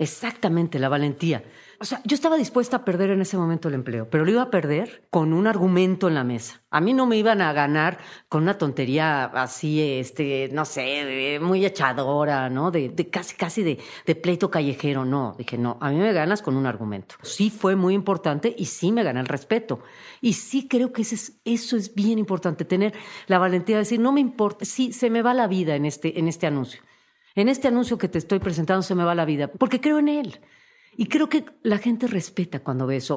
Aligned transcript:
Exactamente, 0.00 0.78
la 0.78 0.88
valentía. 0.88 1.44
O 1.78 1.84
sea, 1.84 2.00
yo 2.04 2.14
estaba 2.14 2.38
dispuesta 2.38 2.78
a 2.78 2.84
perder 2.86 3.10
en 3.10 3.20
ese 3.20 3.36
momento 3.36 3.68
el 3.68 3.74
empleo, 3.74 4.08
pero 4.08 4.24
lo 4.24 4.30
iba 4.30 4.40
a 4.40 4.50
perder 4.50 5.06
con 5.10 5.34
un 5.34 5.46
argumento 5.46 6.08
en 6.08 6.14
la 6.14 6.24
mesa. 6.24 6.62
A 6.70 6.80
mí 6.80 6.94
no 6.94 7.04
me 7.04 7.18
iban 7.18 7.42
a 7.42 7.52
ganar 7.52 7.98
con 8.30 8.44
una 8.44 8.56
tontería 8.56 9.24
así, 9.26 9.98
este, 9.98 10.48
no 10.52 10.64
sé, 10.64 11.38
muy 11.42 11.66
echadora, 11.66 12.48
¿no? 12.48 12.70
De, 12.70 12.94
casi, 13.10 13.36
casi 13.36 13.62
de, 13.62 13.78
de, 14.06 14.14
pleito 14.14 14.50
callejero. 14.50 15.04
No, 15.04 15.34
dije, 15.36 15.58
no, 15.58 15.76
a 15.82 15.90
mí 15.90 15.96
me 15.96 16.14
ganas 16.14 16.40
con 16.40 16.56
un 16.56 16.64
argumento. 16.64 17.16
Sí 17.20 17.50
fue 17.50 17.76
muy 17.76 17.92
importante 17.92 18.54
y 18.56 18.64
sí 18.64 18.92
me 18.92 19.02
gana 19.02 19.20
el 19.20 19.26
respeto. 19.26 19.80
Y 20.22 20.32
sí 20.32 20.66
creo 20.66 20.94
que 20.94 21.02
eso 21.02 21.14
es, 21.14 21.40
eso 21.44 21.76
es 21.76 21.94
bien 21.94 22.18
importante, 22.18 22.64
tener 22.64 22.94
la 23.26 23.38
valentía 23.38 23.76
de 23.76 23.80
decir, 23.80 24.00
no 24.00 24.12
me 24.12 24.20
importa, 24.20 24.64
sí, 24.64 24.94
se 24.94 25.10
me 25.10 25.20
va 25.20 25.34
la 25.34 25.46
vida 25.46 25.76
en 25.76 25.84
este, 25.84 26.18
en 26.18 26.26
este 26.26 26.46
anuncio. 26.46 26.80
En 27.40 27.48
este 27.48 27.68
anuncio 27.68 27.96
que 27.96 28.06
te 28.06 28.18
estoy 28.18 28.38
presentando 28.38 28.82
se 28.82 28.94
me 28.94 29.02
va 29.02 29.14
la 29.14 29.24
vida, 29.24 29.48
porque 29.48 29.80
creo 29.80 29.98
en 29.98 30.08
él. 30.08 30.40
Y 30.94 31.06
creo 31.06 31.30
que 31.30 31.46
la 31.62 31.78
gente 31.78 32.06
respeta 32.06 32.60
cuando 32.60 32.86
ve 32.86 32.96
eso. 32.96 33.16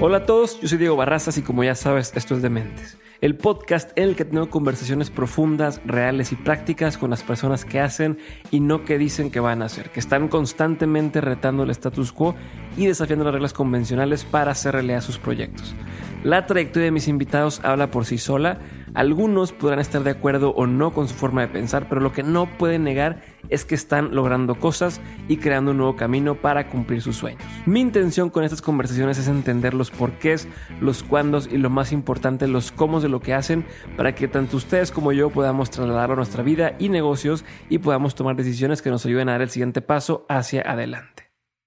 Hola 0.00 0.16
a 0.16 0.24
todos, 0.24 0.58
yo 0.62 0.68
soy 0.68 0.78
Diego 0.78 0.96
Barrazas 0.96 1.36
y 1.36 1.42
como 1.42 1.62
ya 1.62 1.74
sabes, 1.74 2.10
esto 2.16 2.36
es 2.36 2.40
Dementes, 2.40 2.96
el 3.20 3.36
podcast 3.36 3.90
en 3.96 4.04
el 4.04 4.16
que 4.16 4.24
tengo 4.24 4.48
conversaciones 4.48 5.10
profundas, 5.10 5.82
reales 5.84 6.32
y 6.32 6.36
prácticas 6.36 6.96
con 6.96 7.10
las 7.10 7.22
personas 7.22 7.66
que 7.66 7.80
hacen 7.80 8.18
y 8.50 8.60
no 8.60 8.84
que 8.84 8.96
dicen 8.96 9.30
que 9.30 9.40
van 9.40 9.60
a 9.60 9.66
hacer, 9.66 9.90
que 9.90 10.00
están 10.00 10.28
constantemente 10.28 11.20
retando 11.20 11.64
el 11.64 11.70
status 11.70 12.12
quo 12.12 12.34
y 12.78 12.86
desafiando 12.86 13.24
las 13.24 13.34
reglas 13.34 13.52
convencionales 13.52 14.24
para 14.24 14.52
hacer 14.52 14.72
realidad 14.72 15.02
sus 15.02 15.18
proyectos. 15.18 15.74
La 16.24 16.46
trayectoria 16.46 16.86
de 16.86 16.90
mis 16.90 17.06
invitados 17.06 17.60
habla 17.64 17.90
por 17.90 18.06
sí 18.06 18.16
sola, 18.16 18.58
algunos 18.94 19.52
podrán 19.52 19.80
estar 19.80 20.02
de 20.02 20.10
acuerdo 20.10 20.54
o 20.54 20.66
no 20.66 20.94
con 20.94 21.06
su 21.06 21.14
forma 21.14 21.42
de 21.42 21.48
pensar, 21.48 21.86
pero 21.86 22.00
lo 22.00 22.12
que 22.12 22.22
no 22.22 22.46
pueden 22.46 22.82
negar 22.82 23.20
es 23.50 23.66
que 23.66 23.74
están 23.74 24.14
logrando 24.14 24.54
cosas 24.54 25.02
y 25.28 25.36
creando 25.36 25.72
un 25.72 25.76
nuevo 25.76 25.96
camino 25.96 26.36
para 26.36 26.70
cumplir 26.70 27.02
sus 27.02 27.16
sueños. 27.16 27.42
Mi 27.66 27.82
intención 27.82 28.30
con 28.30 28.42
estas 28.42 28.62
conversaciones 28.62 29.18
es 29.18 29.28
entender 29.28 29.74
los 29.74 29.90
porqués, 29.90 30.48
los 30.80 31.02
cuándos 31.02 31.46
y 31.46 31.58
lo 31.58 31.68
más 31.68 31.92
importante, 31.92 32.48
los 32.48 32.72
cómo 32.72 33.02
de 33.02 33.10
lo 33.10 33.20
que 33.20 33.34
hacen 33.34 33.66
para 33.94 34.14
que 34.14 34.26
tanto 34.26 34.56
ustedes 34.56 34.92
como 34.92 35.12
yo 35.12 35.28
podamos 35.28 35.70
trasladarlo 35.70 36.14
a 36.14 36.16
nuestra 36.16 36.42
vida 36.42 36.74
y 36.78 36.88
negocios 36.88 37.44
y 37.68 37.78
podamos 37.78 38.14
tomar 38.14 38.34
decisiones 38.34 38.80
que 38.80 38.88
nos 38.88 39.04
ayuden 39.04 39.28
a 39.28 39.32
dar 39.32 39.42
el 39.42 39.50
siguiente 39.50 39.82
paso 39.82 40.24
hacia 40.30 40.62
adelante. 40.62 41.13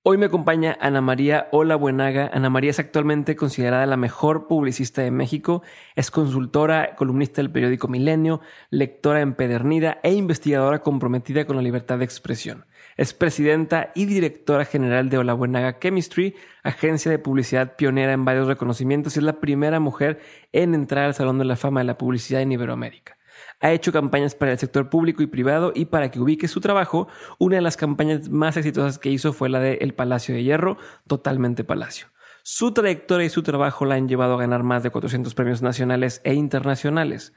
Hoy 0.10 0.18
me 0.18 0.28
acompaña 0.28 0.78
Ana 0.80 1.02
María 1.02 1.50
Ola 1.52 1.76
Buenaga. 1.76 2.32
Ana 2.34 2.50
María 2.50 2.70
es 2.70 2.80
actualmente 2.80 3.36
considerada 3.36 3.86
la 3.86 3.98
mejor 3.98 4.48
publicista 4.48 5.02
de 5.02 5.12
México. 5.12 5.64
Es 5.98 6.12
consultora, 6.12 6.96
columnista 6.96 7.42
del 7.42 7.52
periódico 7.52 7.90
Milenio, 7.90 8.40
lectora 8.70 9.20
empedernida 9.20 10.00
e 10.04 10.14
investigadora 10.14 10.80
comprometida 10.80 11.44
con 11.44 11.58
la 11.58 11.62
libertad 11.62 11.98
de 11.98 12.06
expresión. 12.06 12.68
Es 12.96 13.14
presidenta 13.14 13.92
y 13.96 14.06
directora 14.06 14.64
general 14.64 15.10
de 15.10 15.18
Ola 15.18 15.34
Buenaga 15.34 15.78
Chemistry, 15.78 16.36
agencia 16.64 17.12
de 17.12 17.20
publicidad 17.20 17.76
pionera 17.76 18.14
en 18.14 18.24
varios 18.24 18.48
reconocimientos 18.48 19.18
y 19.18 19.20
es 19.20 19.26
la 19.26 19.42
primera 19.42 19.82
mujer 19.82 20.22
en 20.54 20.74
entrar 20.74 21.04
al 21.04 21.16
Salón 21.16 21.38
de 21.38 21.44
la 21.44 21.58
Fama 21.58 21.82
de 21.82 21.86
la 21.88 21.98
Publicidad 21.98 22.42
en 22.42 22.54
Iberoamérica. 22.54 23.17
Ha 23.60 23.72
hecho 23.72 23.92
campañas 23.92 24.36
para 24.36 24.52
el 24.52 24.60
sector 24.60 24.90
público 24.90 25.24
y 25.24 25.28
privado 25.28 25.72
y 25.74 25.86
para 25.86 26.12
que 26.12 26.20
ubique 26.20 26.48
su 26.48 26.62
trabajo, 26.62 27.08
una 27.40 27.56
de 27.56 27.62
las 27.62 27.78
campañas 27.78 28.30
más 28.30 28.56
exitosas 28.56 29.00
que 29.00 29.10
hizo 29.10 29.34
fue 29.34 29.50
la 29.50 29.60
de 29.60 29.76
El 29.82 29.94
Palacio 29.94 30.36
de 30.36 30.44
Hierro, 30.44 30.78
totalmente 31.08 31.64
Palacio. 31.64 32.08
Su 32.44 32.72
trayectoria 32.72 33.26
y 33.26 33.30
su 33.30 33.44
trabajo 33.44 33.86
la 33.86 33.96
han 33.96 34.08
llevado 34.08 34.36
a 34.36 34.40
ganar 34.40 34.64
más 34.64 34.84
de 34.84 34.92
400 34.92 35.34
premios 35.34 35.62
nacionales 35.62 36.22
e 36.24 36.34
internacionales. 36.34 37.34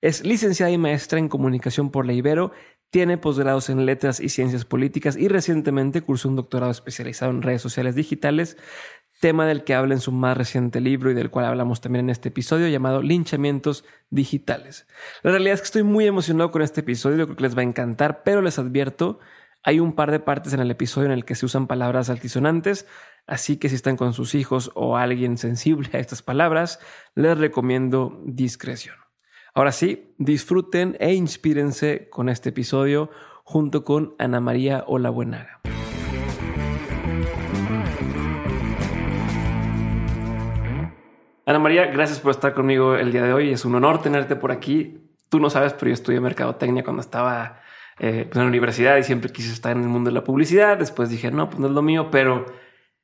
Es 0.00 0.24
licenciada 0.24 0.70
y 0.70 0.78
maestra 0.78 1.18
en 1.18 1.28
comunicación 1.28 1.90
por 1.90 2.06
la 2.06 2.12
Ibero, 2.12 2.52
tiene 2.90 3.18
posgrados 3.18 3.70
en 3.70 3.86
letras 3.86 4.20
y 4.20 4.28
ciencias 4.28 4.64
políticas 4.64 5.16
y 5.16 5.26
recientemente 5.26 6.00
cursó 6.00 6.28
un 6.28 6.36
doctorado 6.36 6.70
especializado 6.70 7.32
en 7.32 7.42
redes 7.42 7.60
sociales 7.60 7.96
digitales 7.96 8.56
tema 9.20 9.46
del 9.46 9.64
que 9.64 9.74
habla 9.74 9.94
en 9.94 10.00
su 10.00 10.12
más 10.12 10.36
reciente 10.36 10.80
libro 10.80 11.10
y 11.10 11.14
del 11.14 11.30
cual 11.30 11.46
hablamos 11.46 11.80
también 11.80 12.06
en 12.06 12.10
este 12.10 12.28
episodio 12.28 12.68
llamado 12.68 13.02
Linchamientos 13.02 13.84
Digitales. 14.10 14.86
La 15.22 15.30
realidad 15.30 15.54
es 15.54 15.60
que 15.60 15.66
estoy 15.66 15.82
muy 15.82 16.06
emocionado 16.06 16.50
con 16.50 16.62
este 16.62 16.80
episodio, 16.80 17.24
creo 17.24 17.36
que 17.36 17.42
les 17.42 17.56
va 17.56 17.60
a 17.60 17.64
encantar, 17.64 18.22
pero 18.22 18.42
les 18.42 18.58
advierto, 18.58 19.20
hay 19.62 19.80
un 19.80 19.94
par 19.94 20.10
de 20.10 20.20
partes 20.20 20.52
en 20.52 20.60
el 20.60 20.70
episodio 20.70 21.06
en 21.06 21.12
el 21.12 21.24
que 21.24 21.34
se 21.34 21.46
usan 21.46 21.66
palabras 21.66 22.10
altisonantes, 22.10 22.86
así 23.26 23.56
que 23.56 23.70
si 23.70 23.76
están 23.76 23.96
con 23.96 24.12
sus 24.12 24.34
hijos 24.34 24.70
o 24.74 24.96
alguien 24.96 25.38
sensible 25.38 25.88
a 25.94 25.98
estas 25.98 26.22
palabras, 26.22 26.80
les 27.14 27.38
recomiendo 27.38 28.20
discreción. 28.26 28.96
Ahora 29.54 29.72
sí, 29.72 30.14
disfruten 30.18 30.96
e 30.98 31.14
inspírense 31.14 32.08
con 32.10 32.28
este 32.28 32.50
episodio 32.50 33.10
junto 33.44 33.84
con 33.84 34.14
Ana 34.18 34.40
María 34.40 34.84
Olabuenaga. 34.86 35.60
Ana 41.46 41.58
María, 41.58 41.86
gracias 41.86 42.20
por 42.20 42.30
estar 42.30 42.54
conmigo 42.54 42.94
el 42.94 43.12
día 43.12 43.22
de 43.22 43.34
hoy. 43.34 43.50
Es 43.50 43.66
un 43.66 43.74
honor 43.74 44.00
tenerte 44.00 44.34
por 44.34 44.50
aquí. 44.50 44.98
Tú 45.28 45.40
no 45.40 45.50
sabes, 45.50 45.74
pero 45.74 45.88
yo 45.88 45.94
estudié 45.94 46.18
mercadotecnia 46.18 46.82
cuando 46.82 47.02
estaba 47.02 47.60
eh, 47.98 48.24
pues, 48.24 48.36
en 48.36 48.42
la 48.42 48.48
universidad 48.48 48.96
y 48.96 49.02
siempre 49.02 49.30
quise 49.30 49.52
estar 49.52 49.76
en 49.76 49.82
el 49.82 49.88
mundo 49.88 50.08
de 50.08 50.14
la 50.14 50.24
publicidad. 50.24 50.78
Después 50.78 51.10
dije, 51.10 51.30
no, 51.30 51.50
pues 51.50 51.60
no 51.60 51.66
es 51.66 51.72
lo 51.74 51.82
mío, 51.82 52.08
pero 52.10 52.46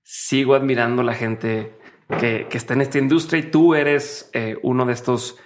sigo 0.02 0.54
admirando 0.54 1.02
la 1.02 1.12
gente 1.12 1.76
que, 2.18 2.48
está 2.50 2.72
en 2.72 2.80
esta 2.80 2.98
industria 2.98 3.40
y 3.40 3.50
tú 3.50 3.74
eres 3.74 4.30
eh, 4.32 4.56
uno 4.62 4.86
de 4.86 4.94
estos, 4.94 5.36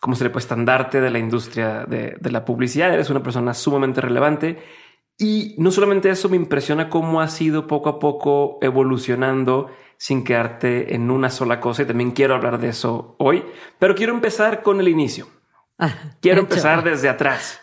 ¿cómo 0.00 0.14
se 0.14 0.22
le 0.22 0.30
puede 0.30 0.44
estandarte 0.44 1.00
de 1.00 1.10
la 1.10 1.18
industria 1.18 1.84
de, 1.86 2.16
de 2.20 2.30
la 2.30 2.44
publicidad? 2.44 2.94
Eres 2.94 3.10
una 3.10 3.22
persona 3.22 3.52
sumamente 3.52 4.00
relevante. 4.00 4.62
Y 5.18 5.56
no 5.58 5.72
solamente 5.72 6.08
eso, 6.08 6.28
me 6.28 6.36
impresiona 6.36 6.88
cómo 6.88 7.20
ha 7.20 7.26
sido 7.26 7.66
poco 7.66 7.88
a 7.88 7.98
poco 7.98 8.58
evolucionando 8.62 9.70
sin 9.96 10.24
quedarte 10.24 10.94
en 10.94 11.10
una 11.10 11.30
sola 11.30 11.60
cosa 11.60 11.82
y 11.82 11.86
también 11.86 12.12
quiero 12.12 12.34
hablar 12.34 12.58
de 12.58 12.68
eso 12.68 13.16
hoy, 13.18 13.44
pero 13.78 13.94
quiero 13.94 14.12
empezar 14.12 14.62
con 14.62 14.80
el 14.80 14.88
inicio. 14.88 15.28
Ah, 15.78 15.94
quiero 16.20 16.40
empezar 16.40 16.84
desde 16.84 17.08
atrás. 17.08 17.60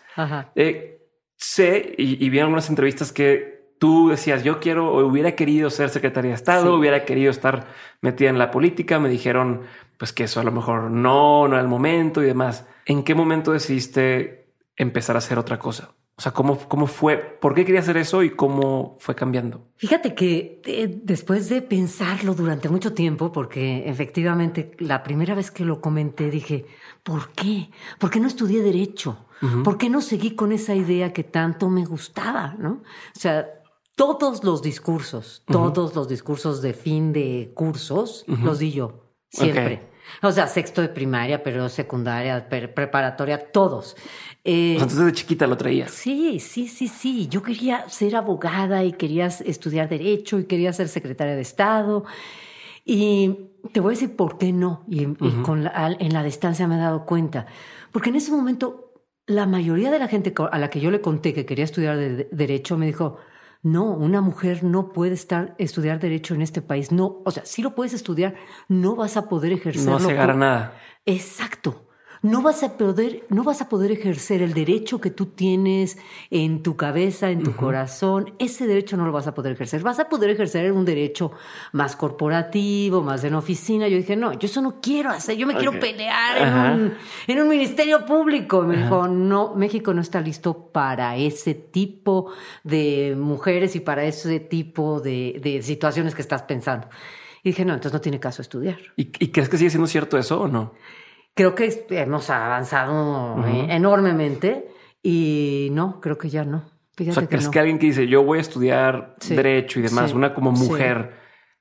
Eh, 0.54 1.00
sé 1.36 1.94
y, 1.96 2.28
vi 2.28 2.38
algunas 2.38 2.68
entrevistas 2.68 3.12
que 3.12 3.74
tú 3.78 4.10
decías, 4.10 4.44
yo 4.44 4.60
quiero 4.60 4.92
o 4.92 5.06
hubiera 5.06 5.34
querido 5.34 5.70
ser 5.70 5.88
secretaria 5.88 6.30
de 6.30 6.36
Estado, 6.36 6.74
hubiera 6.74 7.04
querido 7.04 7.30
estar 7.30 7.66
metida 8.00 8.30
en 8.30 8.38
la 8.38 8.50
política, 8.50 8.98
me 8.98 9.08
dijeron 9.08 9.62
pues 9.98 10.12
que 10.12 10.24
eso 10.24 10.40
a 10.40 10.44
lo 10.44 10.52
mejor 10.52 10.90
no, 10.90 11.48
no 11.48 11.54
era 11.54 11.60
el 11.60 11.68
momento 11.68 12.22
y 12.22 12.26
demás. 12.26 12.66
¿En 12.86 13.02
qué 13.02 13.14
momento 13.14 13.52
decidiste 13.52 14.52
empezar 14.76 15.16
a 15.16 15.18
hacer 15.18 15.38
otra 15.38 15.58
cosa? 15.58 15.94
O 16.16 16.20
sea, 16.20 16.32
¿cómo, 16.32 16.58
¿cómo 16.68 16.86
fue? 16.86 17.16
¿Por 17.16 17.54
qué 17.54 17.64
quería 17.64 17.80
hacer 17.80 17.96
eso 17.96 18.22
y 18.22 18.30
cómo 18.30 18.96
fue 18.98 19.14
cambiando? 19.14 19.68
Fíjate 19.76 20.14
que 20.14 20.60
eh, 20.64 21.00
después 21.02 21.48
de 21.48 21.62
pensarlo 21.62 22.34
durante 22.34 22.68
mucho 22.68 22.92
tiempo, 22.92 23.32
porque 23.32 23.88
efectivamente 23.88 24.72
la 24.78 25.02
primera 25.02 25.34
vez 25.34 25.50
que 25.50 25.64
lo 25.64 25.80
comenté 25.80 26.30
dije, 26.30 26.66
¿por 27.02 27.30
qué? 27.32 27.70
¿Por 27.98 28.10
qué 28.10 28.20
no 28.20 28.28
estudié 28.28 28.62
derecho? 28.62 29.26
¿Por 29.64 29.76
qué 29.76 29.90
no 29.90 30.00
seguí 30.00 30.36
con 30.36 30.52
esa 30.52 30.72
idea 30.72 31.12
que 31.12 31.24
tanto 31.24 31.68
me 31.68 31.84
gustaba? 31.84 32.54
¿no? 32.60 32.82
O 33.16 33.18
sea, 33.18 33.48
todos 33.96 34.44
los 34.44 34.62
discursos, 34.62 35.42
todos 35.46 35.96
los 35.96 36.08
discursos 36.08 36.62
de 36.62 36.74
fin 36.74 37.12
de 37.12 37.50
cursos 37.54 38.24
los 38.28 38.60
di 38.60 38.70
yo, 38.70 39.10
siempre. 39.30 39.91
O 40.22 40.30
sea, 40.30 40.46
sexto 40.46 40.82
de 40.82 40.88
primaria, 40.88 41.42
pero 41.42 41.68
secundaria, 41.68 42.48
preparatoria, 42.48 43.50
todos. 43.50 43.96
Eh, 44.44 44.74
entonces 44.74 45.04
de 45.04 45.12
chiquita 45.12 45.46
lo 45.46 45.56
traía. 45.56 45.88
Sí, 45.88 46.40
sí, 46.40 46.68
sí, 46.68 46.88
sí. 46.88 47.28
Yo 47.28 47.42
quería 47.42 47.88
ser 47.88 48.16
abogada 48.16 48.84
y 48.84 48.92
quería 48.92 49.26
estudiar 49.26 49.88
derecho 49.88 50.38
y 50.38 50.44
quería 50.44 50.72
ser 50.72 50.88
secretaria 50.88 51.34
de 51.34 51.42
Estado. 51.42 52.04
Y 52.84 53.50
te 53.72 53.80
voy 53.80 53.92
a 53.92 53.96
decir 53.96 54.16
por 54.16 54.38
qué 54.38 54.52
no. 54.52 54.84
Y, 54.88 55.06
con 55.42 55.70
en 55.74 56.12
la 56.12 56.22
distancia 56.22 56.66
me 56.66 56.76
he 56.76 56.78
dado 56.78 57.06
cuenta. 57.06 57.46
Porque 57.92 58.10
en 58.10 58.16
ese 58.16 58.32
momento 58.32 58.92
la 59.26 59.46
mayoría 59.46 59.90
de 59.90 59.98
la 59.98 60.08
gente 60.08 60.34
a 60.50 60.58
la 60.58 60.68
que 60.68 60.80
yo 60.80 60.90
le 60.90 61.00
conté 61.00 61.32
que 61.32 61.46
quería 61.46 61.64
estudiar 61.64 61.96
derecho 61.96 62.76
me 62.76 62.86
dijo, 62.86 63.18
no, 63.62 63.84
una 63.92 64.20
mujer 64.20 64.64
no 64.64 64.92
puede 64.92 65.14
estar 65.14 65.54
estudiar 65.58 66.00
derecho 66.00 66.34
en 66.34 66.42
este 66.42 66.62
país. 66.62 66.92
No, 66.92 67.22
o 67.24 67.30
sea, 67.30 67.44
si 67.44 67.62
lo 67.62 67.74
puedes 67.74 67.94
estudiar, 67.94 68.34
no 68.68 68.96
vas 68.96 69.16
a 69.16 69.28
poder 69.28 69.52
ejercerlo. 69.52 69.92
No 69.92 70.00
se 70.00 70.12
agarra 70.12 70.34
nada. 70.34 70.74
Exacto 71.06 71.86
no 72.22 72.40
vas 72.40 72.62
a 72.62 72.76
poder, 72.76 73.24
no 73.30 73.42
vas 73.42 73.60
a 73.62 73.68
poder 73.68 73.90
ejercer 73.90 74.42
el 74.42 74.54
derecho 74.54 75.00
que 75.00 75.10
tú 75.10 75.26
tienes 75.26 75.98
en 76.30 76.62
tu 76.62 76.76
cabeza, 76.76 77.30
en 77.30 77.42
tu 77.42 77.56
corazón. 77.56 78.32
Ese 78.38 78.68
derecho 78.68 78.96
no 78.96 79.04
lo 79.04 79.10
vas 79.10 79.26
a 79.26 79.34
poder 79.34 79.52
ejercer. 79.52 79.82
Vas 79.82 79.98
a 79.98 80.08
poder 80.08 80.30
ejercer 80.30 80.70
un 80.70 80.84
derecho 80.84 81.32
más 81.72 81.96
corporativo, 81.96 83.02
más 83.02 83.24
en 83.24 83.34
oficina. 83.34 83.88
Yo 83.88 83.96
dije, 83.96 84.14
no, 84.14 84.32
yo 84.32 84.46
eso 84.46 84.62
no 84.62 84.80
quiero 84.80 85.10
hacer. 85.10 85.36
Yo 85.36 85.48
me 85.48 85.56
quiero 85.56 85.78
pelear 85.80 86.38
en 86.38 86.54
un, 86.54 86.94
en 87.26 87.40
un, 87.40 87.48
ministerio 87.48 88.06
público. 88.06 88.62
Me 88.62 88.76
dijo, 88.76 89.08
no, 89.08 89.56
México 89.56 89.92
no 89.92 90.00
está 90.00 90.20
listo 90.20 90.68
para 90.70 91.16
ese 91.16 91.54
tipo 91.54 92.32
de 92.62 93.16
mujeres 93.18 93.74
y 93.74 93.80
para 93.80 94.04
ese 94.04 94.38
tipo 94.38 95.00
de, 95.00 95.40
de 95.42 95.60
situaciones 95.62 96.14
que 96.14 96.22
estás 96.22 96.42
pensando. 96.42 96.88
Y 97.42 97.48
dije, 97.48 97.64
no, 97.64 97.74
entonces 97.74 97.92
no 97.92 98.00
tiene 98.00 98.20
caso 98.20 98.42
estudiar. 98.42 98.78
¿Y, 98.96 99.10
¿Y 99.18 99.32
crees 99.32 99.48
que 99.48 99.58
sigue 99.58 99.70
siendo 99.70 99.88
cierto 99.88 100.16
eso 100.16 100.42
o 100.42 100.46
no? 100.46 100.74
Creo 101.34 101.54
que 101.54 101.86
hemos 101.90 102.30
avanzado 102.30 103.44
eh, 103.46 103.66
enormemente 103.70 104.68
y 105.02 105.68
no, 105.72 106.00
creo 106.00 106.18
que 106.18 106.28
ya 106.28 106.44
no. 106.44 106.70
Fíjate 106.94 107.10
o 107.10 107.20
sea, 107.20 107.28
¿crees 107.28 107.48
que, 107.48 107.58
alguien 107.58 107.78
que 107.78 107.86
dice 107.86 108.06
yo 108.06 108.22
voy 108.22 108.38
a 108.38 108.42
estudiar 108.42 109.14
derecho 109.28 109.80
y 109.80 109.82
demás, 109.82 110.12
una 110.12 110.34
como 110.34 110.52
mujer, 110.52 111.14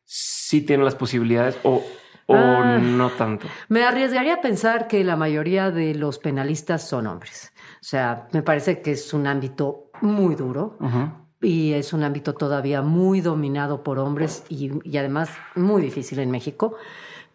sí. 0.04 0.62
tiene 0.62 0.84
las 0.84 0.96
posibilidades 0.96 1.58
o, 1.64 1.82
o 2.28 2.36
ah. 2.36 2.80
no 2.82 3.10
tanto? 3.12 3.48
Me 3.70 3.84
arriesgaría 3.84 4.36
a 4.36 4.42
pensar 4.42 4.88
que 4.88 5.04
la 5.04 5.16
mayoría 5.16 5.72
de 5.72 5.96
los 5.96 6.20
penalistas 6.20 6.88
son 6.88 7.08
hombres. 7.08 7.54
O 7.76 7.84
sea, 7.84 8.28
me 8.34 8.44
parece 8.44 8.82
que 8.82 8.92
es 8.92 9.14
un 9.14 9.26
ámbito 9.26 9.90
muy 10.02 10.36
duro. 10.36 10.78
Y 11.44 11.74
es 11.74 11.92
un 11.94 12.04
ámbito 12.04 12.36
todavía 12.36 12.84
muy 12.84 13.20
dominado 13.20 13.84
por 13.84 13.98
hombres 13.98 14.44
y, 14.48 14.70
y 14.84 14.98
además 14.98 15.32
muy 15.56 15.82
difícil 15.82 16.20
en 16.20 16.30
México. 16.30 16.76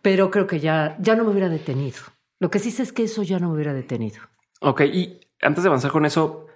Pero 0.00 0.30
creo 0.30 0.46
que 0.46 0.60
ya, 0.60 0.96
ya 1.00 1.16
no 1.16 1.24
me 1.24 1.30
hubiera 1.30 1.48
detenido. 1.48 2.02
Lo 2.38 2.50
que 2.50 2.58
sí 2.58 2.70
sé 2.70 2.82
es 2.82 2.92
que 2.92 3.04
eso 3.04 3.22
ya 3.22 3.38
no 3.38 3.48
me 3.48 3.54
hubiera 3.54 3.72
detenido. 3.72 4.20
Ok, 4.60 4.82
y 4.82 5.20
antes 5.40 5.64
de 5.64 5.68
avanzar 5.68 5.90
con 5.90 6.06
eso, 6.06 6.46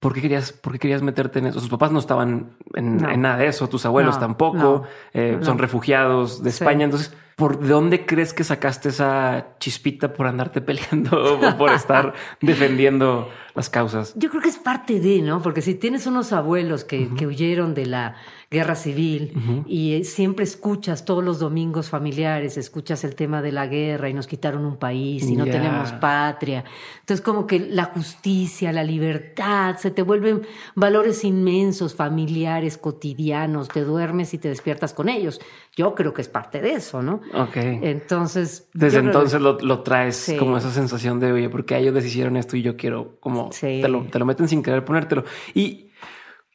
¿por 0.00 0.14
qué 0.14 0.22
querías, 0.22 0.52
por 0.52 0.72
qué 0.72 0.78
querías 0.78 1.02
meterte 1.02 1.38
en 1.38 1.46
eso? 1.46 1.60
Sus 1.60 1.68
papás 1.68 1.92
no 1.92 1.98
estaban 1.98 2.56
en, 2.74 2.96
nada 3.20 3.36
de 3.38 3.48
eso, 3.48 3.68
tus 3.68 3.84
abuelos 3.86 4.18
tampoco, 4.18 4.84
eh, 5.12 5.38
son 5.42 5.58
refugiados 5.58 6.42
de 6.42 6.50
España. 6.50 6.84
Entonces, 6.84 7.14
¿por 7.36 7.66
dónde 7.66 8.06
crees 8.06 8.32
que 8.32 8.44
sacaste 8.44 8.90
esa 8.90 9.56
chispita 9.58 10.12
por 10.12 10.26
andarte 10.26 10.60
peleando 10.62 11.38
o 11.38 11.58
por 11.58 11.70
estar 11.70 12.14
defendiendo 12.40 13.28
las 13.54 13.70
causas? 13.70 14.14
Yo 14.16 14.30
creo 14.30 14.42
que 14.42 14.48
es 14.48 14.58
parte 14.58 15.00
de, 15.00 15.22
¿no? 15.22 15.42
Porque 15.42 15.62
si 15.62 15.74
tienes 15.74 16.06
unos 16.06 16.32
abuelos 16.32 16.84
que, 16.84 17.08
que 17.14 17.26
huyeron 17.26 17.74
de 17.74 17.86
la 17.86 18.16
guerra 18.48 18.76
civil 18.76 19.64
y 19.66 19.94
eh, 19.94 20.04
siempre 20.04 20.44
escuchas 20.44 21.04
todos 21.04 21.24
los 21.24 21.40
domingos 21.40 21.88
familiares, 21.88 22.56
escuchas 22.56 23.02
el 23.02 23.16
tema 23.16 23.42
de 23.42 23.50
la 23.50 23.66
guerra 23.66 24.08
y 24.08 24.14
nos 24.14 24.28
quitaron 24.28 24.64
un 24.64 24.76
país 24.76 25.24
y 25.28 25.34
no 25.34 25.44
tenemos 25.44 25.92
patria. 25.92 26.64
Entonces 27.00 27.24
como 27.24 27.46
que 27.46 27.58
la 27.58 27.86
justicia, 27.86 28.72
la 28.72 28.84
libertad, 28.84 29.76
se 29.78 29.90
te 29.90 30.02
vuelven 30.02 30.42
valores 30.76 31.24
inmensos, 31.24 31.94
familiares, 31.94 32.78
cotidianos, 32.78 33.68
te 33.68 33.82
duermes 33.82 34.32
y 34.32 34.38
te 34.38 34.48
despiertas 34.48 34.94
con 34.94 35.08
ellos. 35.08 35.40
Yo 35.74 35.94
creo 35.94 36.14
que 36.14 36.22
es 36.22 36.28
parte 36.28 36.60
de 36.60 36.72
eso, 36.72 37.02
¿no? 37.02 37.20
Ok. 37.34 37.56
Entonces... 37.56 38.68
Desde 38.72 38.98
entonces 38.98 39.40
lo, 39.40 39.80
traes 39.82 40.34
como 40.38 40.56
esa 40.56 40.70
sensación 40.70 41.18
de, 41.18 41.32
oye, 41.32 41.50
porque 41.50 41.76
ellos 41.76 42.04
hicieron 42.04 42.36
esto 42.36 42.56
y 42.56 42.62
yo 42.62 42.76
quiero 42.76 43.18
como... 43.20 43.50
Te, 43.50 43.88
lo, 43.88 44.04
te 44.04 44.18
lo 44.18 44.24
meten 44.24 44.48
sin 44.48 44.62
querer 44.62 44.84
ponértelo. 44.84 45.24
Y 45.54 45.85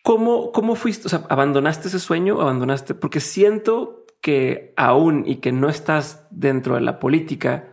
¿Cómo, 0.03 0.51
¿Cómo 0.51 0.75
fuiste? 0.75 1.07
O 1.07 1.09
sea, 1.09 1.24
¿abandonaste 1.30 1.88
ese 1.88 2.00
sueño? 2.00 2.42
¿Abandonaste? 2.42 2.94
Porque 2.95 3.19
siento 3.19 4.06
que 4.21 4.74
aún 4.77 5.24
y 5.25 5.38
que 5.38 5.51
no 5.51 5.69
estás 5.69 6.27
dentro 6.31 6.75
de 6.75 6.81
la 6.81 7.00
política, 7.00 7.71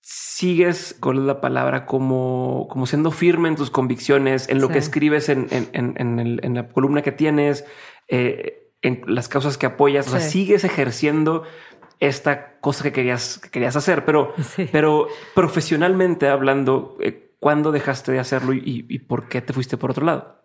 sigues 0.00 0.96
con 0.98 1.26
la 1.26 1.40
palabra 1.40 1.86
como, 1.86 2.66
como 2.68 2.86
siendo 2.86 3.10
firme 3.10 3.48
en 3.48 3.56
tus 3.56 3.70
convicciones, 3.70 4.48
en 4.48 4.60
lo 4.60 4.68
que 4.68 4.78
escribes 4.78 5.28
en, 5.28 5.46
en, 5.50 6.54
la 6.54 6.68
columna 6.68 7.02
que 7.02 7.12
tienes, 7.12 7.64
eh, 8.08 8.72
en 8.82 9.02
las 9.06 9.28
causas 9.28 9.56
que 9.56 9.66
apoyas. 9.66 10.08
O 10.08 10.10
sea, 10.10 10.20
sigues 10.20 10.64
ejerciendo 10.64 11.44
esta 12.00 12.58
cosa 12.58 12.82
que 12.82 12.92
querías, 12.92 13.38
que 13.38 13.50
querías 13.50 13.76
hacer, 13.76 14.04
pero, 14.04 14.34
pero 14.72 15.06
profesionalmente 15.34 16.28
hablando, 16.28 16.96
eh, 17.00 17.31
¿cuándo 17.42 17.72
dejaste 17.72 18.12
de 18.12 18.20
hacerlo 18.20 18.54
y, 18.54 18.86
y 18.88 18.98
por 19.00 19.28
qué 19.28 19.42
te 19.42 19.52
fuiste 19.52 19.76
por 19.76 19.90
otro 19.90 20.06
lado? 20.06 20.42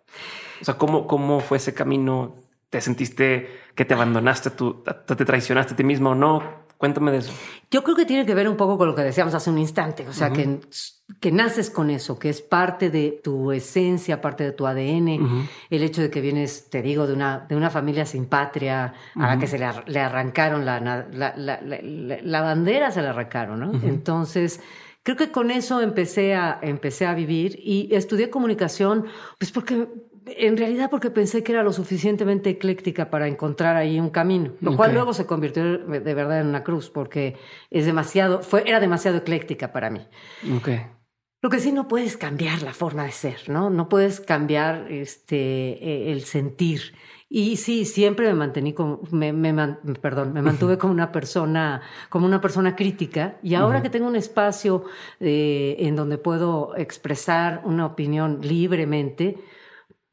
O 0.59 0.65
sea, 0.65 0.79
¿cómo, 0.79 1.05
cómo 1.05 1.41
fue 1.41 1.57
ese 1.57 1.75
camino? 1.75 2.33
¿Te 2.71 2.81
sentiste 2.81 3.49
que 3.75 3.85
te 3.85 3.93
abandonaste, 3.93 4.49
tú, 4.49 4.83
te 5.05 5.23
traicionaste 5.23 5.73
a 5.73 5.77
ti 5.77 5.83
mismo 5.83 6.09
o 6.09 6.15
no? 6.15 6.65
Cuéntame 6.79 7.11
de 7.11 7.19
eso. 7.19 7.31
Yo 7.69 7.83
creo 7.83 7.95
que 7.95 8.05
tiene 8.05 8.25
que 8.25 8.33
ver 8.33 8.49
un 8.49 8.57
poco 8.57 8.79
con 8.79 8.87
lo 8.87 8.95
que 8.95 9.03
decíamos 9.03 9.35
hace 9.35 9.51
un 9.51 9.59
instante, 9.59 10.07
o 10.07 10.13
sea, 10.13 10.31
que, 10.31 10.59
que 11.19 11.31
naces 11.31 11.69
con 11.69 11.91
eso, 11.91 12.17
que 12.17 12.29
es 12.29 12.41
parte 12.41 12.89
de 12.89 13.21
tu 13.23 13.51
esencia, 13.51 14.19
parte 14.19 14.43
de 14.43 14.51
tu 14.51 14.65
ADN, 14.65 15.47
el 15.69 15.83
hecho 15.83 16.01
de 16.01 16.09
que 16.09 16.19
vienes, 16.19 16.71
te 16.71 16.81
digo, 16.81 17.05
de 17.05 17.13
una, 17.13 17.45
de 17.47 17.55
una 17.55 17.69
familia 17.69 18.07
sin 18.07 18.25
patria, 18.25 18.93
a 19.15 19.27
la 19.27 19.37
que 19.37 19.45
se 19.45 19.59
le, 19.59 19.99
arrancaron 19.99 20.65
la, 20.65 20.79
la, 20.79 21.05
la, 21.37 22.41
bandera, 22.41 22.89
se 22.89 23.03
le 23.03 23.07
arrancaron, 23.07 23.59
¿no? 23.59 23.71
Entonces 23.83 24.61
creo 25.07 25.15
que 25.15 25.31
con 25.31 25.51
eso 25.51 25.81
empecé 25.81 26.35
a, 26.35 26.59
empecé 26.61 27.05
a 27.05 27.13
vivir 27.13 27.57
y 27.63 27.87
estudié 27.95 28.29
comunicación, 28.29 29.05
pues 29.39 29.53
porque 29.53 29.87
en 30.25 30.57
realidad 30.57 30.89
porque 30.89 31.09
pensé 31.11 31.45
que 31.45 31.53
era 31.53 31.63
lo 31.63 31.71
suficientemente 31.71 32.49
ecléctica 32.49 33.09
para 33.09 33.29
encontrar 33.29 33.77
ahí 33.77 34.01
un 34.01 34.09
camino, 34.09 34.51
lo 34.59 34.75
cual 34.75 34.93
luego 34.93 35.13
se 35.13 35.25
convirtió 35.25 35.63
de 35.77 36.13
verdad 36.13 36.41
en 36.41 36.47
una 36.47 36.61
cruz 36.61 36.89
porque 36.89 37.37
es 37.71 37.85
demasiado, 37.85 38.41
fue, 38.41 38.63
era 38.67 38.81
demasiado 38.81 39.19
ecléctica 39.19 39.71
para 39.71 39.89
mí. 39.89 40.05
Okay. 40.59 40.87
Lo 41.41 41.49
que 41.49 41.61
sí 41.61 41.71
no 41.71 41.87
puedes 41.87 42.17
cambiar 42.17 42.61
la 42.61 42.73
forma 42.73 43.05
de 43.05 43.13
ser, 43.13 43.47
¿no? 43.47 43.69
No 43.69 43.87
puedes 43.87 44.19
cambiar 44.19 44.91
este, 44.91 45.37
e, 45.81 46.11
el 46.11 46.23
sentir. 46.25 46.95
Y 47.29 47.57
sí, 47.57 47.83
siempre 47.83 48.27
me 48.27 48.33
mantení 48.33 48.73
como, 48.73 49.01
me, 49.11 49.33
me 49.33 49.53
perdón, 50.01 50.31
me 50.33 50.41
mantuve 50.41 50.77
como 50.79 50.93
una 50.93 51.11
persona, 51.11 51.81
como 52.09 52.25
una 52.25 52.39
persona 52.39 52.75
crítica. 52.75 53.37
Y 53.43 53.55
ahora 53.55 53.81
que 53.81 53.89
tengo 53.89 54.07
un 54.07 54.15
espacio 54.15 54.83
eh, 55.19 55.75
en 55.79 55.95
donde 55.95 56.17
puedo 56.17 56.75
expresar 56.77 57.61
una 57.65 57.85
opinión 57.85 58.39
libremente, 58.41 59.37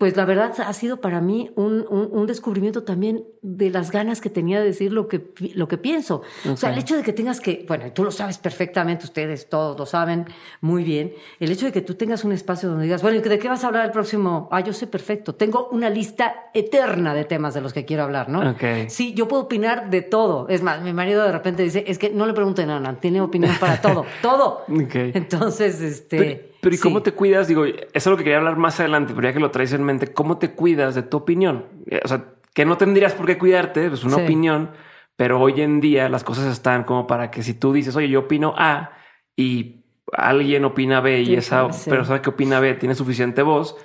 pues 0.05 0.19
la 0.19 0.27
verdad 0.27 0.53
ha 0.59 0.73
sido 0.75 1.01
para 1.01 1.23
mí 1.23 1.51
un, 1.57 1.87
un, 1.89 2.27
descubrimiento 2.27 2.83
también 2.83 3.25
de 3.41 3.71
las 3.71 3.91
ganas 3.91 4.21
que 4.21 4.29
tenía 4.29 4.59
de 4.61 4.67
decir 4.67 4.93
lo 4.93 5.09
que, 5.09 5.33
lo 5.55 5.67
que 5.67 5.79
pienso. 5.79 6.21
O 6.47 6.59
sea, 6.59 6.73
el 6.73 6.79
hecho 6.79 6.95
de 6.95 7.03
que 7.03 7.15
tengas 7.15 7.41
que, 7.41 7.65
bueno, 7.67 7.91
tú 7.91 8.05
lo 8.05 8.11
sabes 8.11 8.37
perfectamente, 8.37 9.07
ustedes 9.07 9.49
todos 9.49 9.79
lo 9.79 9.87
saben 9.87 10.27
muy 10.61 10.85
bien, 10.85 11.15
el 11.41 11.51
hecho 11.51 11.65
de 11.65 11.73
que 11.73 11.81
tú 11.81 11.95
tengas 11.95 12.23
un 12.23 12.33
espacio 12.33 12.69
donde 12.69 12.85
digas, 12.85 13.01
bueno, 13.01 13.19
¿de 13.19 13.39
qué 13.39 13.49
vas 13.49 13.65
a 13.65 13.69
hablar 13.69 13.87
el 13.87 13.93
próximo? 13.93 14.47
Ah, 14.53 14.61
yo 14.61 14.75
sé 14.75 14.87
perfecto, 14.87 15.37
tengo 15.37 15.71
una 15.73 15.89
lista 15.89 16.51
eterna 16.53 17.15
de 17.15 17.25
temas 17.25 17.55
de 17.55 17.63
los 17.63 17.73
que 17.73 17.87
quiero 17.87 18.03
hablar, 18.03 18.29
¿no? 18.29 18.51
Okay. 18.51 18.91
Sí, 18.91 19.15
yo 19.15 19.27
puedo 19.27 19.45
opinar 19.45 19.89
de 19.89 20.03
todo. 20.03 20.51
Es 20.51 20.61
más, 20.61 20.83
mi 20.83 20.93
marido 20.93 21.25
de 21.25 21.33
repente 21.33 21.63
dice, 21.63 21.83
es 21.87 21.97
que 21.97 22.11
no 22.11 22.27
le 22.27 22.35
pregunten 22.35 22.67
nada, 22.67 22.95
tiene 23.01 23.23
opinión 23.23 23.55
para 23.59 23.81
todo, 23.81 24.05
todo. 24.21 24.65
Okay. 24.85 25.13
Entonces, 25.15 25.81
este... 25.81 26.19
Pero 26.19 26.54
¿y 26.73 26.79
cómo 26.79 27.03
te 27.03 27.13
cuidas? 27.13 27.49
Digo, 27.49 27.65
eso 27.65 27.81
es 27.93 28.07
lo 28.07 28.17
que 28.17 28.25
quería 28.25 28.39
hablar 28.39 28.57
más 28.57 28.79
adelante, 28.81 29.13
pero 29.15 29.29
ya 29.29 29.35
que 29.35 29.41
lo 29.41 29.51
traes 29.51 29.73
en 29.73 29.83
mente, 29.85 30.13
¿cómo 30.13 30.39
te 30.39 30.53
cuidas 30.53 30.95
de 30.95 31.03
tu 31.03 31.19
opinión? 31.19 31.67
Eh, 31.87 32.01
o 32.05 32.09
sea, 32.09 32.35
que 32.53 32.65
no 32.65 32.77
tendrías 32.77 33.15
por 33.15 33.27
qué 33.27 33.37
cuidarte, 33.37 33.87
es 33.87 34.05
una 34.05 34.17
opinión, 34.17 34.71
pero 35.17 35.41
hoy 35.41 35.61
en 35.61 35.81
día 35.81 36.09
las 36.09 36.25
cosas 36.25 36.53
están 36.53 36.85
como 36.85 37.07
para 37.07 37.31
que 37.31 37.43
si 37.43 37.55
tú 37.55 37.73
dices, 37.73 37.97
oye, 37.97 38.09
yo 38.09 38.21
opino 38.21 38.55
A 38.57 38.93
y 39.37 39.85
alguien 40.13 40.65
opina 40.65 41.01
B 41.01 41.23
y 41.23 41.35
esa 41.35 41.69
persona 41.69 42.23
que 42.23 42.31
opina 42.31 42.61
B 42.61 42.75
tiene 42.75 42.95
suficiente 42.95 43.43
voz, 43.43 43.77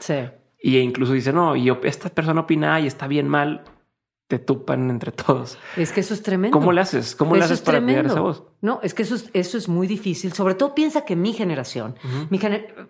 y 0.62 0.78
incluso 0.78 1.14
dice, 1.14 1.34
no, 1.34 1.56
y 1.56 1.70
esta 1.84 2.10
persona 2.10 2.42
opina 2.42 2.76
A 2.76 2.80
y 2.82 2.88
está 2.88 3.08
bien 3.08 3.28
mal, 3.28 3.64
te 4.30 4.38
tupan 4.38 4.92
entre 4.92 5.12
todos. 5.12 5.58
Es 5.76 5.92
que 5.92 6.02
eso 6.02 6.14
es 6.14 6.22
tremendo. 6.22 6.56
¿Cómo 6.56 6.72
le 6.72 6.82
haces? 6.82 7.16
¿Cómo 7.16 7.36
le 7.36 7.44
haces 7.44 7.62
para 7.62 7.82
cuidar 7.82 8.06
esa 8.06 8.20
voz? 8.20 8.44
No, 8.62 8.80
es 8.84 8.94
que 8.94 9.02
eso 9.02 9.16
es, 9.16 9.28
eso 9.34 9.58
es 9.58 9.68
muy 9.68 9.88
difícil. 9.88 10.34
Sobre 10.34 10.54
todo 10.54 10.76
piensa 10.76 11.04
que 11.04 11.16
mi 11.16 11.34
generación, 11.34 11.96
mi 12.30 12.40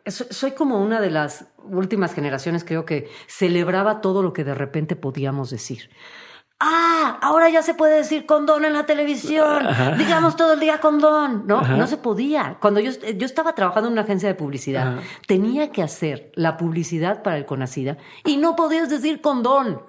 soy 0.06 0.52
como 0.52 0.84
una 0.84 1.00
de 1.00 1.12
las 1.12 1.46
últimas 1.64 2.14
generaciones, 2.14 2.66
creo 2.66 2.84
que 2.84 3.10
celebraba 3.28 4.02
todo 4.02 4.22
lo 4.22 4.34
que 4.34 4.44
de 4.44 4.54
repente 4.54 4.98
podíamos 4.98 5.50
decir. 5.50 5.90
Ah, 6.60 7.20
ahora 7.22 7.48
ya 7.48 7.62
se 7.62 7.74
puede 7.74 7.96
decir 7.96 8.26
condón 8.26 8.66
en 8.66 8.74
la 8.74 8.86
televisión. 8.86 9.66
Digamos 9.98 10.36
todo 10.36 10.56
el 10.56 10.60
día 10.60 10.82
condón. 10.82 11.48
No, 11.48 11.62
no 11.62 11.88
se 11.88 11.96
podía. 11.96 12.58
Cuando 12.60 12.82
yo, 12.82 12.92
yo 12.92 13.26
estaba 13.26 13.56
trabajando 13.56 13.88
en 13.88 13.94
una 13.94 14.02
agencia 14.02 14.28
de 14.28 14.36
publicidad, 14.36 14.98
tenía 15.26 15.72
que 15.72 15.84
hacer 15.84 16.34
la 16.36 16.58
publicidad 16.58 17.24
para 17.24 17.38
el 17.38 17.46
Conacida 17.46 17.96
y 18.26 18.36
no 18.36 18.58
podías 18.58 18.90
decir 18.90 19.22
condón. 19.22 19.88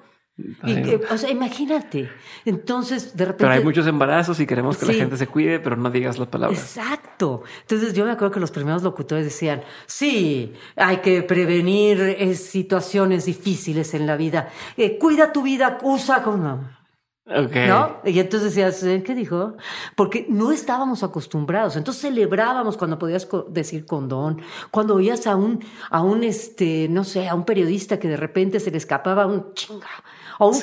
Y 0.65 0.95
o 1.11 1.19
sea, 1.19 1.31
imagínate. 1.31 2.11
Entonces, 2.45 3.17
de 3.17 3.25
repente. 3.25 3.45
Pero 3.45 3.53
hay 3.53 3.65
muchos 3.65 3.87
embarazos 3.87 4.39
y 4.41 4.47
queremos 4.47 4.77
que 4.77 4.87
la 4.87 4.95
gente 4.95 5.17
se 5.17 5.27
cuide, 5.27 5.61
pero 5.61 5.77
no 5.77 5.91
digas 5.91 6.19
las 6.19 6.29
palabras. 6.29 6.59
Exacto. 6.59 7.43
Entonces, 7.63 7.95
yo 7.95 8.05
me 8.05 8.13
acuerdo 8.13 8.33
que 8.33 8.41
los 8.41 8.51
primeros 8.51 8.83
locutores 8.83 9.25
decían: 9.25 9.63
Sí, 9.87 10.53
hay 10.77 10.99
que 10.99 11.23
prevenir 11.23 12.01
eh, 12.01 12.35
situaciones 12.35 13.27
difíciles 13.27 13.95
en 13.95 14.07
la 14.07 14.17
vida. 14.17 14.49
Eh, 14.77 14.99
cuida 14.99 15.33
tu 15.33 15.43
vida, 15.43 15.79
usa 15.83 16.23
como. 16.23 16.81
Okay. 17.27 17.69
¿No? 17.69 17.99
Y 18.05 18.19
entonces 18.19 18.55
decías, 18.55 18.83
¿qué 19.05 19.15
dijo? 19.15 19.55
Porque 19.95 20.27
no 20.29 20.51
estábamos 20.51 21.05
acostumbrados. 21.05 21.77
Entonces 21.77 22.03
celebrábamos 22.03 22.77
cuando 22.77 22.99
podías 22.99 23.29
decir 23.51 23.87
condón, 23.87 24.43
cuando 24.73 24.97
oías 24.97 25.29
a 25.29 25.37
un, 25.37 25.65
a 25.91 26.03
un, 26.03 26.25
este, 26.25 26.89
no 26.89 27.05
sé, 27.05 27.29
a 27.29 27.37
un 27.37 27.45
periodista 27.45 28.01
que 28.01 28.09
de 28.09 28.17
repente 28.17 28.59
se 28.59 28.73
le 28.73 28.79
escapaba 28.79 29.27
un 29.27 29.55
chinga 29.55 29.87
o 30.41 30.49
un 30.49 30.59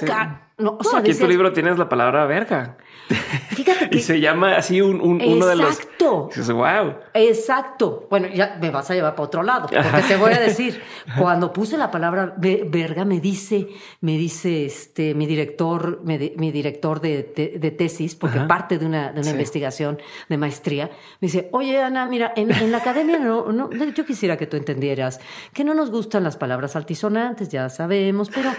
No, 0.60 0.72
o 0.72 0.78
No, 0.84 0.90
sea, 0.90 1.00
aquí 1.00 1.12
en 1.12 1.20
tu 1.20 1.28
libro 1.28 1.54
tienes 1.54 1.78
la 1.78 1.88
palabra 1.88 2.26
verga. 2.26 2.78
Fíjate 3.50 3.90
que 3.90 3.98
Y 3.98 4.02
se 4.02 4.20
llama 4.20 4.56
así 4.58 4.82
un, 4.82 5.00
un- 5.00 5.22
uno 5.22 5.46
de 5.46 5.56
los. 5.56 5.70
Exacto. 5.80 6.30
Wow. 6.54 6.96
Exacto. 7.14 8.08
Bueno, 8.10 8.28
ya 8.28 8.58
me 8.60 8.70
vas 8.72 8.90
a 8.90 8.96
llevar 8.96 9.14
para 9.16 9.26
otro 9.26 9.44
lado, 9.44 9.68
porque 9.68 10.02
te 10.08 10.16
voy 10.18 10.34
a 10.34 10.40
decir, 10.40 10.82
cuando 11.18 11.54
puse 11.54 11.78
la 11.78 11.90
palabra 11.92 12.34
ve- 12.38 12.66
verga, 12.68 13.06
me 13.06 13.20
dice, 13.20 13.68
me 14.02 14.18
dice 14.18 14.66
este, 14.66 15.14
mi 15.14 15.26
director, 15.28 16.02
mi 16.04 16.52
director 16.52 17.00
de, 17.00 17.24
te- 17.24 17.60
de 17.60 17.72
tesis, 17.72 18.16
porque 18.16 18.40
Ajá. 18.40 18.48
parte 18.48 18.78
de 18.78 18.86
una, 18.86 19.08
de 19.12 19.20
una 19.20 19.24
Sí. 19.24 19.30
investigación 19.32 20.00
de 20.28 20.38
maestría, 20.38 20.86
me 21.22 21.28
dice, 21.28 21.50
oye 21.52 21.82
Ana, 21.82 22.08
mira, 22.08 22.34
en, 22.36 22.52
en 22.52 22.72
la 22.72 22.80
academia 22.80 23.20
no, 23.20 23.52
no, 23.52 23.70
yo 23.72 24.06
quisiera 24.06 24.38
que 24.38 24.48
tú 24.48 24.58
entendieras 24.58 25.20
que 25.54 25.64
no 25.64 25.74
nos 25.74 25.92
gustan 25.92 26.24
las 26.24 26.36
palabras 26.38 26.76
altisonantes, 26.76 27.50
ya 27.50 27.70
sabemos, 27.70 28.30
pero 28.34 28.50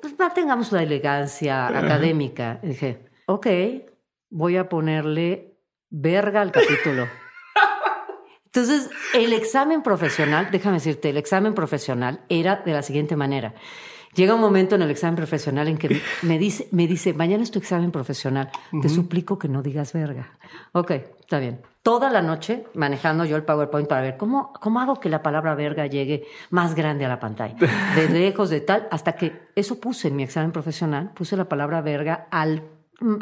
pues, 0.00 0.18
mantengamos 0.18 0.72
la 0.72 0.82
elegancia 0.82 1.66
académica. 1.66 2.60
Y 2.62 2.68
dije, 2.68 3.06
ok, 3.26 3.46
voy 4.30 4.56
a 4.56 4.68
ponerle 4.68 5.58
verga 5.90 6.40
al 6.40 6.52
capítulo. 6.52 7.06
Entonces, 8.46 8.90
el 9.14 9.32
examen 9.32 9.82
profesional, 9.82 10.48
déjame 10.50 10.76
decirte, 10.76 11.10
el 11.10 11.16
examen 11.16 11.54
profesional 11.54 12.24
era 12.28 12.56
de 12.56 12.72
la 12.72 12.82
siguiente 12.82 13.14
manera. 13.14 13.54
Llega 14.18 14.34
un 14.34 14.40
momento 14.40 14.74
en 14.74 14.82
el 14.82 14.90
examen 14.90 15.14
profesional 15.14 15.68
en 15.68 15.78
que 15.78 16.02
me 16.22 16.40
dice, 16.40 16.66
me 16.72 16.88
dice, 16.88 17.14
mañana 17.14 17.44
es 17.44 17.52
tu 17.52 17.60
examen 17.60 17.92
profesional, 17.92 18.50
te 18.82 18.88
suplico 18.88 19.38
que 19.38 19.46
no 19.46 19.62
digas 19.62 19.92
verga. 19.92 20.36
Ok, 20.72 20.90
está 21.20 21.38
bien. 21.38 21.62
Toda 21.84 22.10
la 22.10 22.20
noche 22.20 22.64
manejando 22.74 23.24
yo 23.24 23.36
el 23.36 23.44
PowerPoint 23.44 23.86
para 23.86 24.00
ver 24.00 24.16
cómo, 24.16 24.52
cómo 24.54 24.80
hago 24.80 24.98
que 24.98 25.08
la 25.08 25.22
palabra 25.22 25.54
verga 25.54 25.86
llegue 25.86 26.26
más 26.50 26.74
grande 26.74 27.04
a 27.04 27.08
la 27.08 27.20
pantalla. 27.20 27.54
De 27.94 28.08
lejos, 28.12 28.50
de 28.50 28.60
tal, 28.60 28.88
hasta 28.90 29.12
que 29.12 29.40
eso 29.54 29.78
puse 29.78 30.08
en 30.08 30.16
mi 30.16 30.24
examen 30.24 30.50
profesional, 30.50 31.12
puse 31.14 31.36
la 31.36 31.48
palabra 31.48 31.80
verga 31.80 32.26
al 32.32 32.64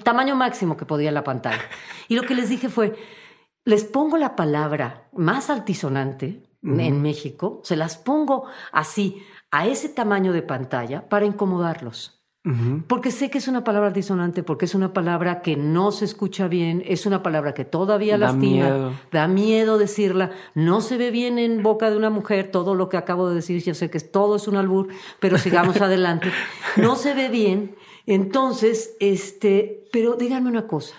tamaño 0.02 0.34
máximo 0.34 0.78
que 0.78 0.86
podía 0.86 1.12
la 1.12 1.24
pantalla. 1.24 1.60
Y 2.08 2.16
lo 2.16 2.22
que 2.22 2.34
les 2.34 2.48
dije 2.48 2.70
fue, 2.70 2.96
les 3.66 3.84
pongo 3.84 4.16
la 4.16 4.34
palabra 4.34 5.08
más 5.12 5.50
altisonante 5.50 6.42
en 6.62 7.02
México, 7.02 7.60
se 7.62 7.76
las 7.76 7.96
pongo 7.96 8.46
así, 8.72 9.22
a 9.56 9.66
ese 9.66 9.88
tamaño 9.88 10.32
de 10.32 10.42
pantalla, 10.42 11.08
para 11.08 11.24
incomodarlos. 11.26 12.12
Porque 12.86 13.10
sé 13.10 13.28
que 13.28 13.38
es 13.38 13.48
una 13.48 13.64
palabra 13.64 13.88
altisonante, 13.88 14.44
porque 14.44 14.66
es 14.66 14.76
una 14.76 14.92
palabra 14.92 15.42
que 15.42 15.56
no 15.56 15.90
se 15.90 16.04
escucha 16.04 16.46
bien, 16.46 16.80
es 16.86 17.04
una 17.04 17.20
palabra 17.20 17.54
que 17.54 17.64
todavía 17.64 18.18
Da 18.18 18.26
lastima, 18.26 18.68
miedo. 18.68 18.92
da 19.10 19.26
miedo 19.26 19.78
decirla, 19.78 20.30
no 20.54 20.80
se 20.80 20.96
ve 20.96 21.10
bien 21.10 21.40
en 21.40 21.64
boca 21.64 21.90
de 21.90 21.96
una 21.96 22.08
mujer, 22.08 22.52
todo 22.52 22.76
lo 22.76 22.88
que 22.88 22.98
acabo 22.98 23.28
de 23.28 23.34
decir, 23.34 23.60
yo 23.64 23.74
sé 23.74 23.90
que 23.90 23.98
todo 23.98 24.36
es 24.36 24.46
un 24.46 24.54
albur, 24.54 24.86
pero 25.18 25.38
sigamos 25.38 25.80
adelante, 25.80 26.30
no 26.76 26.94
se 26.94 27.14
ve 27.14 27.30
bien, 27.30 27.74
entonces, 28.06 28.96
este, 29.00 29.84
pero 29.92 30.14
díganme 30.14 30.48
una 30.48 30.68
cosa, 30.68 30.94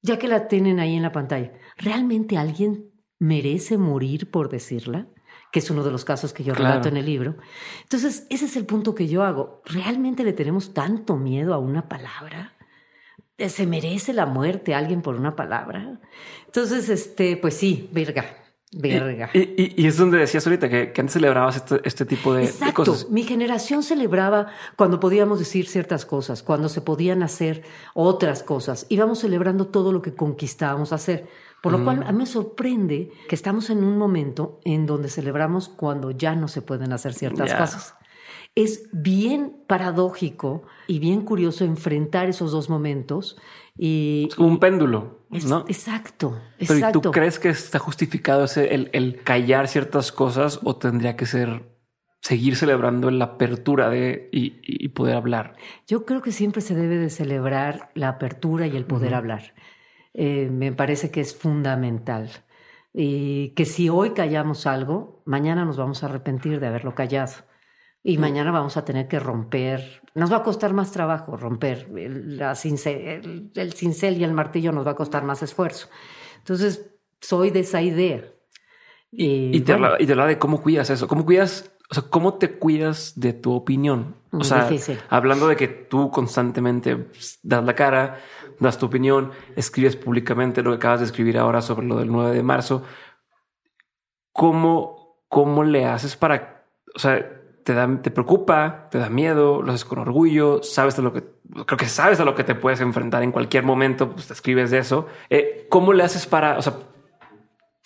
ya 0.00 0.18
que 0.18 0.26
la 0.26 0.48
tienen 0.48 0.80
ahí 0.80 0.96
en 0.96 1.02
la 1.02 1.12
pantalla, 1.12 1.52
¿realmente 1.76 2.38
alguien 2.38 2.92
merece 3.18 3.76
morir 3.76 4.30
por 4.30 4.48
decirla? 4.48 5.08
Que 5.50 5.60
es 5.60 5.70
uno 5.70 5.82
de 5.82 5.90
los 5.90 6.04
casos 6.04 6.32
que 6.32 6.44
yo 6.44 6.52
Claro. 6.54 6.70
relato 6.74 6.88
en 6.88 6.96
el 6.98 7.06
libro. 7.06 7.36
Entonces, 7.82 8.26
ese 8.30 8.44
es 8.44 8.56
el 8.56 8.66
punto 8.66 8.94
que 8.94 9.08
yo 9.08 9.22
hago. 9.24 9.62
¿Realmente 9.64 10.24
le 10.24 10.32
tenemos 10.34 10.74
tanto 10.74 11.16
miedo 11.16 11.54
a 11.54 11.58
una 11.58 11.88
palabra? 11.88 12.54
¿Se 13.38 13.66
merece 13.66 14.12
la 14.12 14.26
muerte 14.26 14.74
alguien 14.74 15.00
por 15.00 15.14
una 15.14 15.36
palabra? 15.36 16.00
Entonces, 16.46 16.88
este, 16.88 17.36
pues 17.36 17.54
sí, 17.54 17.88
verga, 17.92 18.24
verga. 18.72 19.30
Y, 19.32 19.38
y- 19.38 19.74
y 19.76 19.86
es 19.86 19.96
donde 19.96 20.18
decías 20.18 20.44
ahorita 20.46 20.68
que, 20.68 20.92
que 20.92 21.00
antes 21.00 21.12
celebrabas 21.14 21.56
este, 21.56 21.80
este 21.84 22.04
tipo 22.04 22.34
de, 22.34 22.40
de 22.42 22.46
Exacto. 22.48 22.84
cosas. 22.84 23.08
Mi 23.08 23.22
generación 23.22 23.82
celebraba 23.84 24.48
cuando 24.76 24.98
podíamos 24.98 25.38
decir 25.38 25.68
ciertas 25.68 26.04
cosas, 26.04 26.42
cuando 26.42 26.68
se 26.68 26.80
podían 26.82 27.22
hacer 27.22 27.62
otras 27.94 28.42
cosas. 28.42 28.86
Íbamos 28.88 29.20
celebrando 29.20 29.68
todo 29.68 29.92
lo 29.92 30.02
que 30.02 30.14
conquistábamos 30.14 30.92
hacer. 30.92 31.28
Por 31.62 31.72
lo 31.72 31.82
cual 31.84 32.02
a 32.06 32.12
mí 32.12 32.18
me 32.18 32.26
sorprende 32.26 33.10
que 33.28 33.34
estamos 33.34 33.68
en 33.70 33.82
un 33.82 33.98
momento 33.98 34.60
en 34.64 34.86
donde 34.86 35.08
celebramos 35.08 35.68
cuando 35.68 36.10
ya 36.12 36.36
no 36.36 36.46
se 36.48 36.62
pueden 36.62 36.92
hacer 36.92 37.14
ciertas 37.14 37.50
cosas. 37.54 37.94
Es 38.54 38.88
bien 38.92 39.56
paradójico 39.66 40.62
y 40.86 40.98
bien 40.98 41.22
curioso 41.22 41.64
enfrentar 41.64 42.28
esos 42.28 42.52
dos 42.52 42.68
momentos. 42.70 43.36
Y 43.76 44.26
Es 44.28 44.34
como 44.36 44.48
un 44.48 44.58
péndulo, 44.58 45.26
es- 45.30 45.46
¿no? 45.46 45.64
exacto, 45.68 46.38
Pero 46.58 46.74
¿y. 46.74 47.00
¿tú 47.02 47.10
crees 47.10 47.38
que 47.38 47.48
está 47.50 47.78
justificado 47.78 48.44
ese, 48.44 48.74
el, 48.74 48.90
el 48.92 49.22
callar 49.22 49.68
ciertas 49.68 50.12
cosas 50.12 50.60
o 50.64 50.76
tendría 50.76 51.16
que 51.16 51.26
ser 51.26 51.76
seguir 52.20 52.56
celebrando 52.56 53.10
la 53.10 53.24
apertura 53.26 53.88
de 53.90 54.28
y, 54.32 54.60
y 54.62 54.88
poder 54.88 55.16
hablar? 55.16 55.54
Yo 55.86 56.04
creo 56.04 56.20
que 56.22 56.32
siempre 56.32 56.60
se 56.60 56.74
debe 56.74 56.96
de 56.96 57.10
celebrar 57.10 57.90
la 57.94 58.08
apertura 58.08 58.66
y 58.66 58.76
el 58.76 58.84
poder 58.84 59.14
hablar. 59.14 59.54
Eh, 60.20 60.48
me 60.50 60.72
parece 60.72 61.12
que 61.12 61.20
es 61.20 61.36
fundamental. 61.36 62.28
Y 62.92 63.50
que 63.50 63.64
si 63.64 63.88
hoy 63.88 64.10
callamos 64.14 64.66
algo, 64.66 65.22
mañana 65.26 65.64
nos 65.64 65.76
vamos 65.76 66.02
a 66.02 66.06
arrepentir 66.06 66.58
de 66.58 66.66
haberlo 66.66 66.96
callado. 66.96 67.32
Y 68.02 68.18
mañana 68.18 68.50
vamos 68.50 68.76
a 68.76 68.84
tener 68.84 69.06
que 69.06 69.20
romper. 69.20 70.02
Nos 70.16 70.32
va 70.32 70.38
a 70.38 70.42
costar 70.42 70.72
más 70.72 70.90
trabajo 70.90 71.36
romper. 71.36 71.88
El, 71.96 72.36
la 72.36 72.56
cincel, 72.56 73.00
el, 73.06 73.52
el 73.54 73.72
cincel 73.74 74.16
y 74.18 74.24
el 74.24 74.32
martillo 74.32 74.72
nos 74.72 74.84
va 74.84 74.92
a 74.92 74.96
costar 74.96 75.22
más 75.22 75.42
esfuerzo. 75.44 75.88
Entonces, 76.38 76.90
soy 77.20 77.50
de 77.50 77.60
esa 77.60 77.80
idea. 77.80 78.24
Y, 79.12 79.56
Y 79.56 79.60
te, 79.60 79.72
bueno, 79.72 79.86
habla, 79.86 80.02
y 80.02 80.06
te 80.06 80.12
habla 80.12 80.26
de 80.26 80.38
cómo 80.38 80.60
cuidas 80.62 80.90
eso, 80.90 81.06
cómo 81.06 81.24
cuidas, 81.24 81.72
o 81.90 81.94
sea, 81.94 82.04
cómo 82.10 82.34
te 82.34 82.58
cuidas 82.58 83.12
de 83.16 83.32
tu 83.34 83.52
opinión. 83.52 84.16
O 84.32 84.38
Muy 84.38 84.44
sea, 84.44 84.68
difícil. 84.68 84.98
hablando 85.08 85.46
de 85.48 85.56
que 85.56 85.68
tú 85.68 86.10
constantemente 86.10 86.96
pues, 86.96 87.38
das 87.42 87.64
la 87.64 87.74
cara, 87.74 88.18
das 88.60 88.78
tu 88.78 88.86
opinión, 88.86 89.30
escribes 89.56 89.96
públicamente 89.96 90.62
lo 90.62 90.70
que 90.70 90.76
acabas 90.76 91.00
de 91.00 91.06
escribir 91.06 91.38
ahora 91.38 91.60
sobre 91.62 91.86
lo 91.86 91.96
del 91.98 92.10
9 92.10 92.34
de 92.34 92.42
marzo. 92.42 92.82
¿Cómo, 94.32 95.22
cómo 95.28 95.64
le 95.64 95.84
haces 95.84 96.16
para, 96.16 96.64
o 96.94 96.98
sea, 96.98 97.34
te 97.64 97.74
da, 97.74 97.88
te 98.00 98.10
preocupa, 98.10 98.88
te 98.90 98.98
da 98.98 99.08
miedo, 99.10 99.62
lo 99.62 99.72
haces 99.72 99.84
con 99.84 99.98
orgullo, 99.98 100.62
sabes 100.62 100.96
de 100.96 101.02
lo 101.02 101.12
que, 101.12 101.24
creo 101.66 101.76
que 101.78 101.86
sabes 101.86 102.20
a 102.20 102.24
lo 102.24 102.34
que 102.34 102.44
te 102.44 102.54
puedes 102.54 102.80
enfrentar 102.80 103.22
en 103.22 103.32
cualquier 103.32 103.64
momento, 103.64 104.10
pues 104.12 104.26
te 104.28 104.32
escribes 104.32 104.70
de 104.70 104.78
eso. 104.78 105.06
Eh, 105.28 105.66
¿Cómo 105.68 105.92
le 105.92 106.04
haces 106.04 106.26
para, 106.26 106.56
o 106.58 106.62
sea, 106.62 106.74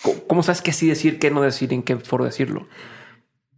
¿Cómo- 0.02 0.19
¿Cómo 0.26 0.43
sabes 0.43 0.62
qué 0.62 0.73
sí 0.73 0.88
decir, 0.88 1.19
qué 1.21 1.31
no 1.31 1.43
decir, 1.43 1.73
en 1.73 1.83
qué 1.85 1.97
foro 1.97 2.25
decirlo? 2.25 2.67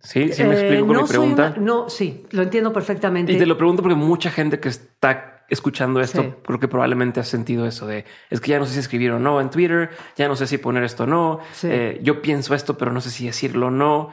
Sí, 0.04 0.32
sí 0.32 0.44
me 0.44 0.54
eh, 0.54 0.61
explico 0.61 0.87
con 0.87 0.96
no 0.96 1.02
mi 1.02 1.08
pregunta. 1.08 1.54
una- 1.56 1.64
no, 1.64 1.88
sí, 1.88 2.25
lo 2.30 2.42
entiendo 2.42 2.73
perfectamente. 2.73 3.32
Y 3.32 3.38
te 3.38 3.46
lo 3.46 3.56
pregunto 3.58 3.82
porque 3.82 3.96
mucha 3.96 4.30
gente 4.30 4.61
que 4.61 4.68
está 4.68 5.44
escuchando 5.49 6.00
esto, 6.00 6.23
Sí. 6.23 6.32
creo 6.44 6.61
que 6.61 6.68
probablemente 6.68 7.20
ha 7.20 7.25
sentido 7.25 7.66
eso 7.66 7.87
de 7.87 8.04
es 8.30 8.40
que 8.40 8.50
ya 8.52 8.58
no 8.58 8.64
sé 8.66 8.75
si 8.75 8.78
escribir 8.80 9.11
o 9.12 9.18
no 9.18 9.40
en 9.40 9.50
Twitter, 9.50 9.90
ya 10.16 10.28
no 10.28 10.37
sé 10.37 10.46
si 10.46 10.58
poner 10.58 10.84
esto 10.84 11.04
o 11.04 11.06
no. 11.06 11.40
Sí. 11.52 11.68
eh, 11.70 12.00
yo 12.02 12.23
pienso 12.23 12.54
esto, 12.54 12.78
pero 12.78 12.92
no 12.92 13.00
sé 13.00 13.11
si 13.11 13.26
decirlo 13.26 13.66
o 13.66 13.70
no. 13.70 14.11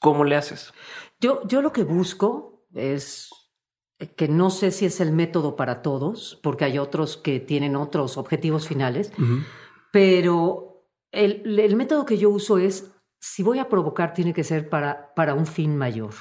¿Cómo 0.00 0.24
le 0.24 0.36
haces? 0.36 0.72
Yo, 1.20 1.40
yo 1.46 1.60
lo 1.62 1.72
que 1.72 1.84
busco 1.84 2.64
es 2.74 3.28
que 4.16 4.26
no 4.26 4.50
sé 4.50 4.72
si 4.72 4.86
es 4.86 5.00
el 5.00 5.12
método 5.12 5.54
para 5.54 5.82
todos, 5.82 6.40
porque 6.42 6.64
hay 6.64 6.78
otros 6.78 7.16
que 7.16 7.38
tienen 7.38 7.76
otros 7.76 8.16
objetivos 8.16 8.66
finales, 8.66 9.12
pero 9.92 10.86
el, 11.12 11.58
el 11.60 11.76
método 11.76 12.04
que 12.06 12.18
yo 12.18 12.30
uso 12.30 12.58
es, 12.58 12.91
si 13.22 13.44
voy 13.44 13.60
a 13.60 13.68
provocar, 13.68 14.14
tiene 14.14 14.34
que 14.34 14.42
ser 14.42 14.68
para, 14.68 15.14
para 15.14 15.34
un 15.34 15.46
fin 15.46 15.76
mayor. 15.76 16.12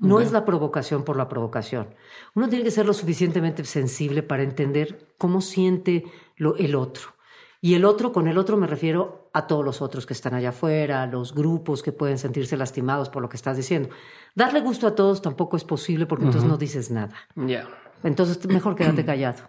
No 0.00 0.18
es 0.18 0.32
la 0.32 0.44
provocación 0.44 1.04
por 1.04 1.16
la 1.16 1.28
provocación. 1.28 1.94
Uno 2.34 2.48
tiene 2.48 2.64
que 2.64 2.72
ser 2.72 2.84
lo 2.84 2.94
suficientemente 2.94 3.64
sensible 3.64 4.24
para 4.24 4.42
entender 4.42 5.14
cómo 5.18 5.40
siente 5.40 6.04
lo, 6.36 6.56
el 6.56 6.74
otro. 6.74 7.14
Y 7.60 7.74
el 7.74 7.84
otro, 7.84 8.12
con 8.12 8.26
el 8.26 8.38
otro 8.38 8.56
me 8.56 8.66
refiero 8.66 9.30
a 9.32 9.46
todos 9.46 9.64
los 9.64 9.80
otros 9.80 10.04
que 10.04 10.14
están 10.14 10.34
allá 10.34 10.48
afuera, 10.48 11.06
los 11.06 11.32
grupos 11.32 11.80
que 11.80 11.92
pueden 11.92 12.18
sentirse 12.18 12.56
lastimados 12.56 13.08
por 13.08 13.22
lo 13.22 13.28
que 13.28 13.36
estás 13.36 13.56
diciendo. 13.56 13.90
Darle 14.34 14.60
gusto 14.60 14.88
a 14.88 14.96
todos 14.96 15.22
tampoco 15.22 15.56
es 15.56 15.62
posible 15.62 16.06
porque 16.06 16.24
entonces 16.24 16.48
no 16.48 16.56
dices 16.58 16.90
nada. 16.90 17.14
Ya. 17.36 17.68
Entonces, 18.02 18.44
mejor 18.48 18.74
quédate 18.74 19.04
callado. 19.06 19.44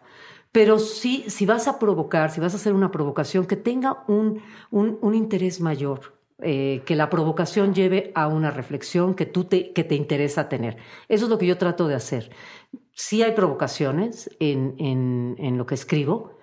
Pero 0.51 0.77
sí, 0.77 1.25
si 1.27 1.47
vas 1.47 1.67
a 1.67 1.79
provocar, 1.79 2.29
si 2.29 2.39
vas 2.39 2.53
a 2.53 2.57
hacer 2.57 2.73
una 2.73 2.91
provocación, 2.91 3.47
que 3.47 3.55
tenga 3.55 4.03
un, 4.07 4.43
un, 4.69 4.99
un 5.01 5.15
interés 5.15 5.59
mayor, 5.59 6.18
eh, 6.41 6.81
que 6.85 6.95
la 6.95 7.09
provocación 7.09 7.73
lleve 7.73 8.11
a 8.15 8.27
una 8.27 8.51
reflexión 8.51 9.13
que 9.13 9.25
tú 9.25 9.45
te, 9.45 9.73
que 9.73 9.83
te 9.83 9.95
interesa 9.95 10.49
tener. 10.49 10.77
Eso 11.07 11.25
es 11.25 11.29
lo 11.29 11.37
que 11.37 11.47
yo 11.47 11.57
trato 11.57 11.87
de 11.87 11.95
hacer. 11.95 12.31
Sí 12.93 13.23
hay 13.23 13.33
provocaciones 13.33 14.29
en, 14.39 14.75
en, 14.77 15.35
en 15.37 15.57
lo 15.57 15.65
que 15.65 15.75
escribo, 15.75 16.37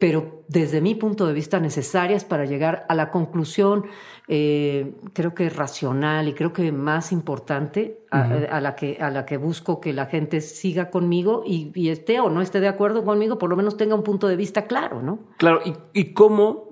pero 0.00 0.44
desde 0.46 0.80
mi 0.80 0.94
punto 0.94 1.26
de 1.26 1.32
vista 1.32 1.58
necesarias 1.58 2.24
para 2.24 2.44
llegar 2.44 2.86
a 2.88 2.94
la 2.94 3.10
conclusión, 3.10 3.86
eh, 4.28 4.94
creo 5.12 5.34
que 5.34 5.50
racional 5.50 6.28
y 6.28 6.34
creo 6.34 6.52
que 6.52 6.70
más 6.70 7.10
importante, 7.10 8.04
a, 8.12 8.22
a 8.22 8.60
la 8.60 8.76
que, 8.76 8.98
a 9.00 9.10
la 9.10 9.26
que 9.26 9.38
busco 9.38 9.80
que 9.80 9.92
la 9.92 10.06
gente 10.06 10.40
siga 10.40 10.90
conmigo 10.90 11.42
y, 11.44 11.72
y 11.74 11.88
esté 11.88 12.20
o 12.20 12.30
no 12.30 12.42
esté 12.42 12.60
de 12.60 12.68
acuerdo 12.68 13.04
conmigo, 13.04 13.38
por 13.38 13.50
lo 13.50 13.56
menos 13.56 13.76
tenga 13.76 13.96
un 13.96 14.04
punto 14.04 14.28
de 14.28 14.36
vista 14.36 14.68
claro, 14.68 15.02
¿no? 15.02 15.18
Claro, 15.36 15.62
y, 15.64 15.74
y 15.92 16.12
cómo, 16.12 16.68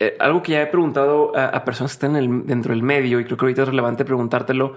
eh, 0.00 0.16
algo 0.18 0.42
que 0.42 0.52
ya 0.52 0.62
he 0.62 0.66
preguntado 0.66 1.36
a, 1.36 1.46
a 1.46 1.64
personas 1.64 1.92
que 1.92 1.96
están 2.06 2.16
en 2.16 2.24
el- 2.24 2.46
dentro 2.46 2.72
del 2.72 2.82
medio, 2.82 3.20
y 3.20 3.24
creo 3.24 3.36
que 3.36 3.44
ahorita 3.44 3.62
es 3.62 3.68
relevante 3.68 4.04
preguntártelo, 4.04 4.76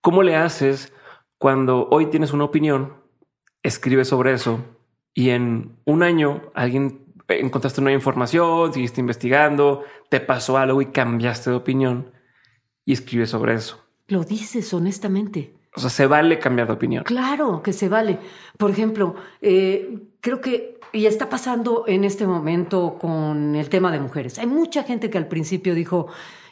¿cómo 0.00 0.22
le 0.22 0.36
haces 0.36 0.92
cuando 1.38 1.88
hoy 1.90 2.06
tienes 2.06 2.32
una 2.32 2.44
opinión 2.44 2.94
escribes 3.62 4.08
sobre 4.08 4.32
eso 4.32 4.60
y 5.14 5.30
en 5.30 5.76
un 5.84 6.02
año 6.02 6.42
alguien 6.54 7.06
encontraste 7.28 7.80
una 7.80 7.92
información, 7.92 8.72
seguiste 8.72 9.00
investigando, 9.00 9.84
te 10.10 10.20
pasó 10.20 10.58
algo 10.58 10.82
y 10.82 10.86
cambiaste 10.86 11.50
de 11.50 11.56
opinión 11.56 12.12
y 12.84 12.92
escribes 12.92 13.30
sobre 13.30 13.54
eso. 13.54 13.80
Lo 14.08 14.24
dices 14.24 14.74
honestamente. 14.74 15.54
O 15.74 15.80
sea, 15.80 15.88
se 15.88 16.06
vale 16.06 16.38
cambiar 16.38 16.66
de 16.66 16.74
opinión. 16.74 17.04
Claro 17.04 17.62
que 17.62 17.72
se 17.72 17.88
vale. 17.88 18.18
Por 18.58 18.70
ejemplo, 18.70 19.14
eh, 19.40 19.98
creo 20.20 20.40
que 20.40 20.78
y 20.92 21.06
está 21.06 21.28
pasando 21.28 21.84
en 21.86 22.04
este 22.04 22.26
momento 22.26 22.98
con 23.00 23.54
el 23.54 23.68
tema 23.68 23.90
de 23.90 24.00
mujeres. 24.00 24.38
Hay 24.38 24.46
mucha 24.46 24.82
gente 24.82 25.10
que 25.10 25.18
al 25.18 25.28
principio 25.28 25.74
dijo, 25.74 26.08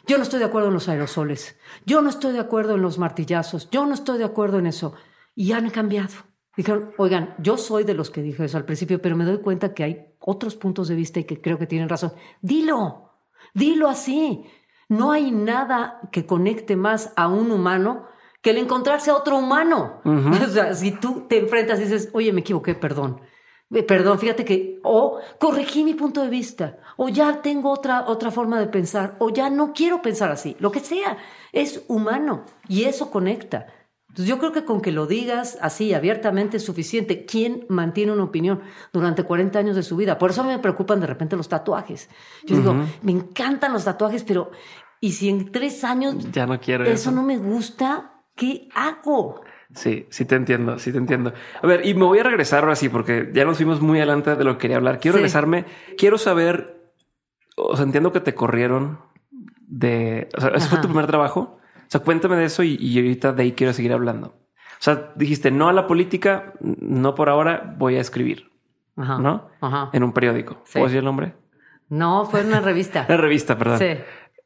yo 0.07 0.17
no 0.17 0.23
estoy 0.23 0.39
de 0.39 0.45
acuerdo 0.45 0.69
en 0.69 0.73
los 0.73 0.89
aerosoles, 0.89 1.57
yo 1.85 2.01
no 2.01 2.09
estoy 2.09 2.33
de 2.33 2.39
acuerdo 2.39 2.75
en 2.75 2.81
los 2.81 2.97
martillazos, 2.97 3.69
yo 3.69 3.85
no 3.85 3.93
estoy 3.93 4.17
de 4.17 4.25
acuerdo 4.25 4.59
en 4.59 4.67
eso. 4.67 4.93
Y 5.35 5.53
han 5.53 5.69
cambiado. 5.69 6.13
Dijeron, 6.57 6.91
oigan, 6.97 7.35
yo 7.37 7.57
soy 7.57 7.85
de 7.85 7.93
los 7.93 8.09
que 8.09 8.21
dije 8.21 8.43
eso 8.43 8.57
al 8.57 8.65
principio, 8.65 9.01
pero 9.01 9.15
me 9.15 9.23
doy 9.23 9.37
cuenta 9.37 9.73
que 9.73 9.83
hay 9.83 10.05
otros 10.19 10.55
puntos 10.55 10.87
de 10.89 10.95
vista 10.95 11.19
y 11.19 11.23
que 11.23 11.39
creo 11.39 11.57
que 11.57 11.67
tienen 11.67 11.87
razón. 11.87 12.11
Dilo, 12.41 13.13
dilo 13.53 13.87
así. 13.87 14.43
No 14.89 15.13
hay 15.13 15.31
nada 15.31 16.01
que 16.11 16.25
conecte 16.25 16.75
más 16.75 17.13
a 17.15 17.29
un 17.29 17.51
humano 17.51 18.07
que 18.41 18.49
el 18.49 18.57
encontrarse 18.57 19.11
a 19.11 19.15
otro 19.15 19.37
humano. 19.37 20.01
O 20.03 20.49
sea, 20.49 20.73
si 20.73 20.91
tú 20.91 21.27
te 21.29 21.37
enfrentas 21.37 21.79
y 21.79 21.83
dices, 21.83 22.09
oye, 22.13 22.33
me 22.33 22.41
equivoqué, 22.41 22.75
perdón. 22.75 23.21
Eh, 23.73 23.83
perdón, 23.83 24.19
fíjate 24.19 24.43
que 24.43 24.79
o 24.83 25.19
corregí 25.39 25.83
mi 25.83 25.93
punto 25.93 26.21
de 26.21 26.29
vista, 26.29 26.77
o 26.97 27.07
ya 27.07 27.41
tengo 27.41 27.71
otra, 27.71 28.05
otra 28.07 28.29
forma 28.29 28.59
de 28.59 28.67
pensar, 28.67 29.15
o 29.19 29.29
ya 29.29 29.49
no 29.49 29.71
quiero 29.73 30.01
pensar 30.01 30.31
así, 30.31 30.57
lo 30.59 30.71
que 30.71 30.81
sea, 30.81 31.17
es 31.53 31.83
humano 31.87 32.43
y 32.67 32.83
eso 32.83 33.09
conecta. 33.09 33.67
Entonces 34.09 34.27
yo 34.27 34.39
creo 34.39 34.51
que 34.51 34.65
con 34.65 34.81
que 34.81 34.91
lo 34.91 35.07
digas 35.07 35.57
así 35.61 35.93
abiertamente 35.93 36.57
es 36.57 36.65
suficiente. 36.65 37.25
¿Quién 37.25 37.65
mantiene 37.69 38.11
una 38.11 38.25
opinión 38.25 38.59
durante 38.91 39.23
40 39.23 39.57
años 39.57 39.77
de 39.77 39.83
su 39.83 39.95
vida? 39.95 40.17
Por 40.17 40.31
eso 40.31 40.43
me 40.43 40.59
preocupan 40.59 40.99
de 40.99 41.07
repente 41.07 41.37
los 41.37 41.47
tatuajes. 41.47 42.09
Yo 42.45 42.57
digo, 42.57 42.75
me 43.03 43.13
encantan 43.13 43.71
los 43.71 43.85
tatuajes, 43.85 44.25
pero 44.25 44.51
¿y 44.99 45.13
si 45.13 45.29
en 45.29 45.49
tres 45.53 45.85
años 45.85 46.29
ya 46.29 46.45
no 46.45 46.59
quiero 46.59 46.83
eso, 46.83 46.93
eso 46.93 47.11
no 47.11 47.23
me 47.23 47.37
gusta? 47.37 48.23
¿Qué 48.35 48.67
hago? 48.75 49.43
Sí, 49.75 50.05
sí 50.09 50.25
te 50.25 50.35
entiendo, 50.35 50.79
sí 50.79 50.91
te 50.91 50.97
entiendo. 50.97 51.33
A 51.61 51.67
ver, 51.67 51.85
y 51.85 51.93
me 51.93 52.05
voy 52.05 52.19
a 52.19 52.23
regresar 52.23 52.63
ahora 52.63 52.75
sí, 52.75 52.89
porque 52.89 53.29
ya 53.33 53.45
nos 53.45 53.57
fuimos 53.57 53.81
muy 53.81 53.99
adelante 53.99 54.35
de 54.35 54.43
lo 54.43 54.53
que 54.53 54.63
quería 54.63 54.77
hablar. 54.77 54.99
Quiero 54.99 55.15
regresarme, 55.15 55.65
quiero 55.97 56.17
saber, 56.17 56.91
o 57.55 57.75
sea, 57.75 57.85
entiendo 57.85 58.11
que 58.11 58.19
te 58.19 58.35
corrieron 58.35 58.99
de, 59.67 60.29
o 60.37 60.41
sea, 60.41 60.49
¿ese 60.51 60.67
fue 60.67 60.79
tu 60.79 60.87
primer 60.87 61.07
trabajo? 61.07 61.59
O 61.77 61.87
sea, 61.87 62.01
cuéntame 62.01 62.35
de 62.37 62.45
eso 62.45 62.63
y, 62.63 62.97
ahorita 62.97 63.33
de 63.33 63.43
ahí 63.43 63.51
quiero 63.53 63.73
seguir 63.73 63.93
hablando. 63.93 64.27
O 64.27 64.83
sea, 64.83 65.11
dijiste 65.15 65.51
no 65.51 65.69
a 65.69 65.73
la 65.73 65.87
política, 65.87 66.53
no 66.59 67.15
por 67.15 67.29
ahora, 67.29 67.75
voy 67.77 67.95
a 67.95 68.01
escribir, 68.01 68.51
¿no? 68.95 69.49
En 69.93 70.03
un 70.03 70.11
periódico. 70.11 70.63
¿Puedo 70.71 70.85
decir 70.85 70.99
el 70.99 71.05
nombre? 71.05 71.35
No, 71.91 72.25
fue 72.25 72.39
en 72.39 72.47
una 72.47 72.61
revista. 72.61 73.05
una 73.09 73.17
revista, 73.17 73.57
perdón. 73.57 73.77
Sí. 73.77 73.97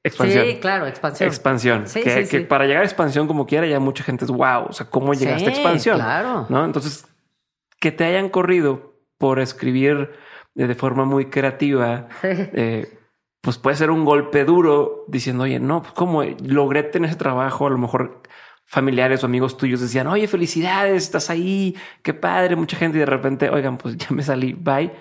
Expansión. 0.05 0.45
Sí, 0.45 0.59
claro, 0.59 0.85
expansión. 0.85 1.27
Expansión. 1.27 1.85
que, 2.29 2.41
para 2.41 2.67
llegar 2.67 2.83
a 2.83 2.85
expansión 2.85 3.25
como 3.25 3.47
quiera, 3.47 3.65
ya 3.65 3.79
mucha 3.79 4.03
gente 4.03 4.24
es 4.24 4.29
wow. 4.29 4.67
O 4.69 4.71
sea, 4.71 4.85
¿cómo 4.85 5.15
llegaste 5.15 5.50
a 5.50 5.50
expansión? 5.50 5.97
Claro. 5.97 6.45
¿No? 6.47 6.63
Entonces, 6.63 7.07
que 7.79 7.91
te 7.91 8.05
hayan 8.05 8.29
corrido 8.29 9.00
por 9.17 9.39
escribir 9.39 10.12
de 10.53 10.75
forma 10.75 11.05
muy 11.05 11.25
creativa, 11.31 12.07
eh, 12.24 13.00
pues 13.41 13.57
puede 13.57 13.75
ser 13.75 13.89
un 13.89 14.05
golpe 14.05 14.45
duro 14.45 15.05
diciendo, 15.07 15.45
oye, 15.45 15.59
no, 15.59 15.81
pues 15.81 15.93
cómo 15.93 16.24
logré 16.24 16.83
tener 16.83 17.09
ese 17.09 17.17
trabajo, 17.17 17.65
a 17.65 17.71
lo 17.71 17.79
mejor 17.79 18.21
familiares 18.63 19.24
o 19.24 19.25
amigos 19.25 19.57
tuyos 19.57 19.81
decían, 19.81 20.05
oye, 20.05 20.27
felicidades, 20.27 21.01
estás 21.01 21.31
ahí, 21.31 21.75
qué 22.03 22.13
padre, 22.13 22.55
mucha 22.55 22.77
gente 22.77 22.97
y 22.97 23.00
de 23.00 23.05
repente, 23.07 23.50
oigan, 23.50 23.77
pues 23.77 23.97
ya 23.97 24.07
me 24.12 24.21
salí, 24.21 24.53
bye 24.53 24.91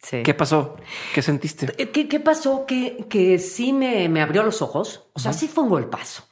¿Qué 0.00 0.34
pasó? 0.34 0.76
¿Qué 1.14 1.22
sentiste? 1.22 1.74
Eh, 1.76 1.90
¿Qué, 1.90 2.20
pasó? 2.20 2.66
Que, 2.66 3.06
que 3.08 3.38
sí 3.38 3.72
me, 3.72 4.08
me, 4.08 4.22
abrió 4.22 4.42
los 4.42 4.62
ojos. 4.62 5.08
O 5.12 5.18
sea, 5.18 5.32
sí 5.32 5.48
fue 5.48 5.64
un 5.64 5.70
golpazo. 5.70 6.24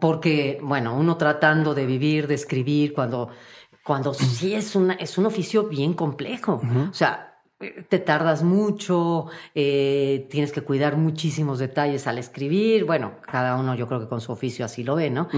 Porque, 0.00 0.58
bueno, 0.62 0.96
uno 0.96 1.18
tratando 1.18 1.74
de 1.74 1.84
vivir, 1.84 2.26
de 2.26 2.34
escribir, 2.34 2.94
cuando, 2.94 3.28
cuando 3.84 4.14
sí 4.14 4.54
es, 4.54 4.74
una, 4.74 4.94
es 4.94 5.18
un 5.18 5.26
oficio 5.26 5.64
bien 5.64 5.92
complejo. 5.92 6.62
O 6.90 6.94
sea, 6.94 7.42
eh, 7.60 7.84
te 7.86 7.98
tardas 7.98 8.42
mucho, 8.42 9.26
eh, 9.54 10.26
tienes 10.30 10.52
que 10.52 10.62
cuidar 10.62 10.96
muchísimos 10.96 11.58
detalles 11.58 12.06
al 12.06 12.16
escribir. 12.16 12.84
Bueno, 12.86 13.16
cada 13.20 13.56
uno 13.56 13.74
yo 13.74 13.86
creo 13.86 14.00
que 14.00 14.08
con 14.08 14.22
su 14.22 14.32
oficio 14.32 14.64
así 14.64 14.84
lo 14.84 14.94
ve, 14.94 15.10
¿no? 15.10 15.28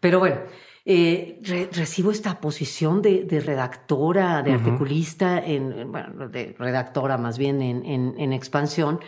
Pero 0.00 0.18
bueno, 0.18 0.40
eh, 0.84 1.40
recibo 1.72 2.10
esta 2.10 2.40
posición 2.40 3.02
de, 3.02 3.42
redactora, 3.44 4.42
de 4.42 4.52
articulista, 4.52 5.38
en, 5.38 5.92
bueno, 5.92 6.28
de 6.28 6.54
redactora 6.58 7.18
más 7.18 7.38
bien 7.38 7.60
en, 7.62 8.14
en, 8.16 8.32
expansión. 8.32 9.00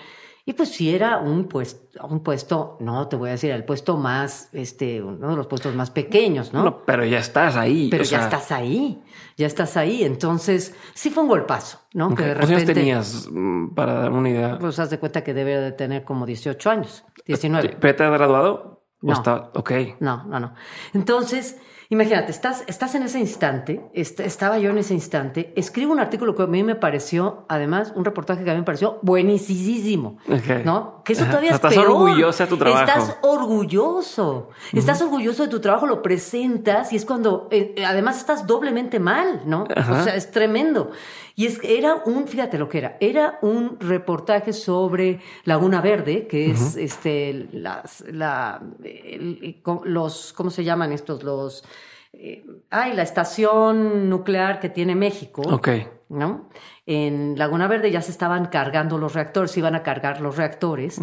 Y 0.44 0.52
pues 0.54 0.70
si 0.70 0.94
era 0.94 1.18
un 1.18 1.44
puesto, 1.44 2.06
un 2.06 2.22
puesto, 2.22 2.76
no 2.80 3.09
te 3.09 3.16
voy 3.16 3.28
a 3.28 3.33
decir, 3.33 3.50
el 3.50 3.64
puesto 3.64 3.96
más, 3.96 4.48
este, 4.52 5.02
uno 5.02 5.30
de 5.30 5.37
los 5.37 5.46
puestos 5.46 5.74
más 5.74 5.90
pequeños, 5.90 6.52
¿no? 6.52 6.83
pero 6.85 7.04
ya 7.04 7.18
estás 7.18 7.56
ahí. 7.56 7.88
Pero 7.90 8.04
ya 8.04 8.24
estás 8.24 8.50
ahí, 8.50 9.02
ya 9.37 9.46
estás 9.46 9.76
ahí. 9.76 10.02
Entonces, 10.02 10.74
sí 10.94 11.11
fue 11.11 11.22
un 11.22 11.28
golpazo, 11.28 11.80
¿no? 11.94 12.14
Que 12.14 12.24
de 12.24 12.35
repente, 12.35 12.74
tenías 12.74 13.28
mm, 13.30 13.74
para 13.74 13.94
dar 13.94 14.12
una 14.12 14.28
idea? 14.28 14.59
Pues 14.59 14.78
haz 14.78 14.90
de 14.90 14.98
cuenta 14.98 15.22
que 15.22 15.35
debe 15.35 15.56
de 15.59 15.72
tener 15.72 16.04
como 16.04 16.26
18 16.26 16.70
años, 16.70 17.04
19. 17.26 17.76
¿Pero 17.78 17.96
te 17.96 18.04
has 18.04 18.11
graduado? 18.11 18.79
No. 19.02 19.14
Está, 19.14 19.50
ok. 19.54 19.72
No, 20.00 20.24
no, 20.24 20.40
no. 20.40 20.54
Entonces, 20.92 21.56
Imagínate, 21.92 22.30
estás, 22.30 22.62
estás 22.68 22.94
en 22.94 23.02
ese 23.02 23.18
instante, 23.18 23.90
estaba 23.94 24.60
yo 24.60 24.70
en 24.70 24.78
ese 24.78 24.94
instante, 24.94 25.52
escribo 25.56 25.92
un 25.92 25.98
artículo 25.98 26.36
que 26.36 26.44
a 26.44 26.46
mí 26.46 26.62
me 26.62 26.76
pareció, 26.76 27.44
además, 27.48 27.92
un 27.96 28.04
reportaje 28.04 28.44
que 28.44 28.50
a 28.50 28.54
mí 28.54 28.60
me 28.60 28.64
pareció 28.64 29.00
buenísimo, 29.02 30.18
¿no? 30.64 31.02
Que 31.02 31.14
eso 31.14 31.24
todavía 31.24 31.50
es 31.50 31.56
Estás 31.56 31.76
orgullosa 31.76 32.44
de 32.44 32.48
tu 32.48 32.56
trabajo. 32.56 32.84
Estás 32.84 33.18
orgulloso, 33.22 34.50
estás 34.72 35.02
orgulloso 35.02 35.42
de 35.42 35.48
tu 35.48 35.58
trabajo, 35.58 35.88
lo 35.88 36.00
presentas 36.00 36.92
y 36.92 36.96
es 36.96 37.04
cuando, 37.04 37.48
eh, 37.50 37.74
además, 37.84 38.18
estás 38.18 38.46
doblemente 38.46 39.00
mal, 39.00 39.42
¿no? 39.46 39.64
O 39.64 40.04
sea, 40.04 40.14
es 40.14 40.30
tremendo. 40.30 40.92
Y 41.34 41.46
es, 41.46 41.60
era 41.62 41.96
un, 42.06 42.26
fíjate 42.26 42.58
lo 42.58 42.68
que 42.68 42.78
era, 42.78 42.96
era 43.00 43.38
un 43.42 43.78
reportaje 43.80 44.52
sobre 44.52 45.20
Laguna 45.44 45.80
Verde, 45.80 46.26
que 46.26 46.50
es 46.50 46.76
este, 46.76 47.48
las, 47.52 48.04
la, 48.10 48.62
los, 49.84 50.32
¿cómo 50.32 50.50
se 50.50 50.64
llaman 50.64 50.92
estos? 50.92 51.22
Los, 51.22 51.64
eh, 52.12 52.44
ay, 52.70 52.94
la 52.94 53.02
estación 53.02 54.08
nuclear 54.08 54.60
que 54.60 54.68
tiene 54.68 54.94
México. 54.94 55.42
Ok. 55.42 55.68
¿No? 56.08 56.48
En 56.86 57.38
Laguna 57.38 57.68
Verde 57.68 57.92
ya 57.92 58.02
se 58.02 58.10
estaban 58.10 58.46
cargando 58.46 58.98
los 58.98 59.14
reactores, 59.14 59.52
se 59.52 59.60
iban 59.60 59.76
a 59.76 59.84
cargar 59.84 60.20
los 60.20 60.36
reactores 60.36 61.00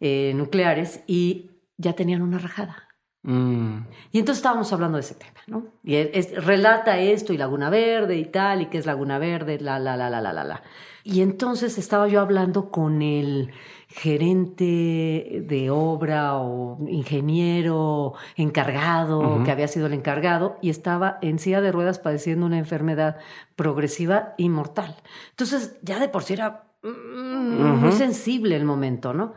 eh, 0.00 0.32
nucleares 0.34 1.02
y 1.06 1.50
ya 1.76 1.92
tenían 1.92 2.22
una 2.22 2.38
rajada. 2.38 2.85
Mm. 3.26 3.86
Y 4.12 4.20
entonces 4.20 4.38
estábamos 4.38 4.72
hablando 4.72 4.96
de 4.96 5.02
ese 5.02 5.16
tema, 5.16 5.40
¿no? 5.48 5.64
Y 5.82 5.96
es, 5.96 6.44
relata 6.44 6.98
esto 6.98 7.32
y 7.32 7.36
Laguna 7.36 7.70
Verde 7.70 8.16
y 8.16 8.24
tal, 8.24 8.62
y 8.62 8.66
qué 8.66 8.78
es 8.78 8.86
Laguna 8.86 9.18
Verde, 9.18 9.58
la, 9.60 9.80
la, 9.80 9.96
la, 9.96 10.08
la, 10.08 10.20
la, 10.20 10.32
la, 10.32 10.44
la. 10.44 10.62
Y 11.02 11.22
entonces 11.22 11.76
estaba 11.76 12.06
yo 12.06 12.20
hablando 12.20 12.70
con 12.70 13.02
el 13.02 13.52
gerente 13.88 15.44
de 15.46 15.70
obra 15.70 16.36
o 16.36 16.78
ingeniero 16.88 18.14
encargado, 18.36 19.42
que 19.44 19.50
había 19.50 19.68
sido 19.68 19.86
el 19.86 19.92
encargado, 19.92 20.56
y 20.62 20.70
estaba 20.70 21.18
en 21.20 21.40
silla 21.40 21.60
de 21.60 21.72
ruedas 21.72 21.98
padeciendo 21.98 22.46
una 22.46 22.58
enfermedad 22.58 23.16
progresiva 23.56 24.34
y 24.36 24.48
mortal. 24.48 24.96
Entonces, 25.30 25.78
ya 25.82 25.98
de 25.98 26.08
por 26.08 26.22
sí 26.22 26.34
era 26.34 26.64
mm, 26.82 27.80
muy 27.80 27.92
sensible 27.92 28.54
el 28.54 28.64
momento, 28.64 29.12
¿no? 29.12 29.34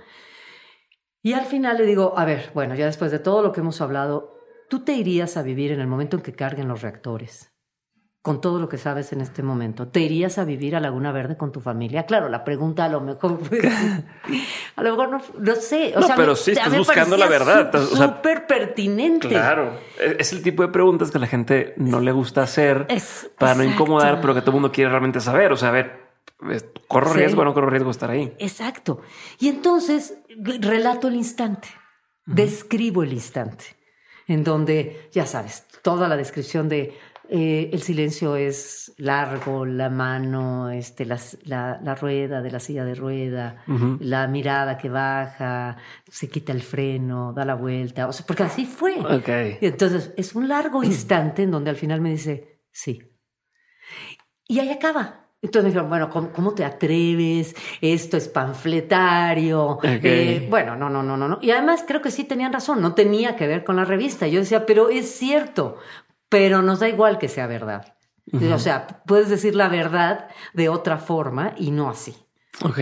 Y 1.22 1.34
al 1.34 1.46
final 1.46 1.78
le 1.78 1.86
digo, 1.86 2.14
a 2.18 2.26
ver, 2.26 2.52
bueno, 2.54 2.76
ya 2.76 2.86
después 2.86 3.12
de 3.12 3.20
todo 3.20 3.42
lo 3.42 3.52
que 3.52 3.60
hemos 3.60 3.82
hablado, 3.82 4.38
tú 4.70 4.80
te 4.86 4.94
irías 4.94 5.36
a 5.36 5.42
vivir 5.42 5.72
en 5.72 5.82
el 5.82 5.88
momento 5.88 6.18
en 6.18 6.24
que 6.24 6.34
carguen 6.34 6.70
los 6.70 6.82
reactores, 6.82 7.52
con 8.22 8.40
todo 8.40 8.60
lo 8.60 8.70
que 8.70 8.78
sabes 8.78 9.12
en 9.12 9.20
este 9.20 9.44
momento. 9.44 9.90
¿Te 9.90 10.00
irías 10.00 10.38
a 10.38 10.46
vivir 10.46 10.78
a 10.78 10.80
Laguna 10.80 11.12
Verde 11.12 11.36
con 11.36 11.52
tu 11.52 11.60
familia? 11.60 12.06
Claro, 12.06 12.30
la 12.30 12.46
pregunta 12.46 12.86
a 12.86 12.90
lo 12.90 13.02
mejor, 13.02 13.40
a 14.78 14.82
lo 14.82 14.92
mejor 14.92 15.10
no, 15.40 15.56
sé. 15.56 15.94
no, 16.00 16.08
pero 16.16 16.38
sí 16.38 16.52
estás 16.52 16.78
buscando 16.78 17.18
la 17.18 17.28
verdad. 17.28 17.70
Súper 17.84 18.48
pertinente. 18.48 19.28
Claro, 19.28 19.74
e-, 20.00 20.18
es 20.20 20.32
el 20.32 20.42
tipo 20.42 20.64
de 20.64 20.70
preguntas 20.70 21.12
que 21.12 21.20
la 21.20 21.28
gente 21.28 21.74
no 21.76 22.00
le 22.00 22.14
gusta 22.14 22.44
hacer 22.44 22.88
para 23.38 23.56
no 23.56 23.64
incomodar, 23.66 24.22
pero 24.22 24.34
que 24.34 24.40
todo 24.40 24.52
el 24.52 24.56
mundo 24.56 24.72
quiere 24.72 24.90
realmente 24.90 25.20
saber. 25.20 25.52
O 25.52 25.58
sea, 25.58 25.70
a 25.70 25.74
ver, 25.74 26.10
corro 26.88 27.14
riesgo 27.14 27.42
o 27.42 27.46
no 27.46 27.54
corro 27.54 27.70
riesgo 27.70 27.92
estar 27.92 28.10
ahí. 28.10 28.34
Exacto. 28.40 29.02
Y 29.40 29.50
entonces 29.50 30.20
relato 30.44 31.08
el 31.08 31.16
instante, 31.16 31.70
describo 32.26 33.04
el 33.04 33.14
instante, 33.14 33.66
en 34.28 34.44
donde, 34.44 35.10
ya 35.12 35.26
sabes, 35.26 35.66
toda 35.82 36.08
la 36.08 36.18
descripción 36.18 36.70
de 36.70 36.98
eh, 37.32 37.70
el 37.72 37.84
silencio 37.84 38.36
es 38.36 38.92
largo, 38.98 39.64
la 39.64 39.90
mano, 39.92 40.72
este, 40.72 41.06
la, 41.06 41.96
rueda 42.02 42.42
de 42.42 42.50
la 42.50 42.60
silla 42.60 42.84
de 42.84 42.96
rueda, 42.96 43.64
la 44.00 44.28
mirada 44.28 44.80
que 44.80 44.90
baja, 44.90 45.78
se 46.08 46.28
quita 46.28 46.54
el 46.54 46.64
freno, 46.64 47.32
da 47.32 47.46
la 47.46 47.54
vuelta, 47.54 48.08
o 48.08 48.14
sea, 48.14 48.26
porque 48.26 48.44
así 48.44 48.66
fue. 48.66 49.00
Okay. 49.00 49.60
Y 49.62 49.68
entonces 49.68 50.12
es 50.18 50.34
un 50.34 50.48
largo 50.48 50.84
instante 50.84 51.44
en 51.44 51.52
donde 51.52 51.70
al 51.70 51.76
final 51.76 52.02
me 52.02 52.10
dice, 52.10 52.64
sí, 52.72 53.00
Y 54.48 54.58
ahí 54.58 54.72
acaba. 54.72 55.29
Entonces 55.42 55.64
me 55.64 55.70
dijeron, 55.70 55.90
bueno, 55.90 56.10
¿cómo, 56.10 56.32
cómo 56.32 56.54
te 56.54 56.66
atreves? 56.66 57.56
Esto 57.80 58.18
es 58.18 58.28
panfletario. 58.28 59.80
Eh, 59.84 60.48
bueno, 60.50 60.76
no, 60.76 60.90
no, 60.90 61.02
no, 61.02 61.16
no, 61.16 61.30
no. 61.30 61.40
Y 61.42 61.52
además 61.52 61.86
creo 61.88 62.02
que 62.02 62.12
sí 62.12 62.26
tenían 62.26 62.52
razón, 62.52 62.82
no 62.82 62.94
tenía 62.94 63.36
que 63.38 63.48
ver 63.48 63.64
con 63.64 63.78
la 63.78 63.86
revista. 63.86 64.28
Yo 64.28 64.40
decía, 64.40 64.66
pero 64.66 64.90
es 64.90 65.10
cierto, 65.10 65.78
pero 66.28 66.62
nos 66.62 66.82
da 66.82 66.90
igual 66.90 67.18
que 67.18 67.30
sea 67.30 67.48
verdad. 67.48 67.96
O 68.32 68.60
sea, 68.60 68.86
puedes 69.08 69.30
decir 69.30 69.56
la 69.56 69.70
verdad 69.70 70.28
de 70.54 70.70
otra 70.70 70.98
forma 70.98 71.54
y 71.58 71.72
no 71.72 71.90
así. 71.90 72.16
Ok. 72.64 72.80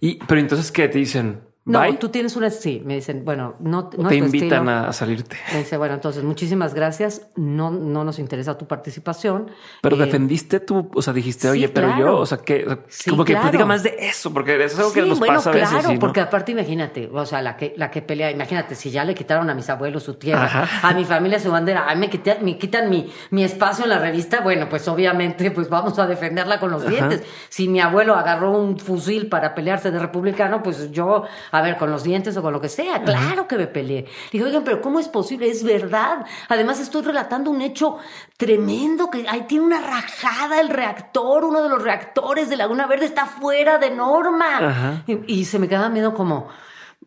Y, 0.00 0.18
pero 0.24 0.40
entonces, 0.40 0.70
¿qué 0.70 0.88
te 0.88 0.98
dicen? 0.98 1.40
No, 1.70 1.80
Bye. 1.80 1.94
tú 1.94 2.08
tienes 2.08 2.36
una... 2.36 2.50
Sí, 2.50 2.82
me 2.84 2.94
dicen, 2.96 3.24
bueno, 3.24 3.54
no, 3.60 3.90
¿O 3.96 4.02
no 4.02 4.08
te 4.08 4.18
es 4.18 4.24
invitan 4.24 4.68
a, 4.68 4.92
salirte. 4.92 5.36
Me 5.52 5.58
dice, 5.60 5.76
bueno, 5.76 5.94
entonces 5.94 6.22
muchísimas 6.24 6.74
gracias. 6.74 7.22
No, 7.36 7.70
no 7.70 8.04
nos 8.04 8.18
interesa 8.18 8.58
tu 8.58 8.66
participación. 8.66 9.50
Pero 9.82 9.96
Eh, 9.96 10.00
defendiste 10.00 10.60
tú, 10.60 10.90
o 10.94 11.02
sea, 11.02 11.12
dijiste, 11.12 11.42
sí, 11.42 11.48
oye, 11.48 11.68
pero 11.68 11.86
claro. 11.88 12.00
yo, 12.02 12.16
o 12.18 12.26
sea, 12.26 12.38
que 12.38 12.78
Sí, 12.88 13.10
como 13.10 13.24
que 13.24 13.32
claro. 13.32 13.44
platica 13.46 13.64
más 13.64 13.82
de 13.82 13.96
eso, 14.00 14.32
porque 14.32 14.56
eso 14.56 14.74
es 14.74 14.78
algo 14.80 14.92
que 14.92 15.02
sí, 15.02 15.08
nos 15.08 15.18
bueno, 15.18 15.34
pasa 15.36 15.50
a 15.50 15.52
veces. 15.52 15.68
claro, 15.70 15.88
¿sí, 15.88 15.94
no? 15.94 16.00
porque 16.00 16.20
aparte 16.20 16.52
imagínate, 16.52 17.08
o 17.12 17.24
sea, 17.26 17.40
la 17.42 17.56
que, 17.56 17.74
la 17.76 17.90
que 17.90 18.02
pelea, 18.02 18.30
imagínate, 18.30 18.74
si 18.74 18.90
ya 18.90 19.04
le 19.04 19.14
quitaron 19.14 19.48
a 19.50 19.54
mis 19.54 19.68
abuelos 19.70 20.02
su 20.02 20.14
tierra, 20.14 20.44
Ajá. 20.44 20.88
a 20.88 20.92
mi 20.94 21.04
familia 21.04 21.38
su 21.38 21.50
bandera, 21.50 21.88
a 21.88 21.94
mí 21.94 22.00
me, 22.00 22.10
quita- 22.10 22.38
me 22.40 22.58
quitan 22.58 22.90
mi, 22.90 23.10
mi 23.30 23.44
espacio 23.44 23.84
en 23.84 23.90
la 23.90 23.98
revista, 23.98 24.40
bueno, 24.40 24.68
pues 24.68 24.86
obviamente 24.88 25.50
pues 25.50 25.68
vamos 25.68 25.98
a 25.98 26.06
defenderla 26.06 26.58
con 26.58 26.70
los 26.70 26.86
dientes. 26.86 27.22
Si 27.48 27.68
mi 27.68 27.80
abuelo 27.80 28.14
agarró 28.16 28.50
un 28.52 28.78
fusil 28.78 29.28
para 29.28 29.54
pelearse 29.54 29.90
de 29.90 29.98
republicano, 29.98 30.62
pues 30.62 30.90
yo, 30.90 31.24
a 31.52 31.59
ver, 31.62 31.76
con 31.76 31.90
los 31.90 32.02
dientes 32.02 32.36
o 32.36 32.42
con 32.42 32.52
lo 32.52 32.60
que 32.60 32.68
sea, 32.68 33.02
claro 33.02 33.46
que 33.48 33.56
me 33.56 33.66
peleé. 33.66 34.02
Le 34.02 34.10
dije, 34.32 34.44
oigan, 34.44 34.64
pero 34.64 34.80
¿cómo 34.80 34.98
es 35.00 35.08
posible? 35.08 35.48
Es 35.48 35.62
verdad. 35.64 36.24
Además 36.48 36.80
estoy 36.80 37.02
relatando 37.02 37.50
un 37.50 37.60
hecho 37.62 37.98
tremendo, 38.36 39.10
que 39.10 39.26
ahí 39.28 39.42
tiene 39.48 39.64
una 39.64 39.80
rajada 39.80 40.60
el 40.60 40.68
reactor, 40.68 41.44
uno 41.44 41.62
de 41.62 41.68
los 41.68 41.82
reactores 41.82 42.48
de 42.48 42.56
Laguna 42.56 42.86
Verde 42.86 43.06
está 43.06 43.26
fuera 43.26 43.78
de 43.78 43.90
norma. 43.90 45.02
Y, 45.06 45.40
y 45.40 45.44
se 45.44 45.58
me 45.58 45.68
quedaba 45.68 45.88
miedo 45.88 46.14
como, 46.14 46.48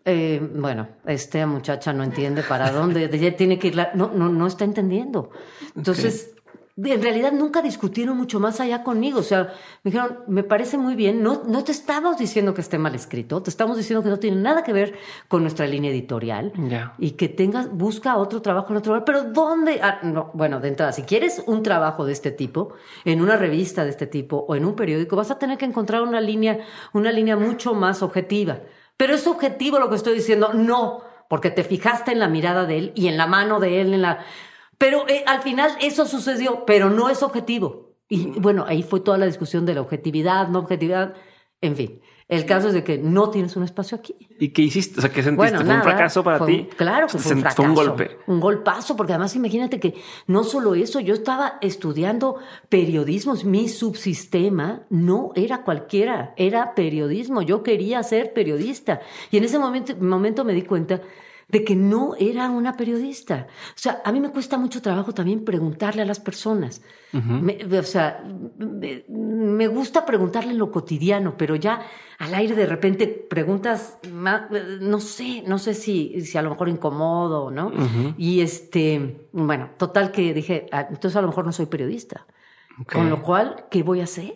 eh, 0.05 0.39
bueno, 0.55 0.87
esta 1.05 1.45
muchacha 1.47 1.93
no 1.93 2.03
entiende 2.03 2.43
para 2.43 2.71
dónde, 2.71 3.05
ella 3.11 3.35
tiene 3.35 3.57
que 3.59 3.67
ir, 3.69 3.75
la- 3.75 3.91
no, 3.93 4.11
no, 4.13 4.29
no 4.29 4.47
está 4.47 4.65
entendiendo. 4.65 5.31
Entonces, 5.75 6.32
en 6.75 7.01
realidad 7.03 7.31
nunca 7.31 7.61
discutieron 7.61 8.17
mucho 8.17 8.39
más 8.39 8.59
allá 8.59 8.83
conmigo. 8.83 9.19
O 9.19 9.23
sea, 9.23 9.53
me 9.83 9.91
dijeron, 9.91 10.19
me 10.27 10.43
parece 10.43 10.77
muy 10.77 10.95
bien, 10.95 11.21
no, 11.21 11.43
no 11.45 11.63
te 11.63 11.71
estamos 11.71 12.17
diciendo 12.17 12.53
que 12.53 12.61
esté 12.61 12.79
mal 12.79 12.95
escrito, 12.95 13.43
te 13.43 13.49
estamos 13.49 13.77
diciendo 13.77 14.03
que 14.03 14.09
no 14.09 14.17
tiene 14.17 14.37
nada 14.37 14.63
que 14.63 14.73
ver 14.73 14.95
con 15.27 15.43
nuestra 15.43 15.67
línea 15.67 15.91
editorial 15.91 16.51
y 16.97 17.11
que 17.11 17.29
tengas, 17.29 17.71
busca 17.71 18.17
otro 18.17 18.41
trabajo 18.41 18.71
en 18.71 18.77
otro 18.77 18.93
lugar. 18.93 19.05
Pero 19.05 19.23
¿dónde? 19.25 19.79
Ah, 19.83 19.99
no, 20.03 20.31
bueno, 20.33 20.59
de 20.59 20.69
entrada, 20.69 20.91
si 20.91 21.03
quieres 21.03 21.43
un 21.45 21.61
trabajo 21.61 22.05
de 22.05 22.13
este 22.13 22.31
tipo, 22.31 22.73
en 23.05 23.21
una 23.21 23.37
revista 23.37 23.83
de 23.83 23.91
este 23.91 24.07
tipo 24.07 24.45
o 24.47 24.55
en 24.55 24.65
un 24.65 24.75
periódico, 24.75 25.15
vas 25.15 25.31
a 25.31 25.37
tener 25.37 25.57
que 25.57 25.65
encontrar 25.65 26.01
una 26.01 26.21
línea, 26.21 26.59
una 26.93 27.11
línea 27.11 27.37
mucho 27.37 27.73
más 27.73 28.01
objetiva. 28.01 28.61
Pero 28.97 29.13
es 29.15 29.27
objetivo 29.27 29.79
lo 29.79 29.89
que 29.89 29.95
estoy 29.95 30.15
diciendo, 30.15 30.53
no, 30.53 31.01
porque 31.29 31.51
te 31.51 31.63
fijaste 31.63 32.11
en 32.11 32.19
la 32.19 32.27
mirada 32.27 32.65
de 32.65 32.77
él 32.77 32.91
y 32.95 33.07
en 33.07 33.17
la 33.17 33.27
mano 33.27 33.59
de 33.59 33.81
él, 33.81 33.93
en 33.93 34.01
la. 34.01 34.25
Pero 34.83 35.07
eh, 35.07 35.23
al 35.25 35.41
final 35.41 35.71
eso 35.79 36.05
sucedió, 36.05 36.65
pero 36.65 36.89
no 36.89 37.07
es 37.09 37.23
objetivo. 37.23 37.93
Y 38.09 38.37
bueno, 38.37 38.65
ahí 38.67 38.83
fue 38.83 38.99
toda 38.99 39.17
la 39.17 39.25
discusión 39.25 39.65
de 39.65 39.73
la 39.75 39.79
objetividad, 39.81 40.49
no 40.49 40.59
objetividad, 40.59 41.13
en 41.61 41.77
fin. 41.77 42.01
El 42.27 42.45
caso 42.45 42.67
es 42.67 42.73
de 42.73 42.83
que 42.83 42.97
no 42.97 43.29
tienes 43.29 43.55
un 43.55 43.63
espacio 43.63 43.97
aquí. 43.97 44.13
¿Y 44.39 44.49
qué 44.49 44.61
hiciste? 44.63 44.99
O 44.99 45.01
sea, 45.01 45.09
¿qué 45.09 45.23
sentiste? 45.23 45.35
Bueno, 45.37 45.57
¿Fue 45.59 45.63
un 45.63 45.69
nada, 45.69 45.83
fracaso 45.83 46.21
para 46.21 46.37
fue 46.39 46.47
ti? 46.47 46.53
un- 46.59 46.65
claro 46.75 47.07
que 47.07 47.17
fue 47.17 47.31
un 47.33 47.39
fracaso. 47.41 47.55
Fue 47.63 47.65
un 47.69 47.75
golpe. 47.75 48.17
Un 48.27 48.39
golpazo, 48.41 48.97
porque 48.97 49.13
además 49.13 49.33
imagínate 49.37 49.79
que 49.79 49.93
no 50.27 50.43
solo 50.43 50.75
eso, 50.75 50.99
yo 50.99 51.13
estaba 51.13 51.59
estudiando 51.61 52.37
periodismo, 52.67 53.35
mi 53.45 53.69
subsistema 53.69 54.83
no 54.89 55.31
era 55.35 55.63
cualquiera, 55.63 56.33
era 56.35 56.75
periodismo, 56.75 57.41
yo 57.41 57.63
quería 57.63 58.03
ser 58.03 58.33
periodista. 58.33 58.99
Y 59.31 59.37
en 59.37 59.45
ese 59.45 59.59
momento, 59.59 59.95
momento 59.97 60.43
me 60.43 60.53
di 60.53 60.63
cuenta 60.63 61.01
de 61.49 61.63
que 61.63 61.75
no 61.75 62.15
era 62.17 62.49
una 62.49 62.75
periodista. 62.77 63.47
O 63.69 63.77
sea, 63.79 64.01
a 64.03 64.11
mí 64.11 64.19
me 64.19 64.31
cuesta 64.31 64.57
mucho 64.57 64.81
trabajo 64.81 65.13
también 65.13 65.43
preguntarle 65.45 66.01
a 66.01 66.05
las 66.05 66.19
personas. 66.19 66.81
Me- 67.11 67.63
o 67.77 67.83
sea, 67.83 68.23
me, 68.57 69.05
me 69.07 69.67
gusta 69.67 70.03
preguntarle 70.05 70.53
lo 70.55 70.71
cotidiano, 70.71 71.35
pero 71.37 71.55
ya 71.55 71.81
al 72.17 72.33
aire 72.33 72.55
de 72.55 72.65
repente 72.65 73.07
preguntas, 73.07 73.99
ma- 74.11 74.49
no 74.81 74.99
sé, 74.99 75.43
no 75.45 75.59
sé 75.59 75.73
si, 75.75 76.21
si 76.21 76.37
a 76.37 76.41
lo 76.41 76.49
mejor 76.49 76.69
incomodo, 76.69 77.51
¿no? 77.51 77.71
Y 78.17 78.41
este, 78.41 79.27
bueno, 79.31 79.71
total 79.77 80.11
que 80.11 80.33
dije, 80.33 80.65
ah, 80.71 80.87
entonces 80.89 81.15
a 81.15 81.21
lo 81.21 81.27
mejor 81.27 81.45
no 81.45 81.51
soy 81.51 81.67
periodista. 81.67 82.25
Ok. 82.79 82.93
Con 82.93 83.09
lo 83.11 83.21
cual, 83.21 83.65
¿qué 83.69 83.83
voy 83.83 83.99
a 83.99 84.05
hacer? 84.05 84.35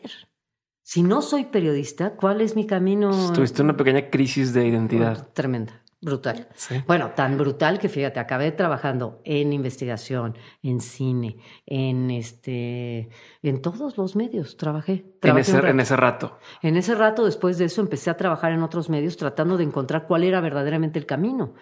Si 0.83 1.01
no 1.03 1.21
soy 1.23 1.45
periodista, 1.45 2.11
¿cuál 2.15 2.41
es 2.41 2.55
mi 2.55 2.65
camino? 2.67 3.33
Tuviste 3.33 3.61
una 3.63 3.75
pequeña 3.75 4.09
crisis 4.11 4.53
de 4.53 4.67
identidad. 4.67 5.29
Tremenda, 5.33 5.81
brutal. 6.01 6.47
Sí. 6.55 6.83
Bueno, 6.87 7.11
tan 7.15 7.37
brutal 7.37 7.79
que 7.79 7.89
fíjate, 7.89 8.19
acabé 8.19 8.51
trabajando 8.51 9.21
en 9.23 9.53
investigación, 9.53 10.37
en 10.61 10.79
cine, 10.79 11.37
en 11.65 12.11
este, 12.11 13.09
en 13.41 13.61
todos 13.61 13.97
los 13.97 14.15
medios 14.15 14.57
trabajé. 14.57 15.05
En 15.21 15.37
ese, 15.37 15.57
en 15.57 15.79
ese 15.79 15.95
rato. 15.95 16.39
En 16.61 16.77
ese 16.77 16.95
rato, 16.95 17.25
después 17.25 17.57
de 17.57 17.65
eso, 17.65 17.81
empecé 17.81 18.09
a 18.09 18.17
trabajar 18.17 18.51
en 18.51 18.63
otros 18.63 18.89
medios 18.89 19.17
tratando 19.17 19.57
de 19.57 19.63
encontrar 19.63 20.05
cuál 20.07 20.23
era 20.23 20.41
verdaderamente 20.41 20.99
el 20.99 21.05
camino. 21.05 21.55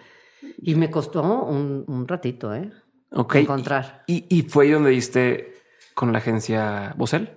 Y 0.58 0.74
me 0.74 0.90
costó 0.90 1.22
un, 1.22 1.84
un 1.86 2.06
ratito, 2.06 2.54
¿eh? 2.54 2.70
Ok. 3.12 3.36
Encontrar. 3.36 4.04
Y, 4.06 4.26
y 4.28 4.42
fue 4.42 4.64
ahí 4.64 4.70
donde 4.72 4.90
diste 4.90 5.54
con 5.94 6.12
la 6.12 6.18
agencia 6.18 6.94
Bosel. 6.96 7.30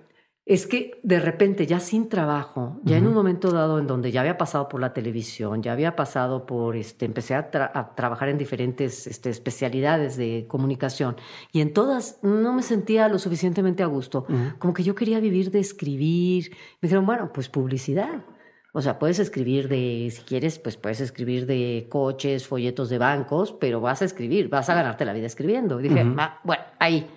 Es 0.52 0.66
que 0.66 0.98
de 1.04 1.20
repente, 1.20 1.64
ya 1.68 1.78
sin 1.78 2.08
trabajo, 2.08 2.80
ya 2.82 2.96
en 2.96 3.06
un 3.06 3.14
momento 3.14 3.52
dado 3.52 3.78
en 3.78 3.86
donde 3.86 4.10
ya 4.10 4.20
había 4.22 4.36
pasado 4.36 4.68
por 4.68 4.80
la 4.80 4.92
televisión, 4.92 5.62
ya 5.62 5.70
había 5.72 5.94
pasado 5.94 6.44
por, 6.44 6.74
este, 6.74 7.04
empecé 7.04 7.36
a, 7.36 7.52
tra- 7.52 7.70
a 7.72 7.94
trabajar 7.94 8.28
en 8.30 8.36
diferentes 8.36 9.06
este, 9.06 9.30
especialidades 9.30 10.16
de 10.16 10.46
comunicación 10.48 11.14
y 11.52 11.60
en 11.60 11.72
todas 11.72 12.18
no 12.22 12.52
me 12.52 12.62
sentía 12.62 13.08
lo 13.08 13.20
suficientemente 13.20 13.84
a 13.84 13.86
gusto, 13.86 14.26
como 14.58 14.74
que 14.74 14.82
yo 14.82 14.96
quería 14.96 15.20
vivir 15.20 15.52
de 15.52 15.60
escribir. 15.60 16.50
Me 16.80 16.88
dijeron, 16.88 17.06
bueno, 17.06 17.30
pues 17.32 17.48
publicidad. 17.48 18.24
O 18.72 18.82
sea, 18.82 18.98
puedes 18.98 19.20
escribir 19.20 19.68
de, 19.68 20.08
si 20.12 20.22
quieres, 20.22 20.58
pues 20.58 20.76
puedes 20.76 21.00
escribir 21.00 21.46
de 21.46 21.86
coches, 21.88 22.48
folletos 22.48 22.88
de 22.88 22.98
bancos, 22.98 23.52
pero 23.52 23.80
vas 23.80 24.02
a 24.02 24.04
escribir, 24.04 24.48
vas 24.48 24.68
a 24.68 24.74
ganarte 24.74 25.04
la 25.04 25.12
vida 25.12 25.26
escribiendo. 25.26 25.78
Y 25.78 25.84
dije, 25.84 26.04
"Ah, 26.18 26.40
bueno, 26.42 26.62
ahí. 26.80 27.08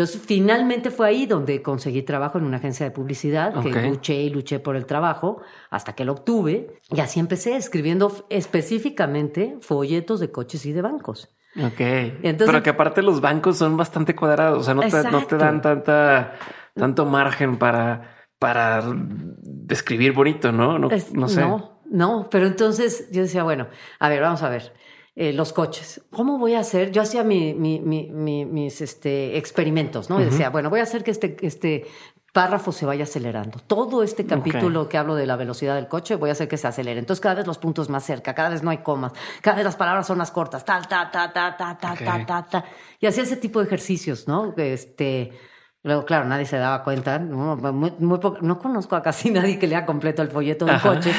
Entonces, 0.00 0.22
finalmente 0.24 0.90
fue 0.90 1.08
ahí 1.08 1.26
donde 1.26 1.60
conseguí 1.60 2.00
trabajo 2.00 2.38
en 2.38 2.44
una 2.44 2.56
agencia 2.56 2.86
de 2.86 2.90
publicidad, 2.90 3.52
que 3.62 3.70
luché 3.86 4.14
y 4.14 4.30
luché 4.30 4.58
por 4.58 4.74
el 4.74 4.86
trabajo 4.86 5.42
hasta 5.68 5.94
que 5.94 6.06
lo 6.06 6.12
obtuve. 6.12 6.78
Y 6.90 7.00
así 7.00 7.20
empecé 7.20 7.54
escribiendo 7.56 8.10
específicamente 8.30 9.58
folletos 9.60 10.18
de 10.20 10.30
coches 10.30 10.64
y 10.64 10.72
de 10.72 10.80
bancos. 10.80 11.28
Ok. 11.62 11.80
Entonces- 11.80 12.46
Pero 12.46 12.62
que 12.62 12.70
aparte 12.70 13.02
los 13.02 13.20
bancos 13.20 13.58
son 13.58 13.76
bastante 13.76 14.16
cuadrados. 14.16 14.60
O 14.60 14.62
sea, 14.62 14.72
no 14.72 14.80
te, 14.80 14.86
no 14.86 14.92
te 15.02 15.08
Exacto. 15.08 15.36
dan 15.36 15.60
tanta, 15.60 16.32
tanto 16.74 17.04
margen 17.04 17.58
para, 17.58 18.16
para 18.38 18.82
describir 19.42 20.14
bonito, 20.14 20.50
¿no? 20.50 20.78
No, 20.78 20.90
Es- 20.90 21.12
no 21.12 21.28
sé. 21.28 21.42
No, 21.42 21.82
no, 21.90 22.28
pero 22.30 22.46
entonces 22.46 23.10
yo 23.12 23.20
decía, 23.20 23.42
bueno, 23.42 23.66
a 23.98 24.08
ver, 24.08 24.22
vamos 24.22 24.42
a 24.42 24.48
ver. 24.48 24.72
Eh, 25.16 25.32
los 25.32 25.52
coches. 25.52 26.02
¿Cómo 26.10 26.38
voy 26.38 26.54
a 26.54 26.60
hacer? 26.60 26.90
Yo 26.92 27.02
hacía 27.02 27.24
mi- 27.24 27.54
mi- 27.54 27.80
mi- 27.80 28.10
mi- 28.10 28.44
mis 28.44 28.80
este, 28.80 29.36
experimentos, 29.36 30.08
¿no? 30.08 30.20
Y 30.20 30.24
decía, 30.24 30.50
bueno, 30.50 30.70
voy 30.70 30.80
a 30.80 30.84
hacer 30.84 31.02
que 31.04 31.10
este, 31.10 31.36
este 31.42 31.86
párrafo 32.32 32.70
se 32.70 32.86
vaya 32.86 33.02
acelerando. 33.04 33.58
Todo 33.66 34.04
este 34.04 34.24
capítulo 34.24 34.88
que 34.88 34.96
hablo 34.96 35.16
de 35.16 35.26
la 35.26 35.34
velocidad 35.34 35.74
del 35.74 35.88
coche, 35.88 36.14
voy 36.14 36.28
a 36.30 36.32
hacer 36.32 36.46
que 36.46 36.56
se 36.56 36.68
acelere. 36.68 37.00
Entonces, 37.00 37.20
cada 37.20 37.34
vez 37.34 37.46
los 37.46 37.58
puntos 37.58 37.88
más 37.88 38.04
cerca, 38.04 38.34
cada 38.36 38.50
vez 38.50 38.62
no 38.62 38.70
hay 38.70 38.78
comas, 38.78 39.12
cada 39.42 39.56
vez 39.56 39.64
las 39.64 39.74
palabras 39.76 40.06
son 40.06 40.18
más 40.18 40.30
cortas, 40.30 40.64
tal, 40.64 40.86
ta, 40.86 41.10
ta, 41.10 41.32
ta, 41.32 41.56
ta, 41.56 41.76
ta, 41.76 41.92
Ok. 41.92 41.98
ta, 42.04 42.24
ta, 42.26 42.46
ta. 42.48 42.64
Y 43.00 43.06
hacía 43.06 43.24
ese 43.24 43.36
tipo 43.36 43.58
de 43.58 43.66
ejercicios, 43.66 44.28
¿no? 44.28 44.54
Este. 44.56 45.32
Luego, 45.82 46.04
claro, 46.04 46.26
nadie 46.26 46.44
se 46.46 46.56
daba 46.58 46.84
cuenta. 46.84 47.18
No, 47.18 47.56
Muy- 47.56 47.94
muy 47.98 48.18
poco- 48.18 48.38
no 48.42 48.58
conozco 48.58 48.94
a 48.96 49.02
casi 49.02 49.30
nadie 49.32 49.58
que 49.58 49.66
lea 49.66 49.84
completo 49.84 50.22
el 50.22 50.28
folleto 50.28 50.66
del 50.66 50.74
Ajá. 50.76 50.88
coche, 50.94 51.12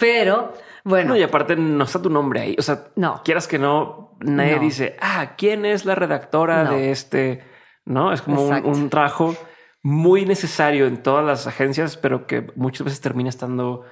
pero 0.00 0.54
bueno, 0.88 1.10
No, 1.10 1.16
y 1.16 1.22
aparte 1.22 1.56
no 1.56 1.84
está 1.84 2.00
tu 2.02 2.10
nombre 2.10 2.40
ahí. 2.40 2.56
O 2.58 2.62
sea, 2.62 2.88
No. 2.96 3.22
quieras 3.24 3.46
que 3.46 3.58
no, 3.58 4.16
nadie 4.20 4.56
No. 4.56 4.62
dice, 4.62 4.96
ah, 5.00 5.34
¿quién 5.36 5.64
es 5.64 5.84
la 5.84 5.94
redactora 5.94 6.64
No. 6.64 6.72
de 6.72 6.90
este? 6.90 7.42
No, 7.84 8.12
es 8.12 8.22
como 8.22 8.42
un, 8.46 8.90
trabajo 8.90 9.36
muy 9.82 10.24
necesario 10.26 10.86
en 10.86 11.02
todas 11.02 11.24
las 11.24 11.46
agencias, 11.46 11.96
pero 11.96 12.26
que 12.26 12.46
muchas 12.56 12.84
veces 12.84 13.00
termina 13.00 13.28
estando 13.30 13.84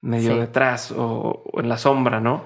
medio 0.00 0.32
Sí. 0.34 0.38
detrás 0.40 0.90
o, 0.92 1.42
o 1.52 1.60
en 1.60 1.68
la 1.68 1.78
sombra, 1.78 2.20
¿no? 2.20 2.44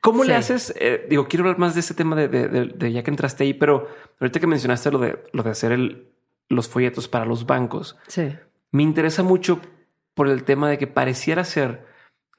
¿Cómo 0.00 0.24
le 0.24 0.34
haces? 0.34 0.72
Eh, 0.78 1.06
digo, 1.10 1.26
quiero 1.28 1.44
hablar 1.44 1.58
más 1.58 1.74
de 1.74 1.80
ese 1.80 1.92
tema 1.94 2.16
de, 2.16 2.28
de- 2.28 2.48
de- 2.48 2.66
de 2.66 2.92
ya 2.92 3.02
que 3.02 3.10
entraste 3.10 3.44
ahí, 3.44 3.52
pero 3.54 3.88
ahorita 4.20 4.40
que 4.40 4.46
mencionaste 4.46 4.90
lo 4.90 4.98
de, 4.98 5.22
lo 5.32 5.42
de 5.42 5.50
hacer 5.50 5.72
el, 5.72 6.08
los 6.48 6.68
folletos 6.68 7.06
para 7.08 7.26
los 7.26 7.44
bancos, 7.44 7.98
sí, 8.06 8.32
me 8.72 8.82
interesa 8.82 9.22
mucho 9.22 9.60
por 10.14 10.28
el 10.28 10.44
tema 10.44 10.70
de 10.70 10.78
que 10.78 10.86
pareciera 10.86 11.44
ser 11.44 11.84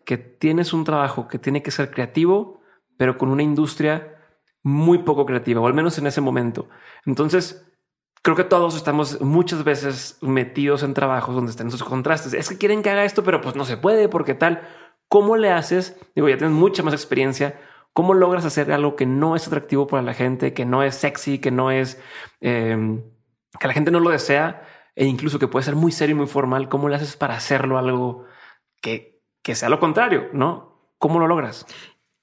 que 0.05 0.17
tienes 0.17 0.73
un 0.73 0.83
trabajo 0.83 1.27
que 1.27 1.39
tiene 1.39 1.61
que 1.63 1.71
ser 1.71 1.91
creativo, 1.91 2.61
pero 2.97 3.17
con 3.17 3.29
una 3.29 3.43
industria 3.43 4.17
muy 4.63 4.99
poco 4.99 5.25
creativa, 5.25 5.61
o 5.61 5.67
al 5.67 5.73
menos 5.73 5.97
en 5.97 6.07
ese 6.07 6.21
momento. 6.21 6.69
Entonces, 7.05 7.65
creo 8.21 8.35
que 8.35 8.43
todos 8.43 8.75
estamos 8.75 9.21
muchas 9.21 9.63
veces 9.63 10.17
metidos 10.21 10.83
en 10.83 10.93
trabajos 10.93 11.35
donde 11.35 11.51
están 11.51 11.67
esos 11.67 11.83
contrastes. 11.83 12.33
Es 12.33 12.49
que 12.49 12.57
quieren 12.57 12.83
que 12.83 12.89
haga 12.89 13.05
esto, 13.05 13.23
pero 13.23 13.41
pues 13.41 13.55
no 13.55 13.65
se 13.65 13.77
puede 13.77 14.09
porque 14.09 14.35
tal. 14.35 14.61
¿Cómo 15.07 15.35
le 15.35 15.51
haces? 15.51 15.97
Digo, 16.15 16.29
ya 16.29 16.37
tienes 16.37 16.55
mucha 16.55 16.83
más 16.83 16.93
experiencia. 16.93 17.59
¿Cómo 17.93 18.13
logras 18.13 18.45
hacer 18.45 18.71
algo 18.71 18.95
que 18.95 19.05
no 19.05 19.35
es 19.35 19.47
atractivo 19.47 19.87
para 19.87 20.03
la 20.03 20.13
gente, 20.13 20.53
que 20.53 20.65
no 20.65 20.83
es 20.83 20.95
sexy, 20.95 21.39
que 21.39 21.51
no 21.51 21.71
es, 21.71 21.99
eh, 22.39 23.01
que 23.59 23.67
la 23.67 23.73
gente 23.73 23.91
no 23.91 23.99
lo 23.99 24.11
desea 24.11 24.65
e 24.95 25.05
incluso 25.05 25.39
que 25.39 25.47
puede 25.47 25.65
ser 25.65 25.75
muy 25.75 25.91
serio 25.91 26.15
y 26.15 26.19
muy 26.19 26.27
formal? 26.27 26.69
¿Cómo 26.69 26.87
le 26.87 26.95
haces 26.95 27.17
para 27.17 27.35
hacerlo 27.35 27.77
algo 27.77 28.25
que, 28.81 29.10
que 29.41 29.55
sea 29.55 29.69
lo 29.69 29.79
contrario? 29.79 30.29
¿No? 30.33 30.71
¿Cómo 30.97 31.19
lo 31.19 31.27
logras? 31.27 31.65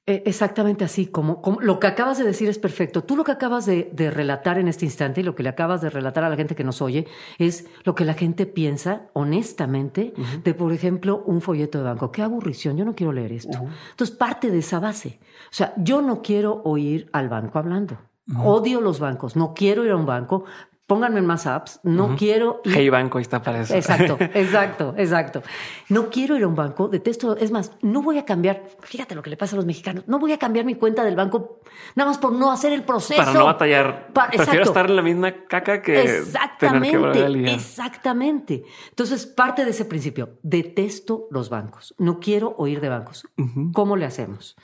Eh, 0.09 0.23
exactamente 0.25 0.87
así, 0.87 1.07
como, 1.09 1.43
como, 1.43 1.61
lo 1.61 1.79
que 1.79 1.87
acabas 1.87 2.17
de 2.17 2.25
decir 2.25 2.49
es 2.49 2.59
perfecto. 2.59 3.05
Tú 3.05 3.15
lo 3.15 3.25
que 3.25 3.33
acabas 3.33 3.67
de, 3.67 3.91
de, 3.93 4.11
relatar 4.11 4.59
en 4.59 4.67
este 4.67 4.87
instante 4.87 5.21
y 5.21 5.23
lo 5.23 5.35
que 5.35 5.43
le 5.43 5.51
acabas 5.51 5.83
de 5.83 5.91
relatar 5.91 6.25
a 6.25 6.31
la 6.31 6.37
gente 6.37 6.55
que 6.55 6.65
nos 6.65 6.81
oye 6.81 7.07
es 7.37 7.67
lo 7.85 7.95
que 7.95 8.07
la 8.07 8.15
gente 8.15 8.47
piensa 8.47 9.11
honestamente 9.13 10.15
uh 10.17 10.21
-huh. 10.21 10.43
de, 10.43 10.55
por 10.55 10.73
ejemplo, 10.73 11.23
un 11.27 11.43
folleto 11.43 11.77
de 11.77 11.85
banco. 11.85 12.11
Qué 12.11 12.23
aburrición, 12.23 12.79
yo 12.79 12.87
no 12.87 12.95
quiero 12.95 13.13
leer 13.13 13.33
esto. 13.33 13.59
Uh 13.61 13.67
-huh. 13.67 13.91
Entonces, 13.91 14.17
parte 14.17 14.51
de 14.51 14.61
esa 14.61 14.81
base. 14.81 15.19
O 15.51 15.53
sea, 15.55 15.75
yo 15.77 16.01
no 16.01 16.23
quiero 16.23 16.63
oír 16.65 17.11
al 17.13 17.29
banco 17.29 17.59
hablando. 17.59 17.99
Uh 18.29 18.33
-huh. 18.33 18.47
Odio 18.47 18.81
los 18.81 19.01
bancos, 19.01 19.37
no 19.37 19.53
quiero 19.53 19.85
ir 19.85 19.91
a 19.91 19.97
un 19.97 20.07
banco 20.07 20.45
pónganme 20.89 21.21
en 21.21 21.27
más 21.27 21.47
apps, 21.47 21.81
no 21.83 22.07
uh 22.07 22.09
-huh. 22.09 22.19
quiero 22.19 22.63
ir... 22.65 22.73
Hey 22.75 22.89
Banco, 22.89 23.19
está 23.19 23.43
para 23.43 23.61
eso. 23.61 23.75
Exacto, 23.75 24.17
exacto, 24.35 24.95
exacto. 24.97 25.43
No 25.91 26.09
quiero 26.09 26.35
ir 26.35 26.45
a 26.45 26.49
un 26.49 26.57
banco, 26.57 26.89
detesto, 26.89 27.37
es 27.37 27.51
más, 27.51 27.73
no 27.83 28.01
voy 28.01 28.17
a 28.17 28.25
cambiar, 28.25 28.63
fíjate 28.81 29.15
lo 29.15 29.23
que 29.23 29.29
le 29.29 29.37
pasa 29.37 29.55
a 29.55 29.57
los 29.57 29.67
mexicanos, 29.67 30.05
no 30.09 30.19
voy 30.19 30.33
a 30.33 30.39
cambiar 30.39 30.65
mi 30.65 30.77
cuenta 30.77 31.05
del 31.05 31.15
banco 31.15 31.61
nada 31.95 32.09
más 32.09 32.19
por 32.19 32.33
no 32.33 32.51
hacer 32.51 32.73
el 32.73 32.85
proceso. 32.85 33.21
Para 33.21 33.35
no 33.35 33.45
batallar. 33.45 34.09
Para, 34.15 34.31
Prefiero 34.31 34.65
estar 34.65 34.87
en 34.87 34.97
la 34.97 35.03
misma 35.03 35.45
caca 35.47 35.83
que 35.83 36.01
exactamente, 36.01 36.99
tener 36.99 37.45
que 37.45 37.53
Exactamente. 37.53 38.65
Entonces, 38.89 39.27
parte 39.27 39.67
de 39.67 39.73
ese 39.73 39.85
principio, 39.85 40.39
detesto 40.43 41.29
los 41.31 41.51
bancos, 41.51 41.95
no 41.99 42.19
quiero 42.19 42.55
oír 42.57 42.81
de 42.81 42.89
bancos. 42.89 43.29
Uh 43.37 43.43
-huh. 43.43 43.73
¿Cómo 43.75 43.95
le 43.97 44.07
hacemos? 44.07 44.57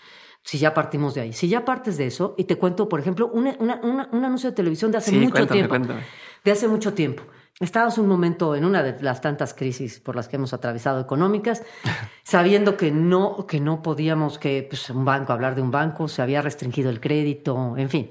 Si 0.44 0.58
ya 0.58 0.74
partimos 0.74 1.14
de 1.14 1.22
ahí. 1.22 1.32
Si 1.32 1.48
ya 1.48 1.64
partes 1.64 1.96
de 1.96 2.06
eso, 2.06 2.34
y 2.36 2.44
te 2.44 2.56
cuento, 2.56 2.88
por 2.88 3.00
ejemplo, 3.00 3.30
una, 3.32 3.56
una, 3.58 3.80
una, 3.82 4.08
un 4.12 4.24
anuncio 4.24 4.50
de 4.50 4.54
televisión 4.54 4.92
de 4.92 4.98
hace 4.98 5.10
sí, 5.10 5.16
mucho 5.16 5.32
cuéntame, 5.32 5.58
tiempo. 5.58 5.70
Cuéntame. 5.70 6.02
De 6.44 6.50
hace 6.50 6.68
mucho 6.68 6.92
tiempo. 6.92 7.22
Estábamos 7.60 7.96
un 7.96 8.08
momento 8.08 8.54
en 8.54 8.66
una 8.66 8.82
de 8.82 9.02
las 9.02 9.22
tantas 9.22 9.54
crisis 9.54 10.00
por 10.00 10.16
las 10.16 10.28
que 10.28 10.36
hemos 10.36 10.52
atravesado 10.52 11.00
económicas, 11.00 11.62
sabiendo 12.24 12.76
que 12.76 12.92
no, 12.92 13.46
que 13.46 13.58
no 13.58 13.82
podíamos, 13.82 14.38
que 14.38 14.66
pues, 14.68 14.90
un 14.90 15.06
banco, 15.06 15.32
hablar 15.32 15.54
de 15.54 15.62
un 15.62 15.70
banco, 15.70 16.08
se 16.08 16.20
había 16.20 16.42
restringido 16.42 16.90
el 16.90 17.00
crédito, 17.00 17.74
en 17.78 17.88
fin. 17.88 18.10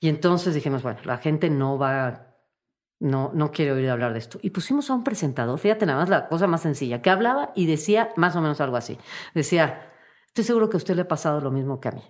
Y 0.00 0.08
entonces 0.08 0.54
dijimos, 0.54 0.82
bueno, 0.82 1.00
la 1.04 1.18
gente 1.18 1.50
no 1.50 1.76
va, 1.76 2.36
no, 3.00 3.32
no 3.34 3.52
quiere 3.52 3.72
oír 3.72 3.90
hablar 3.90 4.14
de 4.14 4.20
esto. 4.20 4.38
Y 4.40 4.48
pusimos 4.48 4.88
a 4.88 4.94
un 4.94 5.04
presentador, 5.04 5.58
fíjate 5.58 5.84
nada 5.84 6.00
más 6.00 6.08
la 6.08 6.28
cosa 6.28 6.46
más 6.46 6.62
sencilla, 6.62 7.02
que 7.02 7.10
hablaba 7.10 7.52
y 7.54 7.66
decía 7.66 8.14
más 8.16 8.34
o 8.34 8.40
menos 8.40 8.62
algo 8.62 8.78
así. 8.78 8.96
Decía, 9.34 9.92
estoy 10.36 10.44
seguro 10.44 10.68
que 10.68 10.76
a 10.76 10.78
usted 10.78 10.94
le 10.94 11.02
ha 11.02 11.08
pasado 11.08 11.40
lo 11.40 11.50
mismo 11.50 11.80
que 11.80 11.88
a 11.88 11.92
mí, 11.92 12.02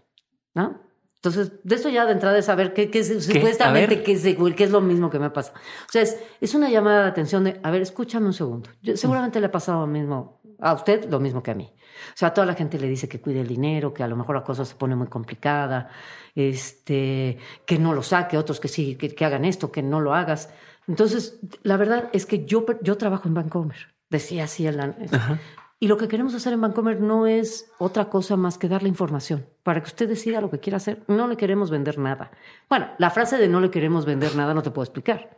¿no? 0.54 0.80
Entonces, 1.14 1.52
de 1.62 1.76
eso 1.76 1.88
ya 1.88 2.04
de 2.04 2.12
entrada 2.12 2.36
es 2.36 2.46
saber 2.46 2.74
qué, 2.74 2.90
qué, 2.90 3.02
¿Qué? 3.02 3.20
supuestamente 3.20 4.02
qué 4.02 4.12
es, 4.12 4.22
qué 4.22 4.64
es 4.64 4.70
lo 4.70 4.80
mismo 4.80 5.10
que 5.10 5.20
me 5.20 5.30
pasa. 5.30 5.52
O 5.54 5.92
sea, 5.92 6.02
es, 6.02 6.20
es 6.40 6.54
una 6.54 6.68
llamada 6.68 7.02
de 7.04 7.08
atención 7.08 7.44
de, 7.44 7.60
a 7.62 7.70
ver, 7.70 7.82
escúchame 7.82 8.26
un 8.26 8.32
segundo. 8.32 8.68
Yo, 8.82 8.96
seguramente 8.96 9.38
le 9.38 9.46
ha 9.46 9.52
pasado 9.52 9.80
lo 9.82 9.86
mismo 9.86 10.40
a 10.58 10.74
usted, 10.74 11.08
lo 11.08 11.20
mismo 11.20 11.40
que 11.40 11.52
a 11.52 11.54
mí. 11.54 11.72
O 11.72 12.16
sea, 12.16 12.28
a 12.28 12.34
toda 12.34 12.46
la 12.46 12.54
gente 12.54 12.80
le 12.80 12.88
dice 12.88 13.08
que 13.08 13.20
cuide 13.20 13.42
el 13.42 13.48
dinero, 13.48 13.94
que 13.94 14.02
a 14.02 14.08
lo 14.08 14.16
mejor 14.16 14.34
la 14.34 14.42
cosa 14.42 14.64
se 14.64 14.74
pone 14.74 14.96
muy 14.96 15.06
complicada, 15.06 15.88
este, 16.34 17.38
que 17.64 17.78
no 17.78 17.92
lo 17.92 18.02
saque, 18.02 18.36
otros 18.36 18.58
que 18.58 18.68
sí, 18.68 18.96
que, 18.96 19.14
que 19.14 19.24
hagan 19.24 19.44
esto, 19.44 19.70
que 19.70 19.82
no 19.82 20.00
lo 20.00 20.14
hagas. 20.14 20.50
Entonces, 20.88 21.38
la 21.62 21.76
verdad 21.76 22.10
es 22.12 22.26
que 22.26 22.44
yo, 22.44 22.66
yo 22.82 22.96
trabajo 22.96 23.28
en 23.28 23.34
Vancomer. 23.34 23.94
Decía 24.10 24.44
así 24.44 24.66
el, 24.66 24.80
Ajá. 24.80 25.40
Y 25.78 25.88
lo 25.88 25.98
que 25.98 26.08
queremos 26.08 26.34
hacer 26.34 26.54
en 26.54 26.60
Vancomer 26.62 27.00
no 27.00 27.26
es 27.26 27.70
otra 27.78 28.08
cosa 28.08 28.36
más 28.36 28.56
que 28.56 28.68
darle 28.68 28.88
información 28.88 29.46
para 29.62 29.82
que 29.82 29.88
usted 29.88 30.08
decida 30.08 30.40
lo 30.40 30.50
que 30.50 30.58
quiera 30.58 30.78
hacer. 30.78 31.02
No 31.06 31.28
le 31.28 31.36
queremos 31.36 31.70
vender 31.70 31.98
nada. 31.98 32.30
Bueno, 32.70 32.88
la 32.98 33.10
frase 33.10 33.36
de 33.36 33.46
no 33.46 33.60
le 33.60 33.70
queremos 33.70 34.06
vender 34.06 34.36
nada 34.36 34.54
no 34.54 34.62
te 34.62 34.70
puedo 34.70 34.84
explicar. 34.84 35.36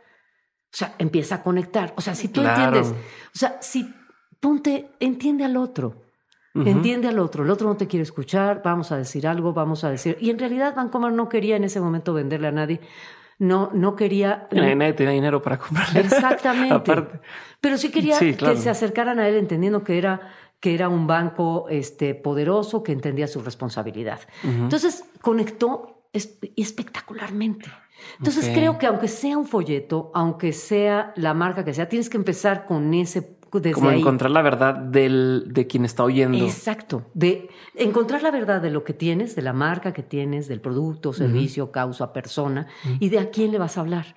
O 0.71 0.77
sea, 0.77 0.95
empieza 0.97 1.35
a 1.35 1.43
conectar. 1.43 1.93
O 1.97 2.01
sea, 2.01 2.15
si 2.15 2.29
tú 2.29 2.41
claro. 2.41 2.77
entiendes, 2.77 2.93
o 3.35 3.37
sea, 3.37 3.57
si 3.61 3.93
ponte, 4.39 4.91
entiende 5.01 5.43
al 5.43 5.57
otro. 5.57 6.03
Uh 6.55 6.61
-huh. 6.61 6.69
Entiende 6.69 7.09
al 7.09 7.19
otro. 7.19 7.43
El 7.43 7.49
otro 7.49 7.67
no 7.67 7.75
te 7.75 7.87
quiere 7.87 8.03
escuchar, 8.03 8.61
vamos 8.63 8.93
a 8.93 8.97
decir 8.97 9.27
algo, 9.27 9.51
vamos 9.53 9.83
a 9.83 9.89
decir. 9.89 10.17
Y 10.21 10.29
en 10.29 10.39
realidad 10.39 10.73
Vancomer 10.73 11.11
no 11.11 11.27
quería 11.27 11.57
en 11.57 11.65
ese 11.65 11.81
momento 11.81 12.13
venderle 12.13 12.47
a 12.47 12.51
nadie 12.51 12.79
no, 13.39 13.71
no 13.73 13.95
quería. 13.95 14.47
Nadie, 14.51 14.93
tenía 14.93 15.13
dinero 15.13 15.41
para 15.41 15.57
comprarle. 15.57 16.01
Exactamente. 16.01 16.73
Aparte. 16.75 17.19
Pero 17.61 17.77
sí 17.77 17.89
quería 17.89 18.15
sí, 18.15 18.33
claro. 18.33 18.53
que 18.53 18.61
se 18.61 18.69
acercaran 18.69 19.19
a 19.19 19.27
él 19.27 19.35
entendiendo 19.35 19.83
que 19.83 19.97
era, 19.97 20.29
que 20.59 20.75
era 20.75 20.89
un 20.89 21.07
banco 21.07 21.67
este, 21.69 22.15
poderoso 22.15 22.83
que 22.83 22.91
entendía 22.91 23.27
su 23.27 23.41
responsabilidad. 23.41 24.19
Uh 24.43 24.47
-huh. 24.47 24.63
Entonces 24.63 25.05
conectó 25.21 26.03
espectacularmente. 26.11 27.69
Entonces 28.17 28.45
okay. 28.45 28.55
creo 28.55 28.77
que 28.77 28.87
aunque 28.87 29.07
sea 29.07 29.37
un 29.37 29.45
folleto, 29.45 30.11
aunque 30.13 30.53
sea 30.53 31.13
la 31.15 31.33
marca 31.33 31.63
que 31.63 31.73
sea, 31.73 31.87
tienes 31.87 32.09
que 32.09 32.17
empezar 32.17 32.65
con 32.65 32.93
ese 32.93 33.38
desde 33.53 33.71
como 33.73 33.89
ahí. 33.89 33.99
encontrar 33.99 34.31
la 34.31 34.41
verdad 34.41 34.75
del, 34.75 35.45
de 35.47 35.65
quien 35.67 35.85
está 35.85 36.03
oyendo. 36.03 36.37
Exacto, 36.45 37.05
de 37.13 37.49
encontrar 37.75 38.21
la 38.21 38.31
verdad 38.31 38.61
de 38.61 38.69
lo 38.69 38.83
que 38.83 38.93
tienes, 38.93 39.35
de 39.35 39.41
la 39.41 39.53
marca 39.53 39.93
que 39.93 40.03
tienes, 40.03 40.47
del 40.47 40.61
producto, 40.61 41.13
servicio, 41.13 41.65
uh 41.65 41.67
-huh. 41.67 41.71
causa, 41.71 42.13
persona, 42.13 42.67
uh 42.85 42.89
-huh. 42.89 42.97
y 42.99 43.09
de 43.09 43.19
a 43.19 43.29
quién 43.29 43.51
le 43.51 43.57
vas 43.57 43.77
a 43.77 43.81
hablar. 43.81 44.15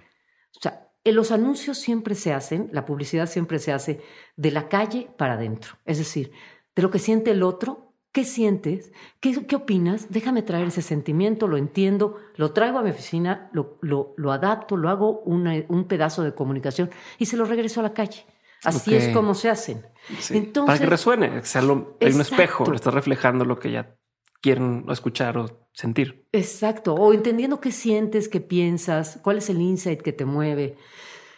O 0.57 0.61
sea, 0.61 0.89
los 1.05 1.31
anuncios 1.33 1.79
siempre 1.79 2.15
se 2.15 2.33
hacen, 2.33 2.69
la 2.73 2.85
publicidad 2.85 3.27
siempre 3.27 3.59
se 3.59 3.73
hace 3.73 4.01
de 4.37 4.51
la 4.51 4.69
calle 4.69 5.09
para 5.17 5.35
adentro. 5.35 5.73
Es 5.85 5.99
decir, 5.99 6.31
de 6.77 6.83
lo 6.83 6.91
que 6.91 6.99
siente 6.99 7.33
el 7.33 7.43
otro, 7.43 7.95
¿qué 8.13 8.25
sientes? 8.25 8.93
¿Qué, 9.21 9.47
qué 9.47 9.57
opinas? 9.57 10.09
Déjame 10.11 10.43
traer 10.43 10.69
ese 10.69 10.83
sentimiento, 10.83 11.49
lo 11.49 11.57
entiendo, 11.57 12.17
lo 12.37 12.53
traigo 12.53 12.79
a 12.79 12.83
mi 12.83 12.91
oficina, 12.91 13.51
lo, 13.53 13.79
lo, 13.81 14.15
lo 14.17 14.31
adapto, 14.33 14.77
lo 14.77 14.89
hago 14.91 15.21
una, 15.23 15.55
un 15.69 15.85
pedazo 15.89 16.23
de 16.23 16.35
comunicación 16.35 16.91
y 17.19 17.27
se 17.27 17.37
lo 17.37 17.47
regreso 17.47 17.81
a 17.81 17.83
la 17.83 17.95
calle. 17.95 18.25
Así 18.65 18.95
okay. 18.95 19.09
es 19.09 19.15
como 19.15 19.35
se 19.35 19.51
hacen. 19.51 19.87
Sí. 20.19 20.37
Entonces, 20.37 20.67
Para 20.67 20.79
que 20.79 20.87
resuene, 20.87 21.41
que 21.41 21.47
sea 21.47 21.63
lo, 21.63 21.97
hay 22.01 22.13
un 22.13 22.21
espejo, 22.21 22.65
le 22.71 22.77
estás 22.77 22.95
reflejando 22.95 23.45
lo 23.45 23.59
que 23.59 23.73
ya 23.73 23.97
quieren 24.41 24.85
escuchar 24.91 25.39
o 25.39 25.69
sentir. 25.73 26.27
Exacto, 26.33 26.95
o 26.95 27.13
entendiendo 27.13 27.61
qué 27.61 27.73
sientes, 27.73 28.29
qué 28.29 28.41
piensas, 28.41 29.19
cuál 29.23 29.39
es 29.39 29.49
el 29.49 29.61
insight 29.61 30.03
que 30.03 30.13
te 30.13 30.25
mueve. 30.25 30.77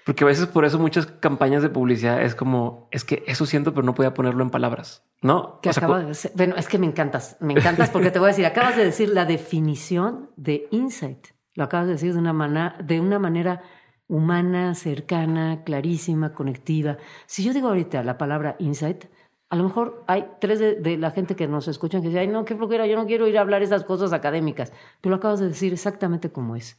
Porque 0.04 0.24
a 0.24 0.26
veces 0.26 0.46
por 0.46 0.64
eso 0.64 0.78
muchas 0.78 1.06
campañas 1.06 1.62
de 1.62 1.70
publicidad 1.70 2.22
es 2.22 2.34
como, 2.34 2.88
es 2.90 3.04
que 3.04 3.22
eso 3.26 3.46
siento, 3.46 3.72
pero 3.72 3.86
no 3.86 3.94
podía 3.94 4.12
ponerlo 4.12 4.42
en 4.42 4.50
palabras, 4.50 5.02
¿no? 5.22 5.60
Que 5.62 5.70
o 5.70 5.72
sea, 5.72 5.88
de 5.88 6.06
decir, 6.06 6.30
bueno, 6.34 6.56
es 6.56 6.68
que 6.68 6.78
me 6.78 6.86
encantas, 6.86 7.38
me 7.40 7.54
encantas 7.54 7.88
porque 7.90 8.10
te 8.10 8.18
voy 8.18 8.26
a 8.26 8.28
decir, 8.28 8.44
acabas 8.44 8.76
de 8.76 8.84
decir 8.84 9.08
la 9.08 9.24
definición 9.24 10.30
de 10.36 10.68
insight. 10.70 11.28
Lo 11.54 11.64
acabas 11.64 11.86
de 11.86 11.92
decir 11.92 12.12
de 12.12 12.18
una, 12.18 12.32
manera, 12.32 12.76
de 12.82 13.00
una 13.00 13.18
manera 13.18 13.62
humana, 14.08 14.74
cercana, 14.74 15.64
clarísima, 15.64 16.34
conectiva. 16.34 16.98
Si 17.26 17.42
yo 17.42 17.52
digo 17.52 17.68
ahorita 17.68 18.02
la 18.02 18.18
palabra 18.18 18.56
insight, 18.58 19.06
a 19.48 19.56
lo 19.56 19.64
mejor 19.64 20.04
hay 20.06 20.26
tres 20.40 20.58
de, 20.58 20.74
de, 20.76 20.96
la 20.96 21.10
gente 21.10 21.36
que 21.36 21.46
nos 21.46 21.68
escuchan 21.68 22.02
que 22.02 22.08
dicen, 22.08 22.22
ay, 22.22 22.28
no, 22.28 22.44
qué 22.44 22.56
flojera, 22.56 22.86
yo 22.86 22.96
no 22.96 23.06
quiero 23.06 23.28
ir 23.28 23.38
a 23.38 23.40
hablar 23.40 23.62
esas 23.62 23.84
cosas 23.84 24.12
académicas. 24.12 24.72
Tú 25.00 25.10
lo 25.10 25.16
acabas 25.16 25.40
de 25.40 25.48
decir 25.48 25.72
exactamente 25.72 26.30
como 26.30 26.56
es. 26.56 26.78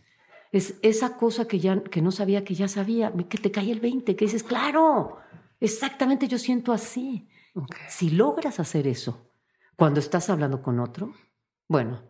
Es 0.52 0.76
esa 0.82 1.18
cosa 1.18 1.48
que, 1.48 1.60
ya, 1.60 1.82
que 1.84 2.02
no 2.02 2.12
sabía 2.12 2.44
que 2.44 2.54
ya 2.54 2.68
sabía, 2.68 3.12
que 3.12 3.38
te 3.38 3.52
cae 3.52 3.72
el 3.72 3.80
20, 3.80 4.16
que 4.16 4.26
dices, 4.26 4.44
claro, 4.44 5.18
exactamente 5.60 6.28
yo 6.28 6.38
siento 6.38 6.74
así. 6.74 7.28
Okay. 7.54 7.86
Si 7.90 8.10
logras 8.10 8.60
hacer 8.60 8.88
eso 8.88 9.30
cuando 9.76 10.00
estás 10.00 10.30
hablando 10.30 10.62
con 10.62 10.80
otro, 10.80 11.14
bueno, 11.68 12.04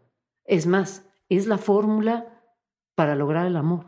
es 0.43 0.67
más, 0.67 1.05
es 1.29 1.47
la 1.47 1.57
fórmula 1.57 2.41
para 2.95 3.15
lograr 3.15 3.45
el 3.45 3.57
amor. 3.57 3.85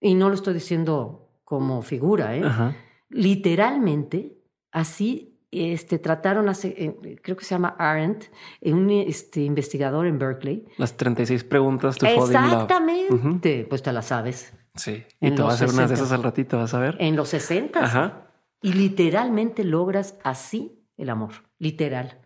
Y 0.00 0.14
no 0.14 0.28
lo 0.28 0.34
estoy 0.34 0.54
diciendo 0.54 1.30
como 1.44 1.82
figura, 1.82 2.36
¿eh? 2.36 2.42
Ajá. 2.44 2.76
Literalmente, 3.08 4.38
así 4.72 5.36
este, 5.50 5.98
trataron 5.98 6.48
hace, 6.48 6.68
eh, 6.76 7.16
creo 7.22 7.36
que 7.36 7.44
se 7.44 7.54
llama 7.54 7.76
Arendt, 7.78 8.24
eh, 8.60 8.72
un 8.72 8.90
este, 8.90 9.40
investigador 9.40 10.06
en 10.06 10.18
Berkeley. 10.18 10.66
Las 10.76 10.96
36 10.96 11.44
preguntas 11.44 11.96
to 11.96 12.06
Exactamente. 12.06 13.14
Uh 13.14 13.18
-huh. 13.18 13.68
Pues 13.68 13.82
te 13.82 13.92
las 13.92 14.06
sabes. 14.06 14.52
Sí. 14.74 15.04
Y 15.20 15.30
te 15.30 15.42
vas 15.42 15.52
a 15.60 15.64
hacer 15.64 15.74
unas 15.74 15.88
de 15.88 15.94
esas 15.94 16.12
al 16.12 16.22
ratito, 16.22 16.58
vas 16.58 16.74
a 16.74 16.78
ver. 16.78 16.96
En 16.98 17.16
los 17.16 17.28
60. 17.30 17.82
Ajá. 17.82 18.28
Y 18.60 18.72
literalmente 18.72 19.64
logras 19.64 20.18
así 20.22 20.84
el 20.96 21.10
amor. 21.10 21.32
Literal. 21.58 22.20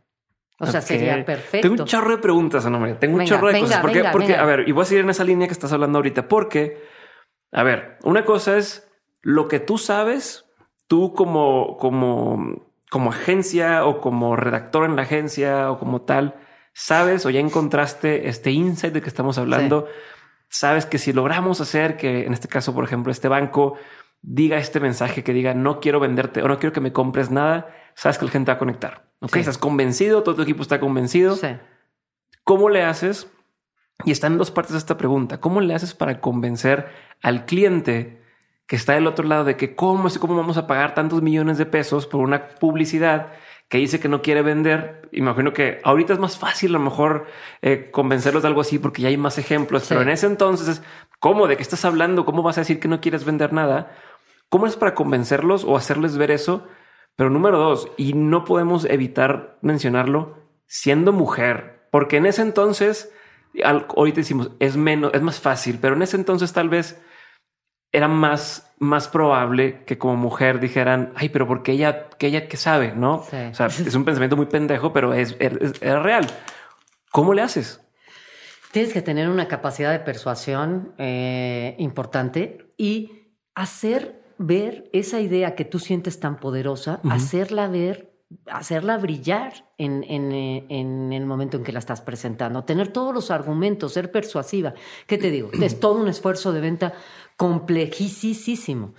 O 0.59 0.67
sea, 0.67 0.81
okay. 0.81 0.99
sería 0.99 1.25
perfecto. 1.25 1.69
Tengo 1.69 1.83
un 1.83 1.89
chorro 1.89 2.11
de 2.11 2.19
preguntas, 2.19 2.67
Ana 2.67 2.79
María. 2.79 2.99
Tengo 2.99 3.15
un 3.15 3.21
venga, 3.21 3.29
chorro 3.29 3.47
de 3.47 3.53
venga, 3.55 3.67
cosas. 3.67 3.81
Porque, 3.81 4.05
porque 4.13 4.35
a 4.35 4.45
ver, 4.45 4.69
y 4.69 4.73
voy 4.73 4.83
a 4.83 4.85
seguir 4.85 5.05
en 5.05 5.11
esa 5.11 5.25
línea 5.25 5.47
que 5.47 5.53
estás 5.53 5.73
hablando 5.73 5.99
ahorita, 5.99 6.29
porque, 6.29 6.83
a 7.53 7.63
ver, 7.63 7.99
una 8.05 8.25
cosa 8.25 8.57
es 8.57 8.89
lo 9.23 9.49
que 9.49 9.61
tú 9.61 9.79
sabes, 9.79 10.47
tú 10.87 11.15
como, 11.15 11.77
como 11.79 12.71
como 12.91 13.11
agencia 13.11 13.87
o 13.87 14.01
como 14.01 14.37
redactor 14.37 14.85
en 14.85 14.97
la 14.97 15.03
agencia 15.03 15.71
o 15.71 15.79
como 15.79 16.03
tal, 16.03 16.35
sabes 16.75 17.25
o 17.25 17.31
ya 17.31 17.41
encontraste 17.41 18.29
este 18.29 18.51
insight 18.51 18.93
de 18.93 19.01
que 19.01 19.09
estamos 19.09 19.39
hablando. 19.39 19.87
Sí. 19.87 19.93
sabes 20.49 20.85
que 20.85 20.99
si 20.99 21.13
logramos 21.13 21.61
hacer 21.61 21.97
que 21.97 22.27
en 22.27 22.33
este 22.33 22.49
caso, 22.49 22.75
por 22.75 22.85
ejemplo, 22.85 23.13
este 23.13 23.29
banco 23.29 23.77
diga 24.21 24.59
este 24.59 24.81
mensaje 24.81 25.23
que 25.23 25.33
diga 25.33 25.55
no 25.55 25.81
quiero 25.81 26.01
venderte 26.01 26.43
o 26.43 26.49
no 26.49 26.59
quiero 26.59 26.73
que 26.73 26.81
me 26.81 26.93
compres 26.93 27.31
nada, 27.31 27.73
sabes 27.95 28.19
que 28.19 28.25
la 28.25 28.33
gente 28.33 28.51
va 28.51 28.57
a 28.57 28.59
conectar. 28.59 29.09
Ok, 29.21 29.37
estás 29.37 29.59
convencido, 29.59 30.25
todo 30.25 30.35
tu 30.35 30.43
equipo 30.43 30.63
está 30.63 30.81
convencido. 30.81 31.37
Sí. 31.37 31.57
¿Cómo 32.43 32.71
le 32.71 32.83
haces? 32.83 33.31
Y 34.05 34.11
están 34.11 34.39
dos 34.39 34.51
partes 34.51 34.73
de 34.73 34.79
esta 34.79 34.97
pregunta. 34.97 35.41
¿Cómo 35.41 35.61
le 35.61 35.75
haces 35.75 35.95
para 35.95 36.21
convencer 36.21 36.89
al 37.23 37.45
cliente 37.45 38.23
que 38.67 38.77
está 38.77 38.95
del 38.95 39.07
otro 39.07 39.27
lado 39.27 39.45
de 39.45 39.57
que 39.57 39.75
cómo 39.75 40.07
es 40.07 40.19
cómo 40.19 40.37
vamos 40.37 40.57
a 40.57 40.67
pagar 40.67 40.95
tantos 40.95 41.23
millones 41.23 41.59
de 41.59 41.67
pesos 41.67 42.07
por 42.07 42.21
una 42.21 42.49
publicidad 42.49 43.33
que 43.69 43.79
dice 43.79 44.01
que 44.01 44.09
no 44.09 44.23
quiere 44.23 44.43
vender? 44.43 45.09
Imagino 45.13 45.53
que 45.53 45.81
ahorita 45.85 46.13
es 46.13 46.19
más 46.19 46.39
fácil 46.39 46.71
a 46.71 46.79
lo 46.79 46.85
mejor 46.85 47.27
eh, 47.63 47.91
convencerlos 47.91 48.43
de 48.43 48.49
algo 48.49 48.61
así 48.61 48.79
porque 48.79 49.03
ya 49.03 49.09
hay 49.09 49.17
más 49.17 49.39
ejemplos, 49.39 49.87
pero 49.89 50.03
en 50.03 50.09
ese 50.09 50.27
entonces 50.27 50.69
es 50.69 50.83
cómo 51.19 51.47
de 51.47 51.57
qué 51.57 51.63
estás 51.63 51.85
hablando, 51.85 52.25
cómo 52.25 52.43
vas 52.43 52.59
a 52.59 52.63
decir 52.63 52.81
que 52.81 52.89
no 52.89 53.01
quieres 53.01 53.25
vender 53.25 53.53
nada. 53.53 53.93
¿Cómo 54.49 54.67
es 54.67 54.77
para 54.77 54.95
convencerlos 54.95 55.65
o 55.65 55.77
hacerles 55.77 56.17
ver 56.17 56.33
eso? 56.33 56.67
Pero 57.17 57.31
número 57.31 57.59
dos, 57.59 57.89
y 57.97 58.15
no 58.15 58.45
podemos 58.45 58.85
evitar 58.85 59.59
mencionarlo, 59.63 60.39
siendo 60.67 61.13
mujer, 61.13 61.87
porque 61.91 62.17
en 62.17 62.27
ese 62.27 62.43
entonces, 62.43 63.13
ahorita 63.65 64.17
decimos, 64.17 64.51
es 64.59 64.77
menos, 64.77 65.13
es 65.15 65.23
más 65.23 65.41
fácil, 65.41 65.79
pero 65.81 65.97
en 65.97 66.03
ese 66.03 66.17
entonces 66.17 66.53
tal 66.53 66.69
vez 66.69 67.01
era 67.93 68.09
más, 68.09 68.73
más 68.79 69.09
probable 69.09 69.85
que 69.85 69.99
como 69.99 70.17
mujer 70.17 70.61
dijeran, 70.61 71.13
ay, 71.17 71.29
pero 71.29 71.47
porque 71.47 71.73
ella, 71.73 72.09
que 72.11 72.29
ella 72.29 72.49
que 72.49 72.57
sabe, 72.57 72.93
¿no? 72.93 73.17
O 73.17 73.55
sea, 73.55 73.67
es 73.67 73.95
un 73.95 74.05
pensamiento 74.05 74.37
muy 74.37 74.47
pendejo, 74.47 74.93
pero 74.93 75.13
es, 75.13 75.37
es, 75.39 75.81
real. 75.81 76.27
¿Cómo 77.11 77.35
le 77.35 77.43
haces? 77.43 77.81
Tienes 78.71 78.93
que 78.93 79.03
tener 79.03 79.29
una 79.29 79.49
capacidad 79.49 79.91
de 79.91 79.99
persuasión 79.99 80.95
eh, 80.99 81.75
importante 81.79 82.69
y 82.77 83.33
hacer 83.57 84.23
ver 84.39 84.89
esa 84.93 85.21
idea 85.21 85.57
que 85.57 85.65
tú 85.65 85.81
sientes 85.81 86.21
tan 86.21 86.39
poderosa, 86.39 87.01
hacerla 87.11 87.67
ver, 87.67 88.10
hacerla 88.47 88.97
brillar 88.99 89.53
en, 89.79 90.05
eh, 90.05 90.67
en, 90.69 91.13
el 91.13 91.27
momento 91.27 91.57
en 91.57 91.65
que 91.65 91.73
la 91.73 91.79
estás 91.79 92.01
presentando, 92.01 92.65
tener 92.65 92.89
todos 92.89 93.15
los 93.15 93.31
argumentos, 93.31 93.93
ser 93.93 94.11
persuasiva. 94.11 94.75
¿Qué 95.07 95.19
te 95.19 95.31
digo? 95.31 95.51
es 95.53 95.81
todo 95.81 96.01
un 96.01 96.09
esfuerzo 96.09 96.53
de 96.53 96.61
venta 96.61 96.93
complejísimo. 97.37 98.95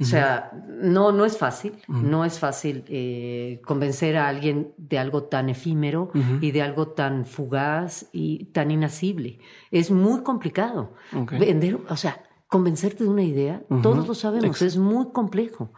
O 0.00 0.04
sea, 0.04 0.50
no, 0.66 1.12
no 1.12 1.24
es 1.24 1.38
fácil, 1.38 1.74
no 1.86 2.24
es 2.24 2.40
fácil 2.40 2.84
eh, 2.88 3.62
convencer 3.64 4.16
a 4.16 4.28
alguien 4.28 4.74
de 4.76 4.98
algo 4.98 5.24
tan 5.24 5.48
efímero 5.48 6.10
y 6.40 6.50
de 6.50 6.62
algo 6.62 6.88
tan 6.88 7.24
fugaz 7.24 8.08
y 8.12 8.46
tan 8.46 8.72
inasible. 8.72 9.38
Es 9.70 9.92
muy 9.92 10.22
complicado. 10.22 10.94
Vender, 11.38 11.78
o 11.88 11.96
sea, 11.96 12.24
convencerte 12.48 13.04
de 13.04 13.10
una 13.10 13.22
idea, 13.22 13.62
todos 13.82 14.06
lo 14.06 14.14
sabemos, 14.14 14.62
es 14.62 14.76
muy 14.76 15.12
complejo. 15.12 15.72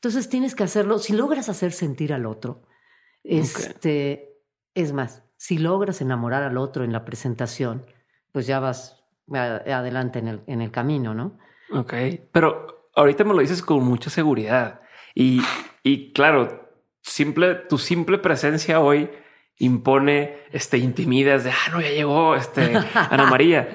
Entonces 0.00 0.30
tienes 0.30 0.54
que 0.54 0.64
hacerlo, 0.64 0.98
si 0.98 1.12
logras 1.12 1.50
hacer 1.50 1.72
sentir 1.72 2.14
al 2.14 2.24
otro, 2.24 2.62
este, 3.22 4.32
es 4.74 4.94
más, 4.94 5.24
si 5.36 5.58
logras 5.58 6.00
enamorar 6.00 6.42
al 6.42 6.56
otro 6.56 6.84
en 6.84 6.92
la 6.92 7.04
presentación, 7.04 7.84
pues 8.32 8.46
ya 8.46 8.60
vas 8.60 9.04
adelante 9.30 10.18
en 10.18 10.28
el, 10.28 10.40
en 10.46 10.62
el 10.62 10.70
camino, 10.70 11.12
¿no? 11.12 11.38
Ok, 11.70 11.92
pero 12.32 12.88
ahorita 12.94 13.24
me 13.24 13.34
lo 13.34 13.40
dices 13.40 13.60
con 13.60 13.84
mucha 13.84 14.08
seguridad 14.08 14.80
y, 15.14 15.42
y 15.82 16.14
claro, 16.14 16.70
simple, 17.02 17.54
tu 17.54 17.76
simple 17.76 18.16
presencia 18.16 18.80
hoy 18.80 19.10
impone, 19.58 20.44
este, 20.50 20.78
intimidas 20.78 21.44
de, 21.44 21.50
ah, 21.50 21.70
no, 21.72 21.82
ya 21.82 21.90
llegó, 21.90 22.36
este, 22.36 22.74
Ana 22.94 23.26
María. 23.26 23.68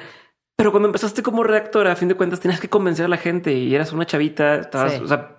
Pero 0.55 0.71
cuando 0.71 0.87
empezaste 0.87 1.21
como 1.21 1.43
redactora, 1.43 1.91
a 1.91 1.95
fin 1.95 2.07
de 2.07 2.15
cuentas, 2.15 2.39
tenías 2.39 2.59
que 2.59 2.69
convencer 2.69 3.05
a 3.05 3.09
la 3.09 3.17
gente 3.17 3.53
y 3.53 3.75
eras 3.75 3.93
una 3.93 4.07
chavita, 4.07 4.55
estabas, 4.55 4.99
o 5.01 5.07
sea, 5.07 5.34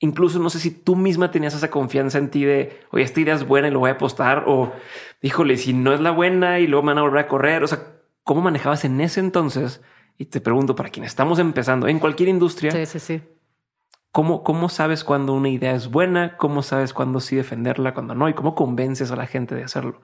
incluso 0.00 0.38
no 0.38 0.50
sé 0.50 0.58
si 0.58 0.70
tú 0.70 0.96
misma 0.96 1.30
tenías 1.30 1.54
esa 1.54 1.70
confianza 1.70 2.18
en 2.18 2.30
ti 2.30 2.44
de, 2.44 2.80
oye, 2.90 3.04
esta 3.04 3.20
idea 3.20 3.34
es 3.34 3.46
buena 3.46 3.68
y 3.68 3.70
lo 3.70 3.78
voy 3.78 3.90
a 3.90 3.94
apostar, 3.94 4.44
o 4.46 4.72
híjole, 5.22 5.56
si 5.56 5.72
no 5.72 5.92
es 5.92 6.00
la 6.00 6.10
buena 6.10 6.58
y 6.58 6.66
luego 6.66 6.82
me 6.82 6.88
van 6.88 6.98
a 6.98 7.02
volver 7.02 7.24
a 7.24 7.28
correr. 7.28 7.62
O 7.62 7.66
sea, 7.66 7.78
¿cómo 8.24 8.40
manejabas 8.40 8.84
en 8.84 9.00
ese 9.00 9.20
entonces? 9.20 9.82
Y 10.18 10.24
te 10.26 10.40
pregunto, 10.40 10.74
para 10.74 10.90
quienes 10.90 11.12
estamos 11.12 11.38
empezando 11.38 11.86
en 11.86 11.98
cualquier 11.98 12.28
industria, 12.28 12.72
sí, 12.72 12.86
sí, 12.86 12.98
sí. 12.98 13.22
¿cómo, 14.10 14.42
¿cómo 14.42 14.68
sabes 14.68 15.04
cuando 15.04 15.34
una 15.34 15.50
idea 15.50 15.74
es 15.74 15.90
buena? 15.90 16.36
¿Cómo 16.36 16.62
sabes 16.62 16.92
cuándo 16.92 17.20
sí 17.20 17.36
defenderla, 17.36 17.94
cuando 17.94 18.14
no? 18.14 18.28
¿Y 18.28 18.34
cómo 18.34 18.54
convences 18.54 19.10
a 19.10 19.16
la 19.16 19.26
gente 19.26 19.54
de 19.54 19.64
hacerlo? 19.64 20.00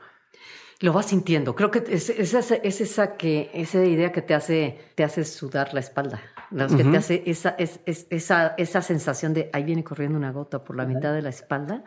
Lo 0.80 0.92
vas 0.92 1.06
sintiendo. 1.06 1.54
Creo 1.54 1.70
que 1.70 1.82
es, 1.88 2.10
esa 2.10 3.16
que 3.16 3.50
esa 3.54 3.84
idea 3.84 4.12
que 4.12 4.20
te 4.20 4.34
hace 4.34 4.78
te 4.94 5.04
hace 5.04 5.24
sudar 5.24 5.72
la 5.72 5.80
espalda, 5.80 6.20
que 6.76 6.84
te 6.84 6.96
hace 6.96 7.22
esa 7.26 7.50
es, 7.58 7.80
esa 7.84 8.54
esa 8.56 8.82
sensación 8.82 9.34
de 9.34 9.50
ahí 9.52 9.64
viene 9.64 9.84
corriendo 9.84 10.16
una 10.16 10.32
gota 10.32 10.64
por 10.64 10.76
la 10.76 10.86
mitad 10.86 11.12
de 11.12 11.22
la 11.22 11.28
espalda. 11.28 11.84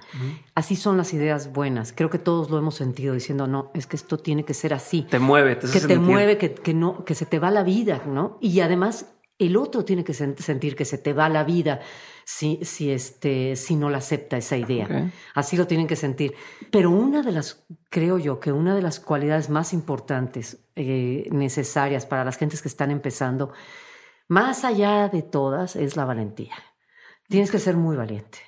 Así 0.56 0.76
son 0.76 0.98
las 0.98 1.14
ideas 1.14 1.52
buenas. 1.52 1.94
Creo 1.94 2.10
que 2.10 2.20
todos 2.20 2.50
lo 2.50 2.58
hemos 2.58 2.76
sentido 2.76 3.14
diciendo 3.14 3.48
no 3.48 3.72
es 3.74 3.88
que 3.88 3.96
esto 3.96 4.18
tiene 4.18 4.46
que 4.46 4.54
ser 4.54 4.74
así. 4.74 5.08
Te 5.10 5.20
mueve, 5.20 5.56
te 5.56 5.68
que 5.70 5.82
te 5.82 5.98
mueve, 5.98 6.38
que, 6.38 6.54
que 6.54 6.74
no 6.74 7.04
que 7.06 7.16
se 7.16 7.26
te 7.26 7.40
va 7.40 7.52
la 7.52 7.64
vida, 7.64 8.04
¿no? 8.06 8.38
Y 8.42 8.60
además 8.60 9.08
el 9.40 9.56
otro 9.56 9.86
tiene 9.86 10.04
que 10.04 10.14
sentir 10.14 10.76
que 10.76 10.84
se 10.84 10.98
te 10.98 11.14
va 11.14 11.30
la 11.30 11.46
vida 11.46 11.80
si, 12.26 12.60
si, 12.62 12.92
este, 12.92 13.56
si 13.56 13.78
no 13.78 13.90
la 13.90 14.00
acepta 14.00 14.38
esa 14.38 14.58
idea. 14.58 15.12
Así 15.34 15.56
lo 15.56 15.66
tienen 15.66 15.88
que 15.88 15.96
sentir. 15.96 16.36
Pero 16.70 16.92
una 16.92 17.24
de 17.24 17.32
las, 17.32 17.66
creo 17.90 18.18
yo, 18.18 18.42
que 18.42 18.52
una 18.52 18.76
de 18.76 18.82
las 18.82 19.00
cualidades 19.00 19.50
más 19.50 19.72
importantes, 19.72 20.60
eh, 20.76 21.28
necesarias 21.32 22.06
para 22.06 22.26
las 22.26 22.38
gentes 22.38 22.62
que 22.62 22.68
están 22.68 22.92
empezando, 22.92 23.54
más 24.30 24.64
allá 24.64 25.10
de 25.10 25.24
todas, 25.24 25.76
es 25.76 25.98
la 25.98 26.06
valentía. 26.06 26.56
Tienes 27.28 27.52
que 27.52 27.60
ser 27.60 27.76
muy 27.76 27.98
valiente 27.98 28.40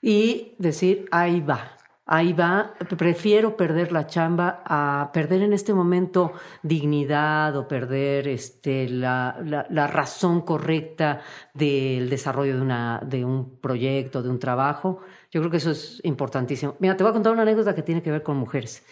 y 0.00 0.54
decir, 0.58 1.06
ahí 1.10 1.40
va, 1.40 1.76
ahí 2.06 2.32
va, 2.32 2.74
prefiero 2.98 3.56
perder 3.56 3.92
la 3.92 4.06
chamba 4.06 4.62
a 4.66 5.10
perder 5.12 5.42
en 5.42 5.52
este 5.52 5.72
momento 5.72 6.32
dignidad 6.62 7.56
o 7.56 7.68
perder 7.68 8.28
este, 8.28 8.88
la, 8.88 9.38
la, 9.70 9.86
razón 9.86 10.40
correcta 10.40 11.20
del 11.54 12.10
desarrollo 12.10 12.56
de, 12.56 12.62
una, 12.62 13.00
de 13.06 13.24
un 13.24 13.60
proyecto, 13.60 14.22
de 14.22 14.28
un 14.28 14.38
trabajo. 14.38 15.00
Yo 15.30 15.40
creo 15.40 15.50
que 15.50 15.58
eso 15.58 15.70
es 15.70 16.00
importantísimo. 16.02 16.74
Mira, 16.80 16.96
te 16.96 17.04
voy 17.04 17.10
a 17.10 17.14
contar 17.14 17.32
una 17.32 17.42
anécdota 17.42 17.74
que 17.74 17.82
tiene 17.82 18.02
que 18.02 18.10
ver 18.10 18.22
con 18.22 18.36
mujeres. 18.36 18.82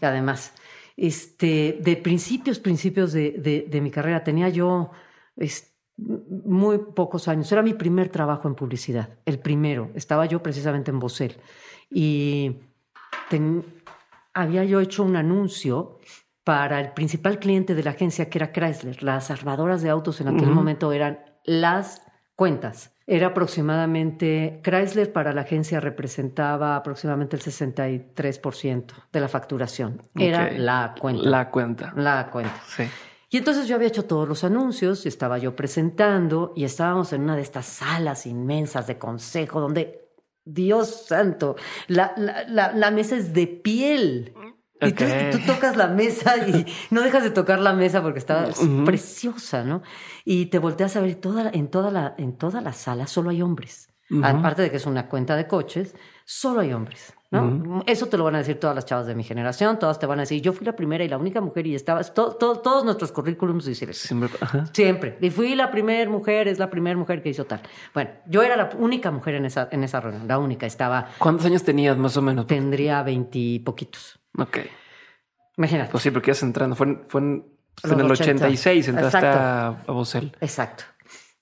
además, 0.00 0.54
este, 0.96 1.78
de 1.80 1.96
principios, 1.96 2.58
principios 2.58 3.12
de, 3.12 3.66
de, 3.68 3.80
mi 3.80 3.90
carrera, 3.90 4.24
tenía 4.24 4.48
yo 4.48 4.90
muy 5.96 6.78
pocos 6.78 7.28
años. 7.28 7.50
Era 7.52 7.62
mi 7.62 7.74
primer 7.74 8.08
trabajo 8.08 8.48
en 8.48 8.54
publicidad, 8.54 9.10
el 9.24 9.38
primero. 9.38 9.90
Estaba 9.94 10.26
yo 10.26 10.42
precisamente 10.42 10.90
en 10.90 10.98
Bosel 10.98 11.36
y 11.90 12.60
había 14.34 14.64
yo 14.64 14.80
hecho 14.80 15.02
un 15.02 15.16
anuncio 15.16 15.98
para 16.44 16.80
el 16.80 16.92
principal 16.92 17.38
cliente 17.38 17.74
de 17.74 17.82
la 17.82 17.90
agencia, 17.90 18.28
que 18.28 18.38
era 18.38 18.52
Chrysler. 18.52 19.02
Las 19.02 19.30
armadoras 19.30 19.82
de 19.82 19.90
autos 19.90 20.20
en 20.20 20.28
aquel 20.28 20.50
momento 20.50 20.92
eran 20.92 21.20
las 21.44 22.02
cuentas. 22.34 22.92
Era 23.06 23.28
aproximadamente, 23.28 24.60
Chrysler 24.62 25.12
para 25.12 25.32
la 25.32 25.42
agencia 25.42 25.80
representaba 25.80 26.76
aproximadamente 26.76 27.36
el 27.36 27.42
63% 27.42 28.84
de 29.12 29.20
la 29.20 29.28
facturación. 29.28 30.02
Era 30.14 30.50
la 30.52 30.94
cuenta. 30.98 31.28
La 31.28 31.50
cuenta. 31.50 31.92
La 31.96 32.30
cuenta. 32.30 32.62
Sí. 32.66 32.84
Y 33.32 33.38
entonces 33.38 33.66
yo 33.66 33.76
había 33.76 33.88
hecho 33.88 34.04
todos 34.04 34.28
los 34.28 34.44
anuncios, 34.44 35.06
estaba 35.06 35.38
yo 35.38 35.56
presentando 35.56 36.52
y 36.54 36.64
estábamos 36.64 37.14
en 37.14 37.22
una 37.22 37.34
de 37.34 37.40
estas 37.40 37.64
salas 37.64 38.26
inmensas 38.26 38.86
de 38.86 38.98
consejo 38.98 39.58
donde 39.58 40.10
Dios 40.44 41.06
santo, 41.06 41.56
la, 41.88 42.12
la, 42.18 42.72
la, 42.72 42.90
mesa 42.90 43.16
es 43.16 43.32
de 43.32 43.46
piel. 43.46 44.34
Y, 44.82 44.92
tú, 44.92 45.04
tocas 45.46 45.78
la 45.78 45.88
mesa 45.88 46.46
y 46.46 46.66
no 46.90 47.00
dejas 47.00 47.22
de 47.22 47.30
tocar 47.30 47.58
la 47.58 47.72
mesa 47.72 48.02
porque 48.02 48.18
está 48.18 48.50
preciosa, 48.84 49.64
¿no? 49.64 49.80
Y 50.26 50.46
te 50.46 50.58
volteas 50.58 50.96
a 50.96 51.00
ver 51.00 51.14
toda, 51.14 51.48
en, 51.54 51.68
toda 51.68 51.90
la, 51.90 52.14
en 52.18 52.36
toda 52.36 52.60
la 52.60 52.74
sala 52.74 53.06
solo 53.06 53.30
hay 53.30 53.40
hombres. 53.40 53.88
Aparte 54.22 54.60
de 54.60 54.70
que 54.70 54.76
es 54.76 54.84
una 54.84 55.08
cuenta 55.08 55.36
de 55.36 55.46
coches, 55.46 55.94
solo 56.26 56.60
hay 56.60 56.74
hombres. 56.74 57.14
¿No? 57.32 57.82
Eso 57.86 58.06
te 58.06 58.18
lo 58.18 58.24
van 58.24 58.34
a 58.34 58.38
decir 58.38 58.60
todas 58.60 58.76
las 58.76 58.84
chavas 58.84 59.06
de 59.06 59.14
mi 59.14 59.24
generación, 59.24 59.78
todas 59.78 59.98
te 59.98 60.06
van 60.06 60.18
a 60.18 60.22
decir, 60.22 60.40
yo 60.42 60.52
fui 60.52 60.66
la 60.66 60.76
primera 60.76 61.02
y 61.02 61.08
la 61.08 61.16
única 61.16 61.40
mujer 61.40 61.66
y 61.66 61.74
estaba, 61.74 62.02
todos 62.04 62.84
nuestros 62.84 63.10
currículums 63.10 63.64
dicen 63.64 63.92
Siempre. 63.94 64.30
Siempre. 64.72 65.18
Y 65.20 65.30
fui 65.30 65.54
la 65.54 65.70
primera 65.70 66.10
mujer, 66.10 66.46
es 66.48 66.58
la 66.58 66.70
primera 66.70 66.96
mujer 66.96 67.22
que 67.22 67.30
hizo 67.30 67.44
tal. 67.44 67.60
Bueno, 67.94 68.10
yo 68.26 68.42
era 68.42 68.56
la 68.56 68.70
única 68.78 69.10
mujer 69.10 69.34
en 69.36 69.46
esa, 69.46 69.68
en 69.72 69.82
esa 69.82 70.00
reunión, 70.00 70.28
la 70.28 70.38
única, 70.38 70.66
estaba... 70.66 71.08
¿Cuántos 71.18 71.46
años 71.46 71.62
tenías 71.64 71.96
más 71.96 72.16
o 72.16 72.22
menos? 72.22 72.46
Tendría 72.46 73.02
veintipoquitos. 73.02 74.20
Ok. 74.38 74.58
Imagínate. 75.56 75.90
Pues 75.90 76.02
sí, 76.02 76.10
porque 76.10 76.30
ibas 76.30 76.42
entrando, 76.42 76.76
fue 76.76 76.86
en, 76.86 77.02
fue 77.08 77.20
en, 77.20 77.44
el 78.00 78.10
86, 78.10 78.88
entraste 78.88 79.26
a, 79.26 79.68
a 79.68 79.92
Bosel. 79.92 80.36
Exacto. 80.40 80.84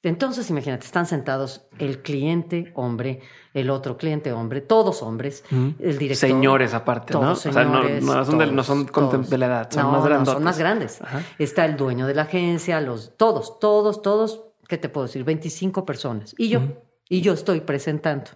Entonces, 0.02 0.48
imagínate, 0.48 0.86
están 0.86 1.04
sentados 1.04 1.66
el 1.78 2.00
cliente 2.00 2.72
hombre, 2.74 3.20
el 3.52 3.68
otro 3.68 3.98
cliente 3.98 4.32
hombre, 4.32 4.62
todos 4.62 5.02
hombres, 5.02 5.44
el 5.50 5.98
director. 5.98 6.28
Señores 6.30 6.72
aparte, 6.72 7.12
¿no? 7.12 7.20
Todos 7.20 7.40
señores, 7.40 8.02
o 8.02 8.06
sea, 8.06 8.14
no, 8.14 8.16
no 8.16 8.24
son, 8.24 8.38
de, 8.38 8.46
no 8.46 8.62
son 8.62 8.86
todos. 8.86 9.28
de 9.28 9.38
la 9.38 9.46
edad, 9.46 9.70
son 9.70 9.82
No, 9.82 9.90
más 9.92 10.00
no, 10.00 10.06
grandes. 10.06 10.32
son 10.32 10.42
más 10.42 10.58
grandes. 10.58 11.00
Está 11.38 11.66
el 11.66 11.76
dueño 11.76 12.06
de 12.06 12.14
la 12.14 12.22
agencia, 12.22 12.80
los, 12.80 13.16
todos, 13.18 13.58
todos, 13.58 14.00
todos, 14.00 14.44
¿qué 14.68 14.78
te 14.78 14.88
puedo 14.88 15.06
decir? 15.06 15.22
25 15.22 15.84
personas. 15.84 16.34
Y 16.38 16.48
yo, 16.48 16.62
y 17.10 17.20
yo 17.20 17.34
estoy 17.34 17.60
presentando. 17.60 18.30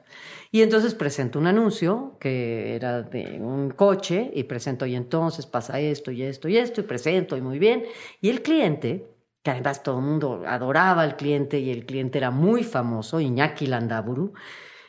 Y 0.50 0.60
entonces 0.60 0.94
presento 0.94 1.38
un 1.38 1.46
anuncio 1.46 2.16
que 2.20 2.76
era 2.76 3.00
de 3.00 3.38
un 3.40 3.70
coche 3.70 4.30
y 4.34 4.44
presento 4.44 4.84
y 4.84 4.94
entonces 4.96 5.46
pasa 5.46 5.80
esto 5.80 6.10
y 6.10 6.22
esto 6.22 6.46
y 6.48 6.58
esto 6.58 6.82
y 6.82 6.84
presento 6.84 7.38
y 7.38 7.40
muy 7.40 7.58
bien. 7.58 7.84
Y 8.20 8.28
el 8.28 8.42
cliente, 8.42 9.13
que 9.44 9.50
además 9.50 9.82
todo 9.82 9.98
el 9.98 10.06
mundo 10.06 10.42
adoraba 10.46 11.02
al 11.02 11.16
cliente 11.16 11.60
y 11.60 11.70
el 11.70 11.84
cliente 11.84 12.16
era 12.16 12.30
muy 12.30 12.64
famoso, 12.64 13.20
Iñaki 13.20 13.66
Landaburu, 13.66 14.32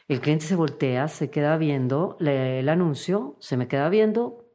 el 0.07 0.21
cliente 0.21 0.45
se 0.45 0.55
voltea, 0.55 1.09
se 1.09 1.29
queda 1.29 1.57
viendo 1.57 2.15
el 2.21 2.69
anuncio, 2.69 3.35
se 3.41 3.57
me 3.57 3.67
queda 3.67 3.89
viendo, 3.89 4.45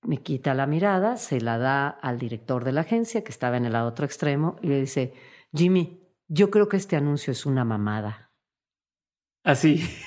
me 0.00 0.22
quita 0.22 0.54
la 0.54 0.66
mirada, 0.66 1.18
se 1.18 1.42
la 1.42 1.58
da 1.58 1.88
al 1.88 2.18
director 2.18 2.64
de 2.64 2.72
la 2.72 2.80
agencia 2.80 3.22
que 3.22 3.32
estaba 3.32 3.58
en 3.58 3.66
el 3.66 3.76
otro 3.76 4.06
extremo 4.06 4.56
y 4.62 4.68
le 4.68 4.80
dice, 4.80 5.12
Jimmy, 5.52 6.08
yo 6.26 6.50
creo 6.50 6.66
que 6.66 6.78
este 6.78 6.96
anuncio 6.96 7.30
es 7.30 7.44
una 7.44 7.64
mamada. 7.64 8.32
Así. 9.44 9.84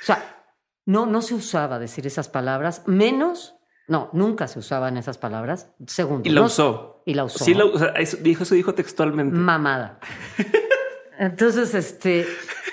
O 0.00 0.04
sea, 0.04 0.44
no, 0.84 1.06
no 1.06 1.22
se 1.22 1.34
usaba 1.34 1.78
decir 1.78 2.08
esas 2.08 2.28
palabras, 2.28 2.88
menos, 2.88 3.54
no, 3.88 4.10
nunca 4.12 4.46
se 4.48 4.58
usaban 4.58 4.96
esas 4.96 5.18
palabras. 5.18 5.70
Segundo. 5.86 6.28
Y 6.28 6.32
la 6.32 6.40
no- 6.40 6.46
usó. 6.46 7.02
Y 7.04 7.14
la 7.14 7.24
usó. 7.24 7.44
Sí, 7.44 7.54
la, 7.54 7.64
o 7.64 7.78
sea, 7.78 7.88
eso 7.88 8.16
dijo, 8.20 8.44
eso 8.44 8.54
dijo 8.54 8.74
textualmente. 8.74 9.36
Mamada. 9.36 9.98
Entonces, 11.18 11.74
este, 11.74 12.26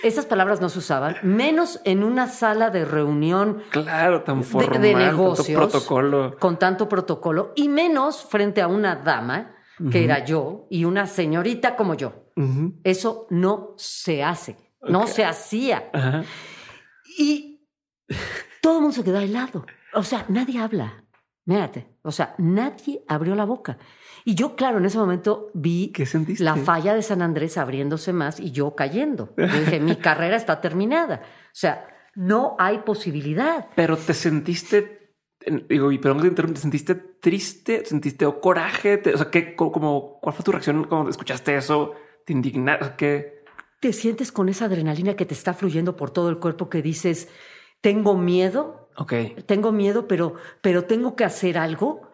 esas 0.04 0.26
palabras 0.26 0.62
no 0.62 0.70
se 0.70 0.80
usaban, 0.80 1.18
menos 1.24 1.82
en 1.84 2.04
una 2.04 2.28
sala 2.28 2.70
de 2.70 2.86
reunión 2.86 3.62
Claro, 3.70 4.24
tan 4.24 4.40
de- 4.40 4.46
formal, 4.46 4.82
de, 4.82 4.92
tanto 4.94 5.06
negocios 5.06 5.58
protocolo. 5.58 6.36
con 6.40 6.58
tanto 6.58 6.88
protocolo 6.90 7.52
y 7.56 7.68
menos 7.70 8.24
frente 8.26 8.62
a 8.62 8.68
una 8.68 8.96
dama 8.96 9.56
que 9.92 10.04
era 10.04 10.26
yo 10.26 10.68
y 10.70 10.84
una 10.86 11.08
señorita 11.08 11.76
como 11.76 11.94
yo. 11.96 12.26
Eso 12.84 13.28
no 13.30 13.74
se 13.78 14.24
hace, 14.24 14.56
no 14.82 15.08
se 15.08 15.26
hacía. 15.26 15.90
Y 17.18 17.68
todo 18.62 18.76
el 18.78 18.82
mundo 18.82 18.96
se 18.96 19.04
queda 19.04 19.22
helado. 19.24 19.66
O 19.94 20.04
sea, 20.04 20.26
nadie 20.30 20.60
habla. 20.60 21.04
Mírate. 21.46 21.88
O 22.04 22.12
sea, 22.12 22.36
nadie 22.38 23.04
abrió 23.08 23.36
la 23.36 23.46
boca. 23.46 23.78
Y 24.24 24.36
yo, 24.36 24.56
claro, 24.56 24.78
en 24.78 24.86
ese 24.86 24.98
momento 25.00 25.50
vi 25.54 25.92
la 26.40 26.56
falla 26.56 26.94
de 26.94 27.02
San 27.02 27.22
Andrés 27.22 27.58
abriéndose 27.58 28.14
más 28.14 28.40
y 28.40 28.52
yo 28.52 28.76
cayendo. 28.76 29.34
Yo 29.38 29.48
dije, 29.48 29.80
mi 29.80 29.96
carrera 30.08 30.36
está 30.36 30.62
terminada. 30.62 31.22
O 31.24 31.50
sea, 31.54 31.88
no 32.16 32.56
hay 32.60 32.80
posibilidad. 32.80 33.68
Pero 33.76 33.98
te 33.98 34.14
sentiste, 34.14 35.16
en- 35.42 35.66
digo, 35.68 35.92
y 35.92 35.98
perdón 35.98 36.18
que 36.18 36.24
te 36.24 36.30
interrumpa, 36.30 36.56
¿te 36.56 36.62
sentiste 36.62 36.96
triste? 36.96 37.80
¿Te 37.80 37.86
¿Sentiste 37.86 38.26
o 38.26 38.40
coraje? 38.40 39.02
O 39.14 39.18
sea, 39.18 39.32
¿qué, 39.32 39.56
como, 39.56 40.20
¿cuál 40.22 40.36
fue 40.36 40.44
tu 40.46 40.52
reacción 40.52 40.84
cuando 40.84 41.10
escuchaste 41.10 41.56
eso? 41.56 41.94
¿Te 42.26 42.34
indignaste? 42.34 42.94
¿Qué? 42.98 43.44
Te 43.80 43.94
sientes 43.94 44.32
con 44.32 44.50
esa 44.50 44.66
adrenalina 44.66 45.16
que 45.16 45.26
te 45.26 45.34
está 45.34 45.54
fluyendo 45.54 45.96
por 45.96 46.12
todo 46.12 46.30
el 46.30 46.38
cuerpo 46.38 46.70
que 46.70 46.82
dices, 46.82 47.30
tengo 47.82 48.18
miedo, 48.18 48.89
Ok, 49.00 49.14
tengo 49.46 49.72
miedo, 49.72 50.08
pero, 50.08 50.36
pero 50.62 50.84
tengo 50.84 51.16
que 51.16 51.24
hacer 51.24 51.58
algo. 51.58 52.10